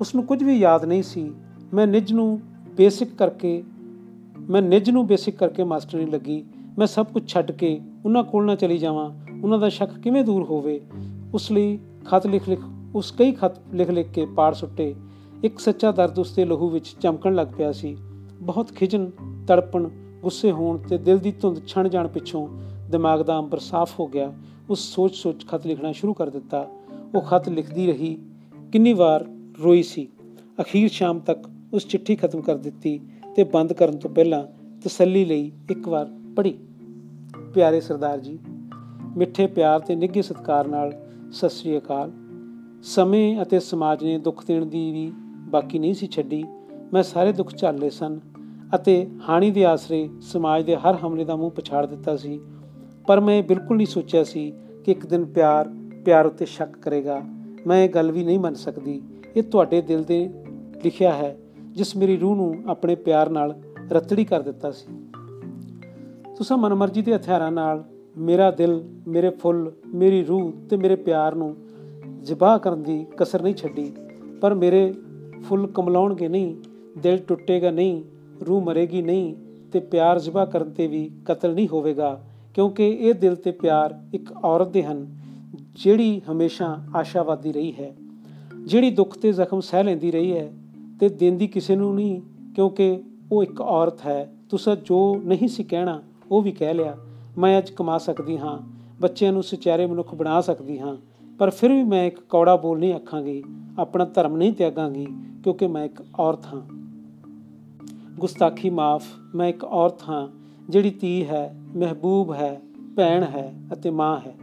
ਉਸ 0.00 0.14
ਨੂੰ 0.14 0.24
ਕੁਝ 0.24 0.42
ਵੀ 0.42 0.58
ਯਾਦ 0.58 0.84
ਨਹੀਂ 0.84 1.02
ਸੀ। 1.02 1.32
ਮੈਂ 1.74 1.86
ਨਿਜ 1.86 2.12
ਨੂੰ 2.12 2.40
ਬੇਸਿਕ 2.76 3.14
ਕਰਕੇ 3.14 3.62
ਮੈਂ 4.40 4.62
ਨਿਜ 4.62 4.90
ਨੂੰ 4.90 5.06
ਬੇਸਿਕ 5.06 5.36
ਕਰਕੇ 5.36 5.64
ਮਾਸਟਰੀ 5.64 6.06
ਲੱਗੀ। 6.06 6.44
ਮੈਂ 6.78 6.86
ਸਭ 6.86 7.06
ਕੁਝ 7.06 7.28
ਛੱਡ 7.28 7.50
ਕੇ 7.52 7.80
ਉਹਨਾਂ 8.04 8.24
ਕੋਲ 8.24 8.46
ਨਾ 8.46 8.54
ਚਲੀ 8.54 8.78
ਜਾਵਾਂ, 8.78 9.10
ਉਹਨਾਂ 9.42 9.58
ਦਾ 9.58 9.68
ਸ਼ੱਕ 9.68 9.98
ਕਿਵੇਂ 9.98 10.24
ਦੂਰ 10.24 10.42
ਹੋਵੇ? 10.42 10.80
ਉਸ 11.34 11.52
ਲਈ 11.52 11.78
ਖਤ 12.04 12.26
ਲਿਖ 12.26 12.48
ਲਿਖ, 12.48 12.60
ਉਸ 12.94 13.12
ਕਈ 13.12 13.32
ਖਤ 13.32 13.74
ਲਿਖ 13.74 13.90
ਲਿਖ 13.90 14.10
ਕੇ 14.10 14.26
ਪਾੜ 14.26 14.54
ਸੁੱਟੇ। 14.54 14.94
ਇੱਕ 15.44 15.58
ਸੱਚਾ 15.58 15.92
ਦਰਦ 15.92 16.18
ਉਸ 16.18 16.34
ਦੇ 16.34 16.44
ਲਹੂ 16.44 16.68
ਵਿੱਚ 16.68 16.96
ਚਮਕਣ 17.00 17.34
ਲੱਗ 17.34 17.46
ਪਿਆ 17.58 17.72
ਸੀ। 17.72 17.96
ਬਹੁਤ 18.40 18.70
ਖਿਜਣ 18.70 19.10
ਤੜਪਣ, 19.46 19.88
ਗੁੱਸੇ 20.22 20.52
ਹੋਣ 20.52 20.78
ਤੇ 20.78 20.98
ਦਿਲ 20.98 21.18
ਦੀ 21.18 21.32
ਧੁੰਦ 21.32 21.66
ਛਣ 21.66 21.88
ਜਾਣ 21.88 22.08
ਪਿੱਛੋਂ 22.08 22.48
ਦਿਮਾਗ 22.90 23.20
ਦਾ 23.20 23.38
ਅੰਬਰ 23.38 23.58
ਸਾਫ਼ 23.58 24.00
ਹੋ 24.00 24.06
ਗਿਆ। 24.06 24.32
ਉਸ 24.70 24.94
ਸੋਚ-ਸੋਚ 24.94 25.46
ਖਤ 25.46 25.66
ਲਿਖਣਾ 25.66 25.92
ਸ਼ੁਰੂ 25.92 26.14
ਕਰ 26.14 26.30
ਦਿੱਤਾ। 26.30 26.68
ਉਹ 27.14 27.20
ਖਤ 27.20 27.48
ਲਿਖਦੀ 27.48 27.86
ਰਹੀ। 27.86 28.18
ਕਿੰਨੀ 28.72 28.92
ਵਾਰ 28.92 29.26
ਰੋਈ 29.64 29.82
ਸੀ। 29.82 30.08
ਅਖੀਰ 30.60 30.88
ਸ਼ਾਮ 30.88 31.18
ਤੱਕ 31.18 31.50
ਉਸ 31.74 31.86
ਚਿੱਠੀ 31.86 32.16
ਖਤਮ 32.16 32.40
ਕਰ 32.40 32.56
ਦਿੱਤੀ 32.56 33.00
ਤੇ 33.36 33.44
ਬੰਦ 33.44 33.72
ਕਰਨ 33.72 33.96
ਤੋਂ 33.96 34.10
ਪਹਿਲਾਂ 34.10 34.44
ਤਸੱਲੀ 34.84 35.24
ਲਈ 35.24 35.52
ਇੱਕ 35.70 35.88
ਵਾਰ 35.88 36.10
ਪੜ੍ਹੀ। 36.36 36.54
ਪਿਆਰੇ 37.54 37.80
ਸਰਦਾਰ 37.80 38.20
ਜੀ, 38.20 38.38
ਮਿੱਠੇ 39.16 39.46
ਪਿਆਰ 39.46 39.80
ਤੇ 39.80 39.94
ਨਿੱਘੇ 39.94 40.22
ਸਤਿਕਾਰ 40.22 40.66
ਨਾਲ 40.66 40.92
ਸਤਿ 41.32 41.48
ਸ੍ਰੀ 41.48 41.78
ਅਕਾਲ। 41.78 42.12
ਸਮੇਂ 42.82 43.42
ਅਤੇ 43.42 43.60
ਸਮਾਜ 43.60 44.04
ਨੇ 44.04 44.18
ਦੁੱਖ 44.18 44.46
ਦੇਣ 44.46 44.66
ਦੀ 44.66 44.92
ਵੀ 44.92 45.12
ਬਾਕੀ 45.50 45.78
ਨਹੀਂ 45.78 45.94
ਸੀ 45.94 46.06
ਛੱਡੀ। 46.06 46.44
ਮੈਂ 46.92 47.02
ਸਾਰੇ 47.02 47.32
ਦੁੱਖ 47.32 47.56
ਝੱਲੇ 47.56 47.90
ਸਨ 47.90 48.20
ਅਤੇ 48.74 49.06
ਹਾਨੀ 49.28 49.50
ਦੇ 49.50 49.64
ਆਸਰੇ 49.64 50.08
ਸਮਾਜ 50.20 50.64
ਦੇ 50.64 50.76
ਹਰ 50.76 50.96
ਹਮਲੇ 50.96 51.24
ਦਾ 51.24 51.36
ਮੂੰਹ 51.36 51.50
ਪਛਾੜ 51.50 51.86
ਦਿੱਤਾ 51.86 52.16
ਸੀ। 52.16 52.40
ਪਰ 53.06 53.20
ਮੈਂ 53.20 53.42
ਬਿਲਕੁਲ 53.42 53.76
ਨਹੀਂ 53.76 53.86
ਸੋਚਿਆ 53.86 54.24
ਸੀ 54.24 54.52
ਕਿ 54.84 54.92
ਇੱਕ 54.92 55.06
ਦਿਨ 55.06 55.24
ਪਿਆਰ 55.24 55.70
ਪਿਆਰ 56.04 56.26
ਉੱਤੇ 56.26 56.46
ਸ਼ੱਕ 56.46 56.76
ਕਰੇਗਾ। 56.76 57.22
ਮੈਂ 57.66 57.84
ਇਹ 57.84 57.88
ਗੱਲ 57.88 58.12
ਵੀ 58.12 58.24
ਨਹੀਂ 58.24 58.38
ਮੰਨ 58.38 58.54
ਸਕਦੀ। 58.54 59.02
ਇਹ 59.36 59.42
ਤੁਹਾਡੇ 59.42 59.80
ਦਿਲ 59.80 60.04
ਦੇ 60.04 60.30
ਲਿਖਿਆ 60.84 61.12
ਹੈ, 61.12 61.36
ਜਿਸ 61.72 61.96
ਮੇਰੀ 61.96 62.16
ਰੂਹ 62.16 62.36
ਨੂੰ 62.36 62.62
ਆਪਣੇ 62.66 62.94
ਪਿਆਰ 62.94 63.30
ਨਾਲ 63.30 63.62
ਰਤੜੀ 63.92 64.24
ਕਰ 64.24 64.40
ਦਿੱਤਾ 64.40 64.70
ਸੀ। 64.70 64.86
ਤੁਸੀਂ 66.36 66.56
ਮਨਮਰਜ਼ੀ 66.56 67.02
ਦੇ 67.02 67.14
ਹਥਿਆਰਾਂ 67.14 67.50
ਨਾਲ 67.52 67.82
ਮੇਰਾ 68.18 68.50
ਦਿਲ, 68.50 68.82
ਮੇਰੇ 69.08 69.30
ਫੁੱਲ, 69.30 69.70
ਮੇਰੀ 69.86 70.22
ਰੂਹ 70.24 70.52
ਤੇ 70.70 70.76
ਮੇਰੇ 70.76 70.96
ਪਿਆਰ 70.96 71.34
ਨੂੰ 71.34 71.54
ਜ਼ਬਾਹ 72.22 72.58
ਕਰਨ 72.58 72.82
ਦੀ 72.82 73.06
ਕਸਰ 73.16 73.42
ਨਹੀਂ 73.42 73.54
ਛੱਡੀ। 73.54 73.92
ਪਰ 74.40 74.54
ਮੇਰੇ 74.54 74.92
ਫੁੱਲ 75.42 75.66
ਕਮਲਾਉਣਗੇ 75.66 76.28
ਨਹੀਂ, 76.28 76.54
ਦਿਲ 76.98 77.18
ਟੁੱਟੇਗਾ 77.18 77.70
ਨਹੀਂ, 77.70 78.02
ਰੂਹ 78.48 78.60
ਮਰੇਗੀ 78.60 79.02
ਨਹੀਂ 79.02 79.34
ਤੇ 79.72 79.80
ਪਿਆਰ 79.80 80.18
ਜ਼ਬਾਹ 80.18 80.46
ਕਰਨ 80.46 80.70
ਤੇ 80.70 80.86
ਵੀ 80.86 81.10
ਕਤਲ 81.26 81.54
ਨਹੀਂ 81.54 81.68
ਹੋਵੇਗਾ, 81.68 82.20
ਕਿਉਂਕਿ 82.54 82.88
ਇਹ 82.88 83.14
ਦਿਲ 83.14 83.36
ਤੇ 83.36 83.50
ਪਿਆਰ 83.50 83.98
ਇੱਕ 84.14 84.32
ਔਰਤ 84.44 84.68
ਦੇ 84.68 84.82
ਹਨ, 84.82 85.06
ਜਿਹੜੀ 85.74 86.20
ਹਮੇਸ਼ਾ 86.30 86.76
ਆਸ਼ਾਵਾਦੀ 86.96 87.52
ਰਹੀ 87.52 87.72
ਹੈ। 87.72 87.94
ਜਿਹੜੀ 88.64 88.90
ਦੁੱਖ 88.90 89.18
ਤੇ 89.18 89.32
ਜ਼ਖਮ 89.32 89.60
ਸਹਿ 89.60 89.84
ਲੈਂਦੀ 89.84 90.10
ਰਹੀ 90.10 90.32
ਹੈ 90.32 90.50
ਤੇ 91.00 91.08
ਦਿੰਦੀ 91.08 91.46
ਕਿਸੇ 91.46 91.76
ਨੂੰ 91.76 91.94
ਨਹੀਂ, 91.94 92.20
ਕਿਉਂਕਿ 92.54 93.02
ਉਹ 93.32 93.42
ਇੱਕ 93.42 93.60
ਔਰਤ 93.60 94.00
ਹੈ। 94.06 94.32
ਤੁਸੀਂ 94.50 94.76
ਜੋ 94.84 95.20
ਨਹੀਂ 95.24 95.48
ਸੀ 95.48 95.64
ਕਹਿਣਾ 95.64 96.00
ਉਹ 96.30 96.42
ਵੀ 96.42 96.52
ਕਹਿ 96.52 96.74
ਲਿਆ, 96.74 96.96
ਮੈਂ 97.38 97.58
ਅੱਜ 97.58 97.70
ਕਮਾ 97.70 97.98
ਸਕਦੀ 97.98 98.38
ਹਾਂ, 98.38 98.58
ਬੱਚਿਆਂ 99.00 99.32
ਨੂੰ 99.32 99.42
ਸੁਚਾਰੇ 99.42 99.86
ਮਨੁੱਖ 99.86 100.14
ਬਣਾ 100.14 100.40
ਸਕਦੀ 100.40 100.78
ਹਾਂ, 100.78 100.96
ਪਰ 101.38 101.50
ਫਿਰ 101.50 101.72
ਵੀ 101.72 101.84
ਮੈਂ 101.84 102.06
ਇੱਕ 102.06 102.20
ਕੌੜਾ 102.20 102.56
ਬੋਲ 102.56 102.78
ਨਹੀਂ 102.78 102.94
ਆਖਾਂਗੀ, 102.94 103.44
ਆਪਣਾ 103.78 104.04
ਧਰਮ 104.04 104.36
ਨਹੀਂ 104.36 104.52
ਤਿਆਗਾਂਗੀ, 104.52 105.06
ਕਿਉਂਕਿ 105.44 105.66
ਮੈਂ 105.66 105.84
ਇੱਕ 105.84 106.04
ਔਰਤ 106.20 106.46
ਹਾਂ। 106.46 106.60
ਗੁਸਤਾਖੀ 108.18 108.70
ਮਾਫ, 108.70 109.04
ਮੈਂ 109.34 109.48
ਇੱਕ 109.48 109.64
ਔਰਤ 109.64 110.02
ਹਾਂ, 110.08 110.28
ਜਿਹੜੀ 110.68 110.90
ਧੀ 110.90 111.26
ਹੈ, 111.26 111.56
ਮਹਿਬੂਬ 111.76 112.32
ਹੈ, 112.32 112.60
ਭੈਣ 112.96 113.22
ਹੈ 113.22 113.54
ਅਤੇ 113.72 113.90
ਮਾਂ 113.90 114.20
ਹੈ। 114.20 114.34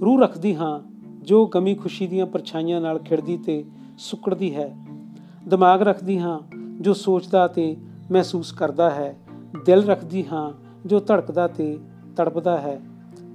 ਰੂਹ 0.00 0.20
ਰੱਖਦੀ 0.20 0.54
ਹਾਂ, 0.54 0.80
ਜੋ 1.22 1.46
ਗਮੀ 1.46 1.74
ਖੁਸ਼ੀ 1.74 2.06
ਦੀਆਂ 2.06 2.26
ਪਰਛਾਈਆਂ 2.26 2.80
ਨਾਲ 2.80 2.98
ਖਿੜਦੀ 2.98 3.36
ਤੇ 3.36 3.64
ਸੁੱਕੜਦੀ 3.98 4.54
ਹੈ। 4.54 4.76
ਦਿਮਾਗ 5.48 5.82
ਰੱਖਦੀ 5.82 6.18
ਹਾਂ, 6.18 6.40
ਜੋ 6.80 6.92
ਸੋਚਦਾ 6.92 7.48
ਤੇ 7.48 7.76
ਮਹਿਸੂਸ 8.10 8.52
ਕਰਦਾ 8.52 8.90
ਹੈ। 8.90 9.18
ਦਿਲ 9.64 9.84
ਰੱਖਦੀ 9.84 10.26
ਹਾਂ 10.26 10.69
ਜੋ 10.86 11.00
ਧੜਕਦਾ 11.00 11.48
ਤੇ 11.48 11.78
ਤੜਪਦਾ 12.16 12.60
ਹੈ। 12.60 12.80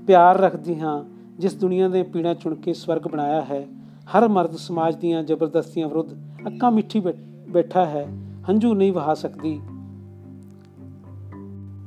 ਪਿਆਰ 0.07 0.37
ਰੱਖਦੀ 0.37 0.79
ਹਾਂ, 0.79 1.03
ਜਿਸ 1.39 1.55
ਦੁਨੀਆ 1.55 1.89
ਦੇ 1.89 2.03
ਪੀਣਾ 2.03 2.33
ਚੁਣ 2.33 2.55
ਕੇ 2.55 2.73
ਸਵਰਗ 2.73 3.01
ਬਣਾਇਆ 3.01 3.41
ਹੈ। 3.41 3.67
ਹਰ 4.17 4.27
ਮਰਦ 4.27 4.51
ਸਮਾਜ 4.51 4.95
ਦੀਆਂ 4.95 5.23
ਜ਼ਬਰਦਸਤੀਆਂ 5.23 5.87
ਵਿਰੁੱਧ 5.87 6.11
ਅੱਖਾਂ 6.47 6.71
ਮਿੱਠੀ 6.71 7.03
ਬੈਠਾ 7.49 7.85
ਹੈ। 7.85 8.07
ਹੰਝੂ 8.49 8.73
ਨਹੀਂ 8.73 8.93
ਵਹਾ 8.93 9.13
ਸਕਦੀ। 9.13 9.61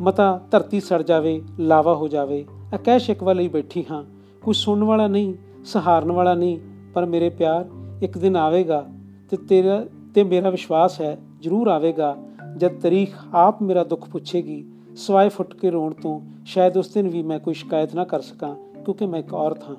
ਮਤਾ 0.01 0.41
ਧਰਤੀ 0.51 0.81
ਸੜ 0.81 1.03
ਜਾਵੇ, 1.03 1.43
ਲਾਵਾ 1.59 1.95
ਹੋ 1.95 2.09
ਜਾਵੇ। 2.09 2.47
ਅਕੈ 2.75 2.99
ਸ਼ਿਕਵਾ 2.99 3.33
ਲਈ 3.33 3.49
ਬੈਠੀ 3.49 3.85
ਹਾਂ। 3.91 4.05
ਕੋਈ 4.43 4.55
ਸੁਣਨ 4.55 4.85
ਵਾਲਾ 4.85 5.07
ਨਹੀਂ, 5.07 5.35
ਸਹਾਰਨ 5.65 6.13
ਵਾਲਾ 6.13 6.35
ਨਹੀਂ, 6.35 6.59
ਪਰ 6.95 7.07
ਮੇਰੇ 7.07 7.29
ਪਿਆਰ 7.29 7.67
ਇੱਕ 8.03 8.19
ਦਿਨ 8.19 8.37
ਆਵੇਗਾ 8.37 8.87
ਤੇ 9.31 9.37
ਤੇਰਾ 9.37 9.87
ਤੇ 10.15 10.25
ਮੇਰਾ 10.25 10.51
ਵਿਸ਼ਵਾਸ 10.51 11.01
ਹੈ, 11.01 11.19
ਜ਼ਰੂਰ 11.41 11.69
ਆਵੇਗਾ। 11.69 12.17
ਜਦ 12.57 12.81
ਤਾਰੀਖ 12.81 13.17
ਆਪ 13.35 13.63
ਮੇਰਾ 13.63 13.85
ਦੁੱਖ 13.85 14.11
ਪੁੱਛੇਗੀ 14.11 14.73
ਸਵਾਏ 14.99 15.29
ਫੁੱਟ 15.29 15.53
ਕੇ 15.55 15.71
ਰੋਣ 15.71 15.93
ਤੋਂ 15.93 16.21
ਸ਼ਾਇਦ 16.45 16.77
ਉਸ 16.77 16.89
ਦਿਨ 16.93 17.09
ਵੀ 17.09 17.23
ਮੈਂ 17.23 17.39
ਕੋਈ 17.39 17.55
ਸ਼ਿਕਾਇਤ 17.55 17.95
ਨਾ 17.95 18.05
ਕਰ 18.05 18.21
ਸਕਾਂ, 18.21 18.55
ਕਿਉਂਕਿ 18.85 19.07
ਮੈਂ 19.07 19.19
ਇੱਕ 19.21 19.35
ਔਰਤ 19.35 19.63
ਹਾਂ। 19.65 19.77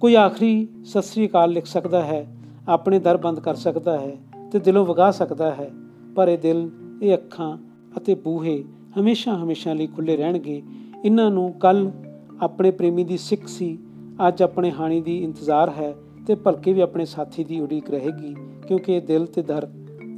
ਕੋਈ 0.00 0.14
ਆਖਰੀ 0.14 0.68
ਸਤਿ 0.84 1.02
ਸ੍ਰੀ 1.02 1.26
ਅਕਾਲ 1.28 1.50
ਲਿਖ 1.50 1.66
ਸਕਦਾ 1.66 2.02
ਹੈ, 2.02 2.26
ਆਪਣੇ 2.68 2.98
ਦਰ 2.98 3.16
ਬੰਦ 3.16 3.40
ਕਰ 3.40 3.54
ਸਕਦਾ 3.54 3.98
ਹੈ 3.98 4.16
ਤੇ 4.52 4.58
ਦਿਲੋਂ 4.58 4.84
ਵਗਾ 4.86 5.10
ਸਕਦਾ 5.10 5.50
ਹੈ, 5.54 5.70
ਪਰ 6.16 6.28
ਇਹ 6.28 6.38
ਦਿਲ, 6.38 6.68
ਇਹ 7.02 7.14
ਅੱਖਾਂ 7.14 7.56
ਅਤੇ 7.96 8.14
ਬੂਹੇ 8.14 8.62
ਹਮੇਸ਼ਾ 8.98 9.36
ਹਮੇਸ਼ਾ 9.36 9.72
ਲਈ 9.72 9.86
ਖੁੱਲੇ 9.86 10.16
ਰਹਿਣਗੇ। 10.16 10.62
ਇਹਨਾਂ 11.04 11.30
ਨੂੰ 11.30 11.52
ਕੱਲ 11.52 11.90
ਆਪਣੇ 12.40 12.70
ਪ੍ਰੇਮੀ 12.70 13.04
ਦੀ 13.04 13.16
ਸਿੱਖ 13.18 13.46
ਸੀ, 13.48 13.78
ਅੱਜ 14.28 14.42
ਆਪਣੇ 14.42 14.70
ਹਾਣੀ 14.70 15.00
ਦੀ 15.00 15.22
ਇੰਤਜ਼ਾਰ 15.24 15.70
ਹੈ 15.70 15.94
ਤੇ 16.26 16.34
ਭਲਕੇ 16.34 16.72
ਵੀ 16.72 16.80
ਆਪਣੇ 16.80 17.04
ਸਾਥੀ 17.04 17.44
ਦੀ 17.44 17.60
ਉਡੀਕ 17.60 17.90
ਰਹੇਗੀ, 17.90 18.34
ਕਿਉਂਕਿ 18.68 18.96
ਇਹ 18.96 19.02
ਦਿਲ 19.02 19.26
ਤੇ 19.26 19.42
ਦਰ 19.42 19.68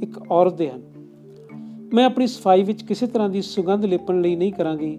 ਇੱਕ 0.01 0.19
ਔਰਤ 0.31 0.53
ਦੇ 0.53 0.69
ਹਨ। 0.69 0.86
ਮੈਂ 1.93 2.05
ਆਪਣੀ 2.05 2.27
ਸਫ਼ਾਈ 2.27 2.63
ਵਿੱਚ 2.63 2.81
ਕਿਸੇ 2.83 3.07
ਤਰ੍ਹਾਂ 3.07 3.29
ਦੀ 3.29 3.41
ਸੁਗੰਧ 3.41 3.85
ਲੇਪਣ 3.85 4.21
ਲਈ 4.21 4.35
ਨਹੀਂ 4.35 4.53
ਕਰਾਂਗੀ, 4.53 4.97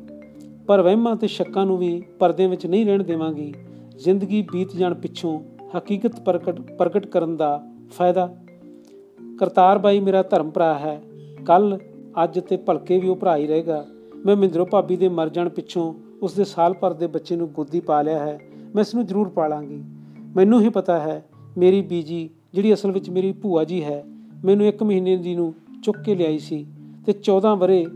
ਪਰ 0.66 0.80
ਵਹਿਮਾਂ 0.82 1.14
ਤੇ 1.16 1.26
ਸ਼ੱਕਾਂ 1.26 1.64
ਨੂੰ 1.66 1.76
ਵੀ 1.78 2.02
ਪਰਦੇ 2.18 2.46
ਵਿੱਚ 2.46 2.66
ਨਹੀਂ 2.66 2.86
ਰਹਿਣ 2.86 3.02
ਦੇਵਾਂਗੀ। 3.02 3.52
ਜ਼ਿੰਦਗੀ 3.98 4.42
ਬੀਤ 4.52 4.76
ਜਾਣ 4.76 4.94
ਪਿੱਛੋਂ 4.94 5.40
ਹਕੀਕਤ 5.78 6.20
ਪ੍ਰਗਟ 6.20 6.60
ਪ੍ਰਗਟ 6.60 7.06
ਕਰਨ 7.06 7.36
ਦਾ 7.36 7.62
ਫਾਇਦਾ। 7.90 8.34
ਕਰਤਾਰ 9.40 9.78
ਬਾਈ 9.78 10.00
ਮੇਰਾ 10.00 10.22
ਧਰਮ 10.22 10.50
ਭਰਾ 10.50 10.74
ਹੈ। 10.74 11.00
ਕੱਲ, 11.46 11.78
ਅੱਜ 12.24 12.40
ਤੇ 12.40 12.56
ਭਲਕੇ 12.56 12.98
ਵੀ 12.98 13.08
ਉਹ 13.08 13.16
ਭਰਾ 13.16 13.36
ਹੀ 13.36 13.46
ਰਹੇਗਾ। 13.46 13.84
ਮੈਂ 14.26 14.36
ਮਿੰਦਰੋ 14.36 14.64
ਭਾਬੀ 14.64 14.96
ਦੇ 14.96 15.08
ਮਰ 15.08 15.28
ਜਾਣ 15.28 15.48
ਪਿੱਛੋਂ 15.48 15.94
ਉਸ 16.22 16.34
ਦੇ 16.34 16.44
ਸਾਲ 16.44 16.72
ਭਰ 16.72 16.92
ਦੇ 16.92 17.06
ਬੱਚੇ 17.06 17.36
ਨੂੰ 17.36 17.48
ਗੋਦੀ 17.48 17.80
ਪਾ 17.80 18.02
ਲਿਆ 18.02 18.18
ਹੈ। 18.18 18.38
ਮੈਂ 18.74 18.80
ਇਸ 18.80 18.94
ਨੂੰ 18.94 19.06
ਜ਼ਰੂਰ 19.06 19.28
ਪਾਲਾਂਗੀ। 19.28 19.82
ਮੈਨੂੰ 20.36 20.60
ਹੀ 20.60 20.68
ਪਤਾ 20.68 20.98
ਹੈ, 20.98 21.24
ਮੇਰੀ 21.58 21.82
ਬੀਜੀ, 21.82 22.28
ਜਿਹੜੀ 22.54 22.74
ਅਸਲ 22.74 22.92
ਵਿੱਚ 22.92 23.10
ਮੇਰੀ 23.10 23.32
ਭੂਆ 23.32 23.64
ਜੀ 23.64 23.84
ਹੈ, 23.84 24.02
ਮੈਨੂੰ 24.44 24.66
ਇੱਕ 24.66 24.82
ਮਹੀਨੇ 24.82 25.16
ਦੀ 25.16 25.34
ਨੂੰ 25.34 25.54
ਚੁੱਕ 25.84 25.98
ਕੇ 25.98 26.14
ਲਿਆਈ 26.14 26.38
ਸੀ। 26.38 26.66
ਤੇ 27.08 27.14
14 27.14 27.56
ਬਰੇ 27.56 27.86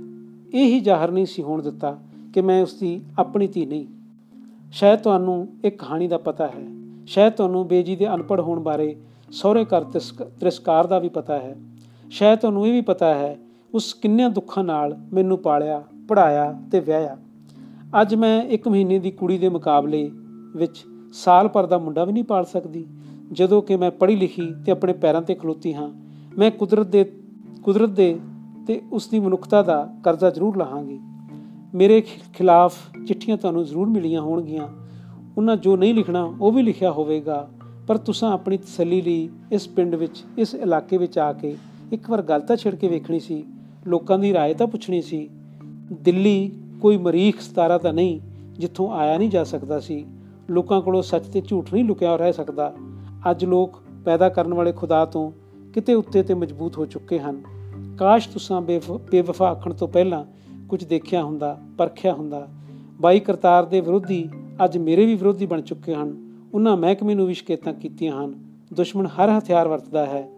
ਇਹ 0.54 0.64
ਹੀ 0.64 0.80
ਜ਼ਾਹਰ 0.80 1.10
ਨਹੀਂ 1.10 1.26
ਸੀ 1.26 1.42
ਹੋਣ 1.42 1.62
ਦਿੱਤਾ 1.62 1.98
ਕਿ 2.34 2.40
ਮੈਂ 2.40 2.62
ਉਸ 2.62 2.74
ਦੀ 2.74 3.00
ਆਪਣੀ 3.18 3.46
ਧੀ 3.46 3.66
ਨਹੀਂ। 3.66 3.86
ਸ਼ਾਇਦ 4.72 5.00
ਤੁਹਾਨੂੰ 5.00 5.48
ਇੱਕ 5.64 5.84
ਕਹਾਣੀ 5.84 6.08
ਦਾ 6.08 6.18
ਪਤਾ 6.18 6.46
ਹੈ। 6.46 6.66
ਸ਼ਾਇਦ 7.06 7.32
ਤੁਹਾਨੂੰ 7.32 7.68
ਬੇਜੀ 7.68 7.96
ਦੇ 7.96 8.14
ਅਨਪੜ 8.14 8.40
ਹੋਣ 8.40 8.60
ਬਾਰੇ 8.60 8.96
ਸਹੁਰੇ 9.30 9.64
ਘਰ 9.64 9.84
ਤਿਰਸਕਾਰ 10.40 10.86
ਦਾ 10.86 10.98
ਵੀ 10.98 11.08
ਪਤਾ 11.08 11.38
ਹੈ। 11.38 11.56
ਸ਼ਾਇਦ 12.10 12.38
ਤੁਹਾਨੂੰ 12.38 12.66
ਇਹ 12.66 12.72
ਵੀ 12.72 12.80
ਪਤਾ 12.80 13.14
ਹੈ, 13.14 13.38
ਉਸ 13.74 13.94
ਕਿੰਨੇ 13.94 14.28
ਦੁੱਖਾਂ 14.28 14.64
ਨਾਲ 14.64 14.98
ਮੈਨੂੰ 15.12 15.38
ਪਾਲਿਆ 15.38 15.82
ਪੜਾਇਆ 16.08 16.62
ਤੇ 16.72 16.80
ਵਿਆਹਿਆ। 16.80 17.18
ਅੱਜ 18.00 18.14
ਮੈਂ 18.14 18.42
ਇੱਕ 18.42 18.68
ਮਹੀਨੇ 18.68 18.98
ਦੀ 18.98 19.10
ਕੁੜੀ 19.10 19.38
ਦੇ 19.38 19.48
ਮੁਕਾਬਲੇ 19.48 20.10
ਵਿੱਚ 20.56 20.84
ਸਾਲ 21.12 21.48
ਭਰ 21.48 21.66
ਦਾ 21.66 21.78
ਮੁੰਡਾ 21.78 22.04
ਵੀ 22.04 22.12
ਨਹੀਂ 22.12 22.24
ਪਾਲ 22.24 22.44
ਸਕਦੀ। 22.44 22.86
ਜਦੋਂ 23.32 23.62
ਕਿ 23.62 23.76
ਮੈਂ 23.76 23.90
ਪੜ੍ਹੀ 23.90 24.16
ਲਿਖੀ 24.16 24.54
ਤੇ 24.66 24.72
ਆਪਣੇ 24.72 24.92
ਪੈਰਾਂ 24.92 25.22
ਤੇ 25.22 25.34
ਖਲੋਤੀ 25.34 25.74
ਹਾਂ, 25.74 25.90
ਮੈਂ 26.38 26.50
ਕੁਦਰਤ 26.50 26.86
ਦੇ 26.86 27.12
ਕੁਦਰਤ 27.62 27.90
ਦੇ 27.90 28.20
ਤੇ 28.67 28.81
ਉਸ 28.91 29.07
ਦੀ 29.07 29.19
ਮਨੁੱਖਤਾ 29.19 29.61
ਦਾ 29.61 29.93
ਕਰਜ਼ਾ 30.03 30.29
ਜ਼ਰੂਰ 30.29 30.57
ਲਾਹਾਂਗੀ 30.57 30.99
ਮੇਰੇ 31.75 32.01
ਖਿਲਾਫ 32.33 32.73
ਚਿੱਠੀਆਂ 33.07 33.37
ਤੁਹਾਨੂੰ 33.37 33.65
ਜ਼ਰੂਰ 33.65 33.87
ਮਿਲੀਆਂ 33.87 34.21
ਹੋਣਗੀਆਂ 34.21 34.67
ਉਹਨਾਂ 35.37 35.55
ਜੋ 35.55 35.77
ਨਹੀਂ 35.77 35.93
ਲਿਖਣਾ 35.93 36.33
ਉਹ 36.41 36.51
ਵੀ 36.51 36.61
ਲਿਖਿਆ 36.61 36.91
ਹੋਵੇਗਾ 36.91 37.49
ਪਰ 37.87 37.97
ਤੁਸੀਂ 37.97 38.27
ਆਪਣੀ 38.27 38.57
ਤਸੱਲੀ 38.57 39.01
ਲਈ 39.01 39.29
ਇਸ 39.51 39.67
ਪਿੰਡ 39.67 39.95
ਵਿੱਚ 39.95 40.23
ਇਸ 40.37 40.55
ਇਲਾਕੇ 40.55 40.97
ਵਿੱਚ 40.97 41.19
ਆ 41.19 41.33
ਕੇ 41.33 41.57
ਇੱਕ 41.91 42.09
ਵਾਰ 42.09 42.21
ਗੱਲ 42.21 42.41
ਤਾਂ 42.41 42.55
ਛਿੜ 42.55 42.75
ਕੇ 42.75 42.87
ਵੇਖਣੀ 42.87 43.19
ਸੀ 43.19 43.43
ਲੋਕਾਂ 43.87 44.19
ਦੀ 44.19 44.33
رائے 44.33 44.57
ਤਾਂ 44.57 44.67
ਪੁੱਛਣੀ 44.67 45.01
ਸੀ 45.01 45.29
ਦਿੱਲੀ 45.91 46.51
ਕੋਈ 46.81 46.97
ਮਰੀਖ 46.97 47.41
ਸਤਾਰਾ 47.41 47.77
ਤਾਂ 47.77 47.93
ਨਹੀਂ 47.93 48.19
ਜਿੱਥੋਂ 48.53 48.91
ਆਇਆ 48.91 49.17
ਨਹੀਂ 49.17 49.29
ਜਾ 49.29 49.43
ਸਕਦਾ 49.43 49.79
ਸੀ 49.79 50.05
ਲੋਕਾਂ 50.49 50.81
ਕੋਲੋਂ 50.81 51.01
ਸੱਚ 51.01 51.25
ਤੇ 51.25 51.41
ਝੂਠ 51.41 51.73
ਨਹੀਂ 51.73 51.85
ਲੁਕਿਆ 51.85 52.15
ਰਹਿ 52.15 52.33
ਸਕਦਾ 52.33 52.73
ਅੱਜ 53.31 53.45
ਲੋਕ 53.45 53.81
ਪੈਦਾ 54.05 54.29
ਕਰਨ 54.29 54.53
ਵਾਲੇ 54.53 54.71
ਖੁਦਾ 54.71 55.05
ਤੋਂ 55.05 55.31
ਕਿਤੇ 55.73 55.93
ਉੱਤੇ 55.93 56.23
ਤੇ 56.23 56.33
ਮਜ਼ਬੂਤ 56.33 56.77
ਹੋ 56.77 56.85
ਚੁੱਕੇ 56.85 57.19
ਹਨ 57.19 57.41
ਕਾਸ਼ 58.02 58.28
ਤੁਸੀਂ 58.28 58.60
ਬੇਵਫਾ 59.10 59.50
ਆਖਣ 59.50 59.74
ਤੋਂ 59.74 59.88
ਪਹਿਲਾਂ 59.88 60.24
ਕੁਝ 60.68 60.84
ਦੇਖਿਆ 60.84 61.24
ਹੁੰਦਾ, 61.24 61.58
ਪਰਖਿਆ 61.78 62.14
ਹੁੰਦਾ। 62.14 62.48
ਬਾਈ 63.00 63.20
ਕਰਤਾਰ 63.20 63.64
ਦੇ 63.64 63.80
ਵਿਰੋਧੀ 63.80 64.28
ਅੱਜ 64.64 64.78
ਮੇਰੇ 64.78 65.06
ਵੀ 65.06 65.14
ਵਿਰੋਧੀ 65.14 65.46
ਬਣ 65.46 65.60
ਚੁੱਕੇ 65.60 65.94
ਹਨ। 65.94 66.32
ਉਹਨਾਂ 66.54 66.76
ਮਹਿਕਮੇ 66.76 67.14
ਨੂੰ 67.14 67.26
ਵੀ 67.26 67.34
ਸ਼ਿਕਾਇਤਾਂ 67.34 67.72
ਕੀਤੀਆਂ 67.72 68.24
ਹਨ। 68.24 68.34
ਦੁਸ਼ਮਣ 68.72 69.06
ਹਰ 69.06 69.38
ਹਥਿਆਰ 69.38 69.68
ਵਰਤਦਾ 69.68 70.06
ਹੈ। 70.06 70.28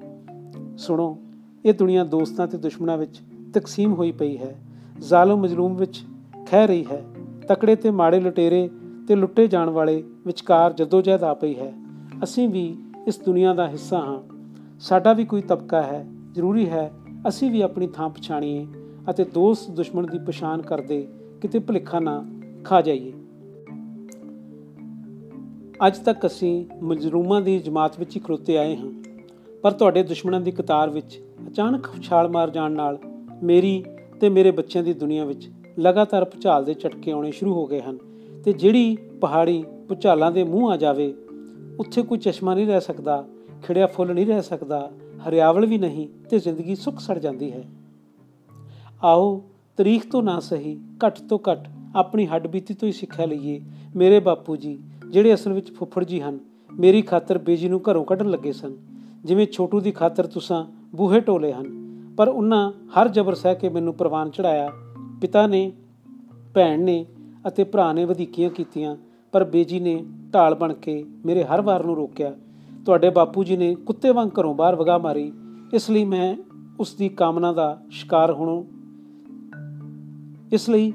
ਸੁਣੋ, 0.77 1.19
ਇਹ 1.65 1.75
ਦੁਨੀਆ 1.75 2.05
ਦੋਸਤਾਂ 2.05 2.47
ਤੇ 2.47 2.59
ਦੁਸ਼ਮਣਾਂ 2.59 2.99
ਵਿੱਚ 2.99 3.21
ਤਕਸੀਮ 3.55 3.93
ਹੋਈ 3.93 4.13
ਪਈ 4.13 4.39
ਹੈ। 4.39 4.61
ਜ਼ਾਲਮ 5.01 5.41
ਮਜ਼ਲੂਮ 5.41 5.77
ਵਿੱਚ 5.77 6.05
ਖਹਿ 6.47 6.67
ਰਹੀ 6.67 6.87
ਹੈ। 6.93 7.05
ਤਕੜੇ 7.49 7.77
ਤੇ 7.77 7.91
ਮਾੜੇ 7.91 8.21
ਲੁਟੇਰੇ 8.21 8.71
ਤੇ 9.09 9.15
ਲੁੱਟੇ 9.15 9.47
ਜਾਣ 9.47 9.71
ਵਾਲੇ 9.71 10.05
ਵਿਚਕਾਰ 10.27 10.73
ਜਦੋਜਹਿਦ 10.73 11.23
ਆ 11.23 11.35
ਪਈ 11.35 11.55
ਹੈ। 11.55 11.73
ਅਸੀਂ 12.25 12.49
ਵੀ 12.49 12.77
ਇਸ 13.09 13.21
ਦੁਨੀਆ 13.21 13.55
ਦਾ 13.55 13.69
ਹਿੱਸਾ 13.69 13.99
ਹਾਂ। 13.99 14.23
ਸਾਡਾ 14.81 15.13
ਵੀ 15.13 15.25
ਕੋਈ 15.25 15.41
ਤਬਕਾ 15.41 15.83
ਹੈ। 15.83 16.07
ਜ਼ਰੂਰੀ 16.33 16.69
ਹੈ 16.69 16.93
ਅਸੀਂ 17.29 17.51
ਵੀ 17.51 17.61
ਆਪਣੀ 17.61 17.87
ਥਾਂ 17.87 18.09
ਪਛਾਣੀਏ 18.09 18.67
ਅਤੇ 19.11 19.25
ਦੋਸਤ 19.25 19.71
ਦੁਸ਼ਮਣ 19.71 20.07
ਦੀ 20.07 20.19
ਪਛਾਣ 20.19 20.63
ਕਰਦੇ 20.63 21.07
ਕਿਤੇ 21.41 21.59
ਭੁਲੇਖਾ 21.59 22.01
ਨਾ 22.01 22.25
ਖਾ 22.65 22.81
ਜਾਈਏ। 22.81 23.13
ਅੱਜ 25.87 25.99
ਤੱਕ 25.99 26.27
ਅਸੀਂ 26.27 26.65
ਮਜਰੂਮਾਂ 26.83 27.41
ਦੀ 27.41 27.59
ਜਮਾਤ 27.59 27.99
ਵਿੱਚ 27.99 28.17
ਹੀ 28.17 28.21
ਖਲੋਤੇ 28.21 28.59
ਆਏ 28.59 28.77
ਹਾਂ, 28.77 28.91
ਪਰ 29.63 29.73
ਤੁਹਾਡੇ 29.73 30.03
ਦੁਸ਼ਮਣਾਂ 30.03 30.41
ਦੀ 30.41 30.51
ਕਤਾਰ 30.51 30.91
ਵਿੱਚ 30.91 31.21
ਅਚਾਨਕ 31.49 31.89
ਛਾਲ 32.03 32.29
ਮਾਰ 32.29 32.51
ਜਾਣ 32.51 32.73
ਨਾਲ 32.73 32.99
ਮੇਰੀ 33.43 33.85
ਤੇ 34.21 34.29
ਮੇਰੇ 34.29 34.51
ਬੱਚਿਆਂ 34.51 34.85
ਦੀ 34.85 34.93
ਦੁਨੀਆ 34.93 35.25
ਵਿੱਚ 35.25 35.49
ਲਗਾਤਾਰ 35.81 36.25
ਭੁਚਾਲ 36.25 36.65
ਦੇ 36.65 36.75
ਝਟਕੇ 36.75 37.11
ਆਉਣੇ 37.11 37.31
ਸ਼ੁਰੂ 37.31 37.53
ਹੋ 37.55 37.67
ਗਏ 37.67 37.81
ਹਨ 37.81 37.99
ਤੇ 38.45 38.53
ਜਿਹੜੀ 38.53 38.97
ਪਹਾੜੀ 39.21 39.65
ਭੁਚਾਲਾਂ 39.89 40.31
ਦੇ 40.33 40.45
ਮੂੰਹ 40.45 40.71
ਆ 40.71 40.77
ਜਾਵੇ, 40.77 41.15
ਉੱਥੇ 41.79 42.03
ਕੋਈ 42.03 42.19
ਚਸ਼ਮਾ 42.19 42.55
ਨਹੀਂ 42.55 42.67
ਰਹਿ 42.67 42.81
ਸਕਦਾ 42.81 43.25
ਖਿੜਿਆ 43.65 43.87
ਫੁੱਲ 43.87 44.13
ਨਹੀਂ 44.15 44.27
ਰਹਿ 44.27 44.43
ਸਕਦਾ, 44.43 44.91
ਹਰਿਆਵਲ 45.29 45.67
ਵੀ 45.67 45.79
ਨਹੀਂ 45.79 46.09
ਤੇ 46.31 46.39
ਜ਼ਿੰਦਗੀ 46.39 46.75
ਸੁੱਕ 46.75 47.01
ਸੜ 47.01 47.19
ਜਾਂਦੀ 47.19 47.51
ਹੈ। 47.53 47.65
ਆਓ 49.03 49.43
ਤਰੀਖ 49.79 50.11
ਤੋਂ 50.11 50.23
ਨਾ 50.23 50.39
ਸਹੀ, 50.41 50.77
ਘੱਟ 51.07 51.21
ਤੋਂ 51.21 51.39
ਘੱਟ 51.51 51.69
ਆਪਣੀ 51.97 52.27
ਹੱਡਬੀਤੀ 52.27 52.75
ਤੋਂ 52.75 52.89
ਹੀ 52.89 52.93
ਸਿੱਖਿਆ 52.93 53.27
ਲਈਏ। 53.27 53.61
ਮੇਰੇ 53.97 54.21
ਬਾਪੂ 54.21 54.57
ਜੀ, 54.57 54.79
ਜਿਹੜੇ 55.11 55.35
ਅਸਲ 55.35 55.53
ਵਿੱਚ 55.53 55.73
ਫੁੱਫੜ 55.73 56.05
ਜੀ 56.05 56.21
ਹਨ, 56.21 56.39
ਮੇਰੀ 56.71 57.03
ਖਾਤਰ 57.03 57.39
ਬੇਜੀ 57.39 57.69
ਨੂੰ 57.69 57.81
ਘਰੋਂ 57.91 58.05
ਕੱਢਣ 58.05 58.31
ਲੱਗੇ 58.31 58.53
ਸਨ। 58.53 58.77
ਜਿਵੇਂ 59.25 59.47
ਛੋਟੂ 59.47 59.81
ਦੀ 59.81 59.93
ਖਾਤਰ 59.93 60.27
ਤੁਸਾਂ 60.27 60.65
ਬੂਹੇ 60.97 61.21
ਟੋਲੇ 61.21 61.53
ਹਨ, 61.53 61.67
ਪਰ 62.17 62.29
ਉਹਨਾਂ 62.29 62.71
ਹਰ 62.95 63.09
ਜ਼ਬਰ 63.09 63.35
ਸਹਿ 63.35 63.55
ਕੇ 63.55 63.69
ਮੈਨੂੰ 63.69 63.95
ਪ੍ਰਵਾਨ 63.95 64.31
ਚੜਾਇਆ 64.31 64.71
ਪਿਤਾ 65.21 65.47
ਨੇ, 65.47 65.71
ਭੈਣ 66.55 66.81
ਨੇ 66.81 67.05
ਅਤੇ 67.49 67.65
ਭਰਾ 67.65 67.93
ਨੇ 67.93 68.05
ਵਧੀਕੀਆਂ 68.05 68.51
ਕੀਤੀਆਂ, 68.51 68.97
ਪਰ 69.33 69.45
ਬੇਜੀ 69.45 69.81
ਨੇ 69.81 70.03
ਢਾਲ 70.35 70.55
ਬਣ 70.55 70.73
ਕੇ 70.75 71.05
ਮੇਰੇ 71.27 71.45
ਹਰ 71.45 71.61
ਵਾਰ 71.61 71.85
ਨੂੰ 71.85 71.97
ਰੋਕਿਆ। 71.97 72.35
ਤੁਹਾਡੇ 72.87 73.11
ਬਾਪੂ 73.11 73.45
ਜੀ 73.45 73.57
ਨੇ 73.57 73.75
ਕੁੱਤੇ 73.75 74.11
ਵਾਂਗ 74.11 74.29
ਘਰੋਂ 74.41 74.55
ਬਾਹਰ 74.55 74.75
ਵਗਾ 74.75 74.99
ਮਾਰੀ, 74.99 75.33
ਇਸ 75.75 75.91
ਲਈ 75.91 76.05
ਮੈਂ 76.05 76.37
ਉਸ 76.81 76.95
ਦੀ 76.95 77.09
ਕਾਮਨਾ 77.09 77.53
ਦਾ 77.53 77.81
ਸ਼ਿਕਾਰ 77.91 78.33
ਹੋਣੋਂ, 78.33 78.65
ਇਸ 80.53 80.69
ਲਈ 80.71 80.93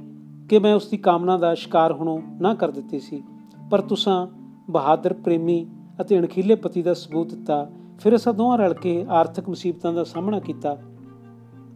ਕਿ 0.50 0.60
ਮੈਂ 0.60 0.76
ਉਸ 0.76 0.88
ਦੀ 0.88 0.98
ਕਾਮਨਾ 0.98 1.38
ਦਾ 1.38 1.54
ਸ਼ਿਕਾਰ 1.56 1.92
ਹੋਣੋਂ 1.92 2.20
ਨਾ 2.42 2.54
ਕਰ 2.54 2.72
ਦਿੱਤੀ 2.72 3.00
ਸੀ। 3.00 3.24
ਪਰ 3.72 3.82
ਤੁਸੀਂ 3.82 4.28
ਬਹਾਦਰ, 4.70 5.14
ਪ੍ਰੇਮੀ 5.14 5.66
ਅਤੇ 6.02 6.20
ਅਣਖੀਲੇ 6.20 6.56
ਪਤੀ 6.56 6.82
ਦਾ 6.82 6.94
ਸਬੂਤ 6.94 7.34
ਦਿੱਤਾ, 7.34 7.70
ਫਿਰ 8.00 8.16
ਅਸਾਂ 8.16 8.34
ਦੋਹਾਂ 8.34 8.58
ਰਲ 8.58 8.74
ਕੇ 8.74 9.06
ਆਰਥਿਕ 9.10 9.50
ਮੁਸੀਬਤਾਂ 9.50 9.94
ਦਾ 9.94 10.04
ਸਾਹਮਣਾ 10.04 10.40
ਕੀਤਾ, 10.40 10.78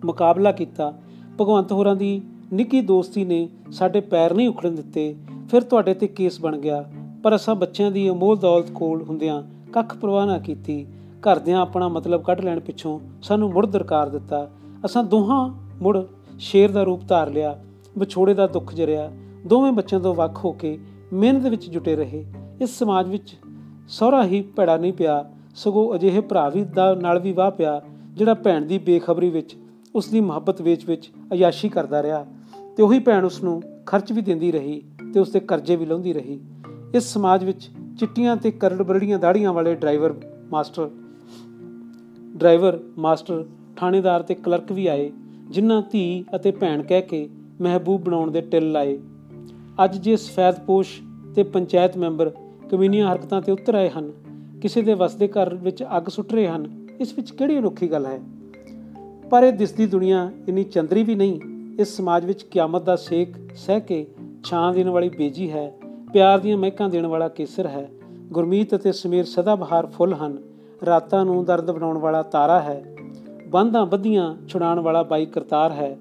ਮੁਕਾਬਲਾ 0.05 0.51
ਕੀਤਾ। 0.51 0.93
ਭਗਵੰਤ 1.41 1.71
ਹੋਰਾਂ 1.71 1.95
ਦੀ 1.95 2.21
ਨਿੱਕੀ 2.53 2.81
ਦੋਸਤੀ 2.81 3.25
ਨੇ 3.25 3.47
ਸਾਡੇ 3.71 4.01
ਪੈਰ 4.01 4.33
ਨਹੀਂ 4.33 4.49
ਉਖੜਨ 4.49 4.75
ਦਿੱਤੇ, 4.75 5.15
ਫਿਰ 5.49 5.61
ਤੁਹਾਡੇ 5.61 5.93
ਤੇ 5.93 6.07
ਕੇਸ 6.07 6.39
ਬਣ 6.41 6.57
ਗਿਆ। 6.57 6.83
ਪਰ 7.23 7.35
ਅਸਾਂ 7.35 7.55
ਬੱਚਿਆਂ 7.55 7.91
ਦੀ 7.91 8.09
ਅਮੋਲ 8.09 8.37
ਦੌਲਤ 8.37 8.71
ਕੋਲ 8.71 9.01
ਹੁੰਦਿਆਂ 9.01 9.41
ਕੱਖ 9.73 9.97
ਪਰਵਾਹ 9.97 10.25
ਨਾ 10.25 10.39
ਕੀਤੀ। 10.39 10.87
ਘਰਦਿਆਂ 11.21 11.61
ਆਪਣਾ 11.61 11.87
ਮਤਲਬ 11.87 12.23
ਕੱਢ 12.23 12.41
ਲੈਣ 12.41 12.59
ਪਿੱਛੋਂ 12.59 12.99
ਸਾਨੂੰ 13.21 13.51
ਮੁੜ 13.51 13.65
ਦਰਕਾਰ 13.65 14.09
ਦਿੱਤਾ। 14.09 14.51
ਅਸਾਂ 14.85 15.03
ਦੋਹਾਂ 15.03 15.53
ਮੁੜ 15.81 15.99
ਸ਼ੇਰ 16.39 16.71
ਦਾ 16.71 16.83
ਰੂਪ 16.83 17.01
ਧਾਰ 17.07 17.29
ਲਿਆ। 17.29 17.59
ਵਿਛੋੜੇ 17.97 18.33
ਦਾ 18.33 18.47
ਦੁੱਖ 18.47 18.73
ਜਰਿਆ। 18.73 19.11
ਦੋਵੇਂ 19.47 19.71
ਬੱਚਿਆਂ 19.71 20.01
ਤੋਂ 20.01 20.15
ਵੱਖ 20.15 20.45
ਹੋ 20.45 20.51
ਕੇ 20.51 20.79
ਮਿਹਨਤ 21.13 21.47
ਵਿੱਚ 21.47 21.69
ਜੁਟੇ 21.69 21.95
ਰਹੇ। 21.95 22.25
ਇਸ 22.61 22.79
ਸਮਾਜ 22.79 23.09
ਵਿੱਚ 23.09 23.35
ਸਹੁਰਾ 23.87 24.25
ਹੀ 24.25 24.41
ਭੜਾ 24.41 24.77
ਨਹੀਂ 24.77 24.93
ਪਿਆ। 24.93 25.31
ਸਗੋਂ 25.55 25.95
ਅਜਿਹੇ 25.95 26.21
ਭਰਾ 26.21 26.49
ਵੀ 26.49 26.63
ਦਾ 26.63 26.95
ਨਾਲ 26.95 27.19
ਵੀ 27.19 27.31
ਵਾਹ 27.31 27.51
ਪਿਆ, 27.51 27.81
ਜਿਹੜਾ 28.13 28.33
ਭੈਣ 28.33 28.65
ਦੀ 28.65 28.77
ਬੇਖਬਰੀ 28.77 29.29
ਵਿੱਚ 29.29 29.55
ਉਸ 29.95 30.07
ਦੀ 30.07 30.21
ਮੁਹੱਬਤ 30.21 30.61
ਵੇਚ 30.61 30.85
ਵਿੱਚ 30.85 31.11
ਅਯਾਸ਼ੀ 31.33 31.69
ਕਰਦਾ 31.69 32.03
ਰਿਹਾ। 32.03 32.25
ਤੇ 32.77 32.83
ਉਹੀ 32.83 32.99
ਭੈਣ 32.99 33.25
ਉਸ 33.25 33.43
ਨੂੰ 33.43 33.61
ਖਰਚ 33.85 34.11
ਵੀ 34.11 34.21
ਦਿੰਦੀ 34.21 34.51
ਰਹੀ 34.51 34.81
ਤੇ 35.13 35.19
ਉਸ 35.19 35.31
ਦੇ 35.31 35.39
ਕਰਜ਼ੇ 35.39 35.75
ਵੀ 35.75 35.85
ਲਾਉਂਦੀ 35.85 36.13
ਰਹੀ। 36.13 36.39
ਇਸ 36.95 37.13
ਸਮਾਜ 37.13 37.43
ਵਿੱਚ 37.43 37.69
ਚਿੱਟੀਆਂ 37.99 38.35
ਤੇ 38.35 38.51
ਕਰੜ 38.51 38.81
ਬਰੜੀਆਂ 38.81 39.19
ਦਾੜੀਆਂ 39.19 39.53
ਵਾਲੇ 39.53 39.75
ਡਰਾਈਵਰ 39.75 40.13
ਮਾਸਟਰ 40.51 40.89
ਡਰਾਈਵਰ 42.37 42.79
ਮਾਸਟਰ, 42.97 43.45
ਥਾਣੇਦਾਰ 43.77 44.21
ਤੇ 44.21 44.35
ਕਲਰਕ 44.35 44.71
ਵੀ 44.71 44.87
ਆਏ, 44.87 45.11
ਜਿਨ੍ਹਾਂ 45.49 45.81
ਧੀ 45.91 46.25
ਅਤੇ 46.35 46.51
ਭੈਣ 46.51 46.83
ਕਹਿ 46.83 47.01
ਕੇ 47.01 47.29
ਮਹਿਬੂਬ 47.61 48.01
ਬਣਾਉਣ 48.01 48.31
ਦੇ 48.31 48.41
ਟਿਲ 48.41 48.71
ਲਾਏ। 48.71 48.99
ਅੱਜ 49.83 49.97
ਜੇ 49.97 50.15
ਸਫੈਦਪੋਸ਼ 50.15 51.01
ਤੇ 51.35 51.43
ਪੰਚਾਇਤ 51.43 51.97
ਮੈਂਬਰ 51.97 52.31
ਕਮਿਊਨੀਆਂ 52.71 53.13
ਹਰਕਤਾਂ 53.13 53.41
ਤੇ 53.41 53.51
ਉਤਰ 53.51 53.75
ਆਏ 53.75 53.89
ਹਨ, 53.89 54.11
ਕਿਸੇ 54.61 54.81
ਦੇ 54.81 54.93
ਵਸਦੇ 54.93 55.27
ਘਰ 55.27 55.55
ਵਿੱਚ 55.55 55.83
ਅੱਗ 55.83 56.09
ਸੁੱਟ 56.09 56.33
ਰਹੇ 56.33 56.47
ਹਨ, 56.47 56.87
ਇਸ 56.99 57.13
ਵਿੱਚ 57.13 57.31
ਕਿਹੜੀ 57.31 57.57
ਅਨੋਖੀ 57.59 57.91
ਗੱਲ 57.91 58.05
ਹੈ? 58.05 58.19
ਪਰ 59.31 59.43
ਇਹ 59.43 59.53
ਦਿਸਦੀ 59.53 59.85
ਦੁਨੀਆ 59.85 60.31
ਇੰਨੀ 60.47 60.63
ਚੰਦਰੀ 60.63 61.03
ਵੀ 61.03 61.15
ਨਹੀਂ, 61.15 61.39
ਇਸ 61.79 61.97
ਸਮਾਜ 61.97 62.25
ਵਿੱਚ 62.25 62.43
ਕਿਆਮਤ 62.43 62.83
ਦਾ 62.83 62.95
ਸੇਕ 62.95 63.55
ਸਹਿ 63.55 63.81
ਕੇ 63.81 64.07
ਛਾਂ 64.43 64.73
ਦੇਣ 64.73 64.89
ਵਾਲੀ 64.89 65.09
ਬੇਜੀ 65.09 65.51
ਹੈ 65.51 65.73
ਪਿਆਰ 66.13 66.39
ਦੀਆਂ 66.39 66.57
ਮਹਿਕਾਂ 66.57 66.89
ਦੇਣ 66.89 67.05
ਵਾਲਾ 67.05 67.27
ਕੇਸਰ 67.27 67.67
ਹੈ। 67.67 67.89
ਗੁਰਮੀਤ 68.31 68.75
ਅਤੇ 68.75 68.91
ਸਮੀਰ 68.91 69.25
ਸਦਾ 69.25 69.55
ਬਹਾਰ 69.55 69.85
ਫੁੱਲ 69.85 70.13
ਹਨ। 70.13 70.37
ਰਾਤਾਂ 70.85 71.25
ਨੂੰ 71.25 71.45
ਦਰਦ 71.45 71.71
ਬਣਾਉਣ 71.71 71.97
ਵਾਲਾ 71.97 72.21
ਤਾਰਾ 72.21 72.61
ਹੈ। 72.61 72.95
ਬੰਦਾਂ 73.47 73.85
ਬੱਧੀਆਂ 73.85 74.37
ਛੁਡਾਉਣ 74.47 74.79
ਵਾਲਾ 74.79 75.03
ਬਾਈ 75.03 75.25
ਕਰਤਾਰ 75.25 75.71
ਹੈ। 75.71 75.97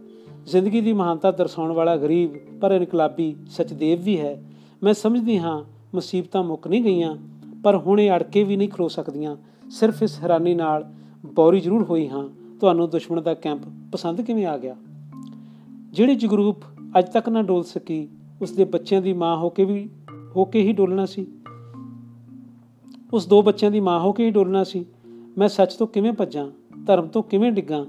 ਜ਼ਿੰਦਗੀ 0.47 0.81
ਦੀ 0.81 0.93
ਮਹਾਨਤਾ 0.93 1.31
ਦਰਸਾਉਣ 1.31 1.73
ਵਾਲਾ 1.73 1.97
ਗਰੀਬ 1.97 2.31
ਪਰ 2.61 2.73
ਇਨਕਲਾਬੀ 2.73 3.37
ਸਚਦੇਵ 3.51 4.03
ਵੀ 4.03 4.21
ਹੈ। 4.21 4.45
ਮੈਂ 4.83 4.95
ਸਮਝਦੀ 4.95 5.39
ਹਾਂ, 5.39 5.65
ਮੁਸੀਬਤਾਂ 5.95 6.43
ਮੁੱਕ 6.43 6.69
ਨਹੀਂ 6.69 6.83
ਗਈਆਂ, 6.83 7.17
ਪਰ 7.65 7.77
ਹੁਣ 7.77 8.01
ਇਹ 8.01 8.11
ਅੜਕੇ 8.11 8.45
ਵੀ 8.45 8.57
ਨਹੀਂ 8.57 8.69
ਖਲੋ 8.69 8.89
ਸਕਦੀਆਂ। 8.89 9.37
ਸਿਰਫ 9.71 10.03
ਇਸ 10.03 10.19
ਹੈਰਾਨੀ 10.23 10.55
ਨਾਲ 10.55 10.93
ਬੌਰੀ 11.27 11.61
ਜ਼ਰੂਰ 11.61 11.83
ਹੋਈ 11.83 12.09
ਹਾਂ। 12.09 12.29
ਤੁਹਾਨੂੰ 12.61 12.91
ਦੁਸ਼ਮਣ 12.91 13.21
ਦਾ 13.21 13.35
ਕੈਂਪ 13.35 13.59
ਪਸੰਦ 13.93 14.21
ਕਿਵੇਂ 14.21 14.47
ਆ 14.47 14.59
ਗਿਆ? 14.59 14.77
ਜਿਹੜੀ 15.93 16.15
ਜਗਰੂਪ 16.15 16.57
ਅੱਜ 16.99 17.09
ਤੱਕ 17.09 17.29
ਨਾ 17.29 17.43
ਡੋਲ 17.43 17.65
ਸਕੀ 17.65 18.09
ਉਸ 18.43 18.51
ਦੇ 18.51 18.65
ਬੱਚਿਆਂ 18.65 19.03
ਦੀ 19.03 19.13
ਮਾਂ 19.13 19.37
ਹੋ 19.37 19.51
ਕੇ 19.51 19.65
ਵੀ 19.65 19.91
ਹੋ 20.37 20.45
ਕੇ 20.45 20.63
ਹੀ 20.63 20.73
ਡੋਲਣਾ 20.73 21.07
ਸੀ। 21.07 21.27
ਉਸ 23.13 23.27
ਦੋ 23.27 23.43
ਬੱਚਿਆਂ 23.43 23.71
ਦੀ 23.71 23.81
ਮਾਂ 23.81 24.01
ਹੋ 24.01 24.13
ਕੇ 24.13 24.27
ਹੀ 24.27 24.31
ਡੋਲਣਾ 24.31 24.65
ਸੀ। 24.65 24.87
ਮੈਂ 25.39 25.49
ਸੱਚ 25.49 25.75
ਤੋਂ 25.75 25.87
ਕਿਵੇਂ 25.87 26.13
ਭੱਜਾਂ, 26.13 26.51
ਧਰਮ 26.87 27.07
ਤੋਂ 27.07 27.23
ਕਿਵੇਂ 27.23 27.53
ਡਿੱਗਾਂ, 27.53 27.85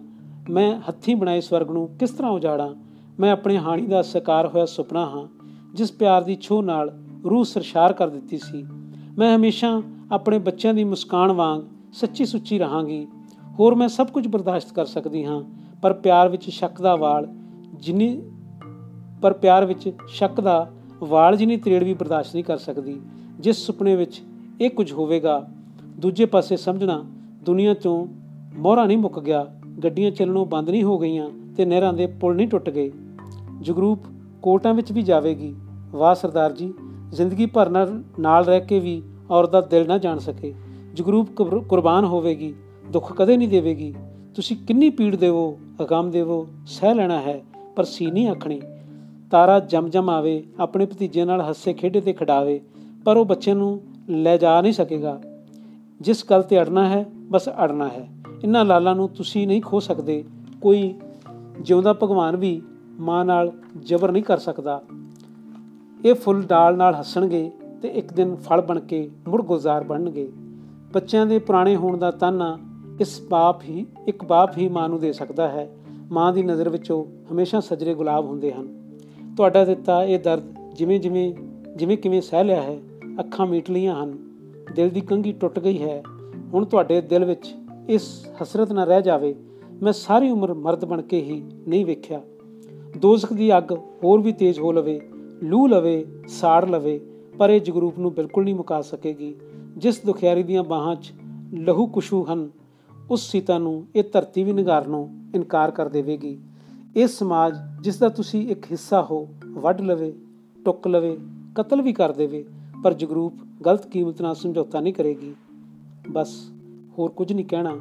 ਮੈਂ 0.50 0.80
ਹੱਥੀਂ 0.80 1.16
ਬਣਾਏ 1.16 1.42
ਸਵਰਗ 1.42 1.72
ਨੂੰ 1.72 1.88
ਕਿਸ 2.00 2.10
ਤਰ੍ਹਾਂ 2.10 2.32
ਉਜਾੜਾਂ, 2.32 2.74
ਮੈਂ 3.20 3.32
ਆਪਣੇ 3.32 3.58
ਹਾਣੀ 3.58 3.86
ਦਾ 3.86 4.02
ਸਾਕਾਰ 4.02 4.48
ਹੋਇਆ 4.48 4.66
ਸੁਪਨਾ 4.66 5.06
ਹਾਂ, 5.06 5.28
ਜਿਸ 5.74 5.92
ਪਿਆਰ 5.92 6.24
ਦੀ 6.24 6.38
ਛੋਹ 6.42 6.64
ਨਾਲ 6.64 7.00
ਰੂਹ 7.26 7.44
ਸਰਸ਼ਾਰ 7.44 7.94
ਕਰ 7.94 8.10
ਦਿੱਤੀ 8.10 8.38
ਸੀ। 8.38 8.66
ਮੈਂ 9.18 9.36
ਹਮੇਸ਼ਾ 9.38 9.82
ਆਪਣੇ 10.12 10.40
ਬੱਚਿਆਂ 10.40 10.74
ਦੀ 10.74 10.84
ਮੁਸਕਾਨ 10.84 11.32
ਵਾਂਗ 11.32 11.62
ਸੱਚੀ 11.94 12.26
ਸੁੱਚੀ 12.26 12.60
ਰਹਾਂਗੀ। 12.60 13.08
ਹੋਰ 13.60 13.76
ਮੈਂ 13.76 13.88
ਸਭ 13.88 14.08
ਕੁਝ 14.08 14.28
ਬਰਦਾਸ਼ਤ 14.28 14.74
ਕਰ 14.74 14.86
ਸਕਦੀ 14.86 15.26
ਹਾਂ, 15.26 15.44
ਪਰ 15.82 15.94
ਪਿਆਰ 15.94 16.30
ਵਿੱਚ 16.30 16.50
ਸ਼ੱਕ 16.50 16.82
ਦਾ 16.82 16.96
ਵਾਲ 16.96 17.28
ਜਿੰਨੀ, 17.76 18.22
ਪਰ 19.22 19.34
ਪਿਆਰ 19.34 19.66
ਵਿੱਚ 19.66 19.92
ਸ਼ੱਕ 20.08 20.42
ਦਾ 20.42 20.72
ਵਾਲ 21.04 21.38
ਜਿੰਨੀ 21.38 21.58
ਤਰੇੜ 21.58 21.84
ਵੀ 21.84 21.94
ਬਰਦਾਸ਼ਤ 21.94 22.36
ਨਹੀਂ 22.36 22.44
ਕਰ 22.44 22.58
ਸਕਦੀ, 22.58 23.02
ਜਿਸ 23.40 23.58
ਸੁਪਨੇ 23.58 23.96
ਵਿੱਚ 23.96 24.22
ਇਹ 24.62 24.70
ਕੁਝ 24.70 24.94
ਹੋਵੇਗਾ, 24.94 25.48
ਦੂਜੇ 25.84 26.26
ਪਾਸੇ 26.26 26.58
ਸਮਝਣਾ 26.58 27.06
ਦੁਨੀਆ 27.44 27.74
ਤੋਂ 27.74 28.08
ਮੋਹਰਾ 28.58 28.86
ਨਹੀਂ 28.86 28.98
ਮੁੱਕ 28.98 29.20
ਗਿਆ, 29.20 29.56
ਗੱਡੀਆਂ 29.84 30.12
ਚੱਲਣੋਂ 30.12 30.46
ਬੰਦ 30.46 30.70
ਨਹੀਂ 30.70 30.84
ਹੋ 30.84 30.98
ਗਈਆਂ 30.98 31.30
ਤੇ 31.58 31.66
ਨਹਿਰਾਂ 31.66 31.94
ਦੇ 31.94 32.08
ਪੁਲ 32.08 32.36
ਨਹੀਂ 32.36 32.48
ਟੁੱਟ 32.48 32.70
ਗਏ। 32.70 32.92
ਜਗਰੂਪ 33.62 34.00
ਕੋਟਾਂ 34.42 34.74
ਵਿੱਚ 34.74 34.92
ਵੀ 34.92 35.02
ਜਾਵੇਗੀ। 35.02 35.56
ਵਾਹ 35.92 36.16
ਸਰਦਾਰ 36.16 36.52
ਜੀ, 36.52 36.74
ਜ਼ਿੰਦਗੀ 37.12 37.46
ਭਰ 37.46 37.70
ਨਾਲ 37.70 38.04
ਨਾਲ 38.20 38.46
ਰਹਿ 38.46 38.62
ਕੇ 38.62 38.80
ਵੀ 38.80 39.04
ਔਰਤ 39.30 39.52
ਦਾ 39.52 39.62
ਦਿਲ 39.62 39.88
ਨਾ 39.88 39.98
ਜਾਣ 39.98 40.18
ਸਕੇ। 40.18 40.54
ਜਗਰੂਪ 40.94 41.32
ਕੁਰ- 41.32 41.62
ਕੁਰਬਾਨ 41.62 42.06
ਹੋਵੇਗੀ, 42.06 42.56
ਦੁੱਖ 42.92 43.14
ਕਦੇ 43.14 43.38
ਨਹੀਂ 43.38 43.50
ਦੇਵੇਗੀ। 43.50 43.96
ਤੁਸੀਂ 44.36 44.58
ਕਿੰਨੀ 44.58 44.90
ਪੀੜ 44.90 45.16
ਦੇਵੋ, 45.16 45.60
ਅਗਮ 45.82 46.12
ਦੇਵੋ, 46.12 46.48
ਸਹਿ 46.68 46.96
ਲੈਣਾ 46.96 47.20
ਹੈ, 47.20 47.44
ਪਰ 47.76 47.84
ਸੀ 47.84 48.12
ਨਹੀਂ 48.12 48.28
ਆਖਣੀ। 48.28 48.62
ਤਾਰਾ 49.34 49.60
ਜਮ 49.60 49.90
ਜਮ 49.90 50.10
ਆਵੇ, 50.10 50.44
ਆਪਣੇ 50.60 50.86
ਭਤੀਜੇ 50.86 51.26
ਨਾਲ 51.26 51.50
ਹੱਸੇ 51.50 51.74
ਖੇਡੇ 51.74 52.02
ਤੇ 52.02 52.14
ਖਿਡਾਵੇ, 52.14 52.62
ਪਰ 53.06 53.18
ਉਹ 53.18 53.26
ਬੱਚੇ 53.26 53.54
ਨੂੰ 53.54 53.82
ਲੈ 54.10 54.38
ਜਾ 54.38 54.62
ਨਹੀਂ 54.62 54.74
ਸਕੇਗਾ। 54.74 55.22
ਜਿਸ 56.02 56.26
ਗੱਲ 56.30 56.44
ਤੇ 56.44 56.62
ਅੜਨਾ 56.62 56.90
ਹੈ, 56.90 57.06
ਬਸ 57.30 57.50
ਅੜਨਾ 57.50 57.88
ਹੈ। 57.88 58.10
ਇਹਨਾਂ 58.44 58.66
ਲਾਲਾਂ 58.66 58.96
ਨੂੰ 58.96 59.10
ਤੁਸੀਂ 59.10 59.48
ਨਹੀਂ 59.48 59.62
ਖੋ 59.62 59.80
ਸਕਦੇ। 59.80 60.24
ਕੋਈ 60.62 60.94
ਜਿਉਂਦਾ 61.62 61.94
ਭਗਵਾਨ 61.94 62.36
ਵੀ 62.36 62.62
ਮਾਂ 63.00 63.26
ਨਾਲ 63.26 63.52
ਜ਼ਬਰ 63.80 64.12
ਨਹੀਂ 64.12 64.24
ਕਰ 64.24 64.38
ਸਕਦਾ। 64.38 64.82
ਇਹ 66.06 66.14
ਫੁੱਲ 66.14 66.42
ਡਾਲ 66.42 66.78
ਨਾਲ 66.78 67.00
ਹੱਸਣਗੇ 67.00 67.52
ਤੇ 67.82 67.88
ਇੱਕ 67.88 68.14
ਦਿਨ 68.14 68.36
ਫਲ 68.36 68.62
ਬਣ 68.62 68.80
ਕੇ 68.80 69.12
ਮੁੜ 69.28 69.42
ਗੁਲਜ਼ਾਰ 69.42 69.84
ਬਣਨਗੇ। 69.84 70.32
ਬੱਚਿਆਂ 70.94 71.26
ਦੇ 71.26 71.40
ਪੁਰਾਣੇ 71.40 71.76
ਹੋਣ 71.76 71.98
ਦਾ 71.98 72.12
ਤਾਨਾ 72.12 72.60
ਇਸ 73.00 73.22
ਬਾਪ 73.30 73.64
ਹੀ, 73.64 73.86
ਇੱਕ 74.08 74.26
ਬਾਪ 74.26 74.58
ਹੀ 74.58 74.70
ਮਾਂ 74.70 74.90
ਨੂੰ 74.90 75.00
ਦੇ 75.00 75.14
ਸਕਦਾ 75.14 75.48
ਹੈ। 75.48 75.76
ਮਾਂ 76.12 76.34
ਦੀ 76.34 76.44
ਨਜ਼ਰ 76.44 76.70
ਵਿੱਚੋਂ 76.70 77.06
ਹਮੇਸ਼ਾ 77.34 77.60
ਸਜਰੇ 77.60 77.94
ਗੁਲਾਬ 77.94 78.26
ਹੁੰਦੇ 78.26 78.52
ਹਨ। 78.52 78.83
ਤੁਹਾਡਾ 79.38 79.66
ਦਿੱਤਾ 79.66 80.04
ਇਹ 80.04 80.20
ਦਰਦ 80.20 80.44
ਜਿਵੇਂ 80.76 81.00
ਜਿਵੇਂ 81.00 81.34
ਜਿਵੇਂ 81.78 81.98
ਕਿਵੇਂ 81.98 82.22
ਸਹਿ 82.22 82.44
ਲਿਆ 82.44 82.62
ਹੈ, 82.62 82.80
ਅੱਖਾਂ 83.20 83.46
ਮੀਟ 83.48 83.70
ਲਈਆਂ 83.70 84.04
ਹਨ, 84.04 84.18
ਦਿਲ 84.76 84.90
ਦੀ 84.90 85.02
ਕੰਘੀ 85.02 85.32
ਟੁੱਟ 85.32 85.60
ਗਈ 85.60 85.82
ਹੈ, 85.82 86.04
ਹੁਣ 86.54 86.66
ਤੁਹਾਡੇ 86.66 87.02
ਦਿਲ 87.02 87.26
ਵਿੱਚ 87.26 87.56
ਇਸ 87.90 88.28
ਹਸਰਤ 88.44 88.72
ਨਾ 88.72 88.84
ਰਹਿ 88.84 89.02
ਜਾਵੇ, 89.02 89.36
ਮੈਂ 89.82 89.94
ਸਾਰੀ 89.94 90.30
ਉਮਰ 90.30 90.54
ਮਰਦ 90.54 90.86
ਬਣ 90.86 91.02
ਕੇ 91.02 91.22
ਹੀ 91.22 91.42
ਨਹੀਂ 91.68 91.86
ਵੇਖਿਆ। 91.86 92.22
ਦੋਜ਼ਖ 92.98 93.34
ਦੀ 93.34 93.58
ਅੱਗ 93.58 93.72
ਹੋਰ 93.72 94.22
ਵੀ 94.22 94.32
ਤੇਜ਼ 94.32 94.60
ਹੋ 94.60 94.72
ਲਵੇ, 94.72 95.00
ਲੂ 95.44 95.68
ਲਵੇ, 95.68 96.06
ਸਾੜ 96.28 96.70
ਲਵੇ, 96.70 97.00
ਪਰ 97.38 97.50
ਇਹ 97.50 97.62
ਜਗਰੂਪ 97.62 98.00
ਨੂੰ 98.00 98.14
ਬਿਲਕੁਲ 98.14 98.44
ਨਹੀਂ 98.44 98.56
ਮੁਕਾ 98.56 98.82
ਸਕੇਗੀ। 98.82 99.36
ਜਿਸ 99.78 100.02
ਦੁਖਿਆਰੀ 100.06 100.44
ਦੀਆਂ 100.44 100.64
ਬਾਹਾਂ 100.64 100.96
'ਚ 100.96 101.14
ਲਹੂ 101.54 101.88
ਕੁਸ਼ੂ 101.88 102.24
ਹਨ, 102.24 102.50
ਉਸ 103.12 103.32
ਸੀਤਾ 103.32 103.58
ਨੂੰ 103.58 103.86
ਇਹ 103.96 104.04
ਧਰਤੀ 104.14 104.44
ਵੀ 104.44 104.52
ਨਿਗਾਰਨੋਂ 104.52 105.08
ਇਨਕਾਰ 105.36 105.72
ਕਰ 105.72 105.88
ਦੇਵੇਗੀ। 105.90 106.40
ਇਹ 106.96 107.08
ਸਮਾਜ 107.08 107.54
ਜਿਸ 107.82 108.00
ਦਾ 108.00 108.10
ਤੁਸੀਂ 108.10 108.50
ਇੱਕ 108.50 108.66
ਹਿੱਸਾ 108.66 109.02
ਹੋ, 109.04 109.30
ਵੱਢ 109.46 109.82
ਲਵੇ, 109.82 110.14
ਟੁੱਕ 110.66 110.88
ਲਵੇ, 110.88 111.18
ਕਤਲ 111.56 111.82
ਵੀ 111.82 111.94
ਕਰ 111.94 112.12
ਦੇਵੇ, 112.12 112.46
ਪਰ 112.84 112.94
ਜਗਰੂਪ 112.94 113.34
ਗਲਤ 113.66 113.88
ਕੀਮਤ 113.88 114.22
ਨਾਲ 114.22 114.36
ਸਮਝੌਤਾ 114.36 114.80
ਨਹੀਂ 114.80 114.94
ਕਰੇਗੀ। 114.94 115.36
ਬਸ 116.12 116.50
ਹੋਰ 116.98 117.12
ਕੁਝ 117.12 117.34
ਨਹੀਂ 117.34 117.46
ਕਹਿਣਾ। 117.46 117.78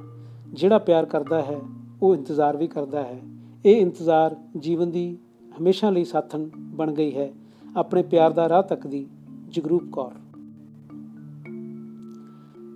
ਜਿਹੜਾ 0.53 0.79
ਪਿਆਰ 0.79 1.05
ਕਰਦਾ 1.05 1.43
ਹੈ, 1.43 1.61
ਉਹ 2.03 2.15
ਇੰਤਜ਼ਾਰ 2.15 2.57
ਵੀ 2.57 2.67
ਕਰਦਾ 2.67 3.03
ਹੈ। 3.03 3.21
ਇਹ 3.67 3.81
ਇੰਤਜ਼ਾਰ 3.81 4.37
ਜੀਵਨ 4.59 4.91
ਦੀ 4.91 5.19
ਹਮੇਸ਼ਾ 5.61 5.91
ਲਈ 5.91 6.05
ਸਾਥਣ 6.05 6.49
ਬਣ 6.57 6.93
ਗਈ 6.93 7.17
ਹੈ। 7.17 7.33
ਆਪਣੇ 7.77 8.03
ਪਿਆਰ 8.03 8.33
ਦਾ 8.33 8.49
ਰਾਹ 8.49 8.63
ਤੱਕਦੀ 8.63 9.07
ਜਗਰੂਪ 9.49 9.83
ਕੌਰ। 9.93 10.13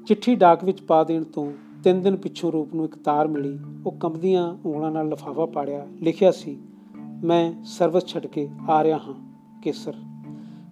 ਚਿੱਠੀ 0.06 0.34
ਡਾਕ 0.34 0.64
ਵਿੱਚ 0.64 0.82
ਪਾ 0.82 1.04
ਦੇਣ 1.04 1.24
ਤੋਂ 1.24 1.52
ਤਿੰਨ 1.86 2.02
ਦਿਨ 2.02 2.16
ਪਿੱਛੋਂ 2.16 2.52
ਰੂਪ 2.52 2.74
ਨੂੰ 2.74 2.84
ਇੱਕ 2.84 2.96
ਤਾਰ 2.98 3.28
ਮਿਲੀ। 3.28 3.58
ਉਹ 3.86 3.92
ਕੰਬਦੀਆਂ 3.92 4.56
ਉਂਗਲਾਂ 4.66 4.90
ਨਾਲ 4.90 5.08
ਲਫਾਫਾ 5.08 5.46
ਪਾੜਿਆ, 5.46 5.86
ਲਿਖਿਆ 6.02 6.30
ਸੀ, 6.30 6.58
ਮੈਂ 7.24 7.64
ਸਰਵਿਸ 7.64 8.06
ਛੱਡ 8.06 8.26
ਕੇ 8.26 8.48
ਆ 8.68 8.84
ਰਿਹਾ 8.84 8.98
ਹਾਂ, 8.98 9.14
ਕੇਸਰ। 9.62 9.94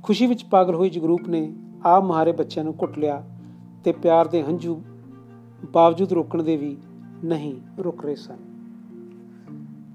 ਖੁਸ਼ੀ 0.02 0.26
ਵਿੱਚ 0.26 0.44
ਪਾਗਲ 0.44 0.74
ਹੋਈ 0.74 0.90
ਜਗਰੂਪ 0.90 1.28
ਨੇ 1.28 1.54
ਆਪ 1.84 2.04
ਮਹਾਰੇ 2.04 2.32
ਬੱਚਿਆਂ 2.32 2.64
ਨੂੰ 2.64 2.74
ਘੁੱਟ 2.82 2.98
ਲਿਆ 2.98 3.24
ਤੇ 3.84 3.92
ਪਿਆਰ 3.92 4.28
ਦੇ 4.28 4.42
ਹੰਝੂ 4.42 4.82
ਬਾਵਜੂਦ 5.72 6.12
ਰੋਕਣ 6.12 6.42
ਦੇ 6.42 6.56
ਵੀ 6.56 6.76
ਨਹੀਂ 7.24 7.54
ਰੁਕ 7.78 8.04
ਰਹੇ 8.04 8.14
ਸਨ। 8.14 8.36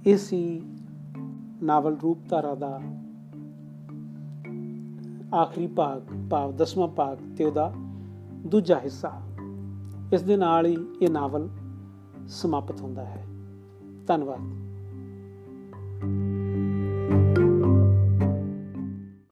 ਇਹ 0.07 0.17
ਸੀ 0.17 0.61
ਨਾਵਲ 1.63 1.97
ਰੂਪਧਾਰਾ 2.03 2.55
ਦਾ 2.55 2.81
ਆਖਰੀ 5.35 5.67
ਭਾਗ, 5.67 6.01
ਭਾਵ 6.29 6.51
ਦਸਵਾਂ 6.51 6.87
ਭਾਗ 6.87 7.17
ਤੇ 7.37 7.45
ਉਹਦਾ 7.45 7.73
ਦੂਜਾ 8.45 8.79
ਹਿੱਸਾ। 8.79 9.21
ਇਸ 10.13 10.21
ਦੇ 10.21 10.37
ਨਾਲ 10.37 10.65
ਹੀ 10.65 10.77
ਇਹ 11.01 11.09
ਨਾਵਲ 11.09 11.49
ਸਮਾਪਤ 12.27 12.81
ਹੁੰਦਾ 12.81 13.05
ਹੈ। 13.05 13.25
ਧੰਨਵਾਦ। 14.07 14.39